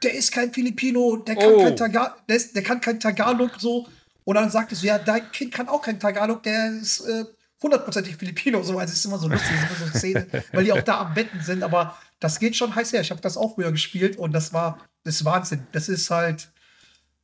der 0.03 0.15
ist 0.15 0.33
kein 0.33 0.53
Filipino, 0.53 1.17
der 1.17 1.37
kann 1.37 1.53
Oh. 1.53 1.63
kein 1.63 1.77
Tagalog, 1.77 2.27
der, 2.27 2.37
ist, 2.37 2.55
der 2.55 2.63
kann 2.63 2.81
kein 2.81 3.01
Tagalog 3.01 3.53
so. 3.59 3.87
Und 4.25 4.35
dann 4.35 4.51
sagt 4.51 4.73
es 4.73 4.81
so, 4.81 4.87
ja, 4.87 4.99
dein 4.99 5.31
Kind 5.31 5.53
kann 5.55 5.69
auch 5.69 5.83
kein 5.83 6.01
Tagalog, 6.01 6.43
der 6.43 6.73
ist 6.73 7.01
äh, 7.01 7.25
hundertprozentig 7.63 8.17
Filipino. 8.17 8.63
So, 8.63 8.79
also 8.79 8.93
es 8.93 8.99
ist 8.99 9.05
immer 9.05 9.19
so 9.19 9.29
lustig, 9.29 9.51
immer 9.53 9.91
so 9.93 9.99
Szene, 9.99 10.27
weil 10.53 10.65
die 10.65 10.73
auch 10.73 10.83
da 10.83 11.01
am 11.03 11.15
Betten 11.15 11.41
sind. 11.41 11.63
Aber 11.63 11.97
das 12.19 12.39
geht 12.39 12.57
schon 12.57 12.75
heiß 12.75 12.93
her. 12.93 13.03
Ich 13.03 13.11
habe 13.11 13.21
das 13.21 13.37
auch 13.37 13.55
früher 13.55 13.71
gespielt 13.71 14.17
und 14.17 14.33
das 14.33 14.53
war 14.53 14.81
das 15.07 15.17
ist 15.17 15.25
Wahnsinn. 15.25 15.67
Das 15.71 15.89
ist 15.89 16.11
halt, 16.11 16.51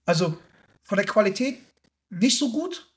also 0.06 0.38
von 0.84 0.96
der 0.96 1.06
Qualität 1.06 1.58
nicht 2.10 2.38
so 2.38 2.52
gut, 2.52 2.92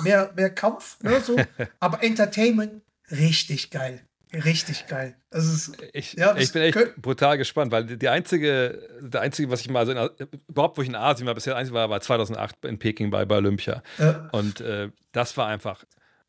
mehr, 0.00 0.30
mehr 0.36 0.50
Kampf, 0.50 1.02
ne, 1.02 1.20
so, 1.20 1.36
aber 1.80 2.02
Entertainment 2.02 2.82
richtig 3.10 3.70
geil. 3.70 4.05
Richtig 4.32 4.86
geil. 4.88 5.16
Das 5.30 5.46
ist, 5.46 5.76
Ich, 5.92 6.14
Ja, 6.14 6.36
ich 6.36 6.52
bin 6.52 6.62
echt 6.62 6.96
brutal 7.00 7.38
gespannt, 7.38 7.70
weil 7.70 7.84
die, 7.84 8.08
einzige, 8.08 8.82
der 9.00 9.20
einzige, 9.20 9.50
was 9.50 9.60
ich 9.60 9.70
mal 9.70 9.86
so 9.86 9.92
in, 9.92 10.10
überhaupt, 10.48 10.76
wo 10.76 10.82
ich 10.82 10.88
in 10.88 10.96
Asien 10.96 11.26
war, 11.26 11.34
bisher 11.34 11.56
einzige 11.56 11.76
war, 11.76 11.88
war 11.90 12.00
2008 12.00 12.64
in 12.64 12.78
Peking 12.78 13.10
bei, 13.10 13.24
bei 13.24 13.36
Olympia. 13.36 13.82
äh, 13.98 14.14
Und 14.32 14.60
äh, 14.60 14.90
das 15.12 15.36
war 15.36 15.46
einfach 15.46 15.84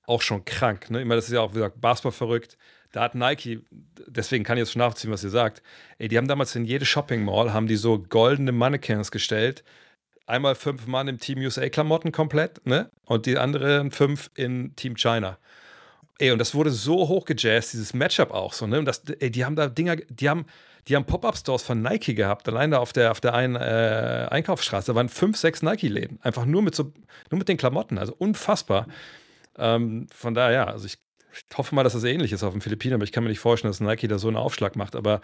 auch 0.06 0.22
schon 0.22 0.45
krank. 0.45 0.89
Ne? 0.89 1.02
Immer, 1.02 1.16
das 1.16 1.26
ist 1.26 1.34
ja 1.34 1.41
auch, 1.41 1.52
wie 1.52 1.56
gesagt, 1.56 1.82
Basketball 1.82 2.12
verrückt. 2.12 2.58
Da 2.91 3.02
hat 3.02 3.16
Nike, 3.16 3.66
deswegen 4.08 4.43
kann 4.43 4.58
ich 4.58 4.62
jetzt 4.62 4.72
schon 4.74 4.80
nachvollziehen, 4.80 5.12
was 5.12 5.24
ihr 5.24 5.30
sagt. 5.30 5.62
Ey, 5.98 6.08
die 6.08 6.18
haben 6.18 6.28
damals 6.28 6.56
in 6.56 6.66
jede 6.66 6.86
Shopping 6.86 7.24
Mall, 7.26 7.52
haben 7.52 7.68
die 7.68 7.76
so 7.76 8.00
goldene 8.00 8.52
Mannequins 8.52 9.12
gestellt. 9.12 9.64
Einmal 10.26 10.56
fünf 10.56 10.88
Mann 10.88 11.08
im 11.08 11.20
Team 11.20 11.39
USA-Klamotten 11.39 12.12
komplett, 12.12 12.66
ne? 12.66 12.89
Und 13.06 13.26
die 13.26 13.38
anderen 13.38 13.91
fünf 13.91 14.30
in 14.36 14.76
Team 14.76 14.95
China. 14.95 15.38
Ey, 16.20 16.32
und 16.32 16.39
das 16.39 16.55
wurde 16.55 16.72
so 16.72 17.07
hochgejazzt, 17.07 17.74
dieses 17.74 17.93
Matchup 17.93 18.32
auch 18.32 18.53
so, 18.53 18.65
ne? 18.65 18.80
Und 18.80 18.86
das, 18.86 19.03
ey, 19.20 19.30
die 19.30 19.45
haben 19.45 19.55
da 19.55 19.68
Dinger, 19.68 19.97
die 19.97 20.30
haben, 20.30 20.45
die 20.88 20.95
haben 20.95 21.05
Pop-Up-Stores 21.05 21.63
von 21.63 21.82
Nike 21.82 22.15
gehabt, 22.15 22.47
allein 22.47 22.72
da 22.72 22.80
auf 22.80 22.93
der, 22.93 23.11
auf 23.11 23.20
der 23.20 23.34
einen 23.34 23.55
äh, 23.55 24.28
Einkaufsstraße. 24.32 24.91
Da 24.91 24.95
waren 24.95 25.09
fünf, 25.09 25.38
sechs 25.38 25.61
Nike-Läden. 25.61 26.20
Einfach 26.22 26.45
nur 26.45 26.61
mit 26.61 26.76
so, 26.76 26.93
nur 27.30 27.39
mit 27.39 27.49
den 27.49 27.57
Klamotten. 27.57 27.97
Also 27.97 28.15
unfassbar. 28.18 28.88
Ähm, 29.57 30.07
von 30.13 30.34
daher, 30.34 30.51
ja, 30.51 30.63
also 30.65 30.86
ich, 30.86 30.97
ich 31.34 31.57
hoffe 31.57 31.76
mal, 31.76 31.84
dass 31.84 31.93
das 31.93 32.03
ähnlich 32.03 32.32
ist 32.32 32.43
auf 32.43 32.53
den 32.53 32.61
Philippinen, 32.61 32.95
aber 32.95 33.03
ich 33.03 33.11
kann 33.11 33.24
mir 33.24 33.30
nicht 33.30 33.39
vorstellen, 33.39 33.72
dass 33.72 33.82
Nike 33.82 34.07
da 34.07 34.18
so 34.18 34.28
einen 34.28 34.38
Aufschlag 34.38 34.76
macht. 34.76 34.95
Aber 34.95 35.22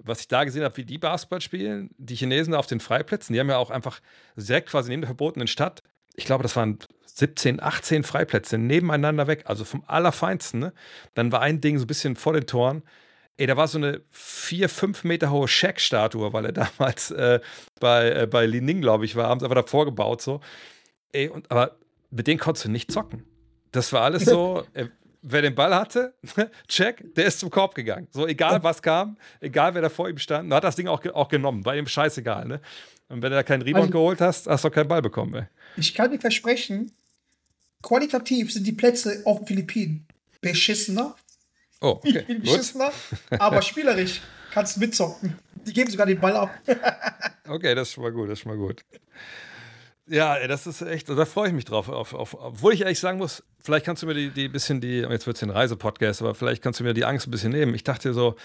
was 0.00 0.20
ich 0.20 0.28
da 0.28 0.44
gesehen 0.44 0.62
habe, 0.62 0.76
wie 0.76 0.84
die 0.84 0.98
Basketball 0.98 1.40
spielen, 1.40 1.90
die 1.98 2.14
Chinesen 2.14 2.54
auf 2.54 2.66
den 2.66 2.78
Freiplätzen, 2.78 3.32
die 3.32 3.40
haben 3.40 3.48
ja 3.48 3.56
auch 3.56 3.70
einfach 3.70 4.00
direkt 4.36 4.68
quasi 4.68 4.90
neben 4.90 5.02
der 5.02 5.08
verbotenen 5.08 5.48
Stadt, 5.48 5.82
ich 6.14 6.24
glaube, 6.24 6.42
das 6.42 6.56
waren 6.56 6.78
17, 7.18 7.60
18 7.60 8.04
Freiplätze 8.04 8.58
nebeneinander 8.58 9.26
weg, 9.26 9.42
also 9.46 9.64
vom 9.64 9.82
Allerfeinsten. 9.86 10.60
Ne? 10.60 10.72
Dann 11.14 11.32
war 11.32 11.40
ein 11.40 11.60
Ding 11.60 11.76
so 11.78 11.84
ein 11.84 11.88
bisschen 11.88 12.14
vor 12.14 12.32
den 12.32 12.46
Toren. 12.46 12.82
Ey, 13.36 13.46
da 13.46 13.56
war 13.56 13.66
so 13.66 13.78
eine 13.78 14.02
vier, 14.10 14.68
fünf 14.68 15.02
Meter 15.02 15.30
hohe 15.30 15.48
Shaq-Statue, 15.48 16.32
weil 16.32 16.46
er 16.46 16.52
damals 16.78 17.10
äh, 17.10 17.40
bei, 17.80 18.10
äh, 18.10 18.26
bei 18.26 18.46
Li 18.46 18.60
Ning, 18.60 18.80
glaube 18.80 19.04
ich, 19.04 19.16
war, 19.16 19.28
haben 19.28 19.40
sie 19.40 19.46
einfach 19.46 19.62
davor 19.62 19.84
gebaut 19.84 20.22
so. 20.22 20.40
Ey, 21.12 21.28
und, 21.28 21.50
aber 21.50 21.76
mit 22.10 22.28
denen 22.28 22.38
konntest 22.38 22.66
du 22.66 22.70
nicht 22.70 22.92
zocken. 22.92 23.24
Das 23.72 23.92
war 23.92 24.02
alles 24.02 24.24
so, 24.24 24.64
äh, 24.74 24.86
wer 25.22 25.42
den 25.42 25.56
Ball 25.56 25.74
hatte, 25.74 26.14
check, 26.68 27.14
der 27.16 27.26
ist 27.26 27.40
zum 27.40 27.50
Korb 27.50 27.74
gegangen. 27.74 28.06
So, 28.12 28.28
egal 28.28 28.62
was 28.62 28.80
kam, 28.80 29.18
egal 29.40 29.74
wer 29.74 29.82
da 29.82 29.88
vor 29.88 30.08
ihm 30.08 30.18
stand, 30.18 30.52
hat 30.52 30.62
das 30.62 30.76
Ding 30.76 30.86
auch, 30.86 31.04
auch 31.14 31.28
genommen, 31.28 31.64
war 31.64 31.74
ihm 31.74 31.86
scheißegal. 31.88 32.46
Ne? 32.46 32.60
Und 33.08 33.22
wenn 33.22 33.30
du 33.30 33.36
da 33.36 33.42
keinen 33.42 33.62
Rebound 33.62 33.86
Also- 33.86 33.92
geholt 33.92 34.20
hast, 34.20 34.46
hast 34.46 34.62
du 34.64 34.68
auch 34.68 34.72
keinen 34.72 34.88
Ball 34.88 35.02
bekommen. 35.02 35.34
Ey. 35.34 35.44
Ich 35.76 35.94
kann 35.94 36.10
dir 36.12 36.20
versprechen, 36.20 36.92
qualitativ 37.82 38.52
sind 38.52 38.66
die 38.66 38.72
Plätze 38.72 39.22
auf 39.24 39.38
den 39.38 39.46
Philippinen 39.46 40.06
beschissener, 40.40 41.14
Oh, 41.80 41.90
okay. 42.04 42.24
viel 42.26 42.40
beschissener, 42.40 42.90
aber 43.38 43.62
spielerisch 43.62 44.20
kannst 44.52 44.76
du 44.76 44.80
mitzocken. 44.80 45.38
Die 45.66 45.72
geben 45.72 45.90
sogar 45.90 46.06
den 46.06 46.20
Ball 46.20 46.36
ab. 46.36 46.50
Okay, 47.50 47.74
das 47.74 47.88
ist 47.88 47.94
schon 47.94 48.04
mal 48.04 48.12
gut, 48.12 48.28
das 48.28 48.34
ist 48.38 48.42
schon 48.42 48.52
mal 48.52 48.58
gut. 48.58 48.82
Ja, 50.06 50.46
das 50.46 50.66
ist 50.66 50.82
echt, 50.82 51.08
da 51.08 51.24
freue 51.24 51.48
ich 51.48 51.54
mich 51.54 51.64
drauf. 51.64 51.88
Auf, 51.88 52.12
auf, 52.12 52.34
obwohl 52.38 52.74
ich 52.74 52.82
ehrlich 52.82 52.98
sagen 53.00 53.16
muss, 53.16 53.42
vielleicht 53.58 53.86
kannst 53.86 54.02
du 54.02 54.06
mir 54.06 54.12
die, 54.14 54.28
die 54.30 54.48
bisschen 54.48 54.80
die, 54.82 54.98
jetzt 55.00 55.26
wird 55.26 55.36
es 55.38 55.42
ein 55.42 55.48
Reisepodcast, 55.50 56.20
aber 56.20 56.34
vielleicht 56.34 56.62
kannst 56.62 56.80
du 56.80 56.84
mir 56.84 56.92
die 56.92 57.06
Angst 57.06 57.26
ein 57.26 57.30
bisschen 57.30 57.52
nehmen. 57.52 57.74
Ich 57.74 57.84
dachte 57.84 58.12
so, 58.12 58.36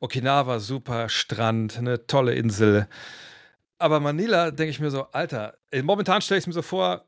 Okinawa, 0.00 0.60
super, 0.60 1.08
Strand, 1.08 1.78
eine 1.78 2.06
tolle 2.06 2.34
Insel. 2.34 2.86
aber 3.78 3.98
Manila 4.00 4.50
denke 4.50 4.70
ich 4.70 4.80
mir 4.80 4.90
so, 4.90 5.04
Alter, 5.12 5.56
momentan 5.82 6.20
stelle 6.20 6.38
ich 6.38 6.42
es 6.42 6.46
mir 6.46 6.52
so 6.52 6.62
vor, 6.62 7.04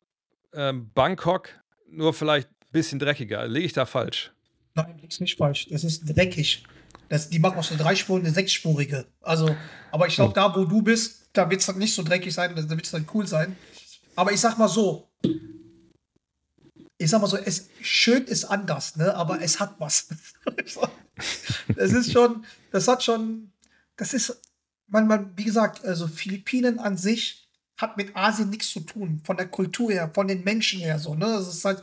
ähm, 0.53 0.89
Bangkok, 0.93 1.49
nur 1.95 2.13
vielleicht 2.13 2.49
ein 2.49 2.71
bisschen 2.71 2.99
dreckiger. 2.99 3.47
Lege 3.47 3.65
ich 3.65 3.73
da 3.73 3.85
falsch? 3.85 4.31
Nein, 4.75 4.97
liegst 5.01 5.21
nicht 5.21 5.37
falsch. 5.37 5.67
Das 5.69 5.83
ist 5.83 6.03
dreckig. 6.05 6.63
Das, 7.09 7.29
die 7.29 7.39
machen 7.39 7.57
aus 7.57 7.71
einer 7.71 7.81
dreispurigen 7.81 8.25
eine 8.25 8.33
sechsspurige. 8.33 9.05
Also, 9.21 9.55
aber 9.91 10.07
ich 10.07 10.15
glaube, 10.15 10.33
da 10.33 10.55
wo 10.55 10.65
du 10.65 10.81
bist, 10.81 11.27
da 11.33 11.49
wird 11.49 11.61
es 11.61 11.67
dann 11.67 11.77
nicht 11.77 11.93
so 11.93 12.03
dreckig 12.03 12.33
sein, 12.33 12.55
da 12.55 12.69
wird 12.69 12.85
es 12.85 12.91
dann 12.91 13.07
cool 13.13 13.27
sein. 13.27 13.55
Aber 14.15 14.31
ich 14.31 14.39
sag 14.39 14.57
mal 14.57 14.67
so, 14.67 15.11
ich 16.97 17.09
sag 17.09 17.21
mal 17.21 17.27
so, 17.27 17.37
es 17.37 17.69
schön 17.81 18.23
ist 18.23 18.45
anders, 18.45 18.95
ne? 18.95 19.13
Aber 19.15 19.41
es 19.41 19.59
hat 19.59 19.75
was. 19.79 20.07
Es 21.75 21.93
ist 21.93 22.11
schon, 22.11 22.43
das 22.71 22.87
hat 22.87 23.03
schon, 23.03 23.51
das 23.97 24.15
ist, 24.15 24.41
man, 24.87 25.07
man, 25.07 25.37
wie 25.37 25.43
gesagt, 25.43 25.85
also 25.85 26.07
Philippinen 26.07 26.79
an 26.79 26.97
sich 26.97 27.42
hat 27.83 27.97
mit 27.97 28.15
Asien 28.15 28.49
nichts 28.49 28.71
zu 28.71 28.79
tun, 28.79 29.21
von 29.23 29.37
der 29.37 29.47
Kultur 29.47 29.91
her, 29.91 30.09
von 30.13 30.27
den 30.27 30.43
Menschen 30.43 30.79
her, 30.79 30.97
so, 30.97 31.13
ne? 31.13 31.25
Das 31.25 31.47
ist 31.47 31.65
halt, 31.65 31.81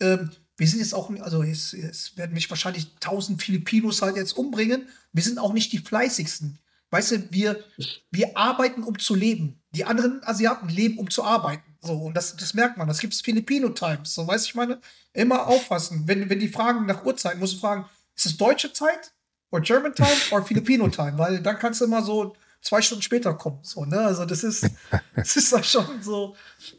ähm, 0.00 0.30
wir 0.56 0.66
sind 0.66 0.80
jetzt 0.80 0.94
auch, 0.94 1.10
also 1.20 1.42
es, 1.42 1.72
es 1.72 2.16
werden 2.16 2.34
mich 2.34 2.48
wahrscheinlich 2.50 2.88
tausend 3.00 3.42
Filipinos 3.42 4.02
halt 4.02 4.16
jetzt 4.16 4.36
umbringen. 4.36 4.88
Wir 5.12 5.22
sind 5.22 5.38
auch 5.38 5.52
nicht 5.52 5.72
die 5.72 5.78
fleißigsten. 5.78 6.58
Weißt 6.90 7.10
du, 7.12 7.32
wir, 7.32 7.64
wir 8.10 8.36
arbeiten, 8.36 8.82
um 8.82 8.98
zu 8.98 9.14
leben. 9.14 9.60
Die 9.74 9.84
anderen 9.84 10.22
Asiaten 10.24 10.68
leben, 10.68 10.98
um 10.98 11.08
zu 11.10 11.24
arbeiten. 11.24 11.64
So, 11.80 11.94
und 11.94 12.14
das, 12.14 12.36
das 12.36 12.54
merkt 12.54 12.76
man. 12.76 12.86
Das 12.86 12.98
gibt 12.98 13.14
es 13.14 13.22
Filipino-Times. 13.22 14.14
So, 14.14 14.26
weißt 14.26 14.44
du, 14.44 14.48
ich 14.50 14.54
meine, 14.54 14.80
immer 15.14 15.46
aufpassen. 15.46 16.02
Wenn, 16.06 16.28
wenn 16.28 16.38
die 16.38 16.48
fragen 16.48 16.86
nach 16.86 17.04
Uhrzeit, 17.04 17.38
musst 17.38 17.54
du 17.54 17.58
fragen, 17.58 17.86
ist 18.14 18.26
es 18.26 18.36
deutsche 18.36 18.72
Zeit? 18.72 19.12
Oder 19.50 19.62
German 19.62 19.94
Time? 19.94 20.08
Oder 20.30 20.44
Filipino 20.44 20.86
Time? 20.88 21.16
Weil 21.16 21.40
dann 21.40 21.58
kannst 21.58 21.80
du 21.80 21.86
immer 21.86 22.02
so 22.02 22.36
zwei 22.62 22.80
Stunden 22.80 23.02
später 23.02 23.34
kommen. 23.34 23.58
So, 23.62 23.84
ne? 23.84 24.00
Also 24.00 24.24
das 24.24 24.42
ist, 24.44 24.70
das 25.16 25.36
ist 25.36 25.52
da 25.52 25.62
schon 25.62 25.84
so. 26.00 26.34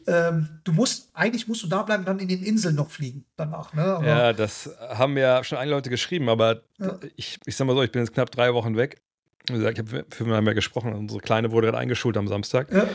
Ähm, 0.06 0.48
du 0.64 0.72
musst, 0.72 1.10
eigentlich 1.14 1.46
musst 1.46 1.62
du 1.62 1.68
da 1.68 1.82
bleiben, 1.82 2.04
dann 2.04 2.18
in 2.18 2.28
den 2.28 2.42
Inseln 2.42 2.74
noch 2.74 2.90
fliegen 2.90 3.24
danach. 3.36 3.72
Ne? 3.74 3.82
Aber, 3.84 4.06
ja, 4.06 4.32
das 4.32 4.70
haben 4.80 5.16
ja 5.16 5.44
schon 5.44 5.58
einige 5.58 5.76
Leute 5.76 5.90
geschrieben, 5.90 6.28
aber 6.28 6.62
Ja. 6.78 6.98
ich, 7.16 7.38
ich 7.46 7.54
sag 7.54 7.66
mal 7.66 7.74
so, 7.76 7.82
ich 7.82 7.92
bin 7.92 8.02
jetzt 8.02 8.14
knapp 8.14 8.30
drei 8.30 8.52
Wochen 8.54 8.76
weg. 8.76 9.00
Wie 9.46 9.54
gesagt, 9.54 9.78
ich 9.78 9.84
habe 9.86 10.06
für 10.10 10.24
mehr 10.24 10.54
gesprochen. 10.54 10.94
Unsere 10.94 11.20
Kleine 11.20 11.52
wurde 11.52 11.66
gerade 11.66 11.78
eingeschult 11.78 12.16
am 12.16 12.26
Samstag. 12.28 12.72
Ja. 12.72 12.88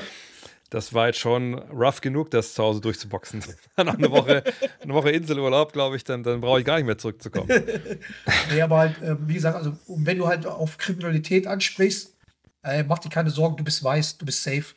Das 0.71 0.93
war 0.93 1.07
jetzt 1.07 1.19
schon 1.19 1.55
rough 1.55 2.01
genug, 2.01 2.29
das 2.31 2.53
zu 2.53 2.63
Hause 2.63 2.81
durchzuboxen. 2.81 3.43
Nach 3.77 3.97
eine 3.97 4.11
Woche, 4.11 4.43
eine 4.81 4.93
Woche 4.93 5.09
Inselurlaub, 5.11 5.73
glaube 5.73 5.95
ich, 5.95 6.03
dann, 6.03 6.23
dann 6.23 6.41
brauche 6.41 6.59
ich 6.59 6.65
gar 6.65 6.77
nicht 6.77 6.85
mehr 6.85 6.97
zurückzukommen. 6.97 7.49
Nee, 8.51 8.61
aber 8.61 8.77
halt, 8.79 9.01
äh, 9.01 9.15
wie 9.27 9.35
gesagt, 9.35 9.55
also 9.55 9.77
wenn 9.87 10.17
du 10.17 10.27
halt 10.27 10.45
auf 10.47 10.77
Kriminalität 10.77 11.45
ansprichst, 11.47 12.15
äh, 12.63 12.83
mach 12.83 12.99
dir 12.99 13.09
keine 13.09 13.29
Sorgen, 13.29 13.57
du 13.57 13.63
bist 13.63 13.83
weiß, 13.83 14.17
du 14.17 14.25
bist 14.25 14.43
safe. 14.43 14.75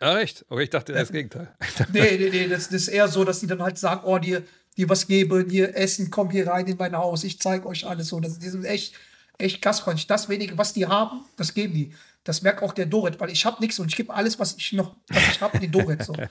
Ah, 0.00 0.18
echt? 0.18 0.44
Okay, 0.48 0.64
ich 0.64 0.70
dachte 0.70 0.92
das 0.92 1.10
Gegenteil. 1.10 1.54
Nee, 1.92 2.16
nee, 2.18 2.28
nee, 2.30 2.48
das, 2.48 2.64
das 2.64 2.82
ist 2.82 2.88
eher 2.88 3.08
so, 3.08 3.24
dass 3.24 3.40
die 3.40 3.46
dann 3.46 3.62
halt 3.62 3.78
sagen, 3.78 4.02
oh, 4.04 4.18
dir, 4.18 4.42
dir 4.76 4.88
was 4.88 5.06
geben, 5.06 5.48
hier 5.48 5.74
Essen, 5.74 6.10
komm 6.10 6.30
hier 6.30 6.46
rein 6.46 6.66
in 6.66 6.76
mein 6.76 6.96
Haus, 6.96 7.24
ich 7.24 7.40
zeige 7.40 7.66
euch 7.66 7.86
alles 7.86 8.08
so. 8.08 8.20
Das, 8.20 8.38
die 8.38 8.48
sind 8.48 8.64
echt, 8.64 8.94
echt 9.38 9.62
gastfreundlich. 9.62 10.06
Das 10.06 10.28
wenige, 10.28 10.58
was 10.58 10.72
die 10.74 10.86
haben, 10.86 11.24
das 11.36 11.54
geben 11.54 11.74
die. 11.74 11.94
Das 12.24 12.42
merkt 12.42 12.62
auch 12.62 12.72
der 12.72 12.86
Dorit, 12.86 13.20
weil 13.20 13.30
ich 13.30 13.46
habe 13.46 13.60
nichts 13.60 13.78
und 13.78 13.88
ich 13.88 13.96
gebe 13.96 14.12
alles, 14.12 14.38
was 14.38 14.56
ich 14.56 14.72
noch, 14.72 14.96
was 15.08 15.22
ich 15.30 15.40
habe, 15.40 15.58
den 15.58 15.72
Dorit. 15.72 16.04
So. 16.04 16.14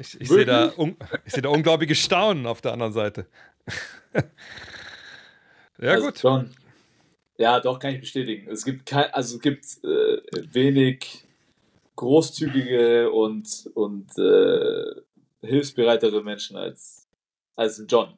Ich, 0.00 0.18
ich 0.18 0.28
sehe 0.28 0.46
da, 0.46 0.72
un, 0.78 0.96
ich 1.26 1.34
seh 1.34 1.42
da 1.42 1.50
unglaubliches 1.50 1.98
Staunen 1.98 2.46
auf 2.46 2.62
der 2.62 2.72
anderen 2.72 2.94
Seite. 2.94 3.26
ja, 5.78 5.90
also 5.90 6.06
gut. 6.06 6.18
Schon. 6.18 6.50
Ja, 7.38 7.60
doch, 7.60 7.78
kann 7.78 7.94
ich 7.94 8.00
bestätigen. 8.00 8.48
Es 8.50 8.64
gibt 8.64 8.86
kein, 8.86 9.12
also 9.12 9.36
es 9.36 9.42
gibt 9.42 9.64
äh, 9.84 10.18
wenig 10.54 11.24
großzügige 11.96 13.10
und, 13.10 13.70
und 13.74 14.18
äh, 14.18 15.02
hilfsbereitere 15.46 16.22
Menschen 16.22 16.56
als, 16.56 17.06
als 17.54 17.82
John. 17.88 18.16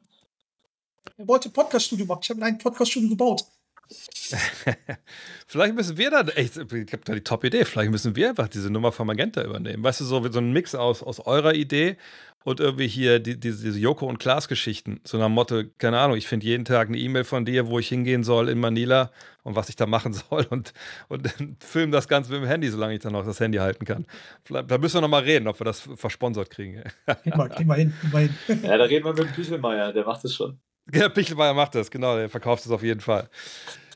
Er 1.17 1.27
wollte 1.27 1.49
ein 1.49 1.53
Podcaststudio 1.53 2.05
machen. 2.05 2.21
Ich 2.23 2.29
habe 2.29 2.43
ein 2.43 2.57
Podcaststudio 2.57 3.09
gebaut. 3.09 3.43
Vielleicht 5.47 5.73
müssen 5.73 5.97
wir 5.97 6.11
dann, 6.11 6.27
echt, 6.29 6.57
ich 6.57 6.93
habe 6.93 7.03
da 7.03 7.13
die 7.15 7.23
Top-Idee, 7.23 7.65
vielleicht 7.65 7.89
müssen 7.89 8.15
wir 8.15 8.29
einfach 8.29 8.47
diese 8.47 8.69
Nummer 8.69 8.91
von 8.91 9.07
Magenta 9.07 9.43
übernehmen. 9.43 9.83
Weißt 9.83 10.01
du, 10.01 10.05
so, 10.05 10.31
so 10.31 10.37
ein 10.37 10.51
Mix 10.51 10.75
aus, 10.75 11.01
aus 11.01 11.19
eurer 11.21 11.55
Idee 11.55 11.97
und 12.43 12.59
irgendwie 12.59 12.87
hier 12.87 13.19
die, 13.19 13.39
diese, 13.39 13.65
diese 13.65 13.79
Joko 13.79 14.05
und 14.05 14.17
Klaas-Geschichten. 14.17 15.01
So 15.03 15.17
nach 15.17 15.25
dem 15.25 15.33
Motto, 15.33 15.63
keine 15.77 15.99
Ahnung, 15.99 16.17
ich 16.17 16.27
finde 16.27 16.45
jeden 16.45 16.65
Tag 16.65 16.87
eine 16.87 16.97
E-Mail 16.97 17.23
von 17.23 17.45
dir, 17.45 17.67
wo 17.67 17.79
ich 17.79 17.89
hingehen 17.89 18.23
soll 18.23 18.49
in 18.49 18.59
Manila 18.59 19.11
und 19.43 19.55
was 19.55 19.69
ich 19.69 19.75
da 19.75 19.85
machen 19.85 20.13
soll 20.29 20.45
und, 20.49 20.73
und 21.09 21.27
film 21.59 21.91
das 21.91 22.07
Ganze 22.07 22.31
mit 22.31 22.41
dem 22.41 22.47
Handy, 22.47 22.69
solange 22.69 22.93
ich 22.93 22.99
dann 22.99 23.13
noch 23.13 23.25
das 23.25 23.39
Handy 23.39 23.57
halten 23.57 23.85
kann. 23.85 24.05
Vielleicht, 24.45 24.71
da 24.71 24.77
müssen 24.77 24.95
wir 24.95 25.01
noch 25.01 25.09
mal 25.09 25.23
reden, 25.23 25.47
ob 25.47 25.59
wir 25.59 25.65
das 25.65 25.81
versponsert 25.95 26.49
kriegen. 26.49 26.83
Geh 27.23 27.31
mal, 27.31 27.49
geh 27.49 27.65
mal 27.65 27.77
hin, 27.77 27.93
geh 28.01 28.07
mal 28.09 28.21
hin. 28.21 28.63
Ja, 28.63 28.77
da 28.77 28.85
reden 28.85 29.05
wir 29.05 29.13
mit 29.13 29.19
dem 29.19 29.31
Pichelmeier, 29.31 29.91
der 29.93 30.05
macht 30.05 30.23
es 30.25 30.35
schon. 30.35 30.59
Ja, 30.93 31.09
Pichelmeier 31.09 31.53
macht 31.53 31.75
das, 31.75 31.91
genau, 31.91 32.15
der 32.15 32.29
verkauft 32.29 32.65
es 32.65 32.71
auf 32.71 32.83
jeden 32.83 32.99
Fall. 32.99 33.29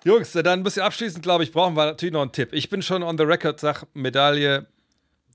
Jungs, 0.04 0.34
dann 0.34 0.46
ein 0.48 0.64
bisschen 0.64 0.84
abschließend, 0.84 1.24
glaube 1.24 1.44
ich, 1.44 1.52
brauchen 1.54 1.76
wir 1.76 1.86
natürlich 1.86 2.12
noch 2.12 2.22
einen 2.22 2.34
Tipp. 2.34 2.50
Ich 2.52 2.70
bin 2.70 2.82
schon 2.82 3.04
on 3.04 3.18
the 3.18 3.24
record, 3.24 3.60
sag 3.60 3.86
Medaille, 3.94 4.68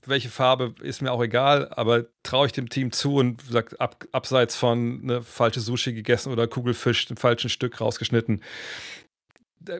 welche 0.05 0.29
Farbe 0.29 0.73
ist 0.81 1.01
mir 1.01 1.11
auch 1.11 1.21
egal, 1.21 1.69
aber 1.73 2.05
traue 2.23 2.47
ich 2.47 2.51
dem 2.51 2.69
Team 2.69 2.91
zu 2.91 3.15
und 3.15 3.41
sag, 3.49 3.79
ab, 3.79 4.05
abseits 4.11 4.55
von 4.55 4.99
eine 5.03 5.23
falsche 5.23 5.59
Sushi 5.59 5.93
gegessen 5.93 6.31
oder 6.31 6.47
Kugelfisch, 6.47 7.09
ein 7.09 7.17
falschen 7.17 7.49
Stück 7.49 7.81
rausgeschnitten, 7.81 8.41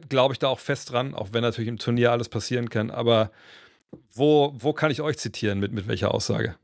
glaube 0.09 0.33
ich 0.33 0.39
da 0.39 0.47
auch 0.47 0.59
fest 0.59 0.91
dran, 0.91 1.15
auch 1.15 1.29
wenn 1.31 1.41
natürlich 1.41 1.69
im 1.69 1.77
Turnier 1.77 2.11
alles 2.11 2.29
passieren 2.29 2.69
kann. 2.69 2.91
Aber 2.91 3.31
wo, 4.13 4.53
wo 4.57 4.73
kann 4.73 4.91
ich 4.91 5.01
euch 5.01 5.17
zitieren, 5.17 5.59
mit, 5.59 5.71
mit 5.71 5.87
welcher 5.87 6.13
Aussage? 6.13 6.55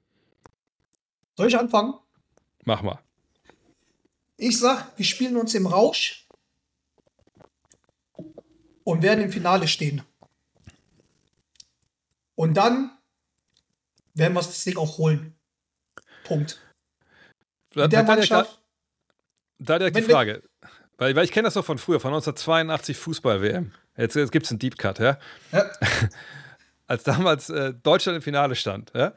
Soll 1.37 1.47
ich 1.47 1.57
anfangen? 1.57 1.93
Mach 2.63 2.81
mal. 2.81 2.99
Ich 4.37 4.59
sag, 4.59 4.97
wir 4.97 5.05
spielen 5.05 5.37
uns 5.37 5.53
im 5.53 5.65
Rausch 5.65 6.27
und 8.83 9.01
werden 9.01 9.23
im 9.23 9.31
Finale 9.31 9.67
stehen. 9.67 10.01
Und 12.35 12.55
dann 12.55 12.94
werden 14.15 14.33
wir 14.33 14.41
das 14.41 14.63
Ding 14.63 14.77
auch 14.77 14.97
holen. 14.97 15.35
Punkt. 16.23 16.59
Da, 17.73 17.87
Der 17.87 18.01
da, 18.01 18.07
da, 18.07 18.15
Mannschaft, 18.15 18.61
da 19.59 19.77
direkt 19.77 19.97
die 19.97 20.01
Wenn 20.01 20.11
Frage. 20.11 20.43
Weil, 20.97 21.15
weil 21.15 21.25
ich 21.25 21.31
kenne 21.31 21.47
das 21.47 21.55
noch 21.55 21.65
von 21.65 21.77
früher, 21.77 21.99
von 21.99 22.13
1982 22.13 22.97
Fußball-WM. 22.97 23.73
Jetzt, 23.97 24.15
jetzt 24.15 24.31
gibt 24.31 24.45
es 24.45 24.51
einen 24.51 24.59
Deep 24.59 24.77
Cut, 24.77 24.99
ja? 24.99 25.17
ja, 25.51 25.69
als 26.87 27.03
damals 27.03 27.49
äh, 27.49 27.73
Deutschland 27.73 28.17
im 28.17 28.21
Finale 28.21 28.55
stand, 28.55 28.91
ja, 28.95 29.13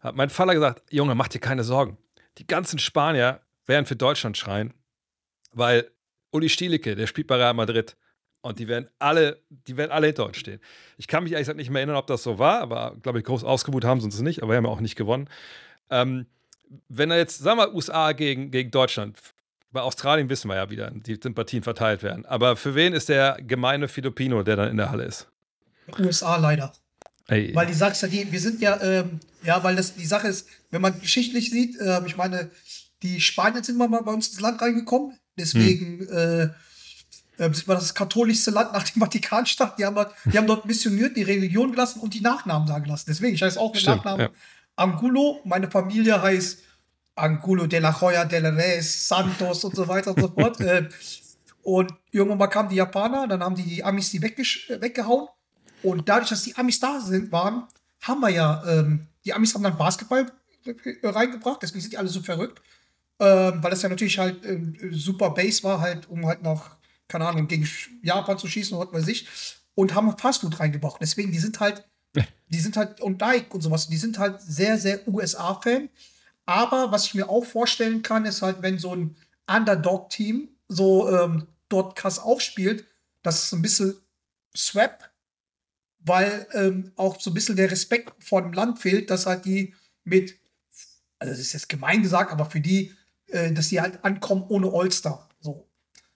hat 0.00 0.16
mein 0.16 0.30
Vater 0.30 0.54
gesagt: 0.54 0.82
Junge, 0.90 1.14
mach 1.14 1.28
dir 1.28 1.40
keine 1.40 1.64
Sorgen. 1.64 1.98
Die 2.38 2.46
ganzen 2.46 2.78
Spanier 2.78 3.40
werden 3.66 3.86
für 3.86 3.96
Deutschland 3.96 4.36
schreien, 4.36 4.74
weil 5.52 5.90
Uli 6.30 6.48
Stielicke, 6.48 6.94
der 6.94 7.06
spielt 7.06 7.26
bei 7.26 7.36
Real 7.36 7.54
Madrid. 7.54 7.96
Und 8.44 8.58
die 8.58 8.68
werden 8.68 8.88
alle, 8.98 9.38
die 9.48 9.78
werden 9.78 9.90
alle 9.90 10.08
hinter 10.08 10.26
uns 10.26 10.36
stehen. 10.36 10.60
Ich 10.98 11.08
kann 11.08 11.24
mich 11.24 11.32
ehrlich 11.32 11.46
gesagt 11.46 11.56
nicht 11.56 11.70
mehr 11.70 11.80
erinnern, 11.80 11.96
ob 11.96 12.06
das 12.06 12.22
so 12.22 12.38
war, 12.38 12.60
aber 12.60 12.94
glaube 13.02 13.18
ich, 13.18 13.24
groß 13.24 13.42
ausgebucht 13.42 13.84
haben 13.84 14.00
sie 14.00 14.04
uns 14.04 14.20
nicht, 14.20 14.42
aber 14.42 14.52
wir 14.52 14.58
haben 14.58 14.66
ja 14.66 14.70
auch 14.70 14.80
nicht 14.80 14.96
gewonnen. 14.96 15.30
Ähm, 15.88 16.26
wenn 16.90 17.10
er 17.10 17.16
jetzt, 17.16 17.38
sagen 17.38 17.58
wir 17.58 17.68
mal, 17.68 17.74
USA 17.74 18.12
gegen, 18.12 18.50
gegen 18.50 18.70
Deutschland, 18.70 19.16
bei 19.72 19.80
Australien 19.80 20.28
wissen 20.28 20.48
wir 20.48 20.56
ja 20.56 20.68
wieder, 20.68 20.90
die 20.90 21.18
Sympathien 21.22 21.62
verteilt 21.62 22.02
werden. 22.02 22.26
Aber 22.26 22.56
für 22.56 22.74
wen 22.74 22.92
ist 22.92 23.08
der 23.08 23.38
gemeine 23.40 23.88
Filipino, 23.88 24.42
der 24.42 24.56
dann 24.56 24.68
in 24.68 24.76
der 24.76 24.90
Halle 24.90 25.04
ist? 25.04 25.26
USA 25.98 26.36
leider. 26.36 26.74
Ey, 27.28 27.54
Weil 27.54 27.66
die 27.66 27.72
sagst 27.72 28.02
ja, 28.02 28.08
die, 28.08 28.30
wir 28.30 28.40
sind 28.40 28.60
ja, 28.60 28.78
ähm, 28.82 29.20
ja, 29.42 29.64
weil 29.64 29.74
das 29.74 29.94
die 29.94 30.04
Sache 30.04 30.28
ist, 30.28 30.48
wenn 30.70 30.82
man 30.82 31.00
geschichtlich 31.00 31.48
sieht, 31.48 31.78
ähm, 31.80 32.04
ich 32.04 32.18
meine, 32.18 32.50
die 33.02 33.22
Spanier 33.22 33.64
sind 33.64 33.78
mal 33.78 33.88
bei 33.88 34.12
uns 34.12 34.28
ins 34.28 34.40
Land 34.40 34.60
reingekommen, 34.60 35.18
deswegen 35.38 36.06
äh, 36.08 36.42
äh, 36.42 36.48
sind 37.38 37.68
wir 37.68 37.74
das 37.74 37.94
katholischste 37.94 38.50
Land 38.50 38.72
nach 38.72 38.84
dem 38.84 39.00
Vatikanstaat. 39.02 39.78
Die 39.78 39.84
haben, 39.84 39.96
dort- 39.96 40.14
die 40.24 40.36
haben 40.38 40.46
dort 40.46 40.66
missioniert, 40.66 41.16
die 41.16 41.22
Religion 41.22 41.72
gelassen 41.72 42.00
und 42.00 42.14
die 42.14 42.20
Nachnamen 42.20 42.66
da 42.68 42.78
gelassen. 42.78 43.06
Deswegen, 43.08 43.34
ich 43.34 43.42
heiße 43.42 43.58
auch 43.60 43.72
mit 43.72 43.80
Stimmt, 43.82 43.98
Nachnamen 43.98 44.20
ja. 44.26 44.30
Angulo. 44.76 45.40
Meine 45.44 45.70
Familie 45.70 46.20
heißt 46.20 46.60
Angulo 47.16 47.66
de 47.66 47.80
la 47.80 47.96
Joya 47.98 48.24
de 48.24 48.40
la 48.40 48.48
Reyes, 48.50 49.08
Santos 49.08 49.64
und 49.64 49.76
so 49.76 49.86
weiter 49.88 50.10
und 50.12 50.20
so 50.20 50.28
fort. 50.28 50.60
äh, 50.60 50.88
und 51.62 51.92
irgendwann 52.10 52.38
mal 52.38 52.46
kamen 52.48 52.68
die 52.68 52.76
Japaner, 52.76 53.26
dann 53.26 53.42
haben 53.42 53.54
die, 53.54 53.62
die 53.62 53.82
Amis 53.84 54.10
die 54.10 54.18
äh, 54.18 54.80
weggehauen. 54.80 55.28
Und 55.82 56.08
dadurch, 56.08 56.28
dass 56.30 56.42
die 56.42 56.56
Amis 56.56 56.78
da 56.80 57.00
sind, 57.00 57.32
waren, 57.32 57.66
haben 58.02 58.20
wir 58.20 58.30
ja, 58.30 58.62
ähm, 58.66 59.06
die 59.24 59.32
Amis 59.32 59.54
haben 59.54 59.62
dann 59.62 59.76
Basketball 59.78 60.30
äh, 60.66 61.08
reingebracht, 61.08 61.62
deswegen 61.62 61.80
sind 61.80 61.92
die 61.92 61.98
alle 61.98 62.08
so 62.08 62.20
verrückt. 62.20 62.60
Ähm, 63.18 63.62
weil 63.62 63.70
das 63.70 63.82
ja 63.82 63.88
natürlich 63.88 64.18
halt 64.18 64.44
ähm, 64.44 64.76
super 64.90 65.30
Base 65.30 65.62
war, 65.62 65.80
halt, 65.80 66.08
um 66.10 66.26
halt 66.26 66.42
nach, 66.42 66.76
keine 67.14 67.28
Ahnung, 67.28 67.46
gegen 67.46 67.68
Japan 68.02 68.38
zu 68.38 68.48
schießen 68.48 68.76
und 68.76 68.92
was 68.92 69.02
weiß 69.02 69.08
ich. 69.08 69.28
Und 69.76 69.94
haben 69.94 70.16
Fastfood 70.18 70.58
reingebracht. 70.58 70.98
Deswegen, 71.00 71.30
die 71.30 71.38
sind 71.38 71.60
halt, 71.60 71.88
die 72.48 72.58
sind 72.58 72.76
halt, 72.76 73.00
und 73.00 73.20
Nike 73.20 73.54
und 73.54 73.60
sowas, 73.60 73.86
die 73.86 73.96
sind 73.96 74.18
halt 74.18 74.42
sehr, 74.42 74.78
sehr 74.78 75.06
USA-Fan. 75.06 75.88
Aber 76.44 76.90
was 76.90 77.06
ich 77.06 77.14
mir 77.14 77.28
auch 77.28 77.44
vorstellen 77.44 78.02
kann, 78.02 78.24
ist 78.24 78.42
halt, 78.42 78.62
wenn 78.62 78.78
so 78.80 78.94
ein 78.96 79.16
Underdog-Team 79.46 80.48
so 80.66 81.08
ähm, 81.08 81.46
dort 81.68 81.94
krass 81.94 82.18
aufspielt, 82.18 82.84
dass 83.22 83.44
es 83.44 83.52
ein 83.52 83.62
bisschen 83.62 83.94
Swap 84.56 85.14
weil 86.04 86.46
ähm, 86.52 86.92
auch 86.96 87.18
so 87.18 87.30
ein 87.30 87.34
bisschen 87.34 87.56
der 87.56 87.70
Respekt 87.70 88.12
vor 88.22 88.42
dem 88.42 88.52
Land 88.52 88.78
fehlt, 88.78 89.10
dass 89.10 89.24
halt 89.24 89.46
die 89.46 89.74
mit, 90.04 90.38
also 91.18 91.32
das 91.32 91.40
ist 91.40 91.54
jetzt 91.54 91.68
gemein 91.70 92.02
gesagt, 92.02 92.30
aber 92.30 92.44
für 92.44 92.60
die, 92.60 92.92
äh, 93.28 93.52
dass 93.52 93.70
die 93.70 93.80
halt 93.80 94.04
ankommen 94.04 94.44
ohne 94.48 94.70
All-Star. 94.70 95.23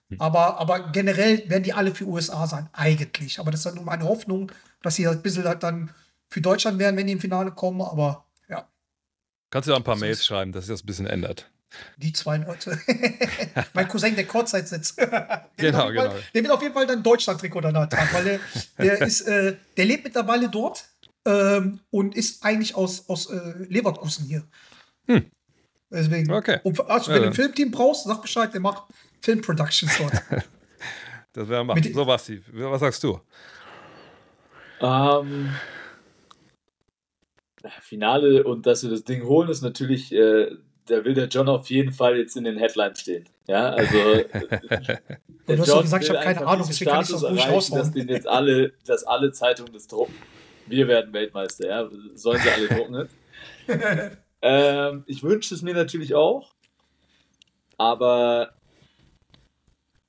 So. 0.09 0.15
Aber, 0.19 0.57
aber 0.59 0.91
generell 0.91 1.47
werden 1.49 1.63
die 1.63 1.73
alle 1.73 1.93
für 1.93 2.05
USA 2.05 2.47
sein, 2.47 2.67
eigentlich. 2.73 3.39
Aber 3.39 3.51
das 3.51 3.59
ist 3.59 3.65
dann 3.67 3.75
nur 3.75 3.83
meine 3.83 4.05
Hoffnung, 4.05 4.51
dass 4.81 4.95
sie 4.95 5.07
halt 5.07 5.19
ein 5.19 5.21
bisschen 5.21 5.43
halt 5.45 5.61
dann 5.63 5.91
für 6.29 6.41
Deutschland 6.41 6.79
werden, 6.79 6.97
wenn 6.97 7.05
die 7.07 7.13
im 7.13 7.19
Finale 7.19 7.51
kommen. 7.51 7.81
Aber 7.81 8.25
ja, 8.49 8.67
Kannst 9.51 9.69
du 9.69 9.73
auch 9.73 9.77
ein 9.77 9.83
paar 9.83 9.95
Mails 9.97 10.25
schreiben, 10.25 10.51
dass 10.51 10.65
sich 10.65 10.73
das 10.73 10.83
ein 10.83 10.87
bisschen 10.87 11.05
ändert. 11.07 11.49
die 11.97 12.11
zwei 12.13 12.37
Leute. 12.37 12.79
mein 13.73 13.87
Cousin, 13.87 14.15
der 14.15 14.25
Kurzzeit 14.25 14.67
sitzt. 14.67 14.97
Genau, 15.57 15.89
jeden 15.89 15.97
Fall- 15.99 16.09
genau. 16.09 16.15
Der 16.33 16.41
wird 16.43 16.53
auf 16.53 16.61
jeden 16.63 16.73
Fall 16.73 16.87
dann 16.87 17.03
Deutschland-Trikot 17.03 17.61
danach 17.61 17.87
tragen, 17.89 18.09
weil 18.13 18.23
der, 18.23 18.39
der 18.79 19.01
ist, 19.07 19.21
äh, 19.21 19.57
der 19.77 19.85
lebt 19.85 20.05
mittlerweile 20.05 20.49
dort 20.49 20.87
ähm, 21.25 21.81
und 21.91 22.15
ist 22.15 22.43
eigentlich 22.43 22.73
aus, 22.75 23.07
aus 23.09 23.29
äh, 23.29 23.53
Leverkusen 23.67 24.25
hier. 24.25 24.43
Deswegen. 25.91 26.31
Okay. 26.31 26.59
Und, 26.63 26.79
also, 26.89 27.11
Ja, 27.11 27.15
wenn 27.15 27.21
du 27.21 27.21
dann. 27.21 27.29
ein 27.29 27.33
Filmteam 27.35 27.71
brauchst, 27.71 28.05
sag 28.05 28.21
Bescheid, 28.21 28.53
der 28.53 28.61
macht 28.61 28.83
Filmproductions 29.21 29.97
dort. 29.99 30.13
Das 31.33 31.47
wäre 31.47 31.63
machen. 31.63 31.81
Mit- 31.83 31.93
So, 31.93 32.05
Basti, 32.05 32.41
was 32.51 32.79
sagst 32.79 33.03
du? 33.03 33.19
Ähm, 34.81 35.53
Finale 37.81 38.43
und 38.43 38.65
dass 38.65 38.83
wir 38.83 38.89
das 38.89 39.03
Ding 39.03 39.23
holen, 39.23 39.49
ist 39.49 39.61
natürlich, 39.61 40.11
äh, 40.13 40.51
da 40.85 41.03
will 41.03 41.13
der 41.13 41.27
John 41.27 41.49
auf 41.49 41.69
jeden 41.69 41.91
Fall 41.91 42.17
jetzt 42.17 42.35
in 42.37 42.45
den 42.45 42.57
Headlines 42.57 43.01
stehen. 43.01 43.25
Ja, 43.47 43.69
also. 43.71 43.97
du 45.47 45.57
hast 45.57 45.69
doch 45.69 45.81
gesagt, 45.81 46.03
ich 46.03 46.09
habe 46.09 46.19
keine 46.23 46.45
Ahnung, 46.47 46.65
deswegen 46.67 46.91
kann 46.91 47.03
ich 47.03 47.09
das 47.09 47.23
ruhig 47.23 47.47
raushauen. 47.47 47.79
Dass 47.81 47.91
den 47.91 48.07
jetzt 48.07 48.27
alle, 48.27 48.73
dass 48.85 49.03
alle 49.03 49.31
Zeitungen 49.31 49.73
das 49.73 49.87
drucken. 49.87 50.15
Wir 50.67 50.87
werden 50.87 51.11
Weltmeister, 51.13 51.67
ja. 51.67 51.89
Sollen 52.15 52.39
sie 52.39 52.49
alle 52.49 52.67
drucken 52.67 53.09
ähm, 54.41 55.03
ich 55.05 55.21
wünsche 55.21 55.53
es 55.53 55.61
mir 55.61 55.73
natürlich 55.75 56.15
auch, 56.15 56.53
aber 57.77 58.53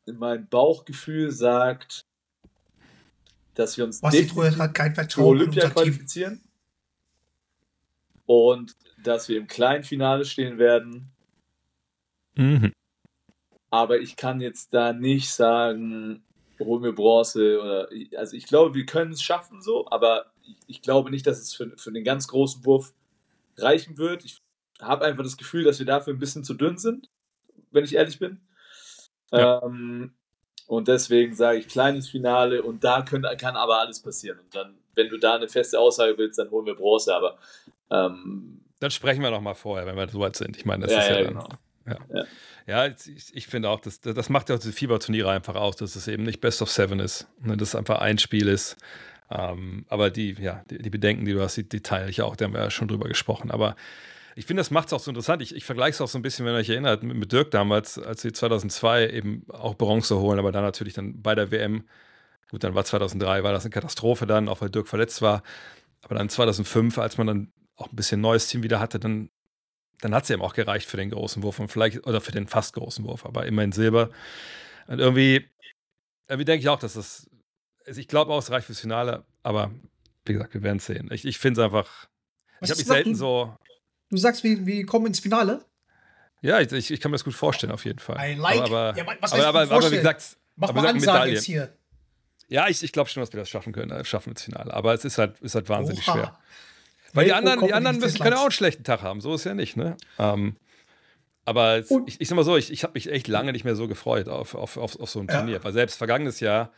mein 0.07 0.49
Bauchgefühl 0.49 1.31
sagt, 1.31 2.05
dass 3.55 3.77
wir 3.77 3.85
uns 3.85 4.01
definitiv 4.01 4.73
kein 4.73 4.95
für 5.09 5.25
Olympia 5.25 5.71
qualifizieren 5.71 6.41
und 8.27 8.77
dass 9.03 9.29
wir 9.29 9.39
im 9.39 9.47
kleinen 9.47 9.85
Finale 9.85 10.25
stehen 10.25 10.59
werden. 10.59 11.11
Mhm. 12.37 12.73
Aber 13.71 14.01
ich 14.01 14.17
kann 14.17 14.41
jetzt 14.41 14.73
da 14.75 14.93
nicht 14.93 15.31
sagen, 15.33 16.23
holen 16.59 16.83
wir 16.83 16.95
Bronze 16.95 17.61
oder 17.61 17.89
also 18.17 18.37
ich 18.37 18.47
glaube, 18.47 18.75
wir 18.75 18.87
können 18.87 19.13
es 19.13 19.23
schaffen 19.23 19.63
so, 19.63 19.89
aber 19.91 20.27
ich, 20.43 20.57
ich 20.67 20.83
glaube 20.83 21.11
nicht, 21.11 21.27
dass 21.27 21.39
es 21.39 21.55
für, 21.55 21.77
für 21.77 21.93
den 21.93 22.05
ganz 22.05 22.29
großen 22.29 22.65
Wurf 22.65 22.93
reichen 23.57 23.99
wird. 23.99 24.25
Ich 24.25 24.43
habe 24.81 25.05
einfach 25.05 25.23
das 25.23 25.37
Gefühl, 25.37 25.65
dass 25.65 25.79
wir 25.79 25.87
dafür 25.87 26.15
ein 26.15 26.19
bisschen 26.19 26.45
zu 26.45 26.55
dünn 26.55 26.79
sind, 26.79 27.09
wenn 27.71 27.85
ich 27.85 27.95
ehrlich 27.95 28.19
bin. 28.19 28.41
Ja. 29.33 29.63
Ähm, 29.63 30.13
und 30.67 30.89
deswegen 30.89 31.35
sage 31.35 31.59
ich 31.59 31.69
kleines 31.69 32.09
Finale 32.09 32.63
und 32.63 32.85
da 32.85 33.03
können, 33.03 33.27
kann 33.39 33.57
aber 33.57 33.81
alles 33.81 34.01
passieren. 34.01 34.39
Und 34.39 34.55
dann, 34.55 34.79
wenn 34.95 35.09
du 35.09 35.19
da 35.19 35.35
eine 35.35 35.49
feste 35.49 35.79
Aussage 35.79 36.17
willst, 36.17 36.39
dann 36.39 36.51
holen 36.51 36.67
wir 36.67 36.75
Bronze. 36.77 37.15
Aber 37.15 37.39
ähm, 37.91 38.61
Dann 38.79 38.91
sprechen 38.91 39.23
wir 39.23 39.31
noch 39.31 39.41
mal 39.41 39.55
vorher, 39.55 39.87
wenn 39.87 39.97
wir 39.97 40.09
so 40.09 40.21
weit 40.21 40.37
sind. 40.37 40.57
Ich 40.57 40.65
meine, 40.65 40.87
das 40.87 40.93
Ja, 40.93 40.99
ist 41.01 41.09
ja, 41.09 41.15
ja, 41.17 41.23
dann. 41.25 41.35
genau. 41.35 41.49
Ja, 41.87 41.97
Ja. 42.15 42.25
ja 42.67 42.87
ich, 42.87 43.35
ich 43.35 43.47
finde 43.49 43.69
auch, 43.69 43.81
das, 43.81 44.01
das 44.01 44.29
macht 44.29 44.49
ja 44.49 44.55
auch 44.55 44.61
diese 44.61 44.73
Fieberturniere 44.73 45.31
einfach 45.31 45.57
aus, 45.57 45.77
dass 45.77 45.97
es 45.97 46.07
eben 46.07 46.23
nicht 46.23 46.41
Best 46.41 46.63
of 46.63 46.71
Seven 46.71 47.01
ist, 47.01 47.27
ne, 47.41 47.57
dass 47.57 47.69
es 47.71 47.75
einfach 47.75 47.99
ein 48.01 48.19
Spiel 48.19 48.47
ist. 48.49 48.77
Ähm, 49.31 49.87
aber 49.89 50.11
die, 50.11 50.35
ja, 50.41 50.63
die, 50.71 50.79
die 50.79 50.91
Bedenken, 50.91 51.25
die 51.25 51.33
du 51.33 51.41
hast, 51.43 51.57
die, 51.57 51.69
die 51.69 51.83
teile 51.83 52.11
ich 52.11 52.23
auch, 52.23 52.37
da 52.37 52.45
haben 52.45 52.55
wir 52.55 52.61
ja 52.61 52.71
schon 52.71 52.89
drüber 52.89 53.09
gesprochen. 53.09 53.51
Aber 53.51 53.77
ich 54.37 54.47
finde, 54.47 54.61
das 54.61 54.71
macht 54.71 54.89
es 54.89 54.93
auch 54.93 55.01
so 55.01 55.11
interessant. 55.11 55.43
Ich, 55.43 55.55
ich 55.55 55.65
vergleiche 55.65 55.91
es 55.91 56.01
auch 56.01 56.09
so 56.09 56.19
ein 56.19 56.23
bisschen, 56.23 56.47
wenn 56.47 56.55
ihr 56.55 56.59
euch 56.59 56.69
erinnert, 56.69 57.03
mit, 57.03 57.17
mit 57.17 57.33
Dirk 57.33 57.51
damals, 57.51 57.99
als 57.99 58.23
sie 58.23 58.33
2002 58.33 59.11
eben 59.11 59.45
auch 59.49 59.75
Bronze 59.75 60.19
holen, 60.19 60.39
aber 60.39 60.53
dann 60.53 60.63
natürlich 60.63 60.95
dann 60.95 61.21
bei 61.21 61.35
der 61.35 61.51
WM, 61.51 61.85
gut, 62.51 62.65
dann 62.65 62.75
war 62.75 62.85
2003, 62.85 63.43
war 63.43 63.53
das 63.53 63.65
eine 63.65 63.71
Katastrophe 63.71 64.27
dann, 64.27 64.49
auch 64.49 64.61
weil 64.61 64.71
Dirk 64.71 64.89
verletzt 64.89 65.23
war. 65.23 65.43
Aber 66.03 66.15
dann 66.15 66.29
2005, 66.29 66.99
als 66.99 67.19
man 67.19 67.27
dann 67.27 67.53
auch 67.77 67.91
ein 67.91 67.97
bisschen 67.97 68.21
neues 68.21 68.49
Team 68.49 68.63
wieder 68.63 68.81
hatte, 68.81 68.99
dann, 68.99 69.31
dann 70.01 70.15
hat 70.15 70.25
es 70.25 70.31
eben 70.31 70.43
auch 70.43 70.55
gereicht 70.55 70.89
für 70.89 70.97
den 70.97 71.11
großen 71.11 71.43
Wurf 71.43 71.59
und 71.59 71.69
vielleicht, 71.69 72.07
oder 72.07 72.21
für 72.21 72.33
den 72.33 72.47
fast 72.47 72.75
großen 72.75 73.05
Wurf, 73.05 73.27
aber 73.27 73.47
immerhin 73.47 73.73
Silber. 73.73 74.11
Und 74.87 74.99
irgendwie, 74.99 75.49
irgendwie 76.29 76.45
denke 76.45 76.63
ich 76.63 76.69
auch, 76.69 76.79
dass 76.79 76.95
das, 76.95 77.29
also 77.87 78.01
ich 78.01 78.09
glaube 78.09 78.33
auch, 78.33 78.39
es 78.39 78.51
reicht 78.51 78.67
fürs 78.67 78.81
Finale, 78.81 79.25
aber 79.43 79.71
wie 80.25 80.33
gesagt, 80.33 80.55
wir 80.55 80.63
werden 80.63 80.79
es 80.79 80.87
sehen. 80.87 81.09
Ich, 81.13 81.25
ich 81.25 81.39
finde 81.39 81.61
es 81.61 81.65
einfach, 81.65 82.09
ich 82.61 82.71
habe 82.71 82.79
mich 82.79 82.87
selten 82.87 83.15
so, 83.15 83.57
Du 84.11 84.17
sagst, 84.17 84.45
wir, 84.45 84.67
wir 84.67 84.85
kommen 84.87 85.07
ins 85.07 85.21
Finale? 85.21 85.65
ja, 86.43 86.61
ich, 86.61 86.73
ich, 86.73 86.91
ich 86.91 87.01
kann 87.01 87.11
mir 87.11 87.17
das 87.17 87.25
gut 87.25 87.35
vorstellen, 87.35 87.73
auf 87.73 87.85
jeden 87.85 87.99
Fall. 87.99 88.17
I 88.19 88.35
like. 88.35 88.61
Aber, 88.61 88.89
aber, 88.91 88.99
Ja, 88.99 89.07
was 89.21 89.33
aber, 89.33 89.47
aber, 89.61 89.71
aber 89.75 89.91
wie 89.91 89.97
gesagt, 89.97 90.37
Mach 90.57 90.71
aber 90.71 90.83
mal 90.83 90.89
Ansage 90.91 91.33
jetzt 91.33 91.45
hier. 91.45 91.73
Ja, 92.49 92.69
ich, 92.69 92.83
ich 92.83 92.93
glaube 92.93 93.09
schon, 93.09 93.23
dass 93.23 93.33
wir 93.33 93.39
das 93.39 93.49
schaffen 93.49 93.73
können, 93.73 93.91
äh, 93.93 94.05
schaffen 94.05 94.31
ins 94.31 94.43
Finale. 94.43 94.75
Aber 94.75 94.93
es 94.93 95.05
ist 95.05 95.19
halt, 95.19 95.39
ist 95.41 95.55
halt 95.55 95.69
wahnsinnig 95.69 96.07
Oha. 96.09 96.13
schwer. 96.13 96.39
Weil 97.13 97.25
die 97.27 97.33
anderen, 97.33 97.65
die 97.65 97.73
anderen 97.73 97.99
müssen 97.99 98.21
können 98.21 98.37
auch 98.37 98.43
einen 98.43 98.51
schlechten 98.51 98.85
Tag 98.85 99.03
haben. 99.03 99.21
So 99.21 99.35
ist 99.35 99.45
ja 99.45 99.55
nicht, 99.55 99.77
ne? 99.77 99.97
Ähm, 100.19 100.57
aber 101.45 101.79
es, 101.79 101.91
ich, 102.07 102.21
ich 102.21 102.29
sag 102.29 102.37
mal 102.37 102.45
so, 102.45 102.57
ich, 102.57 102.73
ich 102.73 102.83
habe 102.83 102.95
mich 102.95 103.11
echt 103.11 103.29
lange 103.29 103.53
nicht 103.53 103.65
mehr 103.65 103.75
so 103.77 103.89
gefreut 103.89 104.29
auf, 104.29 104.55
auf, 104.55 104.77
auf, 104.77 104.99
auf 104.99 105.11
so 105.11 105.21
ein 105.21 105.27
Ja. 105.29 105.39
Turnier. 105.39 105.63
Weil 105.65 105.73
selbst 105.73 105.97
vergangenes 105.97 106.41
Jahr 106.41 106.73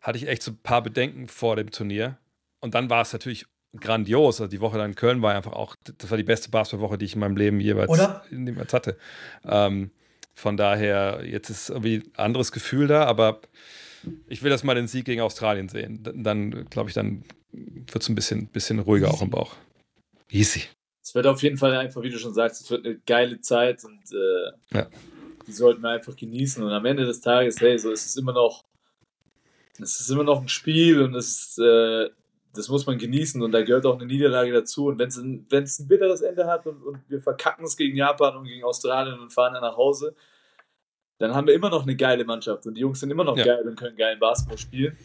hatte 0.00 0.18
ich 0.18 0.28
echt 0.28 0.42
so 0.42 0.52
ein 0.52 0.58
paar 0.58 0.82
Bedenken 0.82 1.28
vor 1.28 1.56
dem 1.56 1.70
Turnier. 1.70 2.18
Und 2.60 2.74
dann 2.74 2.90
war 2.90 3.02
es 3.02 3.12
natürlich 3.12 3.46
grandios. 3.78 4.40
Also 4.40 4.50
die 4.50 4.60
Woche 4.60 4.78
dann 4.78 4.90
in 4.90 4.96
Köln 4.96 5.22
war 5.22 5.34
einfach 5.34 5.52
auch, 5.52 5.76
das 5.98 6.10
war 6.10 6.16
die 6.18 6.24
beste 6.24 6.50
Basketballwoche, 6.50 6.98
die 6.98 7.04
ich 7.04 7.14
in 7.14 7.20
meinem 7.20 7.36
Leben 7.36 7.60
jeweils, 7.60 7.90
jeweils 8.30 8.72
hatte. 8.72 8.96
Ähm, 9.44 9.90
von 10.34 10.56
daher, 10.56 11.22
jetzt 11.24 11.50
ist 11.50 11.68
irgendwie 11.70 11.96
ein 11.96 12.12
anderes 12.16 12.52
Gefühl 12.52 12.86
da, 12.86 13.04
aber 13.04 13.40
ich 14.28 14.42
will 14.42 14.50
das 14.50 14.62
mal 14.64 14.74
den 14.74 14.86
Sieg 14.86 15.04
gegen 15.04 15.20
Australien 15.20 15.68
sehen. 15.68 16.00
Dann, 16.14 16.66
glaube 16.70 16.88
ich, 16.90 16.94
dann 16.94 17.24
wird 17.52 18.02
es 18.02 18.08
ein 18.08 18.14
bisschen, 18.14 18.46
bisschen 18.46 18.78
ruhiger 18.78 19.10
auch 19.12 19.22
im 19.22 19.30
Bauch. 19.30 19.56
Easy. 20.30 20.62
es 21.02 21.14
wird 21.14 21.26
auf 21.26 21.42
jeden 21.42 21.56
Fall 21.56 21.74
einfach, 21.76 22.02
wie 22.02 22.10
du 22.10 22.18
schon 22.18 22.34
sagst, 22.34 22.60
es 22.62 22.70
wird 22.70 22.86
eine 22.86 22.98
geile 23.06 23.40
Zeit 23.40 23.82
und 23.84 24.00
äh, 24.12 24.76
Ja. 24.78 24.86
die 25.46 25.52
sollten 25.52 25.82
wir 25.82 25.90
einfach 25.90 26.14
genießen. 26.14 26.62
Und 26.62 26.70
am 26.70 26.84
Ende 26.84 27.04
des 27.06 27.20
Tages, 27.20 27.60
hey, 27.60 27.78
so 27.78 27.90
ist 27.90 28.06
es 28.06 28.16
immer 28.16 28.32
noch, 28.32 28.64
es 29.80 30.00
ist 30.00 30.10
immer 30.10 30.24
noch 30.24 30.40
ein 30.40 30.48
Spiel 30.48 31.00
und 31.02 31.14
es 31.14 31.28
ist, 31.40 31.58
äh, 31.58 32.10
das 32.54 32.68
muss 32.68 32.86
man 32.86 32.98
genießen 32.98 33.40
und 33.42 33.52
da 33.52 33.62
gehört 33.62 33.86
auch 33.86 33.96
eine 33.96 34.06
Niederlage 34.06 34.52
dazu. 34.52 34.86
Und 34.86 34.98
wenn 34.98 35.08
es 35.08 35.16
ein, 35.16 35.46
ein 35.52 35.88
bitteres 35.88 36.22
Ende 36.22 36.46
hat 36.46 36.66
und, 36.66 36.82
und 36.82 36.98
wir 37.08 37.20
verkacken 37.20 37.64
es 37.64 37.76
gegen 37.76 37.96
Japan 37.96 38.36
und 38.36 38.44
gegen 38.44 38.64
Australien 38.64 39.18
und 39.20 39.32
fahren 39.32 39.54
dann 39.54 39.62
nach 39.62 39.76
Hause, 39.76 40.14
dann 41.18 41.34
haben 41.34 41.46
wir 41.46 41.54
immer 41.54 41.70
noch 41.70 41.82
eine 41.82 41.96
geile 41.96 42.24
Mannschaft 42.24 42.66
und 42.66 42.74
die 42.74 42.80
Jungs 42.80 43.00
sind 43.00 43.10
immer 43.10 43.24
noch 43.24 43.36
Ja. 43.36 43.44
geil 43.44 43.66
und 43.68 43.76
können 43.76 43.96
geilen 43.96 44.20
Basketball 44.20 44.58
spielen. 44.58 44.96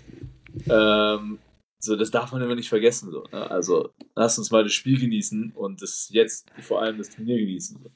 Ähm, 0.70 1.40
so, 1.80 1.96
das 1.96 2.12
darf 2.12 2.32
man 2.32 2.42
immer 2.42 2.56
nicht 2.56 2.70
vergessen. 2.70 3.12
So, 3.12 3.24
ne? 3.32 3.50
Also, 3.50 3.90
lass 4.16 4.38
uns 4.38 4.52
mal 4.52 4.64
das 4.64 4.74
Spiel 4.74 5.00
genießen 5.00 5.52
und 5.56 5.82
das 5.82 6.10
jetzt 6.12 6.50
vor 6.62 6.82
allem 6.82 6.98
das 6.98 7.10
Turnier 7.10 7.38
genießen. 7.40 7.80
So. 7.84 7.92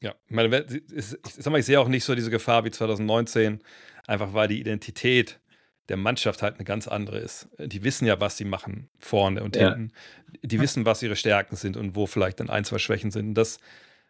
Ja, 0.00 0.14
meine, 0.28 0.64
ich, 0.94 1.06
sag 1.22 1.50
mal, 1.52 1.58
ich 1.58 1.66
sehe 1.66 1.78
auch 1.78 1.88
nicht 1.88 2.04
so 2.04 2.14
diese 2.14 2.30
Gefahr 2.30 2.64
wie 2.64 2.70
2019, 2.70 3.60
einfach 4.06 4.32
weil 4.32 4.48
die 4.48 4.60
Identität 4.60 5.38
der 5.88 5.96
Mannschaft 5.96 6.42
halt 6.42 6.56
eine 6.56 6.64
ganz 6.64 6.86
andere 6.86 7.18
ist. 7.18 7.48
Die 7.58 7.82
wissen 7.84 8.06
ja, 8.06 8.20
was 8.20 8.36
sie 8.36 8.44
machen 8.44 8.88
vorne 8.98 9.42
und 9.42 9.56
Ja. 9.56 9.70
hinten. 9.74 9.92
Die 10.42 10.60
wissen, 10.60 10.84
was 10.84 11.02
ihre 11.02 11.16
Stärken 11.16 11.56
sind 11.56 11.76
und 11.76 11.96
wo 11.96 12.06
vielleicht 12.06 12.40
dann 12.40 12.50
ein, 12.50 12.64
zwei 12.64 12.78
Schwächen 12.78 13.10
sind. 13.10 13.28
Und 13.28 13.34
das, 13.34 13.58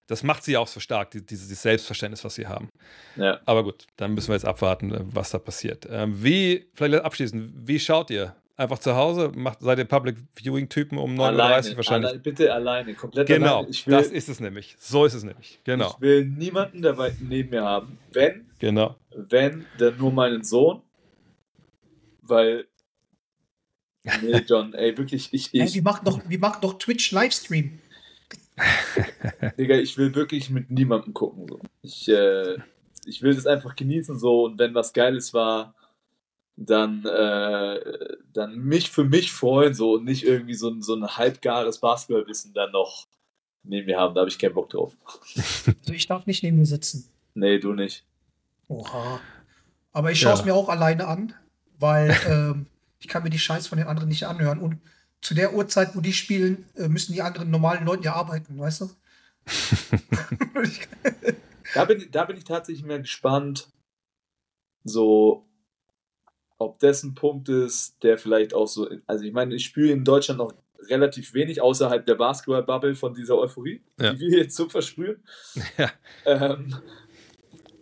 das 0.08 0.22
macht 0.22 0.42
sie 0.42 0.56
auch 0.56 0.66
so 0.66 0.80
stark, 0.80 1.10
die, 1.12 1.24
dieses 1.24 1.62
Selbstverständnis, 1.62 2.24
was 2.24 2.34
sie 2.34 2.46
haben. 2.46 2.70
Ja. 3.16 3.40
Aber 3.46 3.62
gut, 3.62 3.86
dann 3.96 4.14
müssen 4.14 4.28
wir 4.28 4.34
jetzt 4.34 4.46
abwarten, 4.46 4.92
was 5.14 5.30
da 5.30 5.38
passiert. 5.38 5.86
Ähm, 5.90 6.22
wie, 6.22 6.66
vielleicht 6.74 7.04
abschließend, 7.04 7.52
wie 7.68 7.78
schaut 7.78 8.10
ihr? 8.10 8.34
Einfach 8.56 8.80
zu 8.80 8.96
Hause? 8.96 9.30
Macht, 9.36 9.60
seid 9.60 9.78
ihr 9.78 9.84
Public 9.84 10.16
Viewing-Typen 10.34 10.98
um 10.98 11.14
9.30 11.14 11.70
Uhr 11.70 11.76
wahrscheinlich? 11.76 12.10
alle, 12.10 12.18
bitte 12.18 12.52
alleine, 12.52 12.94
komplett 12.94 13.28
Genau, 13.28 13.58
alleine. 13.58 13.68
Will, 13.68 13.96
das 13.96 14.08
ist 14.08 14.28
es 14.28 14.40
nämlich. 14.40 14.74
So 14.80 15.04
ist 15.04 15.14
es 15.14 15.22
nämlich. 15.22 15.60
Genau, 15.62 15.92
ich 15.94 16.00
will 16.00 16.24
niemanden 16.24 16.82
dabei 16.82 17.14
neben 17.20 17.50
mir 17.50 17.62
haben. 17.62 17.98
Wenn, 18.12 18.46
genau. 18.58 18.96
wenn, 19.14 19.64
dann 19.78 19.96
nur 19.98 20.12
meinen 20.12 20.42
Sohn. 20.42 20.82
Weil. 22.28 22.66
Nee, 24.22 24.38
John, 24.48 24.74
ey, 24.74 24.96
wirklich, 24.96 25.28
ich, 25.32 25.52
Ey, 25.54 25.64
ich, 25.64 25.74
wir 25.74 25.82
machen 25.82 26.04
doch, 26.04 26.20
wir 26.28 26.38
machen 26.38 26.60
doch 26.62 26.78
Twitch-Livestream. 26.78 27.78
Digga, 29.58 29.76
ich 29.76 29.96
will 29.98 30.14
wirklich 30.14 30.50
mit 30.50 30.70
niemandem 30.70 31.14
gucken. 31.14 31.46
So. 31.48 31.60
Ich, 31.82 32.08
äh, 32.08 32.56
ich 33.04 33.22
will 33.22 33.34
das 33.34 33.46
einfach 33.46 33.76
genießen 33.76 34.18
so 34.18 34.44
und 34.44 34.58
wenn 34.58 34.74
was 34.74 34.92
Geiles 34.92 35.32
war, 35.34 35.74
dann, 36.56 37.04
äh, 37.04 38.16
dann 38.32 38.56
mich 38.58 38.90
für 38.90 39.04
mich 39.04 39.30
freuen 39.30 39.74
so 39.74 39.92
und 39.94 40.04
nicht 40.04 40.24
irgendwie 40.24 40.54
so 40.54 40.70
ein, 40.70 40.82
so 40.82 40.94
ein 40.96 41.06
halbgares 41.16 41.78
Basketballwissen 41.78 42.52
dann 42.52 42.72
noch 42.72 43.06
neben 43.62 43.86
mir 43.86 43.98
haben. 43.98 44.14
Da 44.14 44.22
habe 44.22 44.30
ich 44.30 44.38
keinen 44.38 44.54
Bock 44.54 44.70
drauf. 44.70 44.96
Also 45.36 45.92
ich 45.92 46.06
darf 46.06 46.26
nicht 46.26 46.42
neben 46.42 46.58
mir 46.58 46.66
sitzen. 46.66 47.08
Nee, 47.34 47.58
du 47.60 47.74
nicht. 47.74 48.04
Oha. 48.66 49.20
Aber 49.92 50.10
ich 50.10 50.18
schaue 50.20 50.32
es 50.34 50.40
Ja. 50.40 50.46
mir 50.46 50.54
auch 50.54 50.68
alleine 50.68 51.06
an, 51.06 51.32
weil 51.78 52.16
ähm, 52.28 52.66
Ich 53.00 53.08
kann 53.08 53.22
mir 53.22 53.30
die 53.30 53.38
Scheiß 53.38 53.66
von 53.66 53.78
den 53.78 53.86
anderen 53.86 54.08
nicht 54.08 54.24
anhören. 54.26 54.58
Und 54.60 54.80
zu 55.20 55.34
der 55.34 55.54
Uhrzeit, 55.54 55.94
wo 55.96 56.00
die 56.00 56.12
spielen, 56.12 56.64
äh, 56.76 56.88
müssen 56.88 57.12
die 57.12 57.22
anderen 57.22 57.50
normalen 57.50 57.84
Leuten 57.84 58.02
ja 58.04 58.14
arbeiten, 58.14 58.58
weißt 58.58 58.82
du? 58.82 58.90
Da 61.74 61.84
bin, 61.84 62.08
da 62.10 62.24
bin 62.24 62.36
ich 62.38 62.44
tatsächlich 62.44 62.84
mehr 62.84 62.98
gespannt, 62.98 63.68
so, 64.84 65.46
ob 66.56 66.78
das 66.78 67.02
ein 67.02 67.14
Punkt 67.14 67.48
ist, 67.50 68.02
der 68.02 68.16
vielleicht 68.16 68.54
auch 68.54 68.66
so, 68.66 68.88
also 69.06 69.24
ich 69.24 69.32
meine, 69.32 69.54
ich 69.54 69.66
spüre 69.66 69.92
in 69.92 70.02
Deutschland 70.04 70.38
noch 70.38 70.52
relativ 70.88 71.34
wenig 71.34 71.60
außerhalb 71.60 72.06
der 72.06 72.14
Basketball-Bubble 72.14 72.94
von 72.94 73.12
dieser 73.12 73.36
Euphorie, 73.36 73.82
Ja. 74.00 74.14
die 74.14 74.20
wir 74.20 74.38
jetzt 74.38 74.56
so 74.56 74.68
versprühen. 74.68 75.22
Ja. 75.76 75.90
Ähm, 76.24 76.74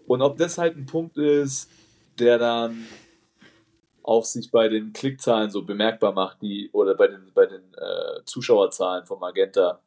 und 0.09 0.21
ob 0.23 0.37
das 0.37 0.59
halt 0.59 0.77
ein 0.77 0.87
Punkt 0.87 1.17
ist, 1.17 1.71
der 2.19 2.39
dann 2.39 2.87
auch 4.07 4.25
sich 4.25 4.51
bei 4.51 4.69
den 4.69 4.93
Klickzahlen 4.93 5.51
so 5.51 5.63
bemerkbar 5.63 6.13
macht, 6.13 6.41
die 6.41 6.71
oder 6.73 6.95
bei 6.95 7.09
den, 7.09 7.33
bei 7.35 7.47
den 7.47 7.75
äh, 7.75 8.25
Zuschauerzahlen 8.25 9.05
vom 9.05 9.21
Magenta 9.21 9.81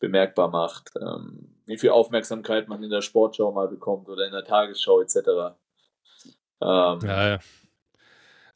bemerkbar 0.00 0.50
macht, 0.50 0.90
ähm, 1.00 1.54
wie 1.66 1.78
viel 1.78 1.90
Aufmerksamkeit 1.90 2.68
man 2.68 2.82
in 2.82 2.90
der 2.90 3.00
Sportschau 3.00 3.52
mal 3.52 3.68
bekommt 3.68 4.08
oder 4.08 4.26
in 4.26 4.32
der 4.32 4.44
Tagesschau 4.44 5.00
etc. 5.00 5.16
Ähm, 5.16 5.54
Ja, 6.60 7.28
ja. 7.28 7.38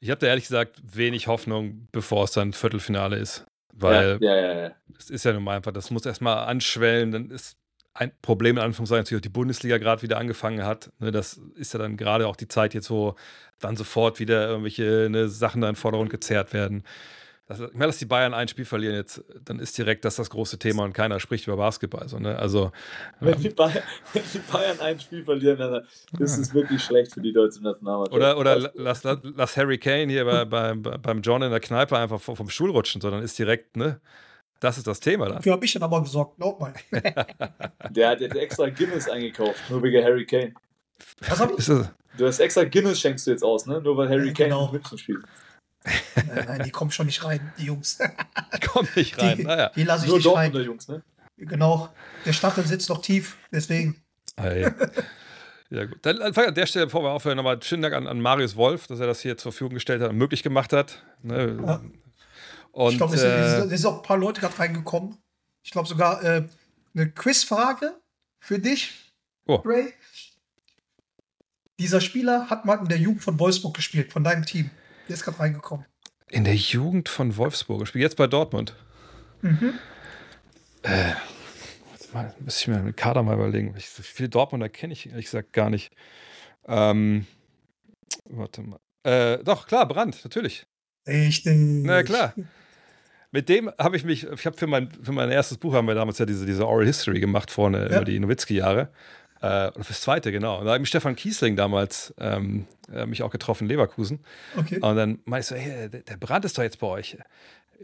Ich 0.00 0.10
habe 0.10 0.20
da 0.20 0.26
ehrlich 0.26 0.44
gesagt 0.44 0.80
wenig 0.84 1.26
Hoffnung, 1.26 1.88
bevor 1.90 2.24
es 2.24 2.32
dann 2.32 2.52
Viertelfinale 2.52 3.16
ist. 3.16 3.46
Weil 3.72 4.18
ja, 4.20 4.36
ja, 4.36 4.60
ja, 4.60 4.72
es 4.98 5.10
ist 5.10 5.24
ja 5.24 5.32
nun 5.32 5.44
mal 5.44 5.56
einfach, 5.56 5.72
das 5.72 5.90
muss 5.90 6.04
erstmal 6.06 6.46
anschwellen, 6.46 7.12
dann 7.12 7.30
ist 7.30 7.56
ein 7.98 8.12
Problem 8.22 8.56
in 8.56 8.62
Anführungszeichen 8.62 9.00
natürlich 9.00 9.20
auch 9.20 9.22
die 9.22 9.28
Bundesliga 9.28 9.78
gerade 9.78 10.02
wieder 10.02 10.18
angefangen 10.18 10.64
hat. 10.64 10.90
Ne, 11.00 11.10
das 11.10 11.40
ist 11.56 11.72
ja 11.72 11.80
dann 11.80 11.96
gerade 11.96 12.28
auch 12.28 12.36
die 12.36 12.46
Zeit 12.46 12.72
jetzt, 12.72 12.90
wo 12.90 13.16
dann 13.58 13.76
sofort 13.76 14.20
wieder 14.20 14.48
irgendwelche 14.48 15.08
ne, 15.10 15.28
Sachen 15.28 15.60
da 15.60 15.68
in 15.68 15.74
den 15.74 15.80
Vordergrund 15.80 16.10
gezerrt 16.10 16.52
werden. 16.52 16.84
Das, 17.48 17.58
ich 17.58 17.72
meine, 17.72 17.86
dass 17.86 17.98
die 17.98 18.04
Bayern 18.04 18.34
ein 18.34 18.46
Spiel 18.46 18.66
verlieren 18.66 18.94
jetzt, 18.94 19.24
dann 19.44 19.58
ist 19.58 19.76
direkt 19.76 20.04
das 20.04 20.16
das 20.16 20.30
große 20.30 20.58
Thema 20.58 20.84
und 20.84 20.92
keiner 20.92 21.18
spricht 21.18 21.46
über 21.48 21.56
Basketball. 21.56 22.06
So, 22.08 22.18
ne? 22.18 22.38
Also 22.38 22.70
Wenn, 23.18 23.40
die 23.40 23.48
Bayern, 23.48 23.82
wenn 24.12 24.22
die 24.32 24.38
Bayern 24.52 24.78
ein 24.80 25.00
Spiel 25.00 25.24
verlieren, 25.24 25.58
dann 25.58 25.82
ist 26.20 26.38
es 26.38 26.54
wirklich 26.54 26.82
schlecht 26.82 27.14
für 27.14 27.22
die 27.22 27.32
deutsche 27.32 27.62
Nationalmannschaft. 27.62 28.14
Oder, 28.14 28.38
oder 28.38 28.70
lass, 28.76 29.02
lass, 29.02 29.18
lass 29.22 29.56
Harry 29.56 29.78
Kane 29.78 30.12
hier 30.12 30.24
bei, 30.24 30.44
bei, 30.44 30.74
beim 30.74 31.22
John 31.22 31.42
in 31.42 31.50
der 31.50 31.60
Kneipe 31.60 31.98
einfach 31.98 32.20
vom, 32.20 32.36
vom 32.36 32.48
Stuhl 32.48 32.70
rutschen, 32.70 33.00
sondern 33.00 33.22
ist 33.22 33.36
direkt, 33.38 33.76
ne? 33.76 34.00
Das 34.60 34.76
ist 34.78 34.86
das 34.86 34.98
Thema 35.00 35.26
dann. 35.26 35.36
Dafür 35.36 35.52
habe 35.52 35.64
ich 35.64 35.72
dann 35.72 35.82
aber 35.82 36.02
gesorgt, 36.02 36.36
glaub 36.36 36.60
mal. 36.60 36.74
Der 37.90 38.08
hat 38.10 38.20
jetzt 38.20 38.36
extra 38.36 38.68
Guinness 38.68 39.08
eingekauft, 39.08 39.58
nur 39.70 39.82
wegen 39.82 40.02
Harry 40.04 40.26
Kane. 40.26 40.52
Was 41.28 41.38
habe 41.40 41.54
ich? 41.56 41.66
Du 41.66 42.26
hast 42.26 42.40
extra 42.40 42.64
Guinness 42.64 43.00
schenkst 43.00 43.26
du 43.26 43.30
jetzt 43.30 43.44
aus, 43.44 43.66
ne? 43.66 43.80
Nur 43.80 43.96
weil 43.96 44.08
Harry 44.08 44.28
Ja, 44.28 44.32
Kane 44.32 44.48
genau. 44.48 44.66
in 44.66 44.72
München 44.72 44.98
spielt. 44.98 45.24
Äh, 45.84 46.44
nein, 46.46 46.62
die 46.64 46.70
kommen 46.70 46.90
schon 46.90 47.06
nicht 47.06 47.24
rein, 47.24 47.52
die 47.58 47.66
Jungs. 47.66 47.98
kommt 48.72 48.94
nicht 48.96 49.16
rein. 49.22 49.38
Die, 49.38 49.44
Naja. 49.44 49.70
die 49.76 49.84
lasse 49.84 50.04
ich 50.04 50.08
Nur 50.10 50.18
nicht 50.18 50.26
rein. 50.26 50.34
Dortmunder 50.52 50.62
Jungs, 50.66 50.88
ne? 50.88 51.02
Genau. 51.36 51.88
Der 52.26 52.32
Stachel 52.32 52.66
sitzt 52.66 52.88
noch 52.88 53.00
tief, 53.00 53.36
deswegen. 53.52 54.02
Hey. 54.36 54.68
Ja, 55.70 55.84
gut. 55.84 55.98
Dann 56.02 56.16
dann 56.18 56.34
an 56.48 56.54
der 56.54 56.66
Stelle, 56.66 56.86
bevor 56.86 57.02
wir 57.04 57.10
aufhören, 57.10 57.36
nochmal 57.36 57.62
schönen 57.62 57.82
Dank 57.82 57.94
an, 57.94 58.06
an 58.08 58.20
Marius 58.20 58.56
Wolf, 58.56 58.86
dass 58.88 58.98
er 59.00 59.06
das 59.06 59.20
hier 59.20 59.36
zur 59.36 59.52
Verfügung 59.52 59.74
gestellt 59.74 60.02
hat 60.02 60.10
und 60.10 60.16
möglich 60.16 60.42
gemacht 60.42 60.72
hat. 60.72 61.04
Ne? 61.22 61.58
Ja. 61.64 61.80
Und 62.72 62.92
ich 62.92 62.98
glaube, 62.98 63.14
es, 63.14 63.22
äh, 63.22 63.60
sind- 63.60 63.72
es 63.72 63.80
sind 63.82 63.90
auch 63.90 63.96
ein 63.96 64.02
paar 64.02 64.16
Leute 64.18 64.40
gerade 64.40 64.58
reingekommen. 64.58 65.16
Ich 65.62 65.70
glaube 65.70 65.88
sogar 65.88 66.22
äh, 66.22 66.46
eine 66.94 67.10
Quizfrage 67.10 67.94
für 68.40 68.58
dich, 68.58 68.92
Oh. 69.46 69.62
Ray. 69.64 69.92
Dieser 71.78 72.00
Spieler 72.00 72.50
hat 72.50 72.64
mal 72.64 72.78
in 72.78 72.88
der 72.88 72.98
Jugend 72.98 73.22
von 73.22 73.38
Wolfsburg 73.38 73.74
gespielt, 73.74 74.12
von 74.12 74.24
deinem 74.24 74.44
Team. 74.44 74.70
Der 75.08 75.14
ist 75.14 75.24
gerade 75.24 75.38
reingekommen. 75.38 75.86
in 76.30 76.44
der 76.44 76.54
Jugend 76.56 77.08
von 77.08 77.36
Wolfsburg, 77.38 77.86
spielt 77.88 78.02
jetzt 78.02 78.16
bei 78.18 78.26
Dortmund. 78.26 78.74
Mhm. 79.40 79.78
Äh, 80.82 81.12
mal, 82.12 82.34
muss 82.40 82.60
ich 82.60 82.68
mir 82.68 82.76
den 82.82 82.94
Kader 82.94 83.22
mal 83.22 83.34
überlegen. 83.34 83.74
Ich, 83.78 83.88
so 83.88 84.02
viele 84.02 84.28
Dortmunder 84.28 84.68
kenne 84.68 84.92
ich 84.92 85.08
ehrlich 85.08 85.24
gesagt 85.26 85.52
gar 85.54 85.70
nicht. 85.70 85.90
Ähm, 86.66 87.26
warte 88.26 88.60
mal. 88.62 88.78
Äh, 89.04 89.42
doch, 89.44 89.66
klar, 89.66 89.88
Brandt, 89.88 90.22
natürlich. 90.24 90.66
Richtig. 91.08 91.56
Na 91.56 92.02
klar. 92.02 92.34
Mit 93.30 93.48
dem 93.48 93.70
habe 93.78 93.96
ich 93.96 94.04
mich, 94.04 94.26
ich 94.26 94.46
habe 94.46 94.56
für 94.56 94.66
mein, 94.66 94.88
für 95.02 95.12
mein 95.12 95.30
erstes 95.30 95.58
Buch 95.58 95.74
haben 95.74 95.86
wir 95.86 95.94
damals 95.94 96.18
ja 96.18 96.24
diese, 96.26 96.46
diese 96.46 96.66
Oral 96.66 96.86
History 96.86 97.20
gemacht, 97.20 97.50
vorne 97.50 97.88
Ja. 97.90 97.96
über 97.96 98.04
die 98.04 98.18
Nowitzki-Jahre. 98.20 98.88
Äh, 99.40 99.70
fürs 99.82 100.00
zweite, 100.00 100.32
genau. 100.32 100.58
Und 100.58 100.64
da 100.64 100.70
habe 100.70 100.78
ich 100.78 100.82
mit 100.82 100.88
Stefan 100.88 101.14
Kiesling 101.14 101.54
damals 101.54 102.12
ähm, 102.18 102.66
äh, 102.92 103.06
mich 103.06 103.22
auch 103.22 103.30
getroffen 103.30 103.64
in 103.64 103.68
Leverkusen. 103.70 104.20
Okay. 104.56 104.78
Und 104.80 104.96
dann 104.96 105.18
meinst 105.26 105.50
du, 105.50 105.56
hey, 105.56 105.88
der, 105.88 106.16
Brand 106.16 106.44
ist 106.44 106.58
doch 106.58 106.62
jetzt 106.62 106.80
bei 106.80 106.86
euch. 106.88 107.16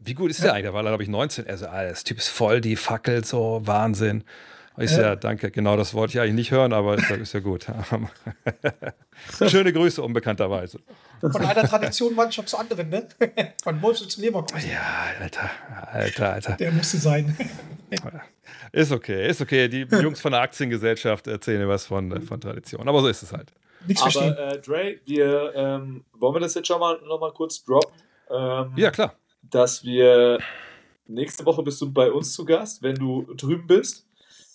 Wie 0.01 0.15
gut 0.15 0.31
ist 0.31 0.43
der 0.43 0.55
eigentlich? 0.55 0.67
Da 0.67 0.73
war 0.75 0.81
er, 0.83 0.91
glaube 0.91 1.03
ich, 1.05 1.09
19. 1.09 1.47
Er 1.47 1.57
so, 1.59 1.67
ah, 1.67 1.85
das 1.85 2.03
Typ 2.03 2.19
ist 2.19 2.29
voll, 2.29 2.61
die 2.61 2.75
fackelt 2.75 3.27
so, 3.27 3.61
Wahnsinn. 3.65 4.25
Ich 4.77 4.91
so, 4.91 5.01
Ja. 5.01 5.15
danke, 5.15 5.51
genau 5.51 5.77
das 5.77 5.95
wollte 5.95 6.15
ich 6.15 6.21
eigentlich 6.21 6.35
nicht 6.35 6.51
hören, 6.51 6.73
aber 6.73 6.97
ist 6.97 7.09
ja, 7.09 7.17
ist 7.17 7.33
ja 7.33 7.41
gut. 7.41 7.67
Schöne 9.49 9.73
Grüße, 9.73 10.03
unbekannterweise. 10.03 10.81
Von 11.21 11.37
einer 11.37 11.63
Tradition 11.63 12.17
zur 12.47 12.59
anderen, 12.61 12.89
ne? 12.89 13.09
Von 13.63 13.81
Wolfsburg 13.81 14.11
zu 14.11 14.21
Leverkusen. 14.21 14.69
Ja, 14.69 15.21
Alter, 15.21 15.51
Alter, 15.93 16.33
Alter. 16.33 16.53
Der 16.57 16.73
musste 16.73 16.99
sein. 16.99 17.37
Ist 18.73 18.91
okay, 18.91 19.29
ist 19.29 19.41
okay. 19.41 19.69
Die 19.69 19.83
Jungs 19.83 20.21
von 20.21 20.33
der 20.33 20.41
Aktiengesellschaft 20.41 21.29
erzählen 21.29 21.69
was 21.69 21.87
von, 21.87 22.11
äh, 22.11 22.21
von 22.21 22.41
Tradition. 22.41 22.89
Aber 22.89 23.01
so 23.03 23.07
ist 23.07 23.23
es 23.23 23.33
halt. 23.33 23.53
Nichts 23.87 24.03
verstehen. 24.03 24.33
Aber 24.33 24.55
äh, 24.57 24.61
Dre, 24.61 24.97
wir, 25.07 25.53
ähm, 25.55 26.05
wollen 26.15 26.35
wir 26.35 26.41
das 26.41 26.55
jetzt 26.55 26.67
schon 26.67 26.81
mal 26.81 26.99
noch 27.07 27.21
mal 27.21 27.33
kurz 27.33 27.65
droppen? 27.65 27.93
Ähm, 28.31 28.73
Ja, 28.77 28.91
klar. 28.91 29.15
Dass 29.43 29.85
wir 29.85 30.41
nächste 31.07 31.45
Woche 31.47 31.63
bist 31.63 31.81
du 31.81 31.93
bei 31.93 32.11
uns 32.11 32.33
zu 32.33 32.45
Gast, 32.45 32.83
wenn 32.83 32.97
du 32.97 33.33
drüben 33.37 33.67
bist. 33.69 34.07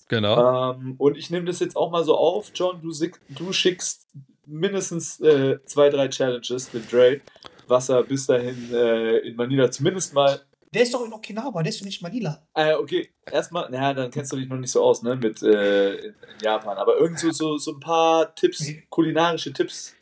Genau. 0.10 0.74
Ähm, 0.74 0.96
und 0.98 1.18
ich 1.18 1.30
nehme 1.30 1.46
das 1.46 1.60
jetzt 1.60 1.78
auch 1.78 1.92
mal 1.92 2.04
so 2.04 2.18
auf, 2.18 2.52
John. 2.54 2.82
Du, 2.82 2.92
du 3.30 3.54
schickst 3.54 4.08
mindestens 4.46 5.22
äh, 5.22 5.64
zwei, 5.66 5.90
drei 5.90 6.10
Challenges 6.10 6.74
mit 6.74 6.92
Dre, 6.92 7.22
was 7.68 7.90
er 7.90 8.04
bis 8.04 8.26
dahin 8.26 8.74
äh, 8.74 9.20
in 9.20 9.36
Manila 9.36 9.72
zumindest 9.72 10.14
mal. 10.14 10.42
Der 10.74 10.82
ist 10.84 10.94
doch 10.94 11.06
in 11.06 11.14
Okinawa, 11.14 11.62
der 11.64 11.70
ist 11.70 11.80
doch 11.80 11.86
nicht 11.86 12.02
in 12.02 12.08
Manila. 12.08 12.44
Äh, 12.56 12.74
okay, 12.74 13.10
erstmal, 13.32 13.70
naja, 13.70 13.94
dann 13.94 14.12
kennst 14.12 14.32
du 14.32 14.38
dich 14.38 14.50
noch 14.50 14.58
nicht 14.58 14.72
so 14.72 14.84
aus, 14.84 15.04
ne, 15.04 15.16
mit 15.16 15.42
äh, 15.44 15.94
in, 15.96 16.06
in 16.06 16.44
Japan. 16.44 16.78
Aber 16.78 16.98
irgend 16.98 17.20
so, 17.20 17.32
so, 17.32 17.58
so 17.58 17.74
ein 17.74 17.80
paar 17.80 18.34
Tipps, 18.36 18.66
kulinarische 18.90 19.54
Tipps. 19.54 19.96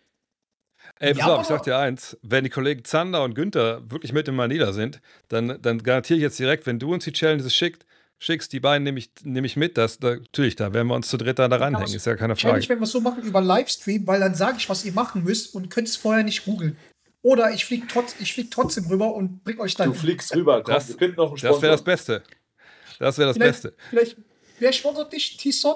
Ey, 0.99 1.13
pass 1.13 1.19
Ja, 1.19 1.35
auf, 1.35 1.41
ich 1.41 1.47
sag 1.47 1.63
dir 1.63 1.77
eins: 1.77 2.17
Wenn 2.21 2.45
die 2.45 2.49
Kollegen 2.49 2.83
Zander 2.85 3.23
und 3.23 3.35
Günther 3.35 3.81
wirklich 3.91 4.13
mit 4.13 4.27
in 4.27 4.35
Manila 4.35 4.71
sind, 4.71 5.01
dann, 5.27 5.61
dann 5.61 5.83
garantiere 5.83 6.17
ich 6.17 6.23
jetzt 6.23 6.39
direkt, 6.39 6.65
wenn 6.65 6.79
du 6.79 6.93
uns 6.93 7.03
die 7.03 7.11
Challenges 7.11 7.53
schickt, 7.53 7.85
schickst, 8.19 8.51
die 8.53 8.59
beiden 8.59 8.83
nehme 8.83 8.99
ich, 8.99 9.11
nehm 9.23 9.45
ich 9.45 9.55
mit. 9.55 9.77
Das, 9.77 9.99
da, 9.99 10.15
natürlich, 10.15 10.55
da 10.55 10.73
werden 10.73 10.87
wir 10.87 10.95
uns 10.95 11.07
zu 11.09 11.17
dritt 11.17 11.39
da 11.39 11.45
ranhängen. 11.47 11.93
Ist 11.93 12.05
ja 12.05 12.15
keine 12.15 12.29
Wahrscheinlich, 12.31 12.65
Frage. 12.67 12.75
wenn 12.75 12.79
wir 12.81 12.85
es 12.85 12.91
so 12.91 13.01
machen 13.01 13.23
über 13.23 13.41
Livestream, 13.41 14.05
weil 14.07 14.19
dann 14.19 14.35
sage 14.35 14.57
ich, 14.57 14.69
was 14.69 14.83
ihr 14.85 14.93
machen 14.93 15.23
müsst 15.23 15.53
und 15.55 15.69
könnt 15.69 15.87
es 15.87 15.95
vorher 15.95 16.23
nicht 16.23 16.45
googeln. 16.45 16.77
Oder 17.21 17.51
ich 17.51 17.65
fliege 17.65 17.87
trotz, 17.87 18.15
ich 18.19 18.33
flieg 18.33 18.51
trotzdem 18.51 18.85
rüber 18.87 19.13
und 19.13 19.43
bring 19.43 19.59
euch 19.59 19.75
dann. 19.75 19.89
Du 19.89 19.93
fliegst 19.95 20.33
rüber, 20.35 20.61
komm, 20.63 20.73
Das- 20.75 20.87
wir 20.89 20.97
finden 20.97 21.17
noch 21.17 21.27
einen 21.31 21.35
Das 21.35 21.43
wäre 21.43 21.53
Sponsor. 21.53 21.71
das 21.71 21.83
Beste. 21.83 22.23
Das 22.99 23.17
wäre 23.17 23.27
das 23.27 23.37
vielleicht, 23.37 23.61
Beste. 23.63 23.73
vielleicht, 23.89 24.17
wer 24.59 24.71
sponsert 24.73 25.13
dich? 25.13 25.37
Tison? 25.37 25.75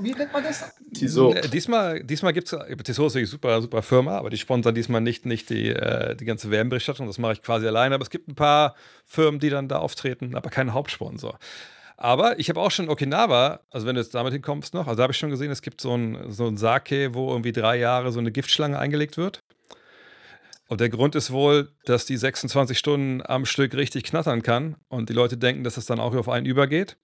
Wie 0.00 0.12
nennt 0.12 0.32
man 0.32 0.44
das? 0.44 0.64
Tissot. 0.94 1.34
Äh, 1.36 1.48
Diesmal, 1.48 2.04
diesmal 2.04 2.32
gibt 2.32 2.52
es, 2.52 2.58
Tissot 2.84 3.06
ist 3.08 3.14
wirklich 3.14 3.30
super, 3.30 3.60
super 3.62 3.82
Firma, 3.82 4.18
aber 4.18 4.30
die 4.30 4.36
sponsern 4.38 4.74
diesmal 4.74 5.00
nicht, 5.00 5.26
nicht 5.26 5.50
die, 5.50 5.70
äh, 5.70 6.14
die 6.14 6.24
ganze 6.24 6.50
WM-Berichterstattung, 6.50 7.06
das 7.08 7.18
mache 7.18 7.32
ich 7.32 7.42
quasi 7.42 7.66
alleine, 7.66 7.94
aber 7.96 8.02
es 8.02 8.10
gibt 8.10 8.28
ein 8.28 8.34
paar 8.36 8.76
Firmen, 9.06 9.40
die 9.40 9.50
dann 9.50 9.66
da 9.68 9.78
auftreten, 9.78 10.36
aber 10.36 10.50
keinen 10.50 10.74
Hauptsponsor. 10.74 11.38
Aber 12.02 12.38
ich 12.38 12.48
habe 12.48 12.58
auch 12.58 12.70
schon 12.70 12.88
Okinawa, 12.88 13.60
also 13.70 13.86
wenn 13.86 13.94
du 13.94 14.00
jetzt 14.00 14.14
damit 14.14 14.32
hinkommst 14.32 14.72
noch, 14.72 14.86
also 14.86 14.96
da 14.96 15.02
habe 15.02 15.12
ich 15.12 15.18
schon 15.18 15.28
gesehen, 15.28 15.50
es 15.50 15.60
gibt 15.60 15.82
so 15.82 15.94
ein, 15.94 16.32
so 16.32 16.46
ein 16.46 16.56
Sake, 16.56 17.14
wo 17.14 17.28
irgendwie 17.30 17.52
drei 17.52 17.76
Jahre 17.76 18.10
so 18.10 18.18
eine 18.18 18.32
Giftschlange 18.32 18.78
eingelegt 18.78 19.18
wird. 19.18 19.40
Und 20.68 20.80
der 20.80 20.88
Grund 20.88 21.14
ist 21.14 21.30
wohl, 21.30 21.72
dass 21.84 22.06
die 22.06 22.16
26 22.16 22.78
Stunden 22.78 23.20
am 23.22 23.44
Stück 23.44 23.74
richtig 23.74 24.04
knattern 24.04 24.42
kann 24.42 24.76
und 24.88 25.10
die 25.10 25.12
Leute 25.12 25.36
denken, 25.36 25.62
dass 25.62 25.76
es 25.76 25.84
dann 25.84 26.00
auch 26.00 26.14
auf 26.14 26.30
einen 26.30 26.46
übergeht. 26.46 26.96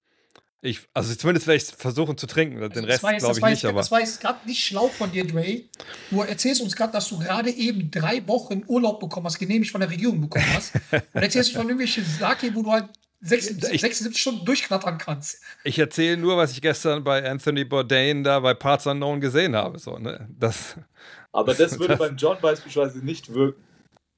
Ich, 0.63 0.81
also 0.95 1.15
zumindest 1.15 1.47
werde 1.47 1.63
ich 1.63 1.65
versuchen 1.65 2.17
zu 2.17 2.27
trinken, 2.27 2.57
den 2.57 2.63
Also 2.63 2.81
Das 2.81 2.89
Rest 2.89 3.03
glaube 3.03 3.21
das 3.21 3.37
ich 3.37 3.45
nicht, 3.45 3.65
aber... 3.67 3.81
Das 3.81 3.91
war 3.91 4.01
jetzt 4.01 4.23
gerade 4.23 4.49
nicht 4.49 4.65
schlau 4.65 4.89
von 4.89 5.13
dir, 5.13 5.27
Dre. 5.27 5.65
Du 6.11 6.23
erzählst 6.23 6.63
uns 6.63 6.75
gerade, 6.75 6.95
dass 6.95 7.11
du 7.11 7.19
gerade 7.19 7.51
eben 7.51 7.91
drei 7.91 8.27
Wochen 8.27 8.63
Urlaub 8.67 8.99
bekommen 8.99 9.27
hast, 9.27 9.39
genehmigt 9.39 9.71
von 9.71 9.83
der 9.83 9.91
Regierung 9.91 10.23
bekommen 10.23 10.47
hast. 10.55 10.73
Und 10.91 11.23
erzählst 11.23 11.51
du 11.51 11.57
von 11.57 11.69
irgendwelchen 11.69 12.07
Sake, 12.07 12.55
wo 12.55 12.63
du 12.63 12.71
halt 12.73 12.89
76, 13.29 13.75
Ich- 13.75 13.81
76 13.81 14.21
Stunden 14.21 14.45
durchknattern 14.45 14.99
kannst. 14.99 15.43
Ich 15.65 15.79
erzähle 15.79 16.17
nur, 16.17 16.37
was 16.37 16.53
ich 16.53 16.63
gestern 16.63 17.05
bei 17.05 17.29
Anthony 17.29 17.65
Bourdain 17.65 18.23
da 18.25 18.41
bei 18.41 18.55
Parts 18.55 18.87
Unknown 18.87 19.21
gesehen 19.21 19.55
habe. 19.57 19.79
So, 19.79 19.99
ne? 19.99 20.29
das, 20.39 20.77
Aber 21.33 21.55
das 21.55 21.79
würde 21.79 21.97
beim 21.97 22.17
John 22.17 22.39
beispielsweise 22.41 22.99
nicht 23.01 23.33
wirken. 23.33 23.63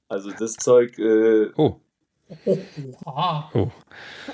Also 0.09 0.31
das 0.39 0.55
Zeug, 0.55 0.99
äh, 0.99 1.51
oh, 1.57 1.81
Oh, 2.45 2.59
oha. 3.07 3.51
oh. 3.55 3.71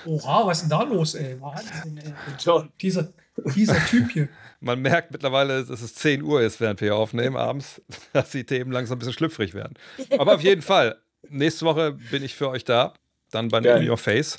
Oha, 0.04 0.46
was 0.46 0.58
ist 0.58 0.62
denn 0.62 0.70
da 0.70 0.82
los, 0.82 1.14
ey? 1.14 1.40
Wahnsinn, 1.40 1.96
ey. 1.98 2.12
John, 2.40 2.72
Dieser, 2.80 3.12
dieser 3.54 3.76
Typ 3.86 4.10
hier. 4.10 4.28
Man 4.60 4.80
merkt 4.82 5.12
mittlerweile, 5.12 5.64
dass 5.64 5.80
es 5.80 5.94
10 5.94 6.22
Uhr 6.22 6.42
ist, 6.42 6.58
während 6.60 6.80
wir 6.80 6.88
hier 6.88 6.96
aufnehmen 6.96 7.36
abends, 7.36 7.80
dass 8.12 8.30
die 8.30 8.44
Themen 8.44 8.72
langsam 8.72 8.96
ein 8.96 8.98
bisschen 8.98 9.12
schlüpfrig 9.14 9.54
werden. 9.54 9.74
Aber 10.18 10.34
auf 10.34 10.40
jeden 10.40 10.62
Fall, 10.62 10.96
nächste 11.28 11.66
Woche 11.66 11.92
bin 12.10 12.24
ich 12.24 12.34
für 12.34 12.48
euch 12.48 12.64
da. 12.64 12.94
Dann 13.34 13.48
bei 13.48 13.60
Geil. 13.60 13.82
In 13.82 13.90
Your 13.90 13.98
Face. 13.98 14.38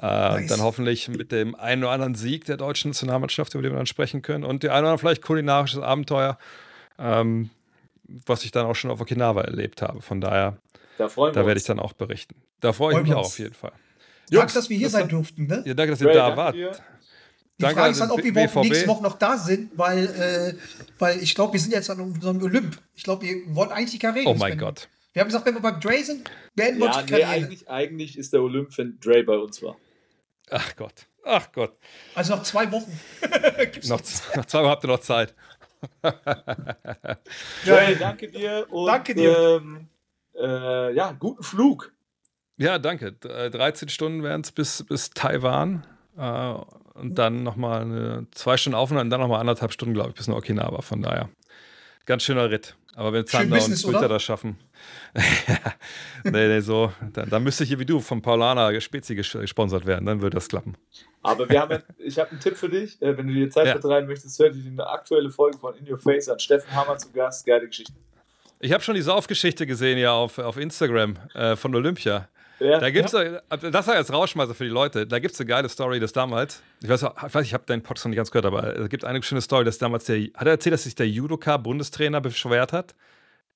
Äh, 0.00 0.06
Nice. 0.06 0.46
Dann 0.48 0.62
hoffentlich 0.62 1.08
mit 1.08 1.30
dem 1.30 1.54
einen 1.54 1.84
oder 1.84 1.92
anderen 1.92 2.14
Sieg 2.14 2.44
der 2.46 2.56
deutschen 2.56 2.90
Nationalmannschaft, 2.92 3.52
über 3.54 3.62
den 3.62 3.72
wir 3.72 3.76
dann 3.76 3.86
sprechen 3.86 4.22
können. 4.22 4.44
Und 4.44 4.62
der 4.62 4.72
ein 4.72 4.80
oder 4.80 4.90
andere 4.92 4.98
vielleicht 4.98 5.22
kulinarisches 5.22 5.80
Abenteuer, 5.80 6.38
ähm, 6.98 7.50
was 8.26 8.44
ich 8.44 8.50
dann 8.50 8.66
auch 8.66 8.74
schon 8.74 8.90
auf 8.90 9.00
Okinawa 9.00 9.42
erlebt 9.42 9.82
habe. 9.82 10.00
Von 10.00 10.20
daher, 10.20 10.56
Da 10.96 11.08
freuen 11.08 11.34
da 11.34 11.40
wir 11.42 11.46
werde 11.48 11.60
ich 11.60 11.66
dann 11.66 11.78
auch 11.78 11.92
berichten. 11.92 12.34
Da 12.60 12.72
freue 12.72 12.94
ich 12.96 13.02
mich 13.02 13.12
auch 13.14 13.26
auf 13.26 13.38
jeden 13.38 13.54
Fall. 13.54 13.72
Danke, 14.30 14.52
dass 14.54 14.70
wir 14.70 14.76
hier 14.76 14.86
das 14.86 14.92
sein 14.92 15.08
durften. 15.08 15.46
Ne? 15.46 15.62
Ja, 15.66 15.74
danke, 15.74 15.92
dass 15.92 16.00
ihr 16.00 16.06
Ray, 16.08 16.14
da 16.14 16.26
danke 16.26 16.36
wart. 16.38 16.54
dir. 16.54 16.70
Die 17.58 17.62
Danke 17.62 17.76
Frage 17.80 17.90
ist 17.92 18.00
halt, 18.00 18.10
ob 18.12 18.18
wir 18.22 18.24
überhaupt 18.30 18.54
BVB. 18.54 18.64
nächste 18.68 18.88
Woche 18.88 19.02
noch 19.02 19.18
da 19.18 19.36
sind, 19.36 19.70
weil, 19.76 20.06
äh, 20.06 20.54
weil 20.98 21.22
ich 21.22 21.34
glaube, 21.34 21.52
wir 21.52 21.60
sind 21.60 21.72
jetzt 21.72 21.90
an 21.90 22.00
unserem 22.00 22.42
Olymp. 22.42 22.78
Ich 22.94 23.02
glaube, 23.02 23.26
wir 23.26 23.54
wollen 23.54 23.70
eigentlich 23.70 23.90
die 23.90 23.98
Karriere. 23.98 24.28
Oh 24.30 24.34
mein. 24.34 24.56
Gott. 24.56 24.88
Wir 25.12 25.20
haben 25.20 25.28
gesagt, 25.28 25.44
wenn 25.46 25.54
wir 25.54 25.60
beim 25.60 25.80
Dre 25.80 26.02
sind, 26.02 26.30
beenden 26.54 26.80
wir 26.80 26.86
Ja, 26.88 26.96
uns 26.98 27.06
die 27.06 27.12
nee, 27.14 27.24
eigentlich, 27.24 27.68
eigentlich 27.68 28.16
ist 28.18 28.32
der 28.32 28.42
Olymp, 28.42 28.76
wenn 28.78 28.98
Dre 29.00 29.22
bei 29.24 29.36
uns 29.36 29.62
war. 29.62 29.76
Ach 30.50 30.76
Gott. 30.76 31.06
Ach 31.24 31.50
Gott. 31.52 31.76
Also 32.14 32.36
noch 32.36 32.42
zwei 32.44 32.70
Wochen. 32.72 32.98
Noch, 33.88 34.00
noch 34.36 34.44
zwei 34.46 34.60
Wochen 34.60 34.68
habt 34.70 34.84
ihr 34.84 34.88
noch 34.88 35.00
Zeit. 35.00 35.34
Dre, 37.64 37.96
danke 37.98 38.28
dir. 38.30 38.66
Und, 38.70 38.86
Danke 38.86 39.14
dir. 39.14 39.60
Ähm, 39.62 39.88
äh, 40.34 40.94
ja, 40.94 41.12
guten 41.12 41.42
Flug. 41.42 41.92
Ja, 42.56 42.78
danke. 42.78 43.12
D- 43.12 43.28
äh, 43.28 43.50
13 43.50 43.88
Stunden 43.88 44.22
wären 44.22 44.40
es 44.42 44.52
bis, 44.52 44.82
bis 44.84 45.10
Taiwan. 45.10 45.86
Äh, 46.16 46.54
und 46.94 47.14
dann 47.18 47.42
nochmal 47.42 48.26
zwei 48.32 48.56
Stunden 48.56 48.76
Aufnahme 48.76 49.02
und 49.02 49.10
dann 49.10 49.20
nochmal 49.20 49.40
anderthalb 49.40 49.72
Stunden, 49.72 49.94
glaube 49.94 50.10
ich, 50.10 50.14
bis 50.16 50.26
nach 50.28 50.36
Okinawa. 50.36 50.82
Von 50.82 51.02
daher. 51.02 51.28
Ganz 52.06 52.22
schöner 52.22 52.50
Ritt. 52.50 52.76
Aber 53.00 53.14
wenn 53.14 53.26
Zander 53.26 53.54
und 53.54 53.58
Business, 53.60 53.80
Twitter 53.82 53.98
oder? 54.00 54.08
das 54.08 54.22
schaffen. 54.22 54.58
nee, 56.24 56.48
nee, 56.48 56.60
so. 56.60 56.92
Dann, 57.14 57.30
dann 57.30 57.42
müsste 57.42 57.64
ich 57.64 57.68
hier 57.70 57.78
wie 57.78 57.86
du 57.86 57.98
vom 58.00 58.20
Paulaner 58.20 58.78
Spezi 58.80 59.14
ges- 59.14 59.40
gesponsert 59.40 59.86
werden. 59.86 60.04
Dann 60.04 60.20
würde 60.20 60.34
das 60.34 60.48
klappen. 60.48 60.74
Aber 61.22 61.48
wir 61.48 61.60
haben, 61.60 61.82
ich 61.98 62.18
habe 62.18 62.30
einen 62.32 62.40
Tipp 62.40 62.56
für 62.56 62.68
dich. 62.68 63.00
Äh, 63.00 63.16
wenn 63.16 63.26
du 63.28 63.34
dir 63.34 63.48
Zeit 63.50 63.66
Ja. 63.66 63.72
vertreiben 63.72 64.06
möchtest, 64.08 64.38
hör 64.38 64.50
dir 64.50 64.62
die 64.62 64.78
aktuelle 64.80 65.30
Folge 65.30 65.56
von 65.58 65.74
In 65.76 65.90
Your 65.90 65.98
Face 65.98 66.28
an. 66.28 66.38
Steffen 66.38 66.74
Hammer 66.74 66.98
zu 66.98 67.10
Gast. 67.12 67.46
Geile 67.46 67.66
Geschichte. 67.66 67.92
Ich 68.60 68.72
habe 68.72 68.82
schon 68.84 68.94
die 68.94 69.02
Saufgeschichte 69.02 69.66
gesehen 69.66 69.96
ja 69.98 70.12
auf, 70.12 70.38
auf 70.38 70.58
Instagram 70.58 71.16
äh, 71.34 71.56
von 71.56 71.74
Olympia. 71.74 72.28
Ja, 72.60 72.78
Da 72.78 72.90
gibt's 72.90 73.12
ja. 73.12 73.40
das 73.56 73.86
war 73.86 73.96
jetzt 73.96 74.12
Rauschmeißer 74.12 74.54
für 74.54 74.64
die 74.64 74.70
Leute. 74.70 75.06
Da 75.06 75.18
gibt 75.18 75.34
es 75.34 75.40
eine 75.40 75.48
geile 75.48 75.68
Story, 75.68 75.98
das 75.98 76.12
damals. 76.12 76.62
Ich 76.82 76.88
weiß, 76.88 77.02
ich, 77.02 77.34
weiß, 77.34 77.46
ich 77.46 77.54
habe 77.54 77.64
deinen 77.66 77.82
Podcast 77.82 78.04
noch 78.04 78.10
nicht 78.10 78.18
ganz 78.18 78.30
gehört, 78.30 78.46
aber 78.46 78.76
es 78.76 78.88
gibt 78.90 79.04
eine 79.04 79.22
schöne 79.22 79.40
Story, 79.40 79.64
dass 79.64 79.78
damals 79.78 80.04
der. 80.04 80.20
Hat 80.34 80.46
er 80.46 80.52
erzählt, 80.52 80.74
dass 80.74 80.84
sich 80.84 80.94
der 80.94 81.08
Judoka-Bundestrainer 81.08 82.20
beschwert 82.20 82.72
hat? 82.72 82.94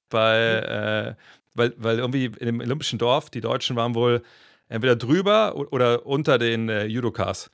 Bei, 0.09 1.17
äh, 1.17 1.23
weil, 1.55 1.75
weil 1.77 1.99
irgendwie 1.99 2.27
in 2.27 2.47
dem 2.47 2.61
olympischen 2.61 2.99
Dorf, 2.99 3.31
die 3.31 3.41
Deutschen 3.41 3.77
waren 3.77 3.95
wohl 3.95 4.23
entweder 4.69 4.97
drüber 4.97 5.55
oder 5.57 6.07
unter 6.07 6.39
den 6.39 6.69
äh, 6.69 6.87
Judokas. 6.87 7.51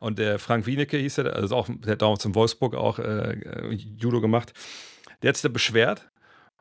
Und 0.00 0.18
der 0.18 0.38
Frank 0.38 0.66
Wienecke 0.66 0.96
hieß 0.96 1.18
er, 1.18 1.36
also 1.36 1.56
auch, 1.56 1.68
der 1.68 1.92
hat 1.92 2.02
damals 2.02 2.24
in 2.24 2.34
Wolfsburg 2.34 2.74
auch 2.74 2.98
äh, 2.98 3.72
Judo 3.72 4.20
gemacht. 4.20 4.52
Der 5.22 5.28
hat 5.28 5.36
sich 5.36 5.42
da 5.42 5.48
beschwert 5.48 6.10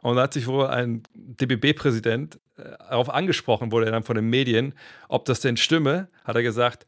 und 0.02 0.16
da 0.16 0.24
hat 0.24 0.34
sich 0.34 0.48
wohl 0.48 0.68
ein 0.68 1.04
DBB-Präsident 1.14 2.40
äh, 2.58 2.64
darauf 2.90 3.10
angesprochen, 3.10 3.72
wurde 3.72 3.88
er 3.88 3.92
dann 3.92 4.04
von 4.04 4.16
den 4.16 4.30
Medien, 4.30 4.74
ob 5.10 5.26
das 5.26 5.40
denn 5.40 5.58
stimme, 5.58 6.10
hat 6.24 6.36
er 6.36 6.44
gesagt, 6.44 6.86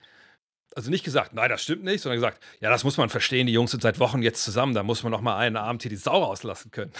also 0.75 0.89
nicht 0.89 1.03
gesagt, 1.03 1.33
nein, 1.33 1.49
das 1.49 1.61
stimmt 1.61 1.83
nicht, 1.83 2.01
sondern 2.01 2.17
gesagt, 2.17 2.43
ja, 2.59 2.69
das 2.69 2.83
muss 2.83 2.97
man 2.97 3.09
verstehen, 3.09 3.45
die 3.45 3.53
Jungs 3.53 3.71
sind 3.71 3.83
seit 3.83 3.99
Wochen 3.99 4.21
jetzt 4.23 4.43
zusammen, 4.43 4.73
da 4.73 4.81
muss 4.83 5.03
man 5.03 5.11
noch 5.11 5.21
mal 5.21 5.37
einen 5.37 5.55
Abend 5.55 5.83
hier 5.83 5.89
die 5.89 5.95
Sau 5.95 6.23
rauslassen 6.23 6.71
können. 6.71 6.91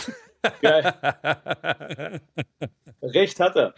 geil. 0.61 0.93
Recht 3.01 3.39
hat 3.39 3.55
er. 3.55 3.73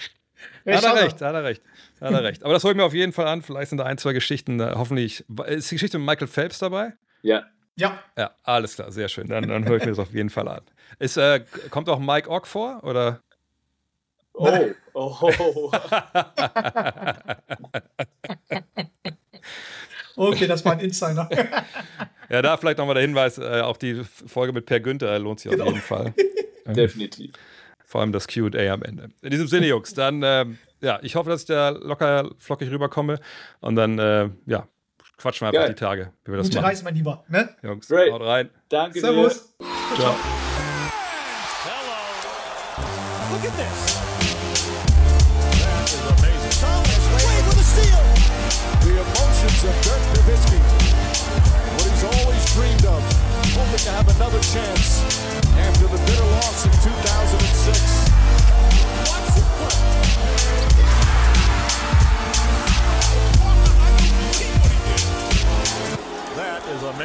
hat 0.68 0.84
er 0.84 0.95
recht, 0.95 1.22
hat 1.22 1.34
er 1.34 1.44
recht, 1.44 1.64
hat 2.02 2.14
er 2.14 2.24
recht. 2.24 2.44
Aber 2.44 2.53
das 2.53 2.64
hole 2.64 2.74
ich 2.74 2.78
mir 2.78 2.84
auf 2.84 2.94
jeden 2.94 3.14
Fall 3.14 3.28
an, 3.28 3.41
vielleicht 3.41 3.70
sind 3.70 3.78
da 3.78 3.86
ein, 3.86 3.98
zwei 3.98 4.14
Geschichten, 4.14 4.62
hoffentlich, 4.62 5.24
ist 5.48 5.72
die 5.72 5.76
Geschichte 5.76 5.98
mit 5.98 6.06
Michael 6.06 6.28
Phelps 6.28 6.60
dabei? 6.60 6.94
Ja. 7.22 7.45
Ja, 7.78 8.00
Ja, 8.18 8.32
alles 8.44 8.76
klar, 8.76 8.92
sehr 8.92 9.08
schön, 9.10 9.28
dann, 9.28 9.48
dann 9.50 9.66
höre 9.66 9.78
ich 9.78 9.84
mir 9.84 9.92
das 9.92 10.00
auf 10.00 10.14
jeden 10.14 10.30
Fall 10.30 10.48
an. 10.48 10.62
Ist, 11.00 11.18
äh, 11.18 11.44
kommt 11.70 11.90
auch 11.90 12.00
Mike 12.00 12.30
Ock 12.30 12.48
vor, 12.48 12.82
oder? 12.84 13.22
Oh, 14.34 14.50
oh, 14.94 15.18
oh. 15.40 15.72
okay, 20.16 20.48
das 20.48 20.64
war 20.66 20.74
ein 20.74 20.80
Insider. 20.80 21.30
Ja, 22.28 22.42
da 22.42 22.58
vielleicht 22.58 22.80
nochmal 22.80 22.96
der 22.96 23.04
Hinweis, 23.04 23.38
äh, 23.38 23.62
auch 23.62 23.78
die 23.78 24.04
Folge 24.04 24.52
mit 24.52 24.66
Per 24.66 24.80
Günther 24.80 25.20
lohnt 25.20 25.40
sich 25.40 25.52
Genau. 25.52 25.66
auf 25.66 25.70
jeden 25.70 25.82
Fall. 25.84 26.12
definitiv. 26.66 27.36
Vor 27.86 28.02
allem 28.02 28.12
das 28.12 28.26
QA 28.28 28.48
am 28.74 28.82
Ende. 28.82 29.10
In 29.22 29.30
diesem 29.30 29.46
Sinne, 29.48 29.68
Jungs, 29.68 29.94
dann, 29.94 30.24
ähm, 30.24 30.58
ja, 30.82 30.98
ich 31.04 31.16
hoffe, 31.16 31.30
dass 31.30 31.42
ich 31.42 31.48
da 31.48 31.70
locker 31.70 32.32
flockig 32.40 32.72
rüberkomme 32.72 33.20
und 33.60 33.76
dann, 33.76 34.00
äh, 34.00 34.30
ja, 34.48 34.68
quatschen 35.18 35.46
wir 35.46 35.50
einfach 35.50 35.62
Geil. 35.62 35.74
die 35.74 35.80
Tage, 35.80 36.12
wie 36.26 36.32
wir 36.32 36.38
das 36.38 36.48
Gute 36.48 36.58
machen. 36.58 36.66
Reise, 36.66 36.84
mein 36.84 36.96
Lieber. 36.96 37.24
Ne? 37.28 37.50
Jungs, 37.64 37.88
Great. 37.88 38.12
haut 38.12 38.22
rein. 38.22 38.50
Danke 38.70 39.00
Servus. 39.00 39.56
Ciao. 39.96 40.14
Hello. 40.14 40.45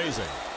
amazing. 0.01 0.50